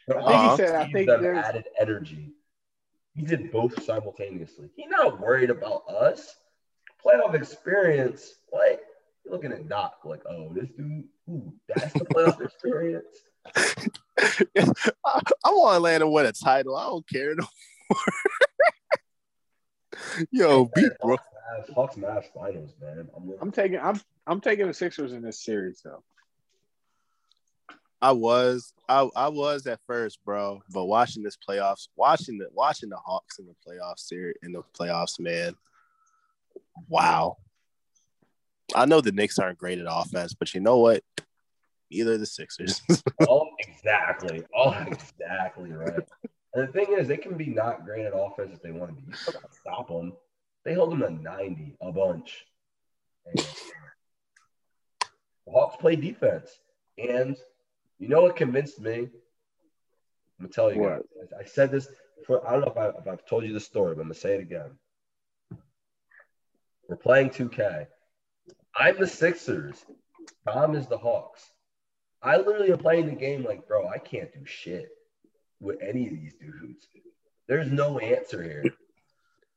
Uh-huh. 0.10 0.52
he 0.52 0.58
said. 0.58 0.76
I 0.76 0.92
think 0.92 1.08
them 1.08 1.22
there's. 1.22 1.46
added 1.46 1.66
energy. 1.80 2.34
He 3.16 3.24
did 3.24 3.52
both 3.52 3.84
simultaneously. 3.84 4.70
He's 4.76 4.90
not 4.90 5.20
worried 5.20 5.50
about 5.50 5.84
us. 5.90 6.36
Playoff 7.06 7.34
experience, 7.34 8.36
like 8.54 8.82
you're 9.26 9.34
looking 9.34 9.52
at 9.52 9.68
Doc, 9.68 9.96
like, 10.06 10.22
oh, 10.30 10.52
this 10.54 10.70
dude, 10.78 11.06
ooh, 11.30 11.52
that's 11.68 11.94
the 11.94 12.06
playoff 12.06 12.40
experience. 12.46 13.06
I, 14.20 14.46
I 15.46 15.50
want 15.50 15.76
Atlanta 15.78 16.06
to 16.06 16.10
win 16.10 16.26
a 16.26 16.32
title. 16.32 16.76
I 16.76 16.86
don't 16.86 17.08
care 17.08 17.36
no 17.36 17.46
more. 17.90 18.00
Yo, 20.32 20.66
beat 20.76 20.92
bro. 21.02 21.18
Mavs, 21.18 21.74
Hawks 21.74 21.96
Mavs 21.96 22.26
finals, 22.34 22.72
man. 22.82 23.08
I'm, 23.16 23.26
looking- 23.28 23.42
I'm 23.42 23.52
taking. 23.52 23.80
I'm. 23.80 24.00
I'm 24.28 24.42
taking 24.42 24.68
the 24.68 24.74
Sixers 24.74 25.14
in 25.14 25.22
this 25.22 25.44
series 25.44 25.82
though. 25.84 26.04
I 28.04 28.14
was, 28.14 28.74
I, 28.90 29.08
I 29.16 29.28
was 29.28 29.68
at 29.68 29.80
first, 29.86 30.24
bro. 30.26 30.62
But 30.72 30.86
watching 30.86 31.22
this 31.24 31.38
playoffs, 31.38 31.88
watching 31.96 32.38
the 32.38 32.48
watching 32.52 32.90
the 32.90 32.98
Hawks 32.98 33.40
in 33.40 33.46
the 33.46 33.56
playoffs 33.68 34.00
series 34.00 34.36
in 34.44 34.54
the 34.54 34.64
playoffs, 34.78 35.20
man. 35.20 35.56
Wow. 36.88 37.38
I 38.74 38.86
know 38.86 39.02
the 39.02 39.12
Knicks 39.12 39.38
aren't 39.38 39.58
great 39.58 39.80
at 39.80 39.86
offense, 39.90 40.34
but 40.34 40.54
you 40.54 40.62
know 40.62 40.78
what? 40.80 41.04
Either 41.92 42.18
the 42.18 42.26
Sixers. 42.26 42.82
Oh, 43.30 43.48
exactly. 43.60 44.44
Oh, 44.56 44.72
exactly 44.88 45.72
right. 45.72 46.00
And 46.54 46.68
the 46.68 46.72
thing 46.72 46.88
is, 46.98 47.08
they 47.08 47.18
can 47.18 47.38
be 47.38 47.46
not 47.46 47.86
great 47.86 48.06
at 48.06 48.14
offense 48.16 48.52
if 48.54 48.62
they 48.62 48.72
want 48.72 48.90
to 48.90 48.96
be. 49.02 49.04
You 49.08 49.14
still 49.16 49.34
gotta 49.34 49.54
stop 49.54 49.88
them. 49.90 50.14
They 50.66 50.74
hold 50.74 50.92
them 50.92 51.02
to 51.02 51.10
90 51.12 51.78
a 51.82 51.92
bunch. 51.92 52.46
And 53.28 53.38
the 55.46 55.52
Hawks 55.52 55.78
play 55.78 55.96
defense. 55.96 56.50
And 56.98 57.38
you 58.00 58.08
know 58.08 58.24
what 58.24 58.36
convinced 58.36 58.80
me? 58.80 58.98
I'm 59.00 59.10
gonna 60.40 60.50
tell 60.50 60.74
you 60.74 60.82
What? 60.82 61.04
guys. 61.20 61.30
I 61.40 61.46
said 61.46 61.72
this 61.72 61.88
for, 62.26 62.46
I 62.48 62.52
don't 62.54 62.62
know 62.62 62.72
if, 62.72 62.78
I, 62.78 62.88
if 63.00 63.08
I've 63.08 63.26
told 63.28 63.44
you 63.44 63.54
the 63.54 63.60
story, 63.60 63.94
but 63.94 64.02
I'm 64.02 64.08
gonna 64.08 64.16
say 64.16 64.34
it 64.36 64.42
again. 64.42 64.72
We're 66.90 66.96
playing 66.98 67.30
2K. 67.30 67.86
I'm 68.76 69.00
the 69.00 69.08
Sixers. 69.08 69.86
Tom 70.48 70.76
is 70.76 70.88
the 70.88 70.98
Hawks. 70.98 71.51
I 72.24 72.38
literally 72.38 72.72
am 72.72 72.78
playing 72.78 73.08
the 73.08 73.16
game 73.16 73.44
like, 73.44 73.68
bro, 73.68 73.88
I 73.88 73.98
can't 73.98 74.32
do 74.34 74.46
shit 74.46 74.90
with 75.60 75.82
any 75.82 76.08
of 76.08 76.14
these 76.14 76.34
dudes. 76.40 76.88
There's 77.48 77.72
no 77.72 78.00
answer 78.00 78.44
here. 78.44 78.64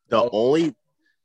The 0.09 0.29
only 0.31 0.75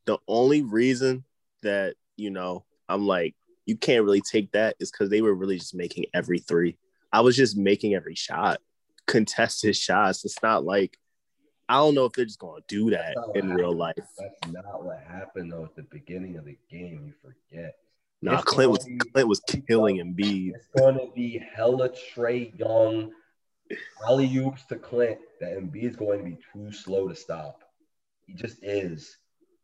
the 0.05 0.17
only 0.27 0.61
reason 0.63 1.25
that, 1.61 1.95
you 2.15 2.29
know, 2.29 2.65
I'm 2.87 3.05
like, 3.05 3.35
you 3.65 3.77
can't 3.77 4.03
really 4.03 4.21
take 4.21 4.51
that 4.53 4.75
is 4.79 4.89
because 4.89 5.09
they 5.09 5.21
were 5.21 5.33
really 5.33 5.57
just 5.57 5.75
making 5.75 6.05
every 6.13 6.39
three. 6.39 6.77
I 7.11 7.21
was 7.21 7.35
just 7.35 7.57
making 7.57 7.93
every 7.93 8.15
shot, 8.15 8.59
contested 9.05 9.75
shots. 9.75 10.25
It's 10.25 10.41
not 10.41 10.63
like 10.63 10.97
I 11.67 11.75
don't 11.75 11.93
know 11.93 12.05
if 12.05 12.13
they're 12.13 12.25
just 12.25 12.39
gonna 12.39 12.61
do 12.67 12.89
that 12.91 13.13
That's 13.15 13.17
not 13.17 13.27
what 13.27 13.37
in 13.37 13.53
real 13.53 13.73
life. 13.73 13.95
That's 14.17 14.53
not 14.53 14.83
what 14.83 15.03
happened 15.07 15.51
though 15.51 15.65
at 15.65 15.75
the 15.75 15.83
beginning 15.83 16.37
of 16.37 16.45
the 16.45 16.57
game. 16.69 17.03
You 17.05 17.13
forget. 17.21 17.75
Nah, 18.21 18.41
Clint 18.41 18.71
was 18.71 18.83
gonna 18.83 18.97
be- 18.97 19.09
Clint 19.11 19.27
was 19.29 19.39
killing 19.67 19.97
Embiid. 19.97 20.51
It's 20.55 20.67
going 20.77 20.95
to 20.95 21.07
be 21.15 21.41
hella 21.55 21.89
Trae 21.89 22.57
Young, 22.59 23.11
alley 24.05 24.37
oops 24.37 24.65
to 24.65 24.75
Clint. 24.75 25.19
That 25.39 25.57
Embiid 25.57 25.83
is 25.83 25.95
going 25.95 26.19
to 26.19 26.25
be 26.25 26.37
too 26.51 26.71
slow 26.73 27.07
to 27.07 27.15
stop. 27.15 27.63
He 28.25 28.33
just 28.33 28.63
is. 28.63 29.17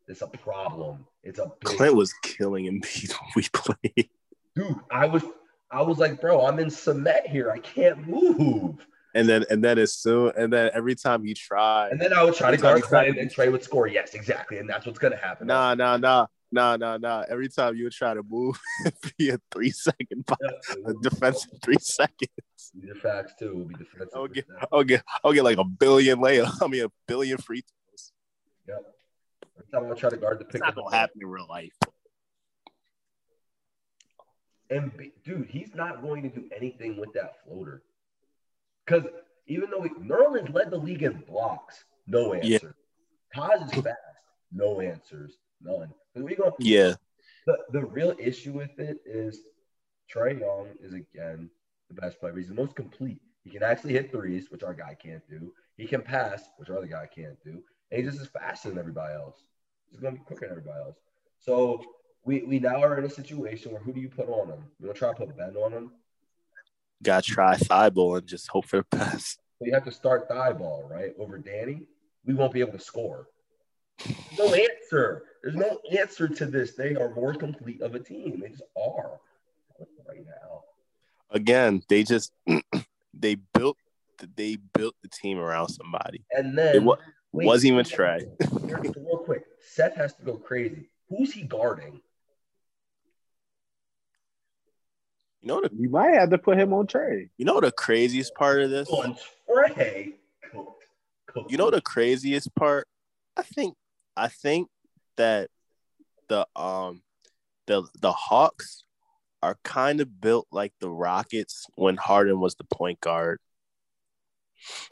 It's 0.08 0.22
a 0.22 0.26
problem. 0.28 1.06
It's 1.22 1.38
a 1.38 1.46
big 1.46 1.76
Clint 1.76 1.96
was 1.96 2.14
killing 2.22 2.64
Embiid 2.64 3.12
when 3.20 3.30
we 3.36 3.42
played. 3.52 4.08
dude. 4.54 4.76
I 4.90 5.06
was 5.06 5.22
I 5.70 5.82
was 5.82 5.98
like, 5.98 6.20
bro, 6.20 6.46
I'm 6.46 6.58
in 6.58 6.70
cement 6.70 7.26
here. 7.26 7.50
I 7.50 7.58
can't 7.58 8.06
move. 8.08 8.86
And 9.14 9.28
then 9.28 9.44
and 9.50 9.62
then 9.64 9.78
as 9.78 9.94
soon 9.94 10.32
and 10.36 10.52
then 10.52 10.70
every 10.74 10.94
time 10.94 11.24
he 11.24 11.34
tried, 11.34 11.90
And 11.90 12.00
then 12.00 12.12
I 12.12 12.22
would 12.22 12.34
try 12.34 12.50
to 12.52 12.56
guard 12.56 12.82
Clint, 12.82 13.18
and 13.18 13.30
Trae 13.30 13.50
would 13.50 13.62
score. 13.64 13.86
Yes, 13.86 14.14
exactly. 14.14 14.58
And 14.58 14.68
that's 14.70 14.86
what's 14.86 14.98
gonna 14.98 15.16
happen. 15.16 15.46
nah, 15.46 15.74
nah, 15.74 15.96
nah, 15.96 16.26
nah, 16.52 16.76
nah, 16.76 16.96
nah. 16.96 17.24
Every 17.28 17.48
time 17.48 17.76
you 17.76 17.84
would 17.84 17.92
try 17.92 18.14
to 18.14 18.22
move, 18.22 18.58
it'd 18.86 19.16
be 19.16 19.30
a 19.30 19.38
three 19.50 19.70
second, 19.70 20.24
Yeah, 20.28 20.50
a 20.86 20.94
defensive 21.02 21.50
three 21.62 21.78
seconds. 21.80 22.30
Are 22.90 22.94
facts 22.94 23.34
too. 23.38 23.54
Will 23.54 23.64
be 23.64 23.74
defensive. 23.74 24.10
I'll 24.14 24.28
get. 24.28 24.46
I'll 24.72 24.84
get, 24.84 25.02
I'll 25.24 25.32
get 25.32 25.44
like 25.44 25.58
a 25.58 25.64
billion 25.64 26.18
layup. 26.18 26.52
I 26.62 26.66
mean, 26.66 26.84
a 26.84 26.90
billion 27.06 27.38
free 27.38 27.62
throws. 27.62 28.12
Yep. 28.68 28.94
Every 29.58 29.70
time 29.72 29.92
I 29.92 29.98
try 29.98 30.10
to 30.10 30.16
guard 30.16 30.38
the 30.38 30.44
It's 30.44 30.52
pick, 30.52 30.60
not 30.62 30.74
gonna 30.74 30.94
happen 30.94 31.20
in 31.20 31.28
real 31.28 31.46
life. 31.48 31.72
And 34.68 34.90
dude, 35.24 35.48
he's 35.48 35.74
not 35.74 36.02
going 36.02 36.22
to 36.22 36.28
do 36.28 36.44
anything 36.54 36.96
with 36.96 37.12
that 37.14 37.44
floater. 37.44 37.82
Because 38.84 39.04
even 39.46 39.70
though 39.70 39.82
he, 39.82 39.90
led 40.52 40.70
the 40.70 40.76
league 40.76 41.02
in 41.02 41.22
blocks, 41.28 41.84
no 42.06 42.34
answer. 42.34 42.74
Yeah. 43.34 43.40
Taj 43.42 43.62
is 43.62 43.82
fast, 43.82 43.96
no 44.52 44.80
answers, 44.80 45.38
none. 45.66 45.92
we 46.14 46.34
go. 46.34 46.54
Yeah, 46.58 46.94
The, 47.46 47.58
the 47.72 47.84
real 47.84 48.14
issue 48.18 48.52
with 48.52 48.78
it 48.78 48.98
is 49.04 49.40
Trae 50.12 50.38
Young 50.38 50.68
is 50.80 50.92
again 50.94 51.50
the 51.88 52.00
best 52.00 52.20
player. 52.20 52.36
He's 52.36 52.48
the 52.48 52.54
most 52.54 52.74
complete. 52.74 53.20
He 53.44 53.50
can 53.50 53.62
actually 53.62 53.92
hit 53.92 54.10
threes, 54.10 54.50
which 54.50 54.62
our 54.62 54.74
guy 54.74 54.96
can't 55.00 55.22
do. 55.28 55.52
He 55.76 55.86
can 55.86 56.02
pass, 56.02 56.42
which 56.56 56.70
our 56.70 56.78
other 56.78 56.86
guy 56.86 57.08
can't 57.14 57.38
do. 57.44 57.62
And 57.90 58.02
he's 58.02 58.10
just 58.10 58.20
as 58.22 58.28
fast 58.28 58.64
than 58.64 58.78
everybody 58.78 59.14
else. 59.14 59.38
He's 59.90 60.00
gonna 60.00 60.16
be 60.16 60.22
quicker 60.22 60.46
than 60.46 60.50
everybody 60.50 60.80
else. 60.80 60.96
So 61.38 61.84
we, 62.24 62.42
we 62.42 62.58
now 62.58 62.82
are 62.82 62.98
in 62.98 63.04
a 63.04 63.10
situation 63.10 63.72
where 63.72 63.80
who 63.80 63.92
do 63.92 64.00
you 64.00 64.08
put 64.08 64.28
on 64.28 64.48
him? 64.48 64.64
You 64.80 64.86
want 64.86 64.96
to 64.96 64.98
try 64.98 65.10
to 65.10 65.14
put 65.14 65.36
Ben 65.36 65.56
on 65.56 65.72
him? 65.72 65.92
gotta 67.02 67.22
try 67.22 67.56
Thybulle 67.56 68.18
and 68.18 68.26
just 68.26 68.48
hope 68.48 68.66
for 68.66 68.78
the 68.78 68.96
best. 68.96 69.38
So 69.58 69.66
you 69.66 69.72
have 69.72 69.84
to 69.84 69.92
start 69.92 70.28
Thybulle, 70.28 70.90
right? 70.90 71.12
Over 71.18 71.38
Danny. 71.38 71.86
We 72.24 72.34
won't 72.34 72.52
be 72.52 72.60
able 72.60 72.72
to 72.72 72.80
score. 72.80 73.28
No 74.38 74.52
answer. 74.52 74.72
There's 74.90 75.54
no 75.54 75.78
answer 75.96 76.28
to 76.28 76.46
this. 76.46 76.74
They 76.74 76.94
are 76.96 77.14
more 77.14 77.34
complete 77.34 77.80
of 77.82 77.94
a 77.94 78.00
team. 78.00 78.40
They 78.40 78.48
just 78.50 78.62
are 78.76 79.18
right 80.08 80.24
now. 80.24 80.62
Again, 81.30 81.82
they 81.88 82.02
just 82.02 82.32
they 83.14 83.34
built 83.54 83.76
they 84.36 84.56
built 84.74 84.94
the 85.02 85.08
team 85.08 85.38
around 85.38 85.68
somebody. 85.68 86.24
And 86.30 86.52
It 86.52 86.56
then 86.56 86.84
wa- 86.84 86.96
wait, 87.32 87.46
wasn't 87.46 87.72
even 87.74 87.84
Trae. 87.84 88.26
Real 88.96 89.18
quick, 89.18 89.44
Seth 89.60 89.94
has 89.96 90.14
to 90.14 90.22
go 90.22 90.36
crazy. 90.36 90.88
Who's 91.10 91.32
he 91.32 91.42
guarding? 91.42 92.00
You 95.42 95.48
know 95.48 95.60
the 95.60 95.70
You 95.78 95.88
might 95.90 96.14
have 96.14 96.30
to 96.30 96.38
put 96.38 96.58
him 96.58 96.72
on 96.72 96.86
Trae. 96.86 97.28
you 97.36 97.44
know 97.44 97.60
the 97.60 97.72
craziest 97.72 98.34
part 98.34 98.62
of 98.62 98.70
this. 98.70 98.88
On 98.88 99.16
Trae. 99.48 100.14
Cooked. 100.50 100.84
Cooked. 101.26 101.50
You 101.50 101.58
know 101.58 101.70
the 101.70 101.80
craziest 101.82 102.54
part? 102.54 102.86
I 103.36 103.42
think 103.42 103.74
I 104.16 104.28
think 104.28 104.68
that 105.16 105.50
the 106.28 106.46
um 106.56 107.02
the 107.66 107.86
the 108.00 108.12
Hawks 108.12 108.84
are 109.42 109.58
kind 109.62 110.00
of 110.00 110.20
built 110.20 110.46
like 110.50 110.72
the 110.80 110.90
Rockets 110.90 111.66
when 111.76 111.96
Harden 111.96 112.40
was 112.40 112.54
the 112.54 112.64
point 112.64 113.00
guard. 113.00 113.38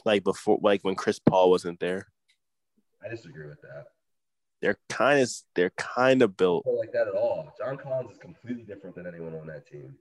Like 0.04 0.24
before 0.24 0.58
like 0.62 0.82
when 0.82 0.94
Chris 0.94 1.18
Paul 1.18 1.50
wasn't 1.50 1.80
there. 1.80 2.06
I 3.04 3.08
disagree 3.08 3.46
with 3.46 3.60
that. 3.62 3.86
They're 4.60 4.78
kind 4.88 5.20
of 5.20 5.30
they're 5.54 5.72
kind 5.76 6.22
of 6.22 6.36
built. 6.36 6.66
Like 6.66 6.92
that 6.92 7.08
at 7.08 7.14
all. 7.14 7.52
John 7.58 7.76
Collins 7.76 8.12
is 8.12 8.18
completely 8.18 8.62
different 8.62 8.94
than 8.96 9.06
anyone 9.06 9.34
on 9.34 9.46
that 9.46 9.66
team. 9.66 9.94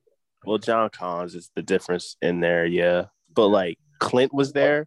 Well, 0.46 0.58
John 0.58 0.90
Collins 0.90 1.36
is 1.36 1.52
the 1.56 1.62
difference 1.62 2.18
in 2.22 2.40
there, 2.42 2.66
yeah. 2.66 3.06
But 3.34 3.48
like 3.48 3.78
Clint 4.00 4.34
was 4.34 4.52
there, 4.52 4.86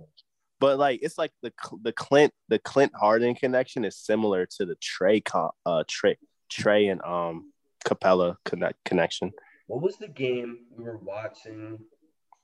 but 0.60 0.78
like 0.78 1.00
it's 1.02 1.18
like 1.18 1.32
the 1.42 1.52
the 1.82 1.92
Clint 1.92 2.32
the 2.48 2.58
Clint 2.58 2.92
Harden 2.94 3.34
connection 3.34 3.84
is 3.84 3.96
similar 3.96 4.46
to 4.58 4.66
the 4.66 4.76
Trae 4.76 5.22
uh 5.66 5.84
Trae 5.84 6.16
Trae 6.50 6.90
and 6.90 7.02
um 7.02 7.52
Capela 7.86 8.36
connect 8.44 8.82
connection. 8.84 9.32
What 9.66 9.82
was 9.82 9.96
the 9.96 10.08
game 10.08 10.58
we 10.76 10.84
were 10.84 10.98
watching? 10.98 11.78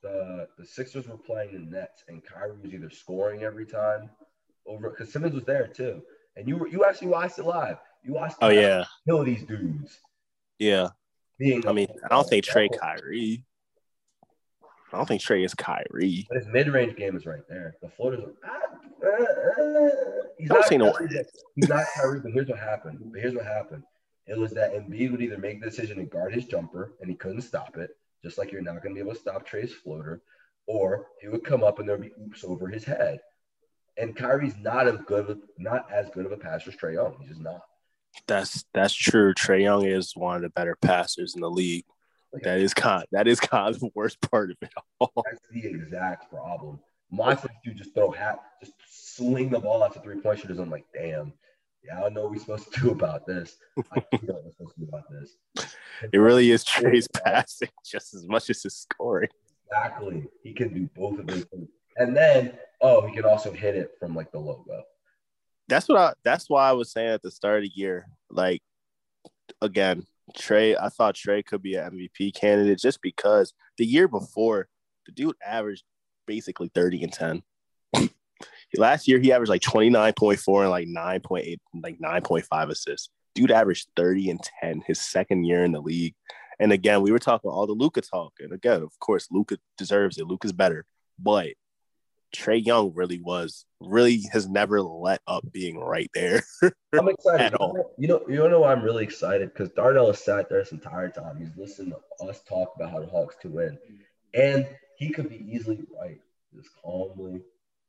The 0.01 0.47
the 0.57 0.65
Sixers 0.65 1.07
were 1.07 1.17
playing 1.17 1.53
the 1.53 1.59
Nets, 1.59 2.03
and 2.07 2.23
Kyrie 2.23 2.57
was 2.61 2.73
either 2.73 2.89
scoring 2.89 3.43
every 3.43 3.65
time 3.65 4.09
over 4.67 4.89
because 4.89 5.11
Simmons 5.11 5.33
was 5.33 5.45
there 5.45 5.67
too, 5.67 6.01
and 6.35 6.47
you 6.47 6.57
were 6.57 6.67
you 6.67 6.83
actually 6.85 7.07
watched 7.07 7.39
it 7.39 7.45
live. 7.45 7.77
You 8.03 8.13
watched. 8.13 8.37
Oh 8.41 8.49
yeah, 8.49 8.83
kill 9.07 9.23
these 9.23 9.43
dudes. 9.43 9.99
yeah. 10.59 10.89
Being 11.39 11.67
I 11.67 11.71
mean, 11.71 11.87
I 12.05 12.09
don't 12.09 12.27
think 12.27 12.45
Trae 12.45 12.69
Kyrie. 12.79 13.43
I 14.93 14.97
don't 14.97 15.07
think 15.07 15.21
Trae 15.21 15.43
is 15.43 15.55
Kyrie. 15.55 16.27
But 16.29 16.37
his 16.37 16.47
mid-range 16.47 16.95
game 16.95 17.15
is 17.15 17.25
right 17.25 17.41
there. 17.49 17.75
The 17.81 17.89
floaters 17.89 18.21
are. 18.21 18.33
Ah, 18.45 18.73
uh, 19.05 19.09
uh, 19.09 19.89
he's 20.37 20.49
Don't 20.49 20.59
not 20.59 20.67
say 20.67 20.77
no. 20.77 20.93
He's 21.55 21.67
not 21.67 21.85
Kyrie, 21.95 22.19
but 22.19 22.31
here's 22.31 22.47
what 22.47 22.59
happened. 22.59 22.99
But 23.11 23.19
here's 23.19 23.33
what 23.33 23.45
happened. 23.45 23.83
It 24.27 24.37
was 24.37 24.51
that 24.51 24.73
Embiid 24.73 25.11
would 25.11 25.21
either 25.21 25.37
make 25.37 25.59
the 25.59 25.69
decision 25.69 25.97
to 25.97 26.03
guard 26.05 26.33
his 26.33 26.45
jumper, 26.45 26.93
and 27.01 27.09
he 27.09 27.15
couldn't 27.15 27.41
stop 27.41 27.75
it, 27.77 27.89
just 28.23 28.37
like 28.37 28.51
you're 28.51 28.61
not 28.61 28.81
going 28.83 28.93
to 28.93 28.93
be 28.93 28.99
able 29.01 29.13
to 29.13 29.19
stop 29.19 29.47
Trae's 29.47 29.73
floater, 29.73 30.21
or 30.67 31.07
he 31.19 31.27
would 31.27 31.43
come 31.43 31.63
up 31.63 31.79
and 31.79 31.89
there'd 31.89 31.99
be 31.99 32.13
oops 32.21 32.43
over 32.43 32.67
his 32.67 32.85
head. 32.85 33.19
And 33.97 34.15
Kyrie's 34.15 34.55
not 34.57 34.87
as 34.87 34.97
good, 35.07 35.29
of, 35.29 35.39
not 35.57 35.91
as 35.91 36.09
good 36.11 36.25
of 36.25 36.31
a 36.31 36.37
passer 36.37 36.69
as 36.69 36.77
Trae 36.77 36.93
Young. 36.93 37.17
He's 37.19 37.29
just 37.29 37.41
not. 37.41 37.61
That's 38.27 38.63
that's 38.73 38.93
true. 38.93 39.33
Trae 39.33 39.63
Young 39.63 39.85
is 39.85 40.15
one 40.15 40.35
of 40.35 40.43
the 40.43 40.49
better 40.49 40.77
passers 40.81 41.33
in 41.35 41.41
the 41.41 41.49
league. 41.49 41.85
That 42.41 42.59
is 42.59 42.73
kind. 42.73 43.05
That 43.11 43.27
is 43.27 43.39
the 43.39 43.89
worst 43.93 44.19
part 44.21 44.51
of 44.51 44.57
it 44.61 44.71
all. 44.99 45.11
That's 45.29 45.47
the 45.51 45.67
exact 45.67 46.31
problem. 46.31 46.79
My 47.11 47.35
first 47.35 47.53
dude 47.63 47.77
just 47.77 47.93
throw 47.93 48.09
hat, 48.11 48.39
just 48.59 48.73
sling 48.87 49.49
the 49.51 49.59
ball 49.59 49.83
out 49.83 49.93
to 49.93 49.99
three 49.99 50.19
point 50.19 50.39
shooters. 50.39 50.57
I'm 50.57 50.71
like, 50.71 50.85
damn. 50.93 51.33
Yeah, 51.85 51.97
I 51.97 52.01
don't 52.01 52.13
know 52.13 52.21
what 52.21 52.31
we're 52.31 52.39
supposed 52.39 52.73
to 52.73 52.79
do 52.79 52.91
about 52.91 53.27
this. 53.27 53.57
I 53.77 54.03
don't 54.11 54.23
know 54.23 54.33
what 54.35 54.45
we're 54.45 54.51
supposed 54.51 54.75
to 54.75 54.79
do 54.79 54.87
about 54.87 55.03
this. 55.11 55.35
It 56.13 56.17
really 56.17 56.49
is 56.49 56.63
Trae's 56.63 57.07
passing 57.09 57.69
just 57.85 58.13
as 58.13 58.25
much 58.25 58.49
as 58.49 58.63
his 58.63 58.73
scoring. 58.73 59.29
Exactly. 59.67 60.25
He 60.43 60.53
can 60.53 60.73
do 60.73 60.89
both 60.95 61.19
of 61.19 61.27
those 61.27 61.43
things. 61.43 61.67
And 61.97 62.15
then, 62.15 62.53
oh, 62.81 63.05
he 63.05 63.13
can 63.13 63.25
also 63.25 63.51
hit 63.51 63.75
it 63.75 63.91
from 63.99 64.15
like 64.15 64.31
the 64.31 64.39
logo. 64.39 64.83
That's 65.67 65.89
what 65.89 65.97
I. 65.97 66.13
That's 66.23 66.49
why 66.49 66.69
I 66.69 66.71
was 66.71 66.91
saying 66.91 67.09
at 67.09 67.21
the 67.21 67.31
start 67.31 67.57
of 67.57 67.63
the 67.63 67.71
year. 67.75 68.07
Like, 68.29 68.61
again, 69.61 70.05
Trae. 70.37 70.77
I 70.79 70.89
thought 70.89 71.15
Trae 71.15 71.45
could 71.45 71.61
be 71.61 71.75
an 71.75 71.91
MVP 71.91 72.33
candidate 72.35 72.79
just 72.79 73.01
because 73.01 73.53
the 73.77 73.85
year 73.85 74.07
before, 74.07 74.67
the 75.05 75.11
dude 75.11 75.35
averaged 75.45 75.83
basically 76.27 76.69
thirty 76.73 77.03
and 77.03 77.13
ten. 77.13 77.43
Last 78.77 79.07
year 79.07 79.19
he 79.19 79.31
averaged 79.31 79.49
like 79.49 79.61
twenty 79.61 79.89
nine 79.89 80.13
point 80.13 80.39
four 80.39 80.61
and 80.61 80.71
like 80.71 80.87
nine 80.87 81.21
point 81.21 81.45
eight, 81.45 81.61
like 81.81 81.97
nine 81.99 82.21
point 82.21 82.45
five 82.45 82.69
assists. 82.69 83.09
Dude 83.35 83.51
averaged 83.51 83.87
thirty 83.95 84.29
and 84.29 84.39
ten 84.61 84.81
his 84.85 85.01
second 85.01 85.45
year 85.45 85.63
in 85.63 85.71
the 85.71 85.81
league. 85.81 86.15
And 86.59 86.71
again, 86.71 87.01
we 87.01 87.11
were 87.11 87.19
talking 87.19 87.49
all 87.49 87.67
the 87.67 87.73
Luka 87.73 88.01
talk, 88.01 88.33
and 88.39 88.53
again, 88.53 88.81
of 88.81 88.97
course, 88.99 89.27
Luka 89.31 89.57
deserves 89.77 90.17
it. 90.17 90.27
Luka's 90.27 90.53
better, 90.53 90.85
but 91.19 91.47
Trae 92.33 92.63
Young 92.63 92.93
really 92.93 93.21
was, 93.21 93.65
really 93.79 94.23
has 94.31 94.47
never 94.47 94.81
let 94.81 95.21
up 95.27 95.43
being 95.51 95.77
right 95.77 96.09
there. 96.13 96.43
I'm 96.93 97.07
excited. 97.07 97.55
You 97.97 98.07
know, 98.07 98.21
you 98.27 98.49
know 98.49 98.61
why 98.61 98.71
I'm 98.71 98.83
really 98.83 99.03
excited? 99.03 99.53
Because 99.53 99.69
Darnell 99.71 100.07
has 100.07 100.23
sat 100.23 100.49
there 100.49 100.59
this 100.59 100.71
entire 100.71 101.09
time. 101.09 101.37
He's 101.37 101.55
listened 101.55 101.93
to 101.93 102.25
us 102.25 102.41
talk 102.47 102.73
about 102.75 102.91
how 102.91 102.99
the 102.99 103.07
Hawks 103.07 103.35
to 103.41 103.49
win. 103.49 103.77
And 104.33 104.67
he 104.97 105.09
could 105.09 105.29
be 105.29 105.45
easily 105.49 105.79
right, 105.99 106.19
just 106.55 106.69
calmly. 106.81 107.41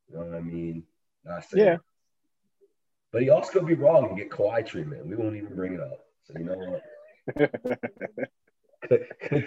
You 0.08 0.16
know 0.16 0.24
what 0.24 0.34
I 0.34 0.40
mean? 0.40 0.84
Not 1.24 1.44
saying. 1.44 1.66
Yeah. 1.66 1.76
But 3.12 3.22
he 3.22 3.30
also 3.30 3.52
could 3.52 3.66
be 3.66 3.74
wrong 3.74 4.08
and 4.08 4.16
get 4.16 4.30
Kawhi 4.30 4.66
treatment. 4.66 5.06
We 5.06 5.16
won't 5.16 5.36
even 5.36 5.54
bring 5.54 5.74
it 5.74 5.80
up. 5.80 6.00
So 6.24 6.34
you 6.38 6.44
know 6.44 6.56
what? 6.56 6.82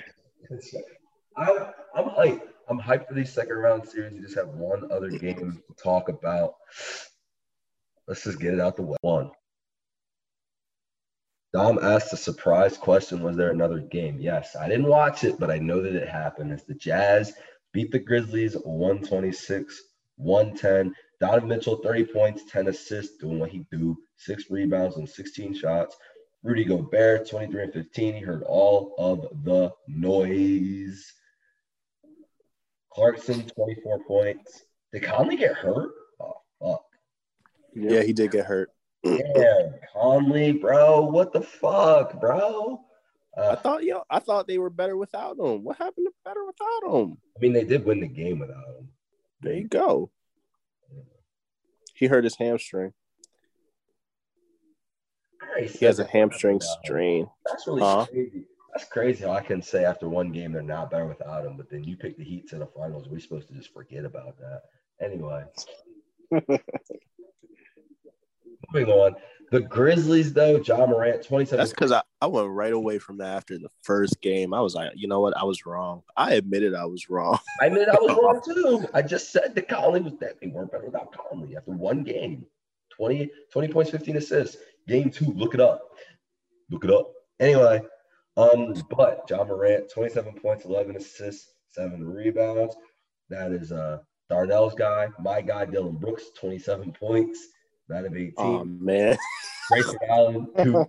I, 1.38 1.72
I'm 1.96 2.06
hyped. 2.06 2.42
I'm 2.68 2.80
hyped 2.80 3.08
for 3.08 3.14
these 3.14 3.32
second 3.32 3.58
round 3.58 3.88
series. 3.88 4.14
You 4.14 4.22
just 4.22 4.36
have 4.36 4.50
one 4.50 4.92
other 4.92 5.10
game 5.10 5.62
to 5.68 5.84
talk 5.84 6.10
about. 6.10 6.56
Let's 8.08 8.24
just 8.24 8.40
get 8.40 8.54
it 8.54 8.60
out 8.60 8.76
the 8.76 8.84
way. 8.84 8.98
One. 9.02 9.32
Dom 11.54 11.80
asked 11.82 12.14
a 12.14 12.18
surprise 12.18 12.78
question 12.78 13.24
Was 13.24 13.38
there 13.38 13.52
another 13.52 13.80
game? 13.80 14.18
Yes. 14.20 14.56
I 14.56 14.68
didn't 14.68 14.88
watch 14.88 15.24
it, 15.24 15.40
but 15.40 15.50
I 15.50 15.58
know 15.60 15.82
that 15.82 15.96
it 15.96 16.10
happened. 16.10 16.52
As 16.52 16.66
the 16.66 16.76
Jazz 16.76 17.34
beat 17.74 17.92
the 17.92 18.00
Grizzlies 18.00 18.56
126 18.56 19.82
110. 20.18 20.94
Donovan 21.20 21.50
Mitchell, 21.50 21.78
30 21.78 22.06
points, 22.06 22.44
10 22.52 22.68
assists, 22.68 23.18
doing 23.18 23.40
what 23.40 23.50
he 23.50 23.66
do, 23.72 23.98
six 24.18 24.50
rebounds 24.50 24.98
and 24.98 25.08
16 25.08 25.56
shots. 25.56 25.96
Rudy 26.44 26.66
Gobert, 26.66 27.30
23 27.30 27.64
and 27.64 27.74
15. 27.74 28.14
He 28.14 28.20
heard 28.20 28.44
all 28.44 28.94
of 28.98 29.44
the 29.44 29.72
noise. 29.88 31.14
Clarkson, 33.02 33.48
24 33.48 34.00
points. 34.06 34.64
Did 34.92 35.04
Conley 35.04 35.38
get 35.38 35.54
hurt? 35.54 35.92
Oh, 36.20 36.34
fuck. 36.60 36.82
Yeah, 37.76 38.02
he 38.02 38.12
did 38.12 38.32
get 38.32 38.46
hurt. 38.48 38.72
Damn, 39.04 39.76
Conley, 39.94 40.54
bro. 40.54 41.02
What 41.02 41.32
the 41.32 41.42
fuck, 41.42 42.20
bro? 42.20 42.82
I 43.38 43.42
Uh, 43.42 43.56
thought, 43.58 43.84
yo, 43.84 44.02
I 44.10 44.18
thought 44.18 44.48
they 44.48 44.58
were 44.58 44.72
better 44.72 44.98
without 44.98 45.38
him. 45.38 45.64
What 45.64 45.78
happened 45.78 46.08
to 46.08 46.14
better 46.26 46.44
without 46.44 46.92
him? 46.92 47.18
I 47.38 47.40
mean, 47.40 47.54
they 47.54 47.66
did 47.66 47.86
win 47.86 48.00
the 48.00 48.08
game 48.08 48.40
without 48.40 48.66
him. 48.80 48.90
There 49.42 49.54
you 49.54 49.68
go. 49.68 50.10
He 51.94 52.08
hurt 52.08 52.24
his 52.24 52.36
hamstring. 52.38 52.94
He 55.70 55.86
has 55.86 56.00
a 56.00 56.08
hamstring 56.08 56.62
strain. 56.62 57.30
That's 57.46 57.68
really 57.68 57.82
Huh? 57.82 58.08
crazy. 58.10 58.48
That's 58.78 58.90
crazy 58.92 59.24
how 59.24 59.32
I 59.32 59.42
can 59.42 59.60
say 59.60 59.86
after 59.86 60.08
one 60.08 60.32
game 60.32 60.52
they're 60.52 60.62
not 60.62 60.92
better 60.92 61.08
without 61.08 61.44
him, 61.44 61.58
but 61.58 61.68
then 61.68 61.84
you 61.84 61.98
pick 61.98 62.16
the 62.16 62.24
Heat 62.24 62.48
to 62.50 62.60
the 62.60 62.68
finals. 62.68 63.08
We're 63.10 63.20
supposed 63.20 63.48
to 63.48 63.56
just 63.56 63.74
forget 63.74 64.06
about 64.06 64.38
that. 64.38 64.62
Anyway, 65.02 65.46
moving 68.72 68.94
on. 68.94 69.16
The 69.52 69.62
Grizzlies, 69.62 70.32
though, 70.32 70.58
Ja 70.58 70.86
Morant, 70.86 71.24
27. 71.24 71.58
That's 71.58 71.72
because 71.72 71.92
I, 71.92 72.04
I 72.22 72.28
went 72.28 72.50
right 72.50 72.72
away 72.72 73.00
from 73.00 73.18
that 73.18 73.36
after 73.36 73.58
the 73.58 73.70
first 73.82 74.22
game. 74.22 74.54
I 74.54 74.62
was 74.62 74.76
like, 74.76 74.92
you 74.94 75.08
know 75.08 75.22
what? 75.22 75.36
I 75.36 75.44
was 75.44 75.66
wrong. 75.66 76.04
I 76.16 76.36
admitted 76.36 76.76
I 76.76 76.86
was 76.86 77.10
wrong. 77.10 77.40
I 77.60 77.70
mean, 77.70 77.90
I 77.90 77.96
was 78.00 78.16
wrong 78.22 78.42
too. 78.46 78.88
I 78.94 79.02
just 79.02 79.32
said 79.32 79.56
that 79.56 79.70
Conley 79.70 80.02
was 80.02 80.14
that 80.20 80.40
they 80.40 80.50
weren't 80.50 80.72
better 80.72 80.86
without 80.86 81.12
Conley 81.18 81.58
after 81.58 81.72
one 81.72 82.04
game. 82.04 82.46
20, 82.96 83.32
20 83.52 83.68
points, 83.70 83.90
15 83.90 84.18
assists. 84.18 84.58
Game 84.88 85.10
two, 85.10 85.34
look 85.34 85.56
it 85.56 85.62
up. 85.62 85.82
Look 86.70 86.84
it 86.84 86.92
up. 86.92 87.12
Anyway, 87.40 87.82
um, 88.38 88.74
but 88.96 89.26
Ja 89.30 89.44
Morant, 89.44 89.90
27 89.92 90.34
points, 90.34 90.66
11 90.66 90.96
assists, 90.96 91.54
seven 91.72 92.08
rebounds. 92.08 92.76
That 93.30 93.52
is 93.52 93.72
uh 93.72 94.00
Darnell's 94.30 94.76
guy. 94.76 95.10
My 95.20 95.42
guy, 95.42 95.66
Dillon 95.66 95.96
Brooks, 95.96 96.26
27 96.40 96.94
points. 96.94 97.48
That 97.90 98.06
of 98.06 98.16
18. 98.16 98.34
Oh 98.38 98.66
man. 98.66 99.18
Grayson 99.70 99.98
Allen, 100.10 100.48
two. 100.58 100.86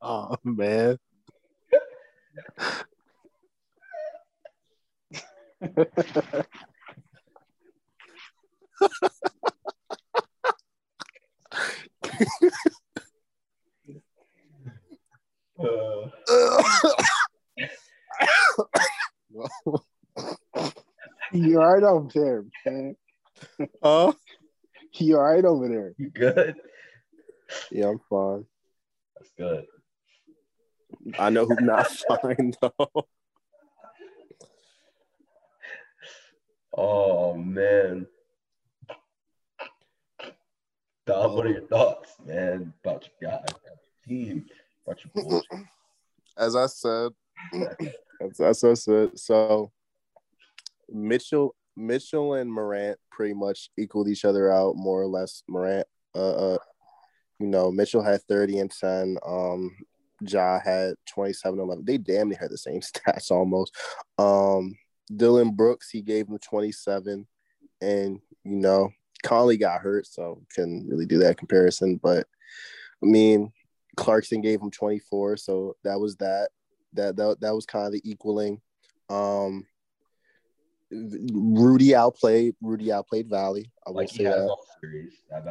Oh 0.00 0.36
man. 0.44 0.98
Uh, 5.60 5.66
you 21.32 21.60
all 21.60 21.74
right 21.74 21.82
over 21.82 22.08
there, 22.14 22.44
man? 22.64 22.96
Huh? 23.82 24.12
You 24.94 25.16
all 25.16 25.22
right 25.24 25.44
over 25.44 25.68
there? 25.68 25.94
you 25.98 26.10
good? 26.10 26.54
Yeah, 27.72 27.88
I'm 27.88 28.00
fine. 28.08 28.44
That's 29.16 29.32
good. 29.36 29.66
I 31.18 31.30
know 31.30 31.46
who's 31.46 31.60
not 31.60 31.90
fine 32.22 32.52
though. 32.60 33.06
Oh 36.80 37.34
man. 37.34 38.06
Dom, 41.06 41.34
what 41.34 41.46
are 41.46 41.50
your 41.50 41.62
thoughts, 41.62 42.12
man, 42.24 42.72
about 42.84 43.08
your 43.20 43.30
guy, 43.32 43.36
about 43.38 43.60
your 43.64 43.76
team, 44.06 44.46
about 44.86 45.00
your 45.02 45.24
bullshit? 45.24 45.48
as 46.38 46.54
I 46.54 46.66
said, 46.66 47.10
as, 48.22 48.40
as 48.40 48.62
I 48.62 48.74
said, 48.74 49.18
so 49.18 49.72
Mitchell, 50.88 51.56
Mitchell 51.76 52.34
and 52.34 52.52
Morant 52.52 52.96
pretty 53.10 53.34
much 53.34 53.70
equaled 53.76 54.06
each 54.06 54.24
other 54.24 54.52
out 54.52 54.76
more 54.76 55.02
or 55.02 55.08
less. 55.08 55.42
Morant, 55.48 55.86
uh, 56.14 56.52
uh 56.52 56.58
you 57.40 57.48
know, 57.48 57.72
Mitchell 57.72 58.04
had 58.04 58.22
30 58.28 58.60
and 58.60 58.70
10. 58.70 59.18
Um, 59.26 59.76
Ja 60.20 60.60
had 60.60 60.94
27 61.12 61.58
11. 61.58 61.84
They 61.84 61.98
damn 61.98 62.28
near 62.28 62.38
had 62.40 62.50
the 62.50 62.58
same 62.58 62.80
stats 62.82 63.32
almost. 63.32 63.74
Um, 64.16 64.76
Dillon 65.08 65.52
Brooks, 65.52 65.90
he 65.90 66.02
gave 66.02 66.28
him 66.28 66.38
27. 66.38 67.26
And, 67.80 68.20
you 68.44 68.56
know, 68.56 68.90
Conley 69.22 69.56
got 69.56 69.80
hurt, 69.80 70.06
so 70.06 70.42
couldn't 70.54 70.88
really 70.88 71.06
do 71.06 71.18
that 71.18 71.38
comparison. 71.38 71.98
But 72.02 72.26
I 73.02 73.06
mean, 73.06 73.52
Clarkson 73.96 74.40
gave 74.40 74.60
him 74.60 74.70
24, 74.70 75.36
so 75.36 75.76
that 75.84 75.98
was 75.98 76.16
that. 76.16 76.48
That 76.94 77.16
that, 77.16 77.40
that 77.40 77.54
was 77.54 77.66
kind 77.66 77.86
of 77.86 77.92
the 77.92 78.00
equaling. 78.08 78.60
Um 79.10 79.66
Rudy 80.90 81.94
outplayed 81.94 82.54
Rudy 82.62 82.90
outplayed 82.90 83.28
Valley. 83.28 83.70
I 83.86 83.90
Like 83.90 84.08
he 84.10 84.24
has 84.24 84.36
that. 84.36 84.48
all 84.48 84.64
series. 84.80 85.12
That 85.30 85.44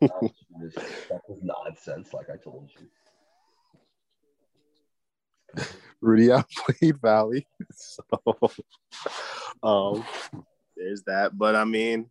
is 0.02 0.34
was, 0.50 0.74
that 1.08 1.20
was 1.28 1.38
nonsense, 1.42 2.12
like 2.12 2.30
I 2.30 2.36
told 2.36 2.70
you. 2.78 2.86
Rudy 6.00 6.30
outplayed 6.32 6.98
Valley. 7.02 7.46
So 7.72 8.02
um 9.62 10.04
there's 10.76 11.02
that. 11.04 11.36
But 11.36 11.56
I 11.56 11.64
mean, 11.64 12.10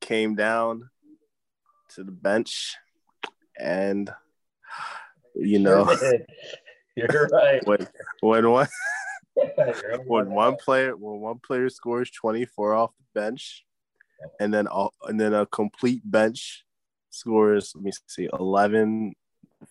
came 0.00 0.34
down 0.34 0.88
to 1.90 2.04
the 2.04 2.12
bench 2.12 2.76
and 3.58 4.10
you 5.34 5.58
know 5.58 5.90
You're 6.96 7.28
right. 7.28 7.66
when 7.66 7.86
when 8.20 8.50
one 8.50 8.68
when 10.06 10.30
one 10.30 10.56
player 10.56 10.96
when 10.96 11.20
one 11.20 11.38
player 11.38 11.68
scores 11.68 12.10
24 12.10 12.74
off 12.74 12.90
the 12.98 13.20
bench 13.20 13.64
and 14.40 14.52
then 14.52 14.66
all 14.66 14.92
and 15.04 15.18
then 15.20 15.32
a 15.32 15.46
complete 15.46 16.02
bench 16.04 16.64
scores 17.10 17.72
let 17.74 17.84
me 17.84 17.92
see 18.06 18.28
11 18.38 19.14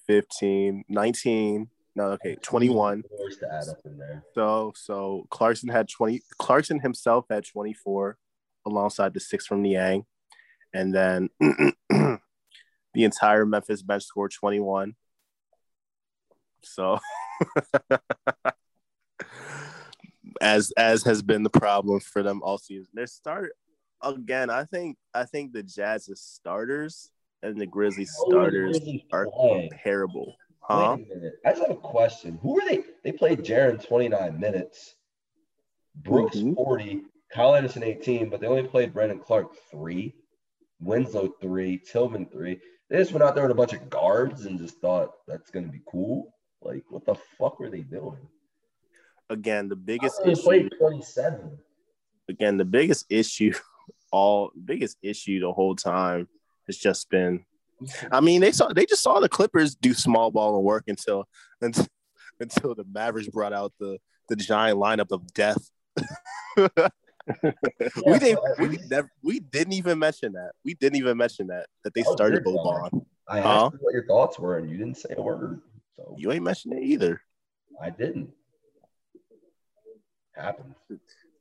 15 0.06 0.84
19 0.88 1.70
no 1.98 2.06
okay 2.12 2.36
21 2.42 3.04
to 3.40 3.54
add 3.54 3.68
up 3.68 3.78
in 3.86 3.98
there. 3.98 4.24
so 4.34 4.72
so 4.76 5.26
clarkson 5.30 5.70
had 5.70 5.90
20 5.90 6.22
clarkson 6.38 6.80
himself 6.80 7.26
had 7.30 7.46
24 7.46 8.18
alongside 8.66 9.14
the 9.14 9.20
six 9.20 9.46
from 9.46 9.62
niang 9.62 10.06
and 10.74 10.94
then 10.94 11.30
the 11.90 12.20
entire 12.96 13.46
memphis 13.46 13.82
bench 13.82 14.04
scored 14.04 14.32
21 14.32 14.96
so 16.62 17.00
as 20.42 20.72
as 20.78 21.04
has 21.04 21.22
been 21.22 21.44
the 21.44 21.50
problem 21.50 22.00
for 22.00 22.24
them 22.24 22.42
all 22.44 22.58
season. 22.58 22.88
Their 22.94 23.08
start 23.08 23.52
again. 24.02 24.50
I 24.50 24.64
think 24.64 24.98
I 25.14 25.26
think 25.26 25.54
the 25.54 25.64
Jazz's 25.64 26.22
starters 26.22 27.10
and 27.44 27.60
the 27.60 27.68
Grizzlies 27.68 28.16
oh, 28.20 28.26
the 28.26 28.32
starters 28.32 28.80
are 29.12 29.26
comparable, 29.26 30.36
huh? 30.68 30.98
Wait 30.98 31.08
a 31.12 31.16
minute. 31.16 31.34
I 31.46 31.52
just 31.52 31.62
have 31.62 31.72
a 31.72 31.80
question. 31.80 32.38
Who 32.42 32.54
were 32.56 32.62
they? 32.68 32.84
They 33.04 33.12
played 33.12 33.40
Jaren 33.40 33.84
29 33.86 34.40
minutes, 34.40 34.96
Brooks 35.96 36.38
Mhm. 36.38 36.56
40, 36.56 37.04
Kyle 37.34 37.56
Anderson 37.56 37.84
18, 37.84 38.30
but 38.30 38.40
they 38.42 38.48
only 38.48 38.68
played 38.68 38.94
Brandon 38.94 39.20
Clarke 39.20 39.56
three, 39.72 40.14
Winslow 40.80 41.30
three, 41.42 41.78
Tillman 41.80 42.28
three. 42.28 42.60
They 42.90 42.98
just 42.98 43.12
went 43.12 43.24
out 43.24 43.36
there 43.36 43.44
with 43.44 43.52
a 43.52 43.56
bunch 43.56 43.74
of 43.74 43.90
guards 43.90 44.46
and 44.46 44.58
just 44.58 44.80
thought 44.80 45.12
that's 45.28 45.50
going 45.52 45.66
to 45.66 45.72
be 45.72 45.82
cool. 45.90 46.34
Like, 46.62 46.84
what 46.90 47.06
the 47.06 47.16
fuck 47.38 47.60
were 47.60 47.70
they 47.70 47.82
doing? 47.82 48.28
Again, 49.30 49.68
the 49.68 49.76
biggest 49.76 50.22
They 50.24 50.32
issue. 50.32 50.42
played 50.44 50.72
27. 50.78 51.58
Again, 52.30 52.58
the 52.58 52.66
biggest 52.66 53.06
issue 53.10 53.54
all 54.12 54.52
biggest 54.66 54.98
issue 55.02 55.40
the 55.42 55.52
whole 55.52 55.76
time 55.76 56.28
has 56.66 56.78
just 56.78 57.10
been. 57.10 57.46
I 58.12 58.22
mean, 58.22 58.42
they 58.42 58.52
saw 58.52 58.68
they 58.74 58.86
just 58.86 59.04
saw 59.04 59.20
the 59.20 59.30
Clippers 59.30 59.76
do 59.76 59.94
small 59.94 60.32
ball 60.32 60.56
and 60.56 60.64
work 60.66 60.86
until 60.88 61.26
until, 61.62 61.86
until 62.40 62.76
the 62.76 62.86
Mavericks 62.92 63.30
brought 63.30 63.54
out 63.54 63.74
the 63.80 63.98
the 64.30 64.36
giant 64.36 64.80
lineup 64.80 65.12
of 65.12 65.32
death. 65.34 65.70
we 66.58 68.20
didn't 68.20 68.40
we 68.60 68.80
never 68.90 69.10
we 69.22 69.40
didn't 69.40 69.74
even 69.74 70.00
mention 70.00 70.34
that. 70.34 70.52
We 70.64 70.74
didn't 70.76 70.98
even 70.98 71.18
mention 71.18 71.48
that 71.48 71.68
that 71.84 71.94
they 71.94 72.04
started 72.04 72.44
Boban. 72.44 73.06
I 73.28 73.40
asked 73.40 73.46
Huh? 73.48 73.70
you 73.74 73.80
what 73.82 73.94
your 73.94 74.06
thoughts 74.06 74.40
were, 74.40 74.58
and 74.58 74.70
you 74.70 74.78
didn't 74.78 74.98
say 74.98 75.14
a 75.18 75.22
word. 75.22 75.62
So 75.98 76.16
You 76.18 76.32
ain't 76.32 76.44
mentioned 76.44 76.74
it 76.76 76.84
either. 76.84 77.22
I 77.82 77.90
didn't. 77.90 78.30
Happens. 80.36 80.76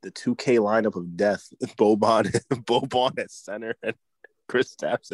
The 0.02 0.10
2K 0.10 0.58
lineup 0.58 0.96
of 0.96 1.16
death. 1.16 1.48
Boban 1.78 2.30
Boban 2.50 3.18
at 3.18 3.30
center 3.30 3.74
and 3.82 3.94
Kristaps 4.50 5.12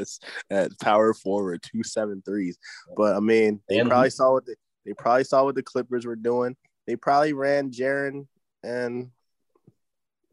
at, 0.51 0.57
at 0.57 0.79
power 0.81 1.15
forward, 1.15 1.63
two 1.63 1.83
seven 1.83 2.23
threes. 2.25 2.59
But 2.97 3.17
I 3.17 3.21
mean, 3.21 3.61
they 3.69 3.79
And- 3.79 3.89
probably 3.89 4.11
saw 4.11 4.33
what 4.33 4.47
the, 4.47 4.57
they 4.85 4.93
probably 4.95 5.25
saw 5.25 5.45
what 5.45 5.55
the 5.55 5.63
Clippers 5.63 6.05
were 6.07 6.17
doing. 6.17 6.57
They 6.87 6.97
probably 6.97 7.33
ran 7.33 7.71
Jaren 7.71 8.27
and 8.65 9.11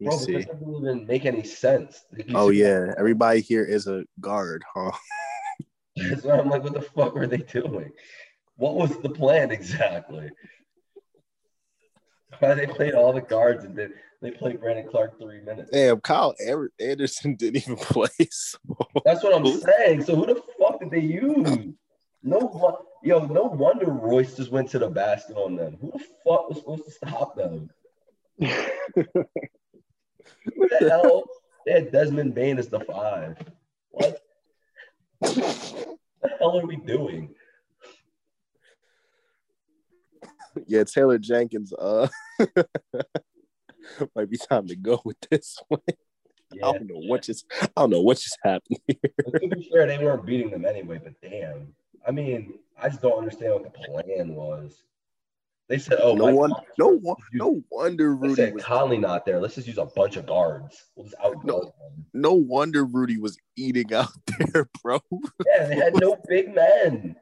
me 0.00 0.06
Bro, 0.08 0.16
see. 0.18 0.32
doesn't 0.42 0.76
even 0.76 1.06
make 1.06 1.24
any 1.26 1.44
sense. 1.44 2.04
Oh 2.34 2.48
yeah, 2.50 2.92
everybody 2.98 3.40
here 3.40 3.64
is 3.64 3.86
a 3.86 4.04
guard, 4.20 4.64
huh? 4.74 4.90
That's 5.96 6.22
why 6.22 6.38
I'm 6.38 6.48
like, 6.48 6.62
what 6.64 6.72
the 6.74 6.80
fuck 6.82 7.14
were 7.14 7.26
they 7.26 7.36
doing? 7.38 7.92
What 8.56 8.74
was 8.76 8.96
the 9.02 9.10
plan 9.10 9.50
exactly? 9.50 10.30
Why 12.38 12.54
they 12.54 12.66
played 12.66 12.94
all 12.94 13.12
the 13.12 13.20
guards 13.20 13.64
and 13.64 13.76
then 13.76 13.92
they 14.22 14.30
played 14.30 14.60
Brandon 14.60 14.86
Clarke 14.88 15.18
three 15.18 15.40
minutes. 15.40 15.70
Damn, 15.72 16.00
Kyle 16.00 16.34
Anderson 16.78 17.34
didn't 17.36 17.56
even 17.62 17.76
play. 17.80 18.08
So. 18.30 18.58
That's 19.04 19.22
what 19.22 19.34
I'm 19.34 19.46
saying. 19.46 20.04
So 20.04 20.14
who 20.14 20.26
the 20.26 20.42
fuck 20.58 20.80
did 20.80 20.90
they 20.90 21.00
use? 21.00 21.74
No, 22.22 22.38
wo- 22.38 22.84
yo, 23.02 23.24
no 23.26 23.44
wonder 23.44 23.86
Royce 23.86 24.36
just 24.36 24.50
went 24.50 24.68
to 24.70 24.78
the 24.78 24.88
basket 24.88 25.36
on 25.36 25.56
them. 25.56 25.78
Who 25.80 25.90
the 25.92 25.98
fuck 25.98 26.48
was 26.50 26.58
supposed 26.58 26.84
to 26.84 26.90
stop 26.90 27.34
them? 27.34 27.70
Who 28.38 28.46
the 30.68 30.88
hell? 30.88 31.24
They 31.66 31.72
had 31.72 31.92
Desmond 31.92 32.34
Bane 32.34 32.58
as 32.58 32.68
the 32.68 32.80
five. 32.80 33.38
What? 33.90 34.20
the 35.20 35.58
hell 36.38 36.58
are 36.58 36.66
we 36.66 36.76
doing? 36.76 37.34
Yeah, 40.66 40.84
Taylor 40.84 41.18
Jenkins. 41.18 41.72
Uh, 41.72 42.08
might 44.14 44.30
be 44.30 44.36
time 44.36 44.66
to 44.68 44.76
go 44.76 45.00
with 45.04 45.16
this 45.30 45.58
one. 45.68 45.80
Yeah. 46.52 46.66
I 46.66 46.72
don't 46.72 46.88
know 46.88 47.00
what 47.06 47.22
just 47.22 47.46
I 47.62 47.68
don't 47.76 47.90
know 47.90 48.00
what 48.00 48.18
just 48.18 48.36
happened 48.42 48.80
here. 48.88 48.98
To 49.40 49.46
be 49.46 49.70
fair, 49.72 49.86
they 49.86 49.98
weren't 49.98 50.26
beating 50.26 50.50
them 50.50 50.64
anyway, 50.64 51.00
but 51.00 51.12
damn. 51.22 51.72
I 52.04 52.10
mean, 52.10 52.54
I 52.76 52.88
just 52.88 53.00
don't 53.00 53.16
understand 53.16 53.52
what 53.52 53.62
the 53.62 53.70
plan 53.70 54.34
was. 54.34 54.82
They 55.68 55.78
said, 55.78 55.98
oh, 56.02 56.16
no 56.16 56.34
one, 56.34 56.52
no 56.76 56.88
one, 56.88 57.14
no 57.32 57.62
wonder 57.70 58.16
Rudy 58.16 58.34
said 58.34 58.54
was 58.54 58.64
Conley 58.64 58.98
not 58.98 59.24
there. 59.24 59.38
Let's 59.38 59.54
just 59.54 59.68
use 59.68 59.78
a 59.78 59.84
bunch 59.84 60.16
of 60.16 60.26
guards. 60.26 60.86
We'll 60.96 61.04
just 61.04 61.14
outguard 61.24 61.46
No. 61.46 61.72
no 62.14 62.32
wonder 62.32 62.84
Rudy 62.84 63.16
was 63.18 63.38
eating 63.54 63.94
out 63.94 64.10
there, 64.52 64.68
bro. 64.82 64.98
Yeah, 65.46 65.66
they 65.68 65.76
had 65.76 66.00
no 66.00 66.16
big 66.26 66.52
men. 66.52 67.14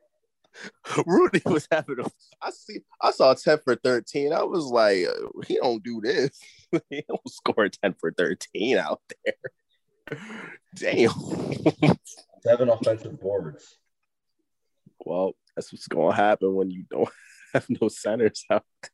Rudy 1.06 1.42
was 1.44 1.68
having 1.70 2.00
a. 2.00 2.04
I 2.42 2.50
see. 2.50 2.80
I 3.00 3.10
saw 3.10 3.34
ten 3.34 3.58
for 3.64 3.76
thirteen. 3.76 4.32
I 4.32 4.42
was 4.42 4.64
like, 4.66 5.06
uh, 5.06 5.42
he 5.46 5.56
don't 5.56 5.82
do 5.82 6.00
this. 6.02 6.38
he 6.90 7.04
don't 7.08 7.28
score 7.28 7.68
ten 7.68 7.94
for 7.94 8.12
thirteen 8.12 8.78
out 8.78 9.00
there. 9.24 10.18
Damn. 10.74 11.10
Seven 12.42 12.68
offensive 12.68 13.20
boards. 13.20 13.78
Well, 15.00 15.32
that's 15.54 15.72
what's 15.72 15.88
gonna 15.88 16.14
happen 16.14 16.54
when 16.54 16.70
you 16.70 16.84
don't 16.90 17.08
have 17.54 17.66
no 17.68 17.88
centers 17.88 18.44
out 18.50 18.64
there. 18.82 18.90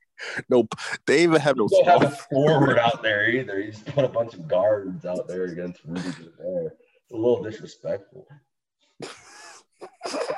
No, 0.48 0.68
they 1.06 1.24
even 1.24 1.40
have 1.40 1.56
no 1.56 1.66
don't 1.68 1.86
have 1.86 2.02
a 2.04 2.10
forward 2.10 2.78
out 2.78 3.02
there 3.02 3.28
either. 3.28 3.60
You 3.60 3.72
just 3.72 3.86
put 3.86 4.04
a 4.04 4.08
bunch 4.08 4.34
of 4.34 4.46
guards 4.46 5.04
out 5.04 5.26
there 5.26 5.44
against 5.44 5.84
Rudy 5.84 6.02
Gobert. 6.02 6.78
It's 7.02 7.12
a 7.12 7.16
little 7.16 7.42
disrespectful. 7.42 8.26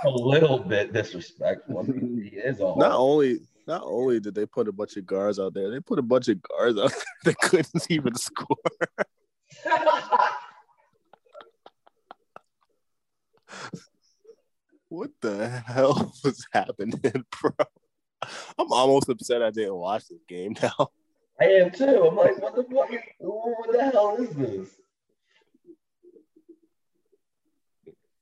A 0.04 0.10
little 0.10 0.58
bit 0.58 0.92
disrespectful. 0.92 1.78
I 1.78 1.82
mean, 1.82 2.22
he 2.30 2.36
is 2.36 2.60
a 2.60 2.74
Not 2.76 2.92
only 2.92 3.40
not 3.66 3.82
only 3.84 4.20
did 4.20 4.34
they 4.34 4.46
put 4.46 4.68
a 4.68 4.72
bunch 4.72 4.96
of 4.96 5.06
guards 5.06 5.38
out 5.40 5.52
there, 5.54 5.70
they 5.70 5.80
put 5.80 5.98
a 5.98 6.02
bunch 6.02 6.28
of 6.28 6.40
guards 6.42 6.78
out 6.78 6.92
there 6.92 7.02
that 7.32 7.38
couldn't 7.40 7.86
even 7.90 8.14
score. 8.14 8.56
What 14.88 15.10
the 15.20 15.48
hell 15.48 16.12
was 16.24 16.46
happening, 16.52 17.00
bro? 17.02 17.50
I'm 18.58 18.72
almost 18.72 19.08
upset 19.08 19.42
I 19.42 19.50
didn't 19.50 19.74
watch 19.74 20.06
this 20.08 20.22
game 20.28 20.54
now. 20.62 20.90
I 21.40 21.44
am 21.46 21.70
too. 21.70 21.84
I'm 22.08 22.16
like, 22.16 22.40
what 22.40 22.54
the 22.54 22.64
fuck? 22.64 22.92
is- 22.92 23.00
What 23.18 23.72
the 23.72 23.82
hell 23.90 24.16
is 24.18 24.30
this? 24.30 24.68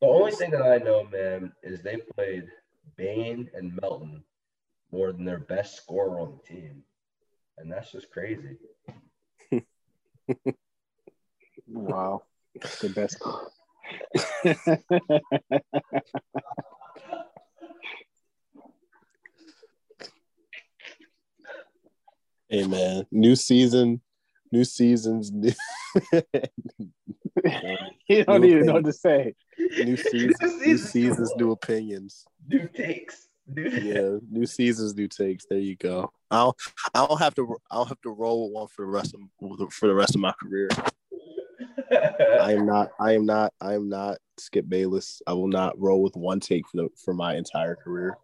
The 0.05 0.11
only 0.11 0.33
thing 0.33 0.51
that 0.51 0.61
I 0.61 0.77
know, 0.77 1.05
man, 1.05 1.51
is 1.63 1.81
they 1.81 1.97
played 1.97 2.45
Bane 2.95 3.49
and 3.55 3.75
Melton 3.81 4.23
more 4.93 5.13
than 5.13 5.25
their 5.25 5.39
best 5.39 5.77
scorer 5.77 6.21
on 6.21 6.37
the 6.37 6.43
team, 6.47 6.83
and 7.57 7.73
that's 7.73 7.91
just 7.91 8.11
crazy. 8.11 8.59
wow. 11.67 12.21
The 12.83 12.91
best. 12.91 13.17
Hey 22.51 22.67
man, 22.67 23.07
new 23.11 23.35
season, 23.35 24.03
new 24.55 24.65
seasons, 24.65 25.33
new, 25.33 25.53
you 28.09 28.25
don't 28.25 28.45
even 28.45 28.67
know 28.67 28.75
what 28.75 28.85
to 28.85 28.93
say. 28.93 29.35
new 29.59 29.97
seasons, 29.97 30.55
new 30.65 30.79
seasons, 30.79 31.33
new 31.37 31.51
opinions. 31.51 32.25
New 32.47 32.69
takes. 32.69 33.29
New 33.49 33.69
Yeah, 33.69 34.19
new 34.31 34.47
seasons, 34.47 34.95
new 34.95 35.09
takes. 35.09 35.45
There 35.51 35.59
you 35.59 35.75
go. 35.77 36.13
I'll 36.31 36.57
I'll 36.95 37.17
have 37.17 37.35
to 37.35 37.57
I'll 37.71 37.85
have 37.85 38.01
to 38.03 38.11
roll 38.11 38.45
with 38.45 38.55
one 38.55 38.69
for 38.69 38.83
the 38.83 38.91
rest 38.91 39.15
of 39.15 39.73
for 39.73 39.89
the 39.89 39.95
rest 39.95 40.15
of 40.15 40.21
my 40.21 40.33
career. 40.41 40.69
I 42.41 42.53
am 42.53 42.65
not 42.65 42.91
I 43.01 43.13
am 43.13 43.27
not 43.27 43.53
I 43.61 43.75
am 43.75 43.89
not 43.89 44.19
Skip 44.39 44.69
Bayless. 44.69 45.21
I 45.27 45.33
will 45.33 45.49
not 45.49 45.79
roll 45.79 46.01
with 46.01 46.17
one 46.17 46.39
take 46.41 46.67
for 46.69 46.77
the 46.77 46.89
for 47.05 47.13
my 47.13 47.35
entire 47.35 47.75
career. 47.75 48.17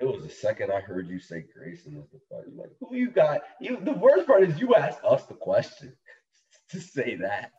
It 0.00 0.06
was 0.06 0.22
the 0.22 0.30
second 0.30 0.72
I 0.72 0.80
heard 0.80 1.08
you 1.08 1.20
say 1.20 1.44
Grayson 1.54 1.96
was 1.96 2.08
the 2.10 2.20
fight. 2.30 2.46
Like, 2.56 2.70
who 2.80 2.96
you 2.96 3.10
got? 3.10 3.42
You. 3.60 3.78
The 3.82 3.92
worst 3.92 4.26
part 4.26 4.42
is 4.42 4.58
you 4.58 4.74
asked 4.74 5.04
us 5.04 5.26
the 5.26 5.34
question 5.34 5.94
to 6.70 6.80
say 6.80 7.16
that. 7.16 7.52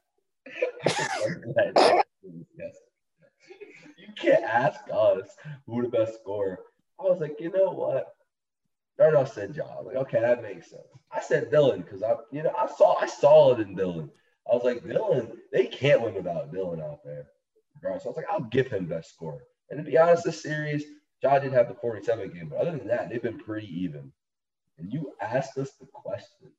You 3.98 4.16
can't 4.16 4.44
ask 4.44 4.80
us 4.92 5.30
who 5.66 5.84
the 5.84 5.88
best 5.88 6.16
scorer. 6.16 6.60
I 7.00 7.04
was 7.04 7.22
like, 7.22 7.40
you 7.40 7.52
know 7.52 7.72
what? 7.72 8.14
Darnell 8.98 9.26
said 9.26 9.56
John. 9.56 9.86
Like, 9.86 9.96
okay, 9.96 10.20
that 10.20 10.42
makes 10.42 10.70
sense. 10.70 10.84
I 11.12 11.22
said 11.22 11.50
Dillon 11.50 11.82
because 11.82 12.04
I, 12.04 12.16
you 12.32 12.44
know, 12.44 12.54
I 12.58 12.68
saw 12.68 12.96
I 12.96 13.06
saw 13.06 13.54
it 13.54 13.60
in 13.62 13.76
Dillon. 13.76 14.10
I 14.52 14.56
was 14.56 14.64
like, 14.64 14.86
Dillon, 14.86 15.32
they 15.52 15.66
can't 15.66 16.02
win 16.02 16.14
without 16.14 16.52
Dillon 16.52 16.82
out 16.82 17.00
there. 17.04 17.28
So 17.84 17.90
I 17.90 17.94
was 17.94 18.18
like, 18.18 18.30
I'll 18.30 18.42
give 18.42 18.68
him 18.68 18.86
best 18.86 19.10
scorer. 19.10 19.44
And 19.70 19.84
to 19.84 19.90
be 19.90 19.98
honest, 19.98 20.24
this 20.24 20.44
series, 20.44 20.84
Ja 21.22 21.40
did 21.40 21.54
have 21.54 21.68
the 21.68 21.76
47 21.76 22.32
game, 22.34 22.48
but 22.50 22.60
other 22.60 22.78
than 22.78 22.88
that, 22.88 23.10
they've 23.10 23.22
been 23.22 23.38
pretty 23.40 23.68
even. 23.84 24.12
And 24.78 24.92
you 24.92 25.14
asked 25.22 25.58
us 25.58 25.72
the 25.80 25.86
question 25.86 26.50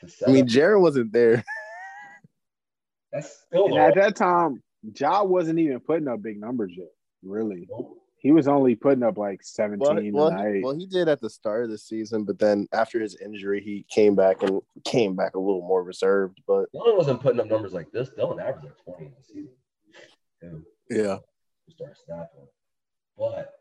to 0.00 0.26
I 0.26 0.30
mean, 0.30 0.44
up- 0.44 0.48
Jaren 0.48 0.80
wasn't 0.80 1.12
there. 1.12 1.44
that's 3.12 3.40
still 3.46 3.66
And 3.66 3.78
at 3.78 3.94
that 3.96 4.16
time, 4.16 4.62
Ja 4.98 5.22
wasn't 5.22 5.58
even 5.58 5.80
putting 5.80 6.08
up 6.08 6.22
big 6.22 6.40
numbers 6.40 6.72
yet. 6.76 6.88
Really, 7.22 7.66
Nope. 7.70 8.02
he 8.18 8.32
was 8.32 8.48
only 8.48 8.74
putting 8.74 9.02
up 9.02 9.16
like 9.16 9.42
seventeen 9.42 10.12
well, 10.12 10.28
and 10.28 10.40
he, 10.40 10.58
eight. 10.58 10.64
well, 10.64 10.76
he 10.76 10.86
did 10.86 11.08
at 11.08 11.22
the 11.22 11.30
start 11.30 11.64
of 11.64 11.70
the 11.70 11.78
season, 11.78 12.24
but 12.24 12.38
then 12.38 12.68
after 12.72 13.00
his 13.00 13.16
injury, 13.16 13.62
he 13.62 13.86
came 13.88 14.14
back 14.14 14.42
and 14.42 14.60
came 14.84 15.16
back 15.16 15.36
a 15.36 15.38
little 15.38 15.66
more 15.66 15.82
reserved. 15.82 16.38
But 16.46 16.70
Dillon 16.72 16.98
wasn't 16.98 17.22
putting 17.22 17.40
up 17.40 17.46
numbers 17.46 17.72
like 17.72 17.90
this. 17.92 18.10
Dillon 18.10 18.40
averaged 18.40 18.66
like 18.66 18.96
20 18.96 19.06
in 19.06 19.12
the 19.18 19.24
season. 19.24 19.54
Too. 20.42 20.64
yeah, 20.90 21.16
to 21.16 21.70
start 21.74 21.96
snapping. 22.04 22.46
But 23.18 23.54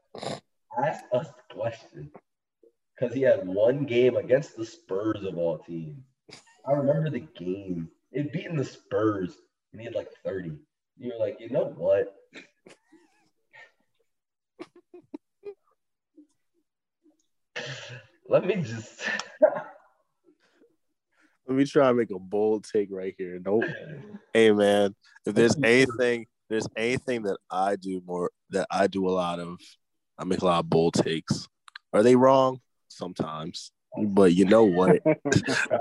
ask 0.83 1.03
us 1.13 1.27
the 1.27 1.53
question 1.53 2.11
because 2.95 3.13
he 3.15 3.21
had 3.21 3.47
one 3.47 3.85
game 3.85 4.15
against 4.15 4.57
the 4.57 4.65
Spurs 4.65 5.23
of 5.23 5.37
all 5.37 5.59
teams. 5.59 6.03
I 6.67 6.71
remember 6.71 7.09
the 7.09 7.27
game. 7.37 7.89
It 8.11 8.31
beating 8.31 8.55
the 8.55 8.63
Spurs, 8.63 9.37
and 9.71 9.81
he 9.81 9.85
had 9.85 9.95
like 9.95 10.09
30. 10.23 10.53
You're 10.97 11.19
like, 11.19 11.37
you 11.39 11.49
know 11.49 11.73
what? 11.75 12.15
Let 18.29 18.45
me 18.45 18.55
just. 18.55 19.09
Let 21.47 21.57
me 21.57 21.65
try 21.65 21.89
and 21.89 21.97
make 21.97 22.11
a 22.11 22.19
bold 22.19 22.65
take 22.71 22.87
right 22.91 23.13
here. 23.17 23.39
Nope. 23.43 23.65
Hey 24.35 24.51
man, 24.51 24.95
if 25.27 25.35
there's 25.35 25.55
anything, 25.63 26.25
there's 26.53 26.67
anything 26.77 27.23
that 27.23 27.37
I 27.49 27.75
do 27.75 28.01
more 28.05 28.31
that 28.51 28.67
I 28.69 28.87
do 28.87 29.07
a 29.07 29.11
lot 29.11 29.39
of, 29.39 29.59
I 30.17 30.23
make 30.23 30.41
a 30.41 30.45
lot 30.45 30.59
of 30.59 30.69
bold 30.69 30.93
takes. 30.93 31.47
Are 31.91 32.03
they 32.03 32.15
wrong? 32.15 32.61
Sometimes. 32.89 33.71
But 33.97 34.33
you 34.33 34.45
know 34.45 34.63
what? 34.63 35.01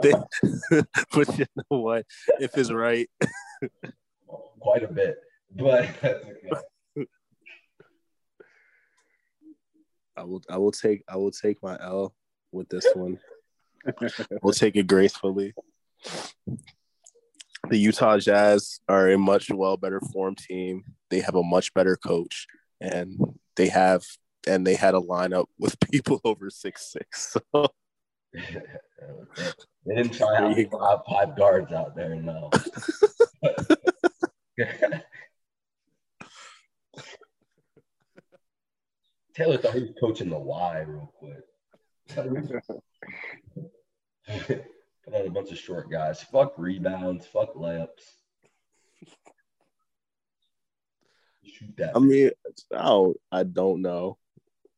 but 0.03 1.39
you 1.39 1.47
know 1.57 1.79
what? 1.79 2.07
If 2.41 2.57
it's 2.57 2.73
right, 2.73 3.09
Quite 4.61 4.85
a 4.85 4.89
bit. 4.89 5.19
But 5.55 5.91
I 10.17 10.25
will 10.25 10.43
I 10.49 10.57
will 10.57 10.73
take 10.73 11.03
I 11.09 11.17
will 11.17 11.31
take 11.33 11.63
my 11.63 11.77
L 11.81 12.15
with 12.53 12.69
this 12.69 12.87
one. 12.95 13.19
we'll 14.43 14.53
take 14.53 14.77
it 14.77 14.87
gracefully. 14.87 15.53
The 17.69 17.79
Utah 17.79 18.19
Jazz 18.19 18.81
are 18.89 19.11
a 19.11 19.19
much 19.19 19.51
well 19.51 19.77
better 19.77 20.01
formed 20.13 20.39
team. 20.39 20.85
They 21.11 21.21
have 21.21 21.35
a 21.35 21.43
much 21.43 21.73
better 21.75 21.97
coach, 21.97 22.47
and 22.81 23.19
they 23.57 23.69
have 23.69 24.03
and 24.47 24.67
they 24.67 24.75
had 24.75 24.95
a 24.95 25.01
lineup 25.01 25.47
with 25.59 25.79
people 25.91 26.21
over 26.25 26.51
six 26.51 26.93
six. 26.93 27.37
So 27.53 27.69
they 28.33 29.95
didn't 29.95 30.15
try 30.15 30.37
out 30.37 30.57
five, 30.71 30.99
five 31.09 31.37
guards 31.37 31.73
out 31.73 31.95
there, 31.95 32.15
no. 32.17 32.51
Taylor 39.35 39.57
thought 39.57 39.75
he 39.75 39.81
was 39.81 39.95
coaching 39.99 40.29
the 40.29 40.39
Y 40.39 40.85
real 40.87 41.13
quick. 41.19 41.41
Put 45.05 45.15
out 45.15 45.27
a 45.27 45.31
bunch 45.31 45.51
of 45.51 45.59
short 45.59 45.91
guys. 45.91 46.23
Fuck 46.23 46.55
rebounds. 46.59 47.27
Fuck 47.27 47.55
layups. 47.55 47.89
Shoot 51.45 51.77
that. 51.77 51.97
I 51.97 51.99
mean, 51.99 52.31
I 52.73 52.83
don't, 52.83 53.17
I 53.33 53.43
don't 53.43 53.83
know. 53.83 54.17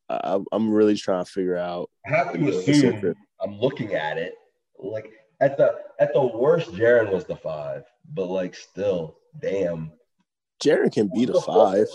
I, 0.09 0.39
I'm 0.53 0.71
really 0.71 0.97
trying 0.97 1.25
to 1.25 1.31
figure 1.31 1.57
out. 1.57 1.91
I 2.07 2.17
have 2.17 2.33
to 2.33 2.49
assume 2.49 3.15
I'm 3.41 3.59
looking 3.59 3.95
at 3.95 4.19
it 4.19 4.35
like 4.79 5.11
at 5.41 5.57
the 5.57 5.75
at 6.01 6.13
the 6.13 6.23
worst. 6.23 6.73
Jaren 6.73 7.13
was 7.13 7.25
the 7.25 7.37
five, 7.37 7.85
but 8.13 8.27
like 8.27 8.55
still, 8.55 9.19
damn. 9.41 9.93
Jaren 10.63 10.93
can 10.93 11.11
be 11.15 11.25
the 11.25 11.41
five. 11.41 11.87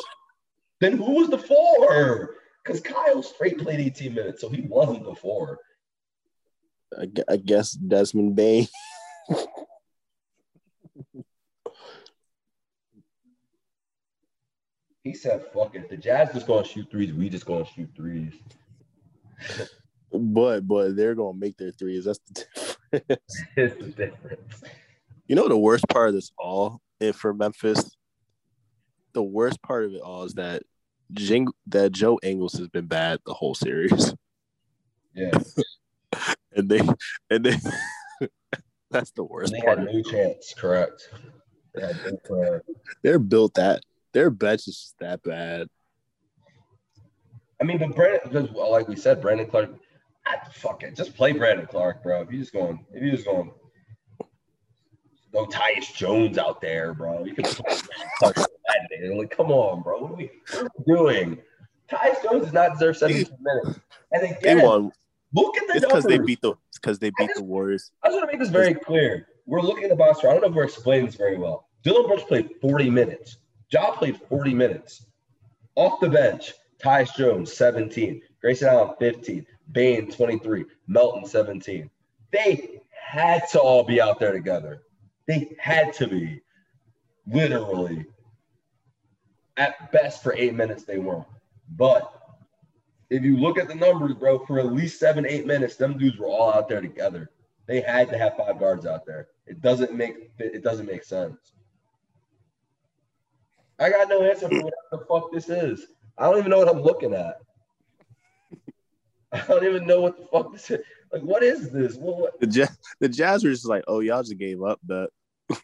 Then 0.80 0.98
who 0.98 1.14
was 1.14 1.30
the 1.30 1.38
four? 1.38 2.36
Because 2.64 2.82
Kyle 2.82 3.24
straight 3.24 3.58
played 3.58 3.80
18 3.80 4.14
minutes, 4.14 4.42
so 4.42 4.50
he 4.50 4.62
wasn't 4.62 5.04
the 5.04 5.16
four. 5.16 5.60
I, 6.98 7.08
I 7.28 7.38
guess 7.38 7.72
Desmond 7.74 8.36
Bane. 8.36 8.68
he 15.04 15.14
said, 15.14 15.44
"Fuck 15.54 15.76
it, 15.76 15.90
the 15.90 15.98
Jazz 15.98 16.34
just 16.34 16.48
gonna 16.48 16.66
shoot 16.66 16.90
threes. 16.90 17.14
We 17.14 17.30
just 17.30 17.46
gonna 17.46 17.66
shoot 17.66 17.90
threes. 17.96 18.34
but 20.12 20.68
but 20.68 20.96
they're 20.96 21.16
gonna 21.16 21.38
make 21.38 21.58
their 21.58 21.72
threes. 21.72 22.06
That's 22.06 22.20
the 22.20 22.34
difference. 22.92 23.44
It's 23.56 23.76
the 23.76 23.90
difference. 23.92 24.64
You 25.28 25.36
know 25.36 25.48
the 25.48 25.58
worst 25.58 25.88
part 25.90 26.10
of 26.10 26.16
this 26.16 26.32
all, 26.38 26.82
and 27.00 27.16
for 27.16 27.34
Memphis, 27.34 27.96
the 29.14 29.24
worst 29.24 29.62
part 29.62 29.86
of 29.86 29.94
it 29.94 30.02
all 30.02 30.24
is 30.24 30.34
that 30.34 30.64
Jing- 31.14 31.54
that 31.68 31.92
Joe 31.92 32.20
Ingles 32.24 32.54
has 32.54 32.68
been 32.68 32.88
bad 32.88 33.20
the 33.26 33.34
whole 33.34 33.54
series. 33.54 34.14
Yeah, 35.14 35.32
and 36.60 36.70
they 36.70 36.82
and 37.30 37.46
they 37.46 37.56
that's 38.92 39.12
the 39.12 39.24
worst 39.24 39.54
they 39.54 39.62
part. 39.62 39.80
had 39.80 39.88
no 39.88 40.02
chance. 40.04 40.54
Correct. 40.58 41.10
They 41.74 41.82
had 41.82 41.98
no 42.06 42.18
prayer. 42.24 42.64
They're 43.04 43.20
built 43.20 43.56
that 43.56 43.84
their 44.14 44.30
bench 44.30 44.68
is 44.68 44.76
just 44.80 45.00
that 45.00 45.24
bad. 45.24 45.68
I 47.62 47.66
mean, 47.66 47.78
but 47.78 47.96
Brandon, 47.96 48.22
because 48.24 48.52
well, 48.52 48.72
like 48.72 48.88
we 48.88 48.96
said, 48.96 49.22
Brandon 49.22 49.48
Clarke. 49.48 49.72
Fuck 50.54 50.84
it, 50.84 50.96
just 50.96 51.16
play 51.16 51.32
Brandon 51.32 51.66
Clarke, 51.66 52.04
bro. 52.04 52.22
If 52.22 52.32
you 52.32 52.40
just 52.40 52.54
going, 52.54 52.86
if 52.94 53.02
you 53.02 53.10
just 53.12 53.26
going, 53.26 53.52
no 55.34 55.46
Tyus 55.48 55.94
Jones 55.96 56.38
out 56.38 56.62
there, 56.62 56.94
bro. 56.94 57.24
You 57.26 57.34
can 57.34 57.46
Clarke 57.46 58.38
like, 58.38 59.32
come 59.32 59.52
on, 59.52 59.82
bro. 59.82 60.02
What 60.02 60.12
are 60.12 60.16
we, 60.16 60.30
what 60.52 60.64
are 60.64 60.70
we 60.78 60.94
doing? 60.96 61.40
Tyus 61.92 62.22
Jones 62.24 62.44
does 62.44 62.54
not 62.54 62.74
deserve 62.74 62.98
17 62.98 63.26
minutes. 63.42 63.80
And 64.12 64.24
They 64.24 64.36
again, 64.52 64.62
won. 64.62 64.92
Look 65.34 65.58
at 65.58 65.68
the 65.68 65.74
It's 65.76 65.86
because 65.86 66.04
they 66.04 66.18
beat 66.18 66.42
the 66.42 66.56
because 66.74 67.00
they 67.00 67.12
beat 67.18 67.30
the 67.36 67.44
Warriors. 67.44 67.92
I 68.04 68.08
just 68.08 68.18
want 68.18 68.32
to 68.32 68.38
make 68.38 68.40
this 68.40 68.50
very 68.50 68.74
clear. 68.74 69.28
We're 69.46 69.62
looking 69.62 69.84
at 69.84 69.90
the 69.90 69.96
box 69.96 70.20
score. 70.20 70.30
I 70.30 70.34
don't 70.34 70.42
know 70.42 70.50
if 70.50 70.56
we're 70.56 70.64
explaining 70.64 71.08
this 71.08 71.16
very 71.16 71.38
well. 71.38 71.68
Dillon 71.84 72.08
Brooks 72.08 72.24
played 72.24 72.50
40 72.62 72.90
minutes. 72.90 73.38
Ja 73.72 73.92
played 73.92 74.20
40 74.30 74.54
minutes. 74.54 75.06
Off 75.76 76.00
the 76.00 76.10
bench, 76.10 76.54
Tyus 76.84 77.16
Jones, 77.16 77.54
17. 77.54 78.22
Grayson 78.42 78.70
Allen, 78.70 78.96
15. 79.00 79.46
Bane, 79.72 80.12
23. 80.12 80.66
Melton, 80.88 81.26
17. 81.26 81.90
They 82.32 82.82
had 82.92 83.48
to 83.50 83.60
all 83.60 83.84
be 83.84 84.02
out 84.02 84.20
there 84.20 84.32
together. 84.32 84.84
They 85.28 85.56
had 85.60 85.94
to 85.94 86.08
be. 86.08 86.42
Literally. 87.28 88.06
At 89.58 89.92
best, 89.92 90.24
for 90.24 90.34
eight 90.34 90.54
minutes, 90.54 90.84
they 90.84 91.00
weren't. 91.00 91.26
But 91.76 92.19
if 93.10 93.24
you 93.24 93.38
look 93.38 93.58
at 93.58 93.68
the 93.68 93.76
numbers, 93.76 94.14
bro, 94.14 94.40
for 94.46 94.60
at 94.60 94.72
least 94.72 95.00
seven, 95.00 95.26
eight 95.26 95.46
minutes, 95.46 95.76
them 95.76 95.98
dudes 95.98 96.18
were 96.18 96.28
all 96.28 96.54
out 96.54 96.70
there 96.70 96.82
together. 96.82 97.32
They 97.66 97.82
had 97.82 98.10
to 98.10 98.18
have 98.18 98.36
five 98.38 98.60
guards 98.60 98.86
out 98.86 99.06
there. 99.06 99.28
It 99.46 99.62
doesn't 99.62 99.94
make 99.94 100.32
it 100.40 100.64
doesn't 100.64 100.86
make 100.86 101.04
sense. 101.04 101.54
I 103.80 103.90
got 103.90 104.10
no 104.10 104.24
answer 104.24 104.50
for 104.50 104.64
what 104.64 104.74
the 104.92 104.98
fuck 105.00 105.32
this 105.32 105.50
is. 105.50 105.88
I 106.18 106.26
don't 106.26 106.40
even 106.40 106.52
know 106.52 106.60
what 106.60 106.70
I'm 106.70 106.82
looking 106.82 107.14
at. 107.14 107.38
I 109.32 109.42
don't 109.48 109.64
even 109.64 109.88
know 109.88 110.02
what 110.02 110.18
the 110.18 110.26
fuck 110.26 110.52
this 110.52 110.70
is. 110.70 110.84
Like, 111.12 111.22
what 111.22 111.44
is 111.44 111.72
this? 111.72 111.96
What, 111.96 112.18
what? 112.18 112.40
The 112.40 112.48
Jazz, 112.48 112.78
the 113.00 113.10
Jazz 113.10 113.44
were 113.44 113.52
just 113.52 113.68
like, 113.68 113.84
oh, 113.88 114.02
y'all 114.02 114.22
just 114.22 114.38
gave 114.38 114.62
up, 114.62 114.80
but 114.84 115.12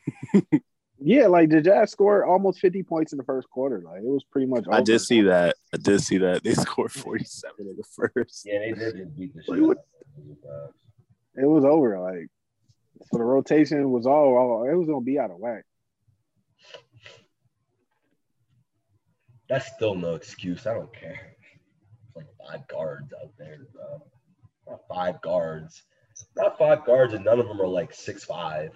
Yeah, 1.07 1.27
like 1.27 1.49
the 1.51 1.61
Jazz 1.61 1.91
scored 1.91 2.23
almost 2.27 2.59
50 2.59 2.81
points 2.81 3.11
in 3.13 3.17
the 3.19 3.23
first 3.23 3.47
quarter. 3.51 3.79
Like 3.85 3.99
it 3.99 4.05
was 4.05 4.23
pretty 4.23 4.47
much. 4.47 4.65
I 4.71 4.81
did 4.81 4.97
see 4.99 5.21
that. 5.21 5.55
I 5.71 5.77
did 5.77 6.01
see 6.01 6.17
that 6.17 6.43
they 6.43 6.53
scored 6.65 6.91
forty 6.91 7.23
seven 7.25 7.67
in 7.67 7.75
the 7.77 7.83
first. 7.83 8.41
Yeah, 8.43 8.57
they 8.57 8.71
did 8.71 8.97
just 8.97 9.15
beat 9.15 9.35
the 9.35 9.43
shit. 9.43 9.49
Like, 9.49 9.59
out 9.61 9.67
what- 9.67 9.77
of 9.77 10.25
them. 10.41 10.73
It 11.37 11.45
was 11.47 11.63
over. 11.63 11.99
Like 11.99 12.27
so, 13.11 13.19
the 13.19 13.23
rotation 13.23 13.91
was 13.91 14.07
all. 14.07 14.35
all 14.35 14.67
it 14.67 14.73
was 14.73 14.87
gonna 14.87 15.01
be 15.01 15.19
out 15.19 15.29
of 15.29 15.37
whack. 15.37 15.63
That's 19.47 19.67
still 19.75 19.93
no 19.93 20.15
excuse. 20.15 20.65
I 20.65 20.73
don't 20.73 20.91
care. 20.91 21.35
It's 22.07 22.15
like 22.15 22.25
five 22.49 22.67
guards 22.67 23.13
out 23.21 23.31
there, 23.37 23.57
bro. 23.73 24.01
Not 24.67 24.79
five 24.89 25.21
guards. 25.21 25.83
Not 26.35 26.57
five 26.57 26.83
guards, 26.83 27.13
and 27.13 27.23
none 27.23 27.39
of 27.39 27.47
them 27.47 27.61
are 27.61 27.67
like 27.67 27.93
six 27.93 28.23
five. 28.23 28.71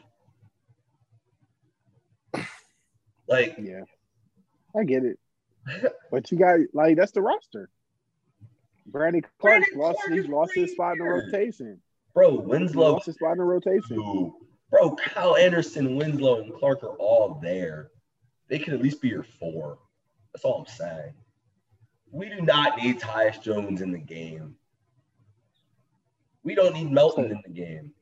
Like, 3.29 3.55
Yeah, 3.59 3.81
I 4.75 4.83
get 4.83 5.03
it. 5.05 5.19
But 6.11 6.31
you 6.31 6.37
got 6.37 6.59
like 6.73 6.97
that's 6.97 7.11
the 7.11 7.21
roster. 7.21 7.69
Brandon 8.87 9.21
Clarke 9.39 9.61
Brandon 9.61 9.79
lost. 9.79 9.99
Clarke 9.99 10.19
He's 10.19 10.27
lost 10.27 10.51
his 10.55 10.71
spot 10.71 10.93
in 10.93 10.99
the 10.99 11.05
rotation. 11.05 11.81
bro, 12.13 12.31
He 12.31 12.37
Winslow, 12.37 12.93
lost 12.93 13.05
his 13.05 13.15
spot 13.15 13.33
in 13.33 13.37
the 13.37 13.43
rotation. 13.43 14.33
Bro, 14.71 14.95
Kyle 14.95 15.35
Anderson, 15.35 15.95
Winslow, 15.95 16.41
and 16.41 16.53
Clarke 16.53 16.83
are 16.83 16.95
all 16.97 17.39
there. 17.41 17.91
They 18.49 18.59
could 18.59 18.73
at 18.73 18.81
least 18.81 19.01
be 19.01 19.09
your 19.09 19.23
four. 19.23 19.77
That's 20.33 20.43
all 20.43 20.59
I'm 20.59 20.65
saying. 20.65 21.13
We 22.11 22.29
do 22.29 22.41
not 22.41 22.77
need 22.77 22.99
Tyus 22.99 23.41
Jones 23.41 23.81
in 23.81 23.91
the 23.91 23.99
game. 23.99 24.55
We 26.43 26.55
don't 26.55 26.73
need 26.73 26.91
Melton 26.91 27.25
in 27.25 27.41
the 27.45 27.53
game. 27.53 27.93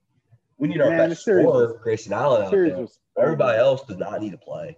We 0.57 0.67
need 0.69 0.81
our 0.81 0.89
Man, 0.89 1.09
best 1.09 1.21
scorer, 1.21 1.79
Grayson 1.83 2.13
Allen, 2.13 2.43
out 2.43 2.51
there. 2.51 2.85
Everybody 3.17 3.57
else 3.57 3.83
does 3.83 3.97
not 3.97 4.21
need 4.21 4.31
to 4.31 4.37
play. 4.37 4.77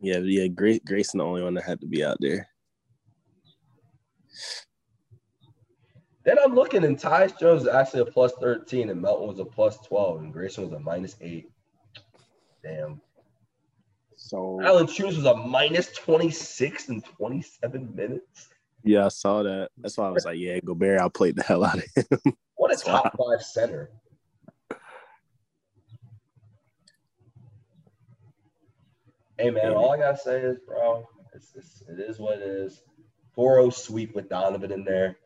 Yeah, 0.00 0.18
yeah. 0.18 0.46
Grace, 0.48 0.80
Grayson, 0.84 1.18
the 1.18 1.24
only 1.24 1.42
one 1.42 1.54
that 1.54 1.64
had 1.64 1.80
to 1.80 1.86
be 1.86 2.04
out 2.04 2.18
there. 2.20 2.48
Then 6.24 6.36
I'm 6.44 6.54
looking, 6.54 6.84
and 6.84 6.98
Tyus 6.98 7.38
Jones 7.38 7.62
is 7.62 7.68
actually 7.68 8.00
a 8.00 8.06
plus 8.06 8.32
13, 8.40 8.90
and 8.90 9.00
Melton 9.00 9.28
was 9.28 9.38
a 9.38 9.44
plus 9.44 9.78
12, 9.86 10.22
and 10.22 10.32
Grayson 10.32 10.64
was 10.64 10.72
a 10.72 10.80
minus 10.80 11.16
8. 11.20 11.48
Damn. 12.64 13.00
So 14.16 14.60
Alan 14.62 14.88
Shoes 14.88 15.16
was 15.16 15.26
a 15.26 15.36
minus 15.36 15.92
26 15.92 16.88
in 16.88 17.00
27 17.02 17.94
minutes. 17.94 18.48
Yeah, 18.82 19.06
I 19.06 19.08
saw 19.08 19.44
that. 19.44 19.70
That's 19.78 19.96
why 19.96 20.08
I 20.08 20.10
was 20.10 20.24
like, 20.24 20.38
yeah, 20.38 20.58
Gobert 20.64 21.00
outplayed 21.00 21.36
the 21.36 21.42
hell 21.42 21.64
out 21.64 21.78
of 21.78 21.84
him. 21.94 22.34
What 22.56 22.70
a 22.70 22.74
That's 22.74 22.82
top 22.82 23.16
five 23.16 23.42
center. 23.42 23.90
Hey 29.38 29.50
man, 29.50 29.72
all 29.72 29.92
I 29.92 29.98
gotta 29.98 30.16
say 30.16 30.40
is, 30.40 30.58
bro, 30.66 31.06
it's, 31.34 31.54
it's 31.54 31.82
it 31.88 32.00
is 32.00 32.18
what 32.18 32.38
it 32.38 32.42
is. 32.42 32.82
4-0 33.36 33.72
sweep 33.74 34.14
with 34.14 34.30
Donovan 34.30 34.72
in 34.72 34.82
there. 34.82 35.18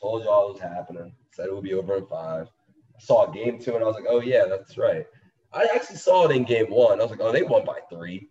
Told 0.00 0.24
y'all 0.24 0.48
it 0.48 0.52
was 0.54 0.62
happening. 0.62 1.12
Said 1.32 1.46
it 1.46 1.54
would 1.54 1.64
be 1.64 1.74
over 1.74 1.96
in 1.96 2.06
five. 2.06 2.48
I 2.96 3.00
saw 3.00 3.26
game 3.26 3.58
two 3.58 3.74
and 3.74 3.84
I 3.84 3.86
was 3.86 3.94
like, 3.94 4.06
oh 4.08 4.20
yeah, 4.20 4.46
that's 4.48 4.78
right. 4.78 5.04
I 5.52 5.68
actually 5.74 5.96
saw 5.96 6.26
it 6.26 6.34
in 6.34 6.44
game 6.44 6.70
one. 6.70 6.98
I 6.98 7.02
was 7.02 7.10
like, 7.10 7.20
oh, 7.20 7.30
they 7.30 7.42
won 7.42 7.66
by 7.66 7.80
three 7.90 8.30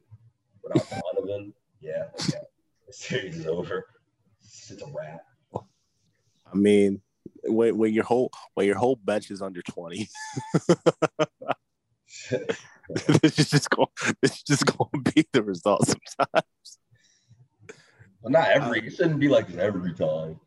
without 0.63 0.89
Donovan. 1.15 1.53
Yeah, 1.81 2.05
okay. 2.19 2.39
The 2.87 2.93
series 2.93 3.37
is 3.37 3.47
over. 3.47 3.85
It's 4.43 4.71
a 4.71 4.85
wrap. 4.87 5.21
I 6.51 6.55
mean, 6.55 7.01
when, 7.43 7.77
when 7.77 7.93
your 7.93 8.03
whole 8.03 8.31
when 8.55 8.65
your 8.65 8.77
whole 8.77 8.95
bench 8.95 9.31
is 9.31 9.41
under 9.41 9.61
twenty, 9.61 10.09
this 13.21 13.39
is 13.39 13.49
just 13.49 13.69
going 13.69 13.87
this 14.21 14.31
is 14.31 14.43
just 14.43 14.65
going 14.65 15.03
to 15.03 15.11
be 15.11 15.27
the 15.33 15.43
result 15.43 15.85
sometimes. 15.85 16.77
Well, 18.21 18.31
not 18.31 18.49
every. 18.49 18.85
It 18.85 18.91
shouldn't 18.91 19.19
be 19.19 19.27
like 19.27 19.47
this 19.47 19.57
every 19.57 19.93
time. 19.93 20.39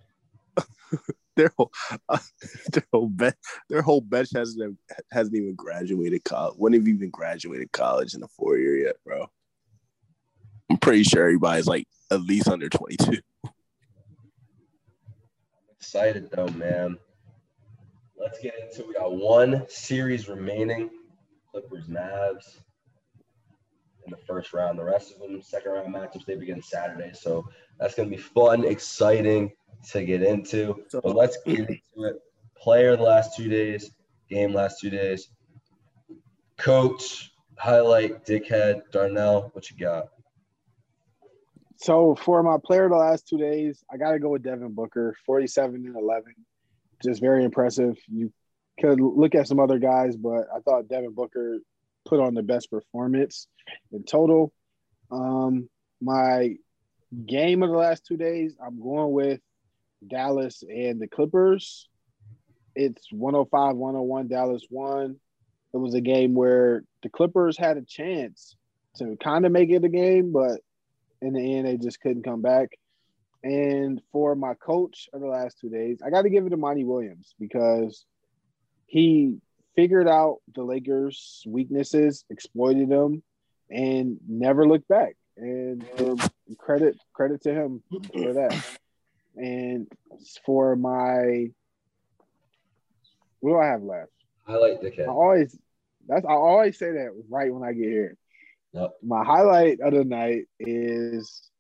Their 1.37 1.51
whole 1.57 1.73
uh, 2.09 2.19
their 2.73 2.87
whole 2.93 3.09
bench 3.09 3.35
their 3.69 3.83
whole 3.83 4.01
bench 4.01 4.29
hasn't 4.37 4.79
hasn't 5.11 5.35
even 5.35 5.57
graduated 5.57 6.23
college. 6.23 6.55
Wouldn't 6.57 6.81
have 6.81 6.87
even 6.87 7.11
graduated 7.11 7.73
college 7.73 8.15
in 8.15 8.23
a 8.23 8.29
four 8.29 8.57
year 8.57 8.77
yet, 8.77 8.95
bro. 9.05 9.27
I'm 10.71 10.77
pretty 10.77 11.03
sure 11.03 11.25
everybody's 11.25 11.67
like 11.67 11.89
at 12.13 12.21
least 12.21 12.47
under 12.47 12.69
twenty 12.69 12.97
two. 12.99 13.19
I'm 13.45 13.51
Excited 15.73 16.31
though, 16.31 16.47
man. 16.49 16.99
Let's 18.17 18.39
get 18.39 18.55
into. 18.61 18.83
it. 18.83 18.89
We 18.89 18.95
got 18.95 19.13
one 19.13 19.65
series 19.69 20.29
remaining. 20.29 20.89
Clippers, 21.55 21.87
Mavs 21.87 22.59
in 24.05 24.11
the 24.11 24.17
first 24.27 24.53
round. 24.53 24.77
The 24.77 24.85
rest 24.85 25.15
of 25.15 25.21
them, 25.21 25.41
second 25.41 25.71
round 25.71 25.95
matchups, 25.95 26.25
they 26.27 26.35
begin 26.35 26.61
Saturday. 26.61 27.13
So 27.15 27.49
that's 27.79 27.95
going 27.95 28.11
to 28.11 28.17
be 28.17 28.21
fun, 28.21 28.65
exciting 28.65 29.53
to 29.93 30.05
get 30.05 30.25
into. 30.25 30.83
But 30.91 31.15
let's 31.15 31.39
get 31.47 31.61
into 31.61 32.09
it. 32.09 32.17
Player 32.57 32.97
the 32.97 33.05
last 33.05 33.37
two 33.37 33.49
days, 33.49 33.93
game 34.29 34.53
last 34.53 34.81
two 34.81 34.91
days. 34.91 35.29
Coach, 36.59 37.31
highlight, 37.57 38.27
dickhead, 38.27 38.83
Darnell, 38.91 39.51
what 39.53 39.71
you 39.71 39.77
got? 39.77 40.07
So 41.77 42.17
for 42.17 42.43
my 42.43 42.57
player 42.65 42.89
the 42.89 42.97
last 42.97 43.29
two 43.29 43.39
days, 43.39 43.85
I 43.93 43.97
got 43.97 44.11
to 44.11 44.19
go 44.19 44.31
with 44.31 44.43
Devin 44.43 44.73
Booker, 44.73 45.15
47 45.25 45.87
and 45.87 45.97
11. 45.97 46.35
Just 47.01 47.21
very 47.21 47.45
impressive. 47.45 47.97
You 48.09 48.33
could 48.81 49.01
look 49.01 49.35
at 49.35 49.49
some 49.49 49.61
other 49.61 49.79
guys, 49.79 50.17
but 50.17 50.47
I 50.55 50.61
thought 50.61 50.89
Devin 50.89 51.15
Booker 51.15 51.59
put 52.05 52.21
on 52.21 52.35
the 52.35 52.43
best 52.43 52.71
performance 52.71 53.47
in 53.93 54.05
total. 54.05 54.53
Um, 55.11 55.69
my 56.01 56.57
game 57.27 57.63
of 57.63 57.71
the 57.71 57.77
last 57.77 58.05
two 58.07 58.17
days, 58.17 58.57
I'm 58.65 58.81
going 58.81 59.13
with 59.13 59.41
Dallas 60.07 60.63
and 60.63 61.01
the 61.01 61.09
Clippers. 61.09 61.89
It's 62.75 63.07
105 63.11 63.77
101. 63.77 64.29
Dallas 64.29 64.63
won. 64.71 65.17
It 65.73 65.77
was 65.77 65.95
a 65.95 66.01
game 66.01 66.35
where 66.35 66.85
the 67.03 67.09
Clippers 67.09 67.57
had 67.57 67.77
a 67.77 67.83
chance 67.83 68.57
to 68.97 69.17
kind 69.23 69.47
of 69.47 69.53
make 69.53 69.71
it 69.71 69.85
a 69.85 69.89
game, 69.89 70.33
but 70.33 70.61
in 71.21 71.33
the 71.33 71.57
end, 71.57 71.67
they 71.67 71.77
just 71.77 72.01
couldn't 72.01 72.23
come 72.23 72.43
back. 72.43 72.71
And 73.43 74.01
for 74.13 74.35
my 74.35 74.55
coach 74.55 75.09
of 75.13 75.21
the 75.21 75.27
last 75.27 75.59
two 75.61 75.69
days, 75.69 76.01
I 76.05 76.11
got 76.11 76.23
to 76.23 76.31
give 76.31 76.47
it 76.47 76.51
to 76.51 76.57
Monty 76.57 76.85
Williams 76.85 77.35
because 77.39 78.05
he 78.95 79.39
figured 79.75 80.07
out 80.07 80.39
the 80.55 80.63
Lakers' 80.63 81.43
weaknesses, 81.49 82.25
exploited 82.31 82.89
them, 82.89 83.25
and 83.69 84.19
never 84.29 84.69
looked 84.69 84.87
back. 84.87 85.17
And 85.37 85.85
um, 85.99 86.19
credit 86.59 86.97
credit 87.13 87.43
to 87.43 87.53
him 87.53 87.83
for 87.91 88.35
that. 88.35 88.65
And 89.35 89.89
for 90.47 90.77
my 90.77 91.51
what 93.41 93.51
do 93.51 93.59
I 93.59 93.67
have 93.67 93.83
left? 93.83 94.13
Highlight 94.47 94.81
dickhead. 94.81 95.09
I 95.09 95.11
always 95.11 95.59
that's 96.07 96.25
I 96.25 96.33
always 96.33 96.79
say 96.79 96.93
that 96.93 97.11
right 97.29 97.53
when 97.53 97.69
I 97.69 97.73
get 97.73 97.89
here. 97.89 98.17
Yep. 98.75 98.93
My 99.03 99.25
highlight 99.25 99.81
of 99.81 99.93
the 99.93 100.05
night 100.05 100.45
is 100.61 101.51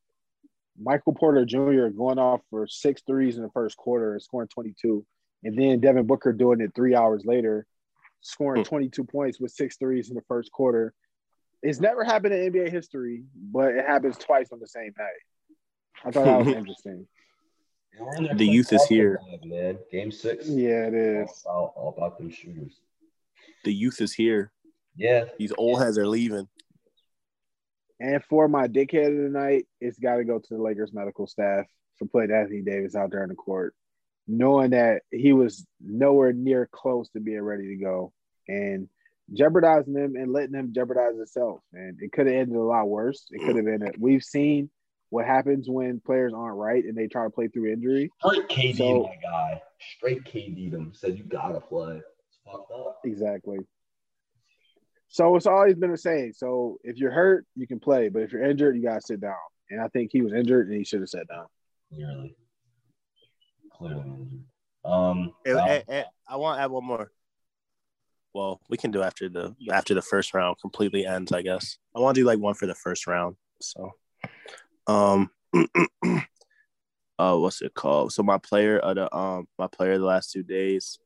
Michael 0.80 1.14
Porter 1.14 1.44
Jr. 1.44 1.88
going 1.88 2.20
off 2.20 2.42
for 2.50 2.68
six 2.68 3.02
threes 3.04 3.36
in 3.36 3.42
the 3.42 3.50
first 3.50 3.76
quarter, 3.76 4.12
and 4.12 4.22
scoring 4.22 4.48
22. 4.54 5.04
And 5.44 5.58
then 5.58 5.80
Devin 5.80 6.06
Booker 6.06 6.32
doing 6.32 6.60
it 6.60 6.72
three 6.74 6.94
hours 6.94 7.24
later, 7.24 7.66
scoring 8.22 8.62
hmm. 8.62 8.68
22 8.68 9.04
points 9.04 9.38
with 9.38 9.52
six 9.52 9.76
threes 9.76 10.08
in 10.08 10.16
the 10.16 10.22
first 10.26 10.50
quarter. 10.50 10.94
It's 11.62 11.80
never 11.80 12.04
happened 12.04 12.34
in 12.34 12.52
NBA 12.52 12.70
history, 12.70 13.24
but 13.34 13.74
it 13.74 13.86
happens 13.86 14.18
twice 14.18 14.48
on 14.52 14.60
the 14.60 14.66
same 14.66 14.92
night. 14.98 16.04
I 16.04 16.10
thought 16.10 16.24
that 16.24 16.44
was 16.44 16.54
interesting. 16.54 17.06
The 18.36 18.46
youth 18.46 18.72
is 18.72 18.84
here. 18.86 19.20
man. 19.44 19.78
Game 19.90 20.10
six. 20.10 20.48
Yeah, 20.48 20.88
it 20.88 20.94
is. 20.94 21.44
All, 21.46 21.72
all 21.76 21.94
about 21.96 22.18
them 22.18 22.30
shooters. 22.30 22.80
The 23.64 23.72
youth 23.72 24.00
is 24.00 24.12
here. 24.12 24.50
Yeah. 24.96 25.24
These 25.38 25.52
old 25.56 25.80
heads 25.80 25.96
are 25.98 26.06
leaving. 26.06 26.48
And 28.00 28.22
for 28.24 28.48
my 28.48 28.66
dickhead 28.66 29.16
of 29.16 29.32
the 29.32 29.38
night, 29.38 29.66
it's 29.80 29.98
got 29.98 30.16
to 30.16 30.24
go 30.24 30.38
to 30.38 30.54
the 30.54 30.62
Lakers 30.62 30.92
medical 30.92 31.26
staff 31.26 31.66
for 31.98 32.06
putting 32.06 32.34
Anthony 32.34 32.62
Davis 32.62 32.96
out 32.96 33.10
there 33.10 33.22
in 33.22 33.28
the 33.28 33.34
court, 33.34 33.74
knowing 34.26 34.70
that 34.70 35.02
he 35.10 35.32
was 35.32 35.66
nowhere 35.80 36.32
near 36.32 36.68
close 36.70 37.08
to 37.10 37.20
being 37.20 37.42
ready 37.42 37.68
to 37.68 37.76
go 37.76 38.12
and 38.48 38.88
jeopardizing 39.32 39.94
him 39.94 40.16
and 40.16 40.32
letting 40.32 40.54
him 40.54 40.72
jeopardize 40.74 41.16
himself. 41.16 41.60
And 41.72 41.98
it 42.00 42.12
could 42.12 42.26
have 42.26 42.34
ended 42.34 42.56
a 42.56 42.62
lot 42.62 42.88
worse. 42.88 43.26
It 43.30 43.40
could 43.44 43.56
have 43.56 43.64
been. 43.64 43.90
We've 43.98 44.22
seen 44.22 44.70
what 45.10 45.26
happens 45.26 45.68
when 45.68 46.00
players 46.00 46.32
aren't 46.34 46.56
right 46.56 46.84
and 46.84 46.96
they 46.96 47.06
try 47.06 47.24
to 47.24 47.30
play 47.30 47.48
through 47.48 47.72
injury. 47.72 48.10
Straight 48.24 48.48
KD, 48.48 48.76
So- 48.76 49.02
my 49.04 49.16
guy. 49.22 49.62
Straight 49.96 50.24
KD 50.24 50.70
them. 50.70 50.92
Said 50.94 51.18
you 51.18 51.24
gotta 51.24 51.60
play. 51.60 51.96
It's 51.98 52.38
fucked 52.44 52.72
up. 52.72 53.00
Exactly. 53.04 53.58
So 55.08 55.36
it's 55.36 55.46
always 55.46 55.74
been 55.76 55.92
the 55.92 55.98
same. 55.98 56.32
So 56.32 56.78
if 56.82 56.96
you're 56.96 57.12
hurt, 57.12 57.46
you 57.54 57.66
can 57.66 57.78
play, 57.78 58.08
but 58.08 58.22
if 58.22 58.32
you're 58.32 58.42
injured, 58.42 58.76
you 58.76 58.82
gotta 58.82 59.00
sit 59.02 59.20
down. 59.20 59.36
And 59.70 59.80
I 59.80 59.88
think 59.88 60.10
he 60.12 60.22
was 60.22 60.32
injured 60.32 60.68
and 60.68 60.76
he 60.76 60.84
should 60.84 61.00
have 61.00 61.08
sat 61.08 61.28
down. 61.28 61.46
Clearly. 63.84 64.02
Clearly 64.02 64.20
injured. 64.20 64.44
Um 64.84 65.34
And- 65.44 65.54
well, 65.56 65.68
and- 65.68 65.84
and 65.88 66.06
I 66.26 66.36
want 66.36 66.58
to 66.58 66.62
add 66.62 66.70
one 66.70 66.84
more. 66.84 67.12
Well, 68.32 68.60
we 68.68 68.76
can 68.76 68.90
do 68.90 69.02
after 69.02 69.28
the 69.28 69.54
after 69.70 69.94
the 69.94 70.02
first 70.02 70.34
round 70.34 70.56
completely 70.60 71.06
ends, 71.06 71.30
I 71.32 71.42
guess. 71.42 71.78
I 71.94 72.00
want 72.00 72.16
to 72.16 72.20
do 72.22 72.26
like 72.26 72.38
one 72.40 72.54
for 72.54 72.66
the 72.66 72.74
first 72.74 73.06
round. 73.06 73.36
So, 73.60 73.92
um, 74.88 75.30
uh, 77.18 77.36
what's 77.38 77.62
it 77.62 77.74
called? 77.74 78.12
So 78.12 78.22
my 78.22 78.38
player 78.38 78.78
of 78.78 78.96
the 78.96 79.14
um 79.14 79.46
my 79.58 79.68
player 79.68 79.92
of 79.92 80.00
the 80.00 80.06
last 80.06 80.32
two 80.32 80.42
days, 80.42 80.98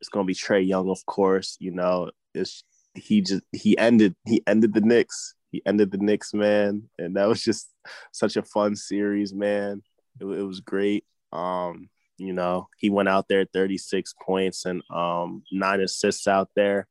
it's 0.00 0.08
gonna 0.08 0.24
be 0.24 0.34
Trae 0.34 0.66
Young, 0.66 0.88
of 0.88 1.04
course. 1.04 1.56
You 1.60 1.72
know, 1.72 2.10
it's 2.34 2.64
he 2.94 3.20
just 3.20 3.42
he 3.52 3.76
ended 3.76 4.16
he 4.24 4.42
ended 4.46 4.72
the 4.72 4.80
Knicks. 4.80 5.34
He 5.52 5.60
ended 5.66 5.90
the 5.90 5.98
Knicks, 5.98 6.32
man, 6.32 6.88
and 6.98 7.16
that 7.16 7.28
was 7.28 7.42
just 7.42 7.68
such 8.12 8.36
a 8.36 8.42
fun 8.42 8.76
series, 8.76 9.34
man. 9.34 9.82
It, 10.20 10.24
it 10.24 10.42
was 10.42 10.60
great. 10.60 11.04
Um, 11.32 11.90
you 12.18 12.32
know, 12.32 12.68
he 12.76 12.90
went 12.90 13.08
out 13.08 13.28
there 13.28 13.44
36 13.44 14.14
points 14.22 14.64
and 14.64 14.82
um 14.90 15.42
nine 15.52 15.80
assists 15.80 16.26
out 16.26 16.50
there. 16.56 16.86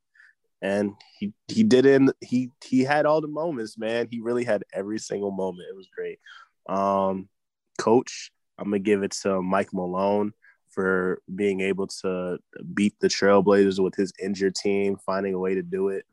And 0.61 0.93
he 1.19 1.33
he 1.47 1.63
didn't 1.63 2.11
he 2.21 2.51
he 2.63 2.81
had 2.81 3.05
all 3.05 3.21
the 3.21 3.27
moments, 3.27 3.77
man. 3.77 4.07
He 4.09 4.21
really 4.21 4.43
had 4.43 4.63
every 4.73 4.99
single 4.99 5.31
moment. 5.31 5.67
It 5.69 5.75
was 5.75 5.89
great. 5.95 6.19
Um 6.67 7.29
coach, 7.77 8.31
I'm 8.57 8.65
gonna 8.65 8.79
give 8.79 9.03
it 9.03 9.11
to 9.23 9.41
Mike 9.41 9.73
Malone 9.73 10.33
for 10.69 11.21
being 11.33 11.61
able 11.61 11.87
to 11.87 12.37
beat 12.73 12.93
the 12.99 13.07
Trailblazers 13.07 13.81
with 13.81 13.95
his 13.95 14.11
injured 14.21 14.55
team, 14.55 14.97
finding 15.05 15.33
a 15.33 15.39
way 15.39 15.55
to 15.55 15.63
do 15.63 15.89
it. 15.89 16.05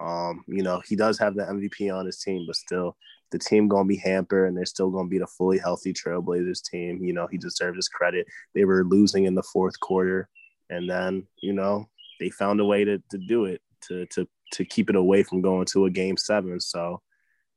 Um, 0.00 0.44
you 0.48 0.62
know, 0.62 0.80
he 0.86 0.96
does 0.96 1.18
have 1.18 1.34
the 1.34 1.42
MVP 1.42 1.94
on 1.94 2.06
his 2.06 2.18
team, 2.18 2.44
but 2.46 2.56
still, 2.56 2.96
the 3.30 3.38
team 3.38 3.68
gonna 3.68 3.88
be 3.88 3.96
hampered, 3.96 4.48
and 4.48 4.56
they're 4.56 4.64
still 4.64 4.90
gonna 4.90 5.08
be 5.08 5.18
a 5.18 5.26
fully 5.26 5.58
healthy 5.58 5.92
Trailblazers 5.92 6.62
team. 6.62 7.04
You 7.04 7.12
know, 7.12 7.26
he 7.26 7.38
deserves 7.38 7.76
his 7.76 7.88
credit. 7.88 8.26
They 8.54 8.64
were 8.64 8.84
losing 8.84 9.24
in 9.24 9.34
the 9.34 9.42
fourth 9.42 9.78
quarter, 9.80 10.28
and 10.70 10.88
then 10.88 11.26
you 11.42 11.52
know 11.52 11.86
they 12.20 12.30
found 12.30 12.60
a 12.60 12.64
way 12.64 12.84
to 12.84 13.02
to 13.10 13.18
do 13.18 13.44
it 13.44 13.60
to 13.88 14.06
to 14.06 14.28
to 14.52 14.64
keep 14.64 14.90
it 14.90 14.96
away 14.96 15.22
from 15.22 15.42
going 15.42 15.66
to 15.66 15.84
a 15.84 15.90
game 15.90 16.16
seven. 16.16 16.60
So 16.60 17.02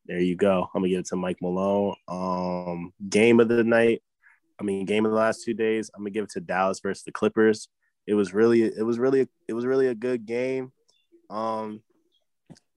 there 0.05 0.19
you 0.19 0.35
go. 0.35 0.67
I'm 0.73 0.81
gonna 0.81 0.89
give 0.89 0.99
it 0.99 1.07
to 1.07 1.15
Mike 1.15 1.37
Malone. 1.41 1.95
Um, 2.07 2.93
game 3.07 3.39
of 3.39 3.47
the 3.47 3.63
night. 3.63 4.01
I 4.59 4.63
mean, 4.63 4.85
game 4.85 5.05
of 5.05 5.11
the 5.11 5.17
last 5.17 5.43
two 5.43 5.53
days. 5.53 5.89
I'm 5.95 6.01
gonna 6.01 6.11
give 6.11 6.25
it 6.25 6.31
to 6.31 6.41
Dallas 6.41 6.79
versus 6.81 7.03
the 7.03 7.11
Clippers. 7.11 7.69
It 8.07 8.15
was 8.15 8.33
really, 8.33 8.63
it 8.63 8.83
was 8.83 8.99
really, 8.99 9.27
it 9.47 9.53
was 9.53 9.65
really 9.65 9.87
a 9.87 9.95
good 9.95 10.25
game. 10.25 10.71
Um, 11.29 11.81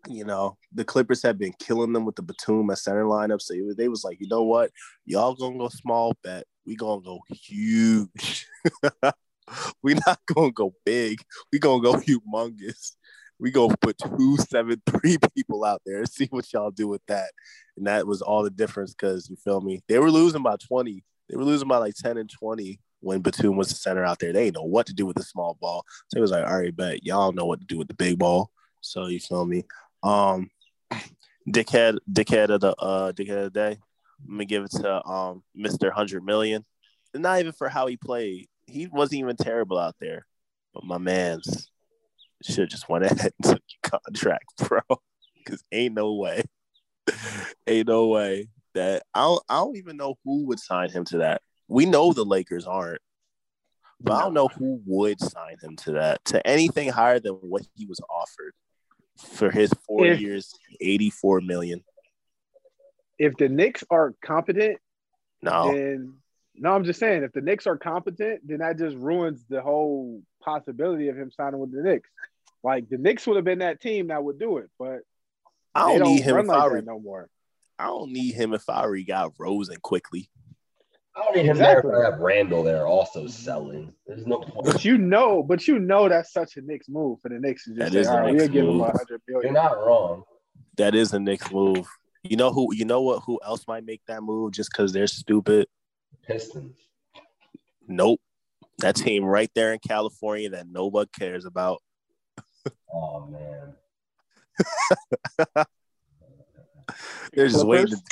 you 0.09 0.25
know, 0.25 0.57
the 0.73 0.85
Clippers 0.85 1.23
have 1.23 1.39
been 1.39 1.55
killing 1.59 1.93
them 1.93 2.05
with 2.05 2.17
the 2.17 2.23
Batum 2.23 2.71
at 2.71 2.79
center 2.79 3.05
lineup. 3.05 3.41
So 3.41 3.55
it 3.55 3.77
they 3.77 3.89
was 3.89 4.05
like, 4.05 4.19
you 4.21 4.29
know 4.29 4.43
what, 4.43 4.71
y'all 5.05 5.35
gonna 5.35 5.59
go 5.59 5.69
small 5.69 6.17
bet. 6.23 6.45
We 6.67 6.77
gonna 6.77 7.03
go 7.03 7.21
huge. 7.31 8.47
we 9.83 9.95
not 10.07 10.21
gonna 10.27 10.53
go 10.53 10.75
big. 10.85 11.21
We 11.53 11.59
gonna 11.59 11.83
go 11.83 11.95
humongous. 11.95 12.93
We 13.39 13.51
gonna 13.51 13.77
put 13.81 13.99
two 13.99 14.37
seven 14.39 14.81
three 14.87 15.19
people 15.35 15.65
out 15.65 15.83
there 15.85 15.99
and 15.99 16.09
see 16.09 16.27
what 16.31 16.53
y'all 16.53 16.71
do 16.71 16.89
with 16.89 17.03
that. 17.09 17.31
And 17.77 17.87
that 17.87 18.07
was 18.07 18.23
all 18.23 18.43
the 18.43 18.51
difference 18.51 18.95
because 18.95 19.29
you 19.29 19.37
feel 19.37 19.61
me. 19.61 19.83
They 19.89 19.99
were 19.99 20.11
losing 20.11 20.43
by 20.43 20.57
twenty. 20.57 21.05
They 21.29 21.37
were 21.37 21.45
losing 21.45 21.69
by 21.69 21.79
like 21.79 21.95
ten 21.95 22.17
and 22.17 22.31
twenty 22.31 22.81
when 23.01 23.21
Batum 23.21 23.57
was 23.57 23.69
the 23.69 23.75
center 23.75 24.05
out 24.05 24.19
there. 24.19 24.33
They 24.33 24.51
know 24.51 24.63
what 24.63 24.87
to 24.87 24.95
do 24.95 25.05
with 25.05 25.17
the 25.17 25.23
small 25.23 25.59
ball. 25.61 25.85
So 26.09 26.19
he 26.19 26.21
was 26.23 26.31
like, 26.31 26.47
all 26.47 26.59
right, 26.59 26.75
bet 26.75 27.05
y'all 27.05 27.33
know 27.33 27.45
what 27.45 27.61
to 27.61 27.67
do 27.67 27.77
with 27.77 27.89
the 27.89 27.95
big 27.95 28.19
ball. 28.19 28.51
So 28.81 29.07
you 29.07 29.21
feel 29.21 29.45
me? 29.45 29.65
Um 30.05 30.51
dickhead, 31.49 31.99
dickhead 32.11 32.51
of 32.51 32.61
the 32.61 32.75
uh 32.77 33.13
dickhead 33.13 33.47
of 33.47 33.53
the 33.53 33.59
day. 33.59 33.79
I'm 34.27 34.35
gonna 34.35 34.45
give 34.45 34.65
it 34.65 34.71
to 34.73 35.05
um 35.07 35.43
Mr. 35.57 35.91
Hundred 35.91 36.25
Million. 36.25 36.65
And 37.13 37.23
not 37.23 37.41
even 37.41 37.53
for 37.53 37.69
how 37.69 37.87
he 37.87 37.97
played. 37.97 38.49
He 38.67 38.87
wasn't 38.87 39.21
even 39.21 39.37
terrible 39.37 39.79
out 39.79 39.97
there. 40.01 40.27
But 40.73 40.85
my 40.85 40.99
man's 40.99 41.71
should 42.43 42.71
just 42.71 42.89
went 42.89 43.05
ahead 43.11 43.33
and 43.43 43.53
took 43.55 43.63
your 43.83 44.01
contract, 44.03 44.69
bro. 44.69 44.81
Cause 45.47 45.63
ain't 45.73 45.95
no 45.95 46.15
way. 46.15 46.43
ain't 47.67 47.89
no 47.89 48.09
way 48.09 48.49
that 48.75 49.05
I 49.15 49.21
don't 49.21 49.43
I 49.49 49.57
don't 49.57 49.77
even 49.77 49.97
know 49.97 50.17
who 50.25 50.47
would 50.47 50.61
sign 50.61 50.91
him 50.91 51.05
to 51.07 51.19
that. 51.19 51.43
We 51.69 51.87
know 51.87 52.13
the 52.13 52.25
Lakers 52.25 52.67
aren't. 52.67 53.01
But 54.01 54.15
I 54.15 54.21
don't 54.21 54.35
know 54.35 54.49
who 54.49 54.83
would 54.85 55.19
sign 55.19 55.57
him 55.63 55.77
to 55.77 55.93
that, 55.93 56.23
to 56.27 56.47
anything 56.47 56.91
higher 56.91 57.21
than 57.21 57.35
what 57.35 57.63
he 57.75 57.87
was 57.87 58.01
offered 58.11 58.53
for 59.17 59.51
his 59.51 59.73
four 59.87 60.07
If- 60.07 60.21
years, 60.21 60.55
84 60.81 61.41
million. 61.41 61.85
If 63.19 63.37
the 63.37 63.49
Knicks 63.49 63.85
are 63.91 64.15
competent, 64.25 64.79
No, 65.41 65.73
then 65.73 66.15
no, 66.57 66.73
I'm 66.75 66.85
just 66.85 66.99
saying 67.01 67.23
if 67.23 67.33
the 67.33 67.41
Knicks 67.41 67.67
are 67.67 67.77
competent, 67.77 68.47
then 68.47 68.59
that 68.59 68.79
just 68.79 68.97
ruins 68.97 69.45
the 69.49 69.61
whole 69.63 70.23
possibility 70.43 71.09
of 71.09 71.17
him 71.17 71.31
signing 71.31 71.61
with 71.61 71.73
the 71.73 71.83
Knicks. 71.83 72.09
Like 72.63 72.89
the 72.89 72.99
Knicks 72.99 73.27
would 73.27 73.37
have 73.37 73.45
been 73.45 73.59
that 73.61 73.81
team 73.81 74.09
that 74.09 74.23
would 74.23 74.39
do 74.39 74.59
it, 74.59 74.71
but 74.79 75.01
I 75.75 75.93
they 75.93 75.99
don't 75.99 76.09
need 76.09 76.23
him 76.23 76.39
if 76.39 76.47
like 76.47 76.61
I 76.63 76.67
re- 76.67 76.83
no 76.83 76.99
more. 76.99 77.29
I 77.79 77.87
don't 77.87 78.13
need 78.13 78.35
him 78.35 78.53
if 78.55 78.69
I 78.69 78.83
already 78.83 79.05
got 79.05 79.33
Rosen 79.39 79.79
Quickley. 79.83 80.29
I 81.17 81.23
don't 81.25 81.37
need 81.37 81.45
him 81.45 81.51
Exactly. 81.53 81.91
there 81.93 82.03
if 82.03 82.09
I 82.09 82.11
have 82.11 82.21
Randle 82.21 82.65
there 82.65 82.87
also 82.87 83.27
selling. 83.29 83.93
There's 84.07 84.27
no 84.27 84.41
point. 84.41 84.67
But 84.67 84.85
you 84.85 84.99
know, 84.99 85.43
but 85.43 85.69
you 85.69 85.79
know 85.79 86.09
that's 86.09 86.33
such 86.33 86.57
a 86.57 86.61
Knicks 86.63 86.89
move 86.89 87.21
for 87.21 87.29
the 87.29 87.39
Knicks 87.39 87.65
to 87.65 87.71
just 87.75 87.79
That 87.79 87.93
say, 87.93 88.01
is 88.01 88.07
a 88.09 88.11
all 88.13 88.21
right, 88.21 88.33
Knicks 88.33 88.43
we'll 88.45 88.53
give 88.53 88.65
him 88.65 88.71
move. 88.79 88.81
a 88.81 88.85
hundred 88.99 89.23
You're 89.29 89.53
not 89.53 89.77
wrong. 89.79 90.25
That 90.77 90.95
is 90.97 91.13
a 91.13 91.21
Knicks 91.21 91.51
move. 91.53 91.87
You 92.25 92.37
know 92.37 92.51
who? 92.53 92.75
You 92.75 92.85
know 92.85 93.03
what? 93.03 93.23
Who 93.27 93.39
else 93.45 93.65
might 93.69 93.85
make 93.85 94.01
that 94.09 94.23
move 94.23 94.53
just 94.53 94.71
because 94.73 94.93
they're 94.93 95.07
stupid? 95.07 95.69
Pistons. 96.27 96.77
Nope. 97.87 98.21
That 98.79 98.97
team 98.97 99.25
right 99.25 99.51
there 99.55 99.73
in 99.73 99.79
California 99.79 100.51
that 100.51 100.67
nobody 100.67 101.09
cares 101.17 101.45
about. 101.45 101.81
Oh 102.93 103.27
man. 103.27 103.75
They're 107.33 107.49
just 107.49 107.67
waiting. 107.67 107.89
To, 107.97 108.03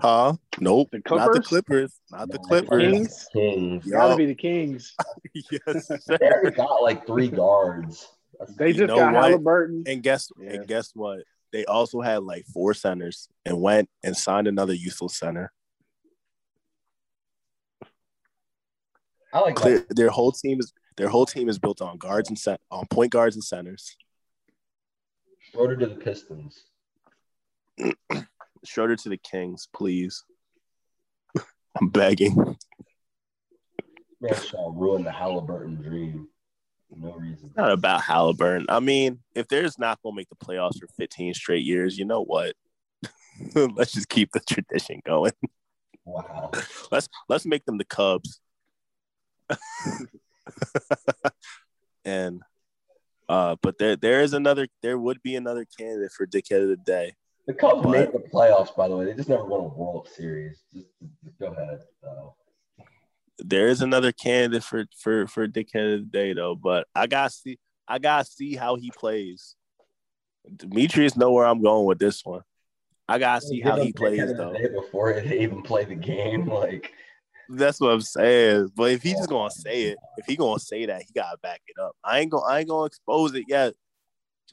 huh? 0.00 0.34
Nope. 0.60 0.88
The 0.92 1.00
Not 1.10 1.32
the 1.32 1.40
Clippers? 1.40 1.46
Clippers. 1.48 2.00
Not 2.10 2.30
the 2.30 2.38
Clippers. 2.38 2.82
Kings? 2.82 3.28
Kings. 3.32 3.84
Yeah. 3.86 3.92
Gotta 3.98 4.16
be 4.16 4.26
the 4.26 4.34
Kings. 4.34 4.94
yes. 5.34 5.90
They 6.06 6.16
already 6.18 6.56
got 6.56 6.82
like 6.82 7.06
three 7.06 7.28
guards. 7.28 8.08
That's- 8.38 8.56
They 8.58 8.68
You 8.68 8.74
just 8.74 8.88
know 8.88 8.96
got 8.96 9.14
what? 9.14 9.24
Halliburton. 9.24 9.84
And 9.86 10.02
guess 10.02 10.30
Yeah. 10.40 10.52
and 10.54 10.66
guess 10.66 10.90
what? 10.94 11.20
They 11.52 11.64
also 11.64 12.00
had 12.00 12.22
like 12.22 12.44
four 12.46 12.74
centers 12.74 13.28
and 13.46 13.60
went 13.60 13.88
and 14.04 14.16
signed 14.16 14.46
another 14.48 14.74
useless 14.74 15.16
center. 15.16 15.50
I 19.32 19.40
like 19.40 19.56
Clear, 19.56 19.78
that. 19.80 19.96
their 19.96 20.08
whole 20.10 20.32
team 20.32 20.58
is 20.60 20.72
their 20.96 21.08
whole 21.08 21.26
team 21.26 21.48
is 21.48 21.58
built 21.58 21.80
on 21.82 21.96
guards 21.98 22.28
and 22.28 22.38
set 22.38 22.60
on 22.70 22.86
point 22.86 23.12
guards 23.12 23.36
and 23.36 23.44
centers. 23.44 23.96
Schroeder 25.52 25.76
to 25.76 25.86
the 25.86 25.94
Pistons. 25.96 26.64
Schroeder 28.64 28.96
to 28.96 29.08
the 29.08 29.16
Kings, 29.16 29.68
please. 29.72 30.24
I'm 31.80 31.88
begging. 31.88 32.56
Man, 34.20 34.34
shall 34.42 34.72
ruin 34.72 35.04
the 35.04 35.12
Halliburton 35.12 35.76
dream. 35.76 36.28
No 36.90 37.12
reason. 37.12 37.52
Not 37.56 37.70
about 37.70 38.02
Halliburton. 38.02 38.66
I 38.68 38.80
mean, 38.80 39.20
if 39.34 39.46
there's 39.48 39.78
not 39.78 40.00
gonna 40.02 40.16
make 40.16 40.28
the 40.28 40.36
playoffs 40.36 40.78
for 40.80 40.88
15 40.96 41.34
straight 41.34 41.64
years, 41.64 41.98
you 41.98 42.04
know 42.04 42.24
what? 42.24 42.54
let's 43.76 43.92
just 43.92 44.08
keep 44.08 44.32
the 44.32 44.40
tradition 44.40 45.00
going. 45.04 45.32
Wow. 46.10 46.52
Let's 46.90 47.06
let's 47.28 47.44
make 47.44 47.66
them 47.66 47.76
the 47.76 47.84
Cubs. 47.84 48.40
and 52.02 52.40
uh 53.28 53.56
but 53.60 53.76
there 53.76 53.94
there 53.94 54.22
is 54.22 54.32
another 54.32 54.68
there 54.80 54.98
would 54.98 55.22
be 55.22 55.36
another 55.36 55.66
candidate 55.78 56.12
for 56.12 56.26
dickhead 56.26 56.62
of 56.62 56.68
the 56.70 56.78
day. 56.78 57.12
The 57.48 57.54
Cubs 57.54 57.82
But- 57.82 57.90
made 57.90 58.12
the 58.12 58.28
playoffs, 58.28 58.76
by 58.76 58.88
the 58.88 58.96
way. 58.96 59.06
They 59.06 59.14
just 59.14 59.30
never 59.30 59.44
won 59.44 59.60
a 59.60 59.68
World 59.68 60.06
Series. 60.14 60.62
Just, 60.72 60.86
just 61.24 61.38
go 61.40 61.46
ahead. 61.46 61.80
though. 62.02 62.36
There 63.38 63.68
is 63.68 63.80
another 63.80 64.12
candidate 64.12 64.62
for 64.64 64.84
for 65.00 65.26
for 65.26 65.48
dickhead 65.48 65.94
of 65.94 66.00
the 66.00 66.06
day 66.10 66.34
though, 66.34 66.54
but 66.54 66.86
I 66.94 67.06
gotta 67.06 67.30
see 67.30 67.58
I 67.88 67.98
gotta 67.98 68.26
see 68.26 68.54
how 68.54 68.76
he 68.76 68.90
plays. 68.90 69.54
Demetrius 70.54 71.16
know 71.16 71.32
where 71.32 71.46
I'm 71.46 71.62
going 71.62 71.86
with 71.86 71.98
this 71.98 72.22
one. 72.24 72.42
I 73.08 73.18
gotta 73.18 73.40
see 73.40 73.60
how 73.60 73.80
he 73.80 73.92
plays 73.94 74.30
though. 74.36 74.54
Before 74.74 75.14
they 75.14 75.40
even 75.40 75.62
play 75.62 75.84
the 75.84 75.94
game, 75.94 76.46
like 76.52 76.92
That's 77.48 77.80
what 77.80 77.92
I'm 77.92 78.02
saying. 78.02 78.72
But 78.74 78.90
if 78.90 79.02
he 79.02 79.12
just 79.12 79.30
gonna 79.30 79.50
say 79.50 79.84
it, 79.84 79.98
if 80.18 80.26
he 80.26 80.36
gonna 80.36 80.58
say 80.58 80.84
that, 80.84 81.00
he 81.02 81.08
gotta 81.14 81.38
back 81.38 81.62
it 81.66 81.80
up. 81.80 81.96
I 82.04 82.18
ain't 82.18 82.30
gonna 82.30 82.44
I 82.44 82.58
ain't 82.58 82.68
gonna 82.68 82.84
expose 82.86 83.34
it 83.34 83.44
yet, 83.48 83.72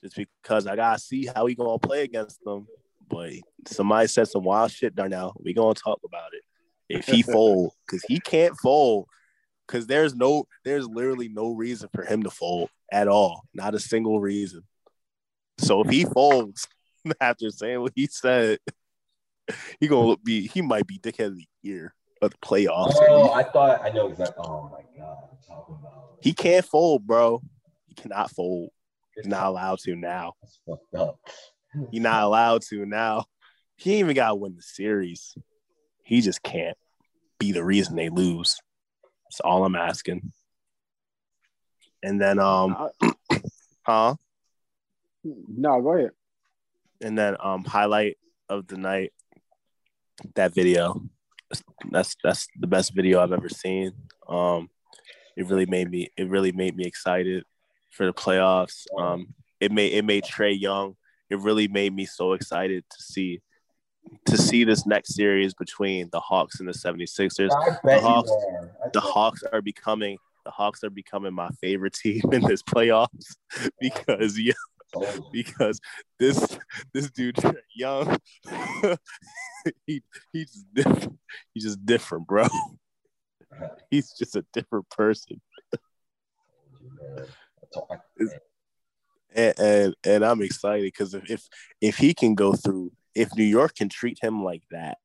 just 0.02 0.16
because 0.16 0.66
I 0.68 0.76
gotta 0.78 1.00
see 1.00 1.26
how 1.26 1.48
he 1.48 1.56
gonna 1.56 1.80
play 1.80 2.04
against 2.04 2.42
them. 2.46 2.68
But 3.08 3.34
somebody 3.67 4.08
said 4.08 4.27
some 4.27 4.43
wild 4.43 4.72
shit 4.72 4.95
there 4.95 5.09
now. 5.09 5.34
We 5.40 5.53
gonna 5.53 5.74
talk 5.74 6.00
about 6.06 6.34
it. 6.34 6.43
If 6.90 7.08
he 7.08 7.22
fold, 7.24 7.72
because 7.85 8.03
he 8.08 8.19
can't 8.19 8.56
fold, 8.58 9.08
because 9.67 9.88
there's 9.88 10.16
no 10.16 10.45
there's 10.64 10.88
literally 10.88 11.30
no 11.30 11.53
reason 11.53 11.90
for 11.93 12.03
him 12.03 12.24
to 12.24 12.30
fold 12.30 12.69
at 12.92 13.08
all. 13.08 13.43
Not 13.53 13.75
a 13.75 13.80
single 13.80 14.19
reason. 14.19 14.64
So 15.58 15.82
if 15.82 15.90
he 15.90 16.06
folds 16.06 16.67
after 17.22 17.50
saying 17.50 17.82
what 17.82 17.93
he 17.95 18.08
said, 18.08 18.59
he 19.80 19.88
gonna 19.88 20.17
be 20.24 20.48
he 20.48 20.61
might 20.61 20.88
be 20.88 21.00
dickhead 21.00 21.27
of 21.27 21.38
the 21.38 21.48
year 21.61 21.93
of 22.22 22.32
the 22.32 22.38
playoffs. 22.38 22.95
oh, 23.08 23.32
I 23.32 23.43
thought 23.43 23.82
I 23.84 23.90
know 23.90 24.08
exactly. 24.08 24.43
Oh 24.48 24.69
my 24.72 25.00
god, 25.00 25.17
talking 25.48 25.77
about. 25.80 26.17
He 26.22 26.34
can't 26.34 26.66
fold, 26.66 27.06
bro. 27.06 27.42
He 27.88 27.93
cannot 27.95 28.32
fold. 28.32 28.69
He's 29.16 29.27
not 29.27 29.48
allowed 29.48 29.80
to 29.80 29.95
now. 29.95 30.34
That's 30.42 30.59
fucked 30.67 30.95
up. 30.95 31.19
He's 31.92 32.02
not 32.02 32.24
allowed 32.24 32.62
to 32.64 32.86
now. 32.86 33.26
He 33.76 33.94
ain't 33.94 34.00
even 34.02 34.16
got 34.16 34.30
to 34.30 34.36
win 34.36 34.56
the 34.56 34.62
series. 34.62 35.36
He 36.04 36.22
just 36.22 36.42
can't 36.44 36.78
be 37.40 37.52
the 37.52 37.64
reason 37.64 37.95
they 37.95 38.10
lose. 38.10 38.60
That's 39.26 39.40
all 39.42 39.66
I'm 39.66 39.76
asking. 39.76 40.32
And 42.04 42.22
then, 42.22 42.40
um, 42.40 42.90
huh? 43.84 44.16
No, 45.24 45.82
go 45.82 45.94
ahead. 45.98 46.12
And 47.02 47.18
then, 47.18 47.36
um, 47.40 47.64
highlight 47.66 48.18
of 48.50 48.68
the 48.68 48.78
night. 48.78 49.12
That 50.36 50.54
video. 50.54 51.02
That's 51.92 52.16
that's 52.24 52.48
the 52.58 52.68
best 52.68 52.95
video 52.95 53.22
I've 53.22 53.34
ever 53.34 53.50
seen. 53.50 53.92
Um, 54.28 54.70
it 55.36 55.48
really 55.48 55.66
made 55.66 55.90
me. 55.90 56.10
It 56.16 56.30
really 56.30 56.52
made 56.54 56.76
me 56.76 56.86
excited 56.86 57.44
for 57.92 58.06
the 58.06 58.14
playoffs. 58.14 58.86
Um, 58.98 59.34
it 59.60 59.72
made 59.72 59.94
it 59.94 60.06
made 60.06 60.24
Trae 60.24 60.60
Young. 60.60 60.95
It 61.30 61.40
really 61.40 61.68
made 61.68 61.94
me 61.94 62.06
so 62.06 62.34
excited 62.34 62.84
to 62.90 63.02
see 63.02 63.42
to 64.26 64.38
see 64.38 64.64
this 64.64 64.86
next 64.86 65.16
series 65.16 65.56
between 65.56 66.10
the 66.12 66.20
Hawks 66.20 66.60
and 66.60 66.70
the 66.70 66.74
76ers. 66.74 67.50
I 67.52 67.78
bet 67.84 68.02
you 68.02 68.08
Hawks- 68.08 68.32
The 68.94 69.00
Hawks 69.02 69.44
are 69.52 69.62
becoming 69.62 70.18
the 70.45 70.52
Hawks 70.52 70.84
are 70.84 70.92
becoming 70.92 71.34
my 71.34 71.50
favorite 71.62 71.94
team 72.02 72.22
in 72.32 72.44
this 72.44 72.62
playoffs 72.62 73.36
because 73.82 74.38
yeah, 74.40 74.54
because 75.32 75.80
this 76.20 76.58
this 76.94 77.10
dude 77.10 77.38
Young 77.76 78.18
he 79.88 80.02
he's 80.32 80.52
just 80.52 80.74
different. 80.74 81.20
He's 81.54 81.64
just 81.64 81.86
different, 81.86 82.28
bro. 82.28 82.48
He's 83.90 84.12
just 84.12 84.36
a 84.36 84.45
different 84.54 84.88
person. 84.90 85.42
And 89.36 89.60
and, 89.60 89.96
and 90.04 90.26
I'm 90.26 90.42
excited 90.42 90.84
because 90.84 91.14
if, 91.14 91.30
if 91.30 91.48
if 91.82 91.98
he 91.98 92.14
can 92.14 92.36
go 92.36 92.54
through, 92.54 92.92
if 93.14 93.36
New 93.36 93.44
York 93.44 93.76
can 93.76 93.90
treat 93.90 94.18
him 94.22 94.44
like 94.44 94.64
that, 94.72 94.98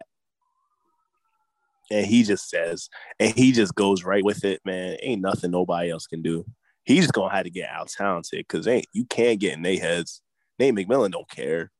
and 1.90 2.06
he 2.06 2.22
just 2.22 2.48
says, 2.48 2.88
and 3.18 3.34
he 3.34 3.52
just 3.52 3.74
goes 3.74 4.04
right 4.04 4.24
with 4.24 4.44
it, 4.44 4.60
man, 4.64 4.96
ain't 5.02 5.22
nothing 5.22 5.50
nobody 5.50 5.90
else 5.90 6.06
can 6.06 6.22
do. 6.22 6.44
He's 6.84 7.02
just 7.02 7.12
gonna 7.12 7.34
have 7.34 7.44
to 7.44 7.50
get 7.50 7.68
out 7.68 7.88
talented 7.88 8.44
because 8.48 8.66
ain't 8.66 8.86
you 8.92 9.04
can't 9.04 9.40
get 9.40 9.54
in 9.54 9.62
their 9.62 9.78
heads. 9.78 10.22
Nate 10.58 10.74
McMillan 10.74 11.12
don't 11.12 11.28
care. 11.28 11.70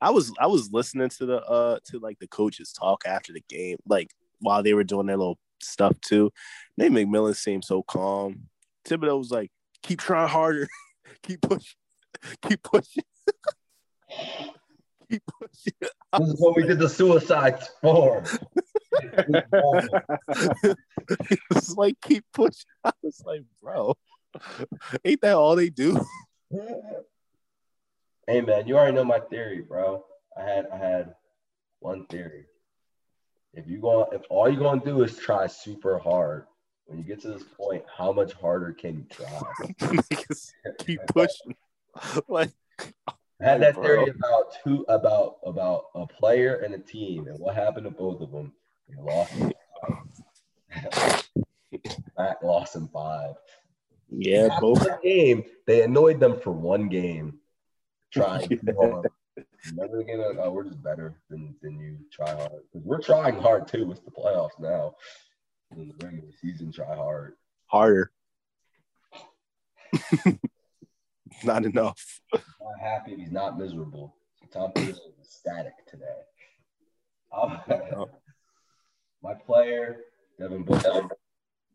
I 0.00 0.10
was 0.10 0.32
I 0.38 0.46
was 0.46 0.72
listening 0.72 1.08
to 1.10 1.26
the 1.26 1.42
uh 1.42 1.78
to 1.86 1.98
like 1.98 2.18
the 2.20 2.28
coaches 2.28 2.72
talk 2.72 3.02
after 3.06 3.32
the 3.32 3.42
game, 3.48 3.78
like 3.86 4.12
while 4.40 4.62
they 4.62 4.74
were 4.74 4.84
doing 4.84 5.06
their 5.06 5.16
little 5.16 5.38
stuff 5.60 6.00
too. 6.00 6.30
Nate 6.76 6.92
McMillan 6.92 7.36
seemed 7.36 7.64
so 7.64 7.82
calm. 7.82 8.48
Thibodeau 8.86 9.18
was 9.18 9.30
like, 9.30 9.50
keep 9.82 10.00
trying 10.00 10.28
harder, 10.28 10.68
keep 11.22 11.40
pushing, 11.42 11.77
keep 12.42 12.62
pushing, 12.62 13.04
keep 15.10 15.22
pushing. 15.40 15.72
This 16.18 16.28
is 16.28 16.40
what 16.40 16.56
we 16.56 16.62
did 16.64 16.78
the 16.78 16.88
suicides 16.88 17.70
for. 17.80 18.22
It 21.30 21.40
was 21.54 21.76
like 21.76 21.94
keep 22.02 22.24
pushing. 22.32 22.66
I 22.82 22.90
was 23.02 23.22
like, 23.24 23.42
bro, 23.62 23.94
ain't 25.04 25.20
that 25.20 25.36
all 25.36 25.54
they 25.54 25.70
do? 25.70 26.00
hey 28.26 28.40
man, 28.40 28.66
you 28.66 28.76
already 28.76 28.94
know 28.94 29.04
my 29.04 29.20
theory, 29.20 29.60
bro. 29.60 30.04
I 30.36 30.42
had 30.42 30.66
I 30.72 30.76
had 30.76 31.14
one 31.80 32.06
theory. 32.06 32.46
If 33.54 33.68
you 33.68 33.78
go, 33.78 34.08
if 34.12 34.22
all 34.30 34.48
you're 34.48 34.60
gonna 34.60 34.84
do 34.84 35.02
is 35.02 35.16
try 35.16 35.46
super 35.46 35.98
hard, 35.98 36.46
when 36.86 36.98
you 36.98 37.04
get 37.04 37.20
to 37.22 37.28
this 37.28 37.42
point, 37.42 37.84
how 37.96 38.12
much 38.12 38.32
harder 38.32 38.72
can 38.72 38.96
you 38.96 39.06
try? 39.10 39.42
Keep 40.78 41.00
pushing. 41.06 41.54
Like, 42.28 42.50
I 43.40 43.44
had 43.44 43.62
that 43.62 43.74
Bro. 43.74 43.82
theory 43.84 44.10
about 44.10 44.56
two 44.64 44.84
about 44.88 45.36
about 45.44 45.84
a 45.94 46.06
player 46.06 46.56
and 46.56 46.74
a 46.74 46.78
team, 46.78 47.28
and 47.28 47.38
what 47.38 47.54
happened 47.54 47.84
to 47.84 47.90
both 47.90 48.20
of 48.20 48.30
them? 48.32 48.52
They 48.88 49.00
lost. 49.00 49.32
in 49.34 49.52
five. 50.92 51.28
Mac 52.18 52.42
lost 52.42 52.76
in 52.76 52.88
five. 52.88 53.34
yeah, 54.10 54.48
After 54.50 54.60
both. 54.60 54.80
the 54.82 54.98
game, 55.02 55.44
they 55.66 55.82
annoyed 55.82 56.18
them 56.20 56.40
for 56.40 56.50
one 56.52 56.88
game. 56.88 57.38
Trying 58.12 58.48
too 58.48 58.58
hard. 58.80 59.06
Remember 59.70 59.98
the 59.98 60.04
game? 60.04 60.18
Like, 60.18 60.38
oh, 60.40 60.50
we're 60.50 60.64
just 60.64 60.82
better 60.82 61.14
than, 61.30 61.54
than 61.62 61.78
you. 61.78 61.98
Try 62.10 62.30
hard 62.30 62.62
because 62.72 62.86
we're 62.86 63.02
trying 63.02 63.38
hard 63.40 63.68
too. 63.68 63.90
It's 63.92 64.00
the 64.00 64.10
playoffs 64.10 64.58
now. 64.58 64.94
In 65.76 65.88
the 65.88 66.04
regular 66.04 66.32
season, 66.40 66.72
try 66.72 66.94
hard. 66.96 67.34
Harder. 67.66 68.10
Not 71.44 71.64
enough. 71.64 72.20
He's 72.32 72.40
not 72.60 72.80
happy. 72.80 73.16
He's 73.16 73.30
not 73.30 73.58
miserable. 73.58 74.16
So 74.40 74.46
Tom 74.60 74.72
Peterson 74.72 75.12
is 75.20 75.26
ecstatic 75.26 75.72
today. 75.86 76.04
Um, 77.32 77.60
my 79.22 79.34
player, 79.34 80.00
Devin 80.38 80.64
Booker. 80.64 81.08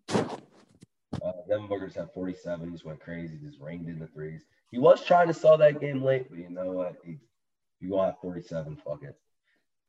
Uh, 0.10 1.32
Devin 1.48 1.68
Booker 1.68 1.86
just 1.86 1.98
had 1.98 2.12
47. 2.14 2.68
He 2.68 2.74
just 2.74 2.86
went 2.86 3.00
crazy. 3.00 3.38
Just 3.42 3.62
rained 3.62 3.88
in 3.88 4.00
the 4.00 4.08
threes. 4.08 4.44
He 4.72 4.80
was 4.80 5.06
trying 5.06 5.28
to 5.28 5.34
sell 5.34 5.58
that 5.58 5.80
game 5.80 6.04
late, 6.04 6.30
but 6.30 6.40
you 6.40 6.50
know 6.50 6.72
what? 6.72 6.96
He, 7.06 7.18
you 7.80 7.92
gonna 7.92 8.08
have 8.08 8.20
47. 8.22 8.78
Fuck 8.84 9.04
it, 9.04 9.16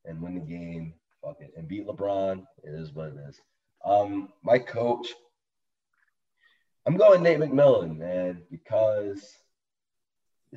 and 0.04 0.20
win 0.20 0.34
the 0.34 0.40
game. 0.40 0.94
Fuck 1.22 1.38
it, 1.40 1.52
and 1.56 1.66
beat 1.66 1.86
LeBron. 1.86 2.44
It 2.62 2.74
is 2.74 2.92
what 2.92 3.08
it 3.08 3.14
is. 3.28 3.40
Um, 3.84 4.32
my 4.42 4.58
coach. 4.58 5.08
I'm 6.86 6.98
going 6.98 7.22
Nate 7.22 7.38
McMillan, 7.38 7.96
man, 7.96 8.42
because 8.50 9.38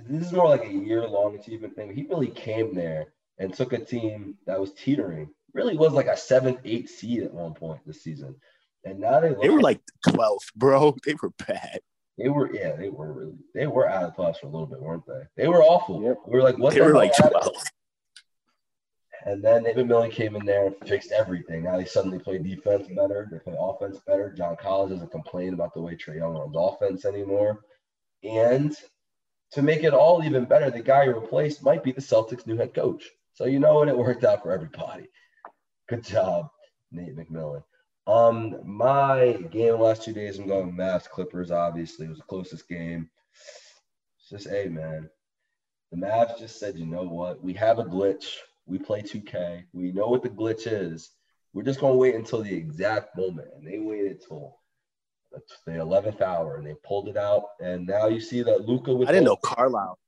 this 0.07 0.27
is 0.27 0.33
more 0.33 0.47
like 0.49 0.65
a 0.65 0.71
year-long 0.71 1.35
achievement 1.35 1.75
thing. 1.75 1.93
He 1.93 2.03
really 2.09 2.27
came 2.27 2.73
there 2.75 3.13
and 3.39 3.53
took 3.53 3.73
a 3.73 3.79
team 3.83 4.35
that 4.45 4.59
was 4.59 4.73
teetering. 4.73 5.29
Really 5.53 5.77
was 5.77 5.93
like 5.93 6.07
a 6.07 6.17
seventh, 6.17 6.59
eighth 6.65 6.89
seed 6.89 7.23
at 7.23 7.33
one 7.33 7.53
point 7.53 7.79
this 7.85 8.03
season, 8.03 8.35
and 8.83 8.99
now 8.99 9.19
they 9.19 9.29
look 9.29 9.41
They 9.41 9.49
were 9.49 9.61
like 9.61 9.81
12th, 10.07 10.53
bro. 10.55 10.95
They 11.05 11.15
were 11.21 11.31
bad. 11.47 11.79
they 12.17 12.29
were 12.29 12.53
yeah 12.53 12.75
they 12.75 12.89
were 12.89 13.11
really 13.13 13.35
they 13.55 13.65
were 13.67 13.87
out 13.89 14.03
of 14.03 14.15
the 14.15 14.21
playoffs 14.21 14.39
for 14.39 14.47
a 14.47 14.49
little 14.49 14.67
bit, 14.67 14.81
weren't 14.81 15.05
they? 15.07 15.21
They 15.35 15.47
were 15.47 15.63
awful. 15.63 16.03
Yep. 16.03 16.17
We 16.27 16.33
were 16.37 16.43
like 16.43 16.57
what 16.57 16.73
They 16.73 16.79
the 16.79 16.85
were 16.85 16.93
like 16.93 17.15
happened? 17.15 17.41
12. 17.41 17.55
And 19.25 19.43
then 19.43 19.63
Nate 19.63 19.75
McMillan 19.75 20.11
came 20.11 20.35
in 20.35 20.45
there 20.45 20.67
and 20.67 20.75
fixed 20.85 21.11
everything. 21.11 21.63
Now 21.63 21.75
they 21.77 21.85
suddenly 21.85 22.19
play 22.19 22.37
defense 22.37 22.87
better. 22.95 23.27
They 23.31 23.39
play 23.39 23.55
offense 23.59 23.99
better. 24.05 24.31
John 24.37 24.55
Collins 24.55 24.93
doesn't 24.93 25.11
complain 25.11 25.53
about 25.53 25.73
the 25.73 25.81
way 25.81 25.95
Trae 25.95 26.17
Young 26.17 26.37
runs 26.37 26.55
offense 26.57 27.03
anymore. 27.03 27.61
And 28.23 28.75
to 29.51 29.61
make 29.61 29.83
it 29.83 29.93
all 29.93 30.23
even 30.23 30.45
better, 30.45 30.69
the 30.69 30.81
guy 30.81 31.05
you 31.05 31.13
replaced 31.13 31.63
might 31.63 31.83
be 31.83 31.91
the 31.91 32.01
Celtics' 32.01 32.45
new 32.45 32.57
head 32.57 32.73
coach. 32.73 33.09
So 33.33 33.45
you 33.45 33.59
know 33.59 33.75
what? 33.75 33.87
It 33.87 33.97
worked 33.97 34.23
out 34.23 34.43
for 34.43 34.51
everybody. 34.51 35.07
Good 35.87 36.03
job, 36.03 36.49
Nate 36.91 37.15
McMillan. 37.15 37.63
Um, 38.07 38.61
my 38.65 39.33
game 39.51 39.79
last 39.79 40.03
two 40.03 40.13
days, 40.13 40.39
I'm 40.39 40.47
going 40.47 40.71
Mavs 40.71 41.09
Clippers. 41.09 41.51
Obviously, 41.51 42.05
it 42.05 42.09
was 42.09 42.19
the 42.19 42.23
closest 42.23 42.67
game. 42.67 43.09
It's 44.19 44.29
just, 44.29 44.47
hey 44.47 44.67
man, 44.69 45.09
the 45.91 45.97
Mavs 45.97 46.39
just 46.39 46.59
said, 46.59 46.77
you 46.77 46.85
know 46.85 47.03
what? 47.03 47.43
We 47.43 47.53
have 47.53 47.79
a 47.79 47.83
glitch. 47.83 48.35
We 48.65 48.79
play 48.79 49.01
2K. 49.01 49.63
We 49.73 49.91
know 49.91 50.07
what 50.07 50.23
the 50.23 50.29
glitch 50.29 50.71
is. 50.71 51.11
We're 51.53 51.63
just 51.63 51.79
gonna 51.79 51.95
wait 51.95 52.15
until 52.15 52.43
the 52.43 52.53
exact 52.53 53.17
moment, 53.17 53.49
and 53.55 53.65
they 53.65 53.79
waited 53.79 54.21
till 54.25 54.57
the 55.31 55.41
the 55.65 55.71
11th 55.73 56.21
hour, 56.21 56.57
and 56.57 56.65
they 56.65 56.75
pulled 56.83 57.09
it 57.09 57.17
out. 57.17 57.49
And 57.59 57.85
now 57.85 58.07
you 58.07 58.19
see 58.19 58.43
that 58.43 58.67
Luka. 58.67 58.93
With 58.93 59.09
I 59.09 59.11
didn't 59.11 59.25
know 59.25 59.37
Carlisle. 59.37 59.99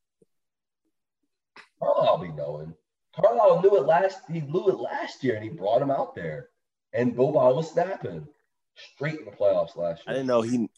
Carlisle 1.81 2.17
be 2.19 2.29
knowing. 2.29 2.73
Carlisle 3.15 3.61
knew 3.61 3.77
it 3.77 3.85
last. 3.85 4.21
He 4.31 4.41
knew 4.41 4.69
it 4.69 4.79
last 4.79 5.23
year, 5.23 5.35
and 5.35 5.43
he 5.43 5.49
brought 5.49 5.81
him 5.81 5.91
out 5.91 6.15
there. 6.15 6.49
And 6.93 7.15
Boban 7.15 7.55
was 7.55 7.71
snapping 7.71 8.27
straight 8.75 9.19
in 9.19 9.25
the 9.25 9.31
playoffs 9.31 9.75
last 9.75 10.05
year. 10.05 10.07
I 10.07 10.13
didn't 10.13 10.27
know 10.27 10.41
he. 10.41 10.69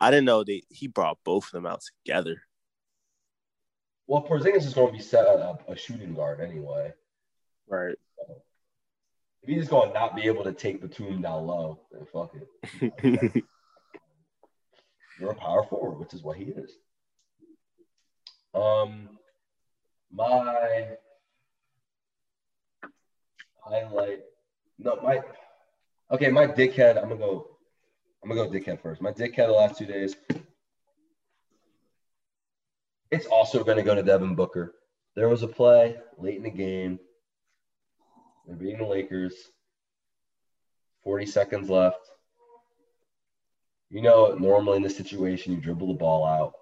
I 0.00 0.10
didn't 0.10 0.26
know 0.26 0.44
they. 0.44 0.62
He 0.68 0.88
brought 0.88 1.18
both 1.24 1.46
of 1.46 1.52
them 1.52 1.66
out 1.66 1.82
together. 2.04 2.42
Well, 4.06 4.22
Porzingis 4.22 4.66
is 4.66 4.74
going 4.74 4.88
to 4.88 4.92
be 4.92 5.02
set 5.02 5.26
up 5.26 5.66
a 5.68 5.76
shooting 5.76 6.14
guard 6.14 6.40
anyway. 6.40 6.92
Right. 7.66 7.96
If 9.42 9.48
he's 9.48 9.58
just 9.58 9.70
going 9.70 9.88
to 9.88 9.94
not 9.94 10.14
be 10.14 10.22
able 10.22 10.44
to 10.44 10.52
take 10.52 10.82
the 10.82 10.88
tune 10.88 11.22
down 11.22 11.46
low, 11.46 11.80
then 11.90 12.06
fuck 12.12 12.34
it. 12.82 13.44
You're 15.18 15.30
a 15.30 15.34
power 15.34 15.64
forward, 15.64 15.98
which 15.98 16.14
is 16.14 16.22
what 16.22 16.36
he 16.36 16.44
is. 16.44 16.72
Um, 18.54 19.08
my 20.10 20.96
highlight. 23.64 24.20
No, 24.78 24.98
my. 25.02 25.20
Okay, 26.10 26.28
my 26.30 26.46
dickhead. 26.46 26.96
I'm 26.96 27.08
gonna 27.08 27.16
go. 27.16 27.48
I'm 28.22 28.28
gonna 28.28 28.44
go 28.44 28.50
dickhead 28.50 28.80
first. 28.80 29.00
My 29.00 29.12
dickhead 29.12 29.46
the 29.46 29.52
last 29.52 29.78
two 29.78 29.86
days. 29.86 30.16
It's 33.10 33.26
also 33.26 33.62
gonna 33.62 33.82
go 33.82 33.94
to 33.94 34.02
Devin 34.02 34.34
Booker. 34.34 34.74
There 35.14 35.28
was 35.28 35.42
a 35.42 35.48
play 35.48 35.96
late 36.18 36.36
in 36.36 36.42
the 36.42 36.50
game. 36.50 36.98
They're 38.46 38.56
beating 38.56 38.78
the 38.78 38.86
Lakers. 38.86 39.34
40 41.04 41.26
seconds 41.26 41.70
left. 41.70 42.10
You 43.90 44.02
know, 44.02 44.34
normally 44.34 44.76
in 44.76 44.82
this 44.82 44.96
situation, 44.96 45.52
you 45.52 45.60
dribble 45.60 45.88
the 45.88 45.94
ball 45.94 46.26
out. 46.26 46.54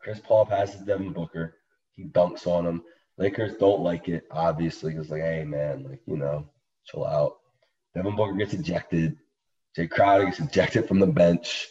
Chris 0.00 0.20
Paul 0.20 0.46
passes 0.46 0.82
Devin 0.82 1.12
Booker. 1.12 1.56
He 1.96 2.04
dunks 2.04 2.46
on 2.46 2.66
him. 2.66 2.82
Lakers 3.18 3.56
don't 3.58 3.80
like 3.80 4.08
it, 4.08 4.24
obviously, 4.30 4.92
because 4.92 5.10
like, 5.10 5.22
hey 5.22 5.44
man, 5.44 5.84
like 5.84 6.00
you 6.06 6.16
know, 6.16 6.48
chill 6.86 7.06
out. 7.06 7.38
Devin 7.94 8.14
Booker 8.14 8.34
gets 8.34 8.52
ejected. 8.52 9.16
Jae 9.76 9.90
Crowder 9.90 10.26
gets 10.26 10.38
ejected 10.38 10.86
from 10.86 11.00
the 11.00 11.06
bench. 11.06 11.68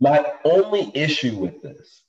My 0.00 0.32
only 0.44 0.90
issue 0.94 1.36
with 1.36 1.62
this 1.62 2.02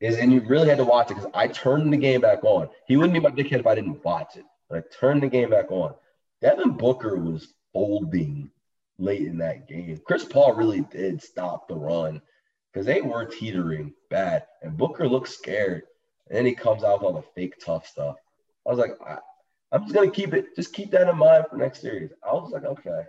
is, 0.00 0.16
and 0.16 0.32
you 0.32 0.40
really 0.40 0.68
had 0.68 0.78
to 0.78 0.84
watch 0.84 1.10
it 1.10 1.14
because 1.14 1.30
I 1.34 1.48
turned 1.48 1.92
the 1.92 1.96
game 1.96 2.20
back 2.20 2.44
on. 2.44 2.68
He 2.86 2.96
wouldn't 2.96 3.14
be 3.14 3.20
my 3.20 3.30
dickhead 3.30 3.60
if 3.60 3.66
I 3.66 3.74
didn't 3.74 4.04
watch 4.04 4.36
it, 4.36 4.44
but 4.68 4.78
I 4.78 4.82
turned 5.00 5.22
the 5.22 5.28
game 5.28 5.50
back 5.50 5.70
on. 5.70 5.94
Devin 6.42 6.76
Booker 6.76 7.16
was 7.16 7.54
folding 7.72 8.50
late 8.98 9.22
in 9.22 9.38
that 9.38 9.68
game. 9.68 10.00
Chris 10.04 10.24
Paul 10.24 10.54
really 10.54 10.80
did 10.80 11.22
stop 11.22 11.68
the 11.68 11.74
run 11.74 12.20
because 12.72 12.86
they 12.86 13.00
were 13.00 13.24
teetering 13.24 13.94
bad, 14.10 14.46
and 14.62 14.76
Booker 14.76 15.08
looked 15.08 15.28
scared. 15.28 15.82
And 16.28 16.38
then 16.38 16.46
he 16.46 16.54
comes 16.54 16.82
out 16.82 17.00
with 17.00 17.06
all 17.06 17.12
the 17.12 17.22
fake 17.34 17.54
tough 17.64 17.86
stuff. 17.86 18.16
I 18.66 18.70
was 18.70 18.78
like, 18.78 18.92
I, 19.06 19.18
I'm 19.72 19.82
just 19.82 19.94
gonna 19.94 20.10
keep 20.10 20.34
it. 20.34 20.56
Just 20.56 20.72
keep 20.72 20.90
that 20.90 21.08
in 21.08 21.16
mind 21.16 21.46
for 21.48 21.56
next 21.56 21.80
series. 21.80 22.10
I 22.22 22.32
was 22.32 22.50
like, 22.52 22.64
okay. 22.64 23.02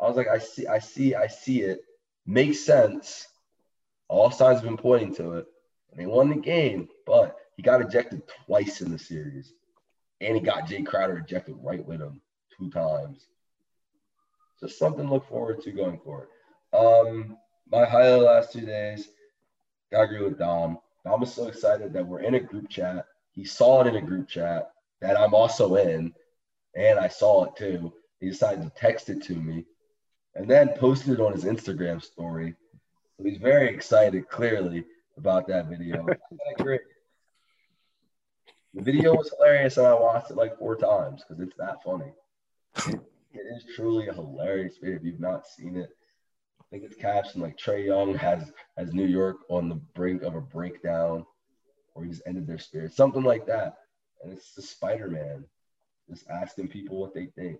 I 0.00 0.08
was 0.08 0.16
like, 0.16 0.28
I 0.28 0.38
see, 0.38 0.66
I 0.66 0.78
see, 0.78 1.14
I 1.14 1.26
see 1.26 1.62
it. 1.62 1.80
Makes 2.26 2.60
sense. 2.60 3.26
All 4.08 4.30
signs 4.30 4.60
have 4.60 4.68
been 4.68 4.76
pointing 4.76 5.14
to 5.16 5.34
it. 5.34 5.46
And 5.90 6.00
they 6.00 6.06
won 6.06 6.28
the 6.28 6.36
game, 6.36 6.88
but 7.06 7.36
he 7.56 7.62
got 7.62 7.80
ejected 7.80 8.22
twice 8.46 8.80
in 8.80 8.90
the 8.90 8.98
series. 8.98 9.52
And 10.20 10.34
he 10.34 10.42
got 10.42 10.66
Jae 10.66 10.86
Crowder 10.86 11.18
ejected 11.18 11.56
right 11.62 11.84
with 11.86 12.00
him 12.00 12.20
two 12.56 12.70
times. 12.70 13.26
Just 14.62 14.78
something 14.78 15.06
to 15.06 15.12
look 15.12 15.28
forward 15.28 15.60
to 15.62 15.72
going 15.72 15.98
forward. 15.98 16.28
Um, 16.72 17.36
my 17.70 17.84
highlight 17.84 18.22
last 18.22 18.52
two 18.52 18.64
days, 18.64 19.08
gotta 19.90 20.04
agree 20.04 20.22
with 20.22 20.38
Dom. 20.38 20.78
Dom 21.04 21.20
was 21.20 21.34
so 21.34 21.48
excited 21.48 21.92
that 21.92 22.06
we're 22.06 22.20
in 22.20 22.34
a 22.34 22.40
group 22.40 22.68
chat. 22.68 23.06
He 23.32 23.44
saw 23.44 23.80
it 23.80 23.88
in 23.88 23.96
a 23.96 24.00
group 24.00 24.28
chat 24.28 24.70
that 25.00 25.18
I'm 25.18 25.34
also 25.34 25.74
in, 25.74 26.14
and 26.76 26.98
I 26.98 27.08
saw 27.08 27.44
it 27.44 27.56
too. 27.56 27.92
He 28.20 28.28
decided 28.28 28.62
to 28.62 28.70
text 28.80 29.08
it 29.08 29.22
to 29.24 29.34
me 29.34 29.64
and 30.36 30.48
then 30.48 30.68
posted 30.76 31.14
it 31.14 31.20
on 31.20 31.32
his 31.32 31.44
Instagram 31.44 32.00
story. 32.00 32.54
So 33.16 33.24
he's 33.24 33.38
very 33.38 33.68
excited, 33.68 34.28
clearly, 34.28 34.84
about 35.16 35.48
that 35.48 35.66
video. 35.66 36.06
The 38.74 38.80
video 38.80 39.14
was 39.14 39.30
hilarious, 39.36 39.76
and 39.76 39.86
I 39.86 39.92
watched 39.92 40.30
it 40.30 40.36
like 40.38 40.58
four 40.58 40.76
times 40.76 41.22
because 41.22 41.42
it's 41.42 41.56
that 41.58 41.82
funny. 41.82 43.02
It 43.34 43.46
is 43.56 43.64
truly 43.74 44.08
a 44.08 44.12
hilarious 44.12 44.76
video. 44.78 44.96
If 44.96 45.04
you've 45.04 45.20
not 45.20 45.46
seen 45.46 45.76
it, 45.76 45.90
I 46.60 46.64
think 46.70 46.84
it's 46.84 46.96
captioned 46.96 47.42
like 47.42 47.56
Trae 47.56 47.86
Young 47.86 48.14
has 48.14 48.52
has 48.76 48.92
New 48.92 49.06
York 49.06 49.38
on 49.48 49.68
the 49.68 49.80
brink 49.94 50.22
of 50.22 50.34
a 50.34 50.40
breakdown, 50.40 51.24
or 51.94 52.04
he 52.04 52.10
just 52.10 52.22
ended 52.26 52.46
their 52.46 52.58
spirit, 52.58 52.92
something 52.92 53.22
like 53.22 53.46
that. 53.46 53.76
And 54.22 54.32
it's 54.32 54.54
the 54.54 54.62
Spider 54.62 55.08
Man 55.08 55.44
just 56.08 56.28
asking 56.28 56.68
people 56.68 57.00
what 57.00 57.14
they 57.14 57.26
think. 57.26 57.58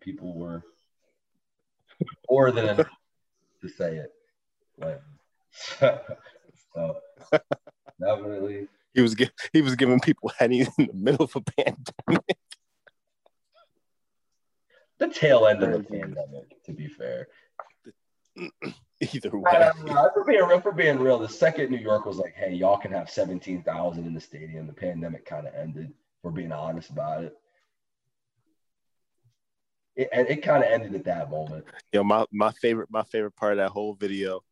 People 0.00 0.34
were 0.34 0.62
more 2.30 2.50
than 2.52 2.68
enough 2.68 2.88
to 3.62 3.68
say 3.68 3.96
it. 3.96 4.12
So 6.74 6.94
definitely. 7.98 8.68
He 8.92 9.00
was 9.00 9.16
he 9.52 9.62
was 9.62 9.76
giving 9.76 9.98
people 9.98 10.30
henny 10.38 10.60
in 10.60 10.86
the 10.86 10.92
middle 10.92 11.24
of 11.24 11.34
a 11.34 11.40
pandemic. 11.40 12.35
The 14.98 15.08
tail 15.08 15.46
end 15.46 15.62
of 15.62 15.72
the 15.72 15.82
pandemic, 15.82 16.62
to 16.64 16.72
be 16.72 16.88
fair. 16.88 17.28
Either 19.00 19.30
way, 19.38 19.50
don't 19.52 19.84
know. 19.84 20.10
For 20.14 20.24
being 20.24 20.44
real, 20.44 20.60
for 20.60 20.72
being 20.72 20.98
real, 20.98 21.18
the 21.18 21.28
second 21.28 21.70
New 21.70 21.78
York 21.78 22.06
was 22.06 22.16
like, 22.16 22.34
"Hey, 22.34 22.54
y'all 22.54 22.78
can 22.78 22.92
have 22.92 23.10
seventeen 23.10 23.62
thousand 23.62 24.06
in 24.06 24.14
the 24.14 24.20
stadium." 24.20 24.66
The 24.66 24.72
pandemic 24.72 25.26
kind 25.26 25.46
of 25.46 25.54
ended. 25.54 25.88
If 25.88 26.24
we're 26.24 26.30
being 26.30 26.52
honest 26.52 26.90
about 26.90 27.24
it. 27.24 27.36
It, 29.96 30.08
and 30.12 30.28
it 30.28 30.42
kind 30.42 30.62
of 30.64 30.70
ended 30.70 30.94
at 30.94 31.04
that 31.04 31.30
moment. 31.30 31.66
yo, 31.92 32.04
my 32.04 32.24
my 32.32 32.52
favorite 32.52 32.90
my 32.90 33.02
favorite 33.04 33.36
part 33.36 33.52
of 33.52 33.58
that 33.58 33.70
whole 33.70 33.94
video. 33.94 34.42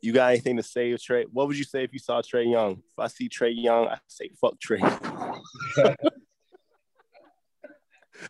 You 0.00 0.12
got 0.12 0.30
anything 0.30 0.56
to 0.56 0.62
say, 0.62 0.90
Trae? 0.92 1.26
What 1.30 1.46
would 1.46 1.56
you 1.56 1.64
say 1.64 1.84
if 1.84 1.92
you 1.92 1.98
saw 1.98 2.22
Trae 2.22 2.50
Young? 2.50 2.72
If 2.72 2.98
I 2.98 3.06
see 3.08 3.28
Trae 3.28 3.52
Young, 3.54 3.88
I 3.88 3.98
say 4.08 4.30
fuck 4.40 4.54
Trae. 4.58 4.80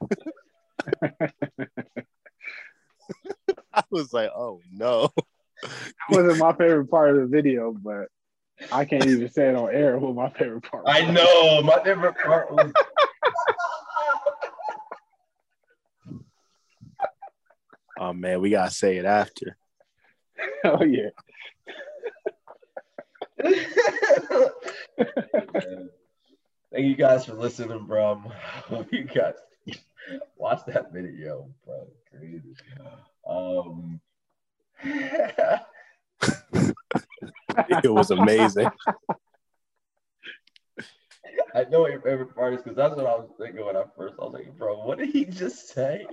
I 3.72 3.82
was 3.90 4.12
like, 4.12 4.30
oh 4.34 4.60
no. 4.72 5.10
That 5.62 5.70
wasn't 6.10 6.38
my 6.38 6.52
favorite 6.52 6.90
part 6.90 7.10
of 7.10 7.16
the 7.16 7.26
video, 7.26 7.72
but 7.72 8.08
I 8.70 8.84
can't 8.84 9.06
even 9.06 9.30
say 9.30 9.48
it 9.48 9.56
on 9.56 9.74
air 9.74 9.98
what 9.98 10.14
my 10.14 10.30
favorite 10.30 10.64
part. 10.64 10.84
I 10.86 11.10
know. 11.10 11.62
My 11.62 11.82
favorite 11.82 12.16
part 12.16 12.52
was. 12.52 12.72
Oh 17.98 18.12
man, 18.12 18.40
we 18.40 18.50
gotta 18.50 18.70
say 18.70 18.96
it 18.96 19.04
after. 19.04 19.56
Oh 20.64 20.82
yeah. 20.82 21.10
Thank 26.72 26.86
you 26.86 26.96
guys 26.96 27.26
for 27.26 27.34
listening, 27.34 27.84
bro. 27.86 28.22
Hope 28.66 28.88
you 28.92 29.04
guys 29.04 29.34
watch 30.36 30.60
that 30.66 30.92
video, 30.92 31.48
bro. 31.64 31.86
Crazy. 32.10 32.54
Um, 33.28 34.00
It 37.82 37.92
was 37.92 38.10
amazing. 38.10 38.70
I 41.54 41.64
know 41.64 41.80
what 41.80 41.92
your 41.92 42.00
favorite 42.00 42.34
part 42.34 42.54
is 42.54 42.62
because 42.62 42.76
that's 42.76 42.96
what 42.96 43.06
I 43.06 43.14
was 43.14 43.28
thinking 43.38 43.64
when 43.64 43.76
I 43.76 43.84
first. 43.96 44.14
I 44.18 44.24
was 44.24 44.32
like, 44.32 44.56
bro, 44.56 44.84
what 44.84 44.98
did 44.98 45.10
he 45.10 45.24
just 45.24 45.68
say? 45.68 46.06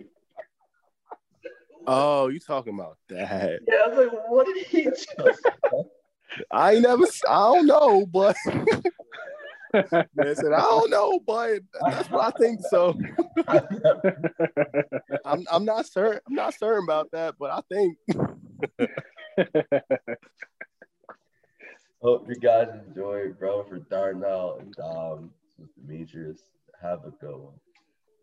Oh, 1.87 2.27
you 2.27 2.39
talking 2.39 2.73
about 2.73 2.97
that? 3.07 3.61
Yeah, 3.67 3.75
I 3.85 3.87
was 3.87 3.97
like, 3.97 4.11
what 4.29 4.45
did 4.45 4.65
he 4.65 4.83
just? 4.83 5.15
I 6.51 6.79
never. 6.79 7.05
I 7.27 7.53
don't 7.53 7.65
know, 7.65 8.05
but 8.05 8.35
man 9.73 10.35
said 10.35 10.51
I 10.53 10.61
don't 10.61 10.89
know, 10.89 11.19
but 11.25 11.59
that's 11.81 12.09
what 12.09 12.33
I 12.33 12.37
think. 12.37 12.61
So 12.69 12.97
I'm 15.25 15.45
I'm 15.51 15.65
not 15.65 15.85
certain. 15.85 16.19
I'm 16.27 16.35
not 16.35 16.53
certain 16.57 16.83
about 16.83 17.11
that, 17.11 17.35
but 17.39 17.51
I 17.51 17.61
think. 17.71 17.97
Hope 22.01 22.29
you 22.29 22.35
guys 22.35 22.69
enjoy, 22.87 23.33
bro. 23.37 23.63
For 23.63 23.79
Darnell 23.79 24.57
and 24.59 24.73
um, 24.79 24.93
Dom, 24.93 25.31
this 25.57 25.67
was 25.67 25.69
Demetrius. 25.85 26.39
Have 26.81 27.05
a 27.05 27.11
good 27.11 27.35
one. 27.35 27.53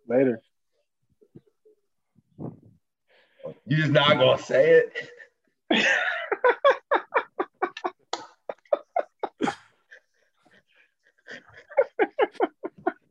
Later. 0.09 0.41
You 3.67 3.77
just 3.77 3.93
not 3.93 4.19
gonna 4.19 4.43
say 4.43 4.83
it. 4.83 5.11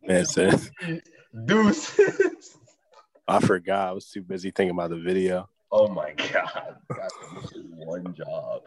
Man 0.07 0.25
said 0.25 0.59
Deuces. 1.45 2.57
I 3.27 3.39
forgot. 3.39 3.89
I 3.89 3.91
was 3.91 4.09
too 4.09 4.21
busy 4.21 4.51
thinking 4.51 4.71
about 4.75 4.91
the 4.91 4.99
video. 4.99 5.49
Oh 5.71 5.87
my 5.87 6.13
god. 6.13 6.75
Is 7.53 7.63
one 7.75 8.13
job. 8.13 8.61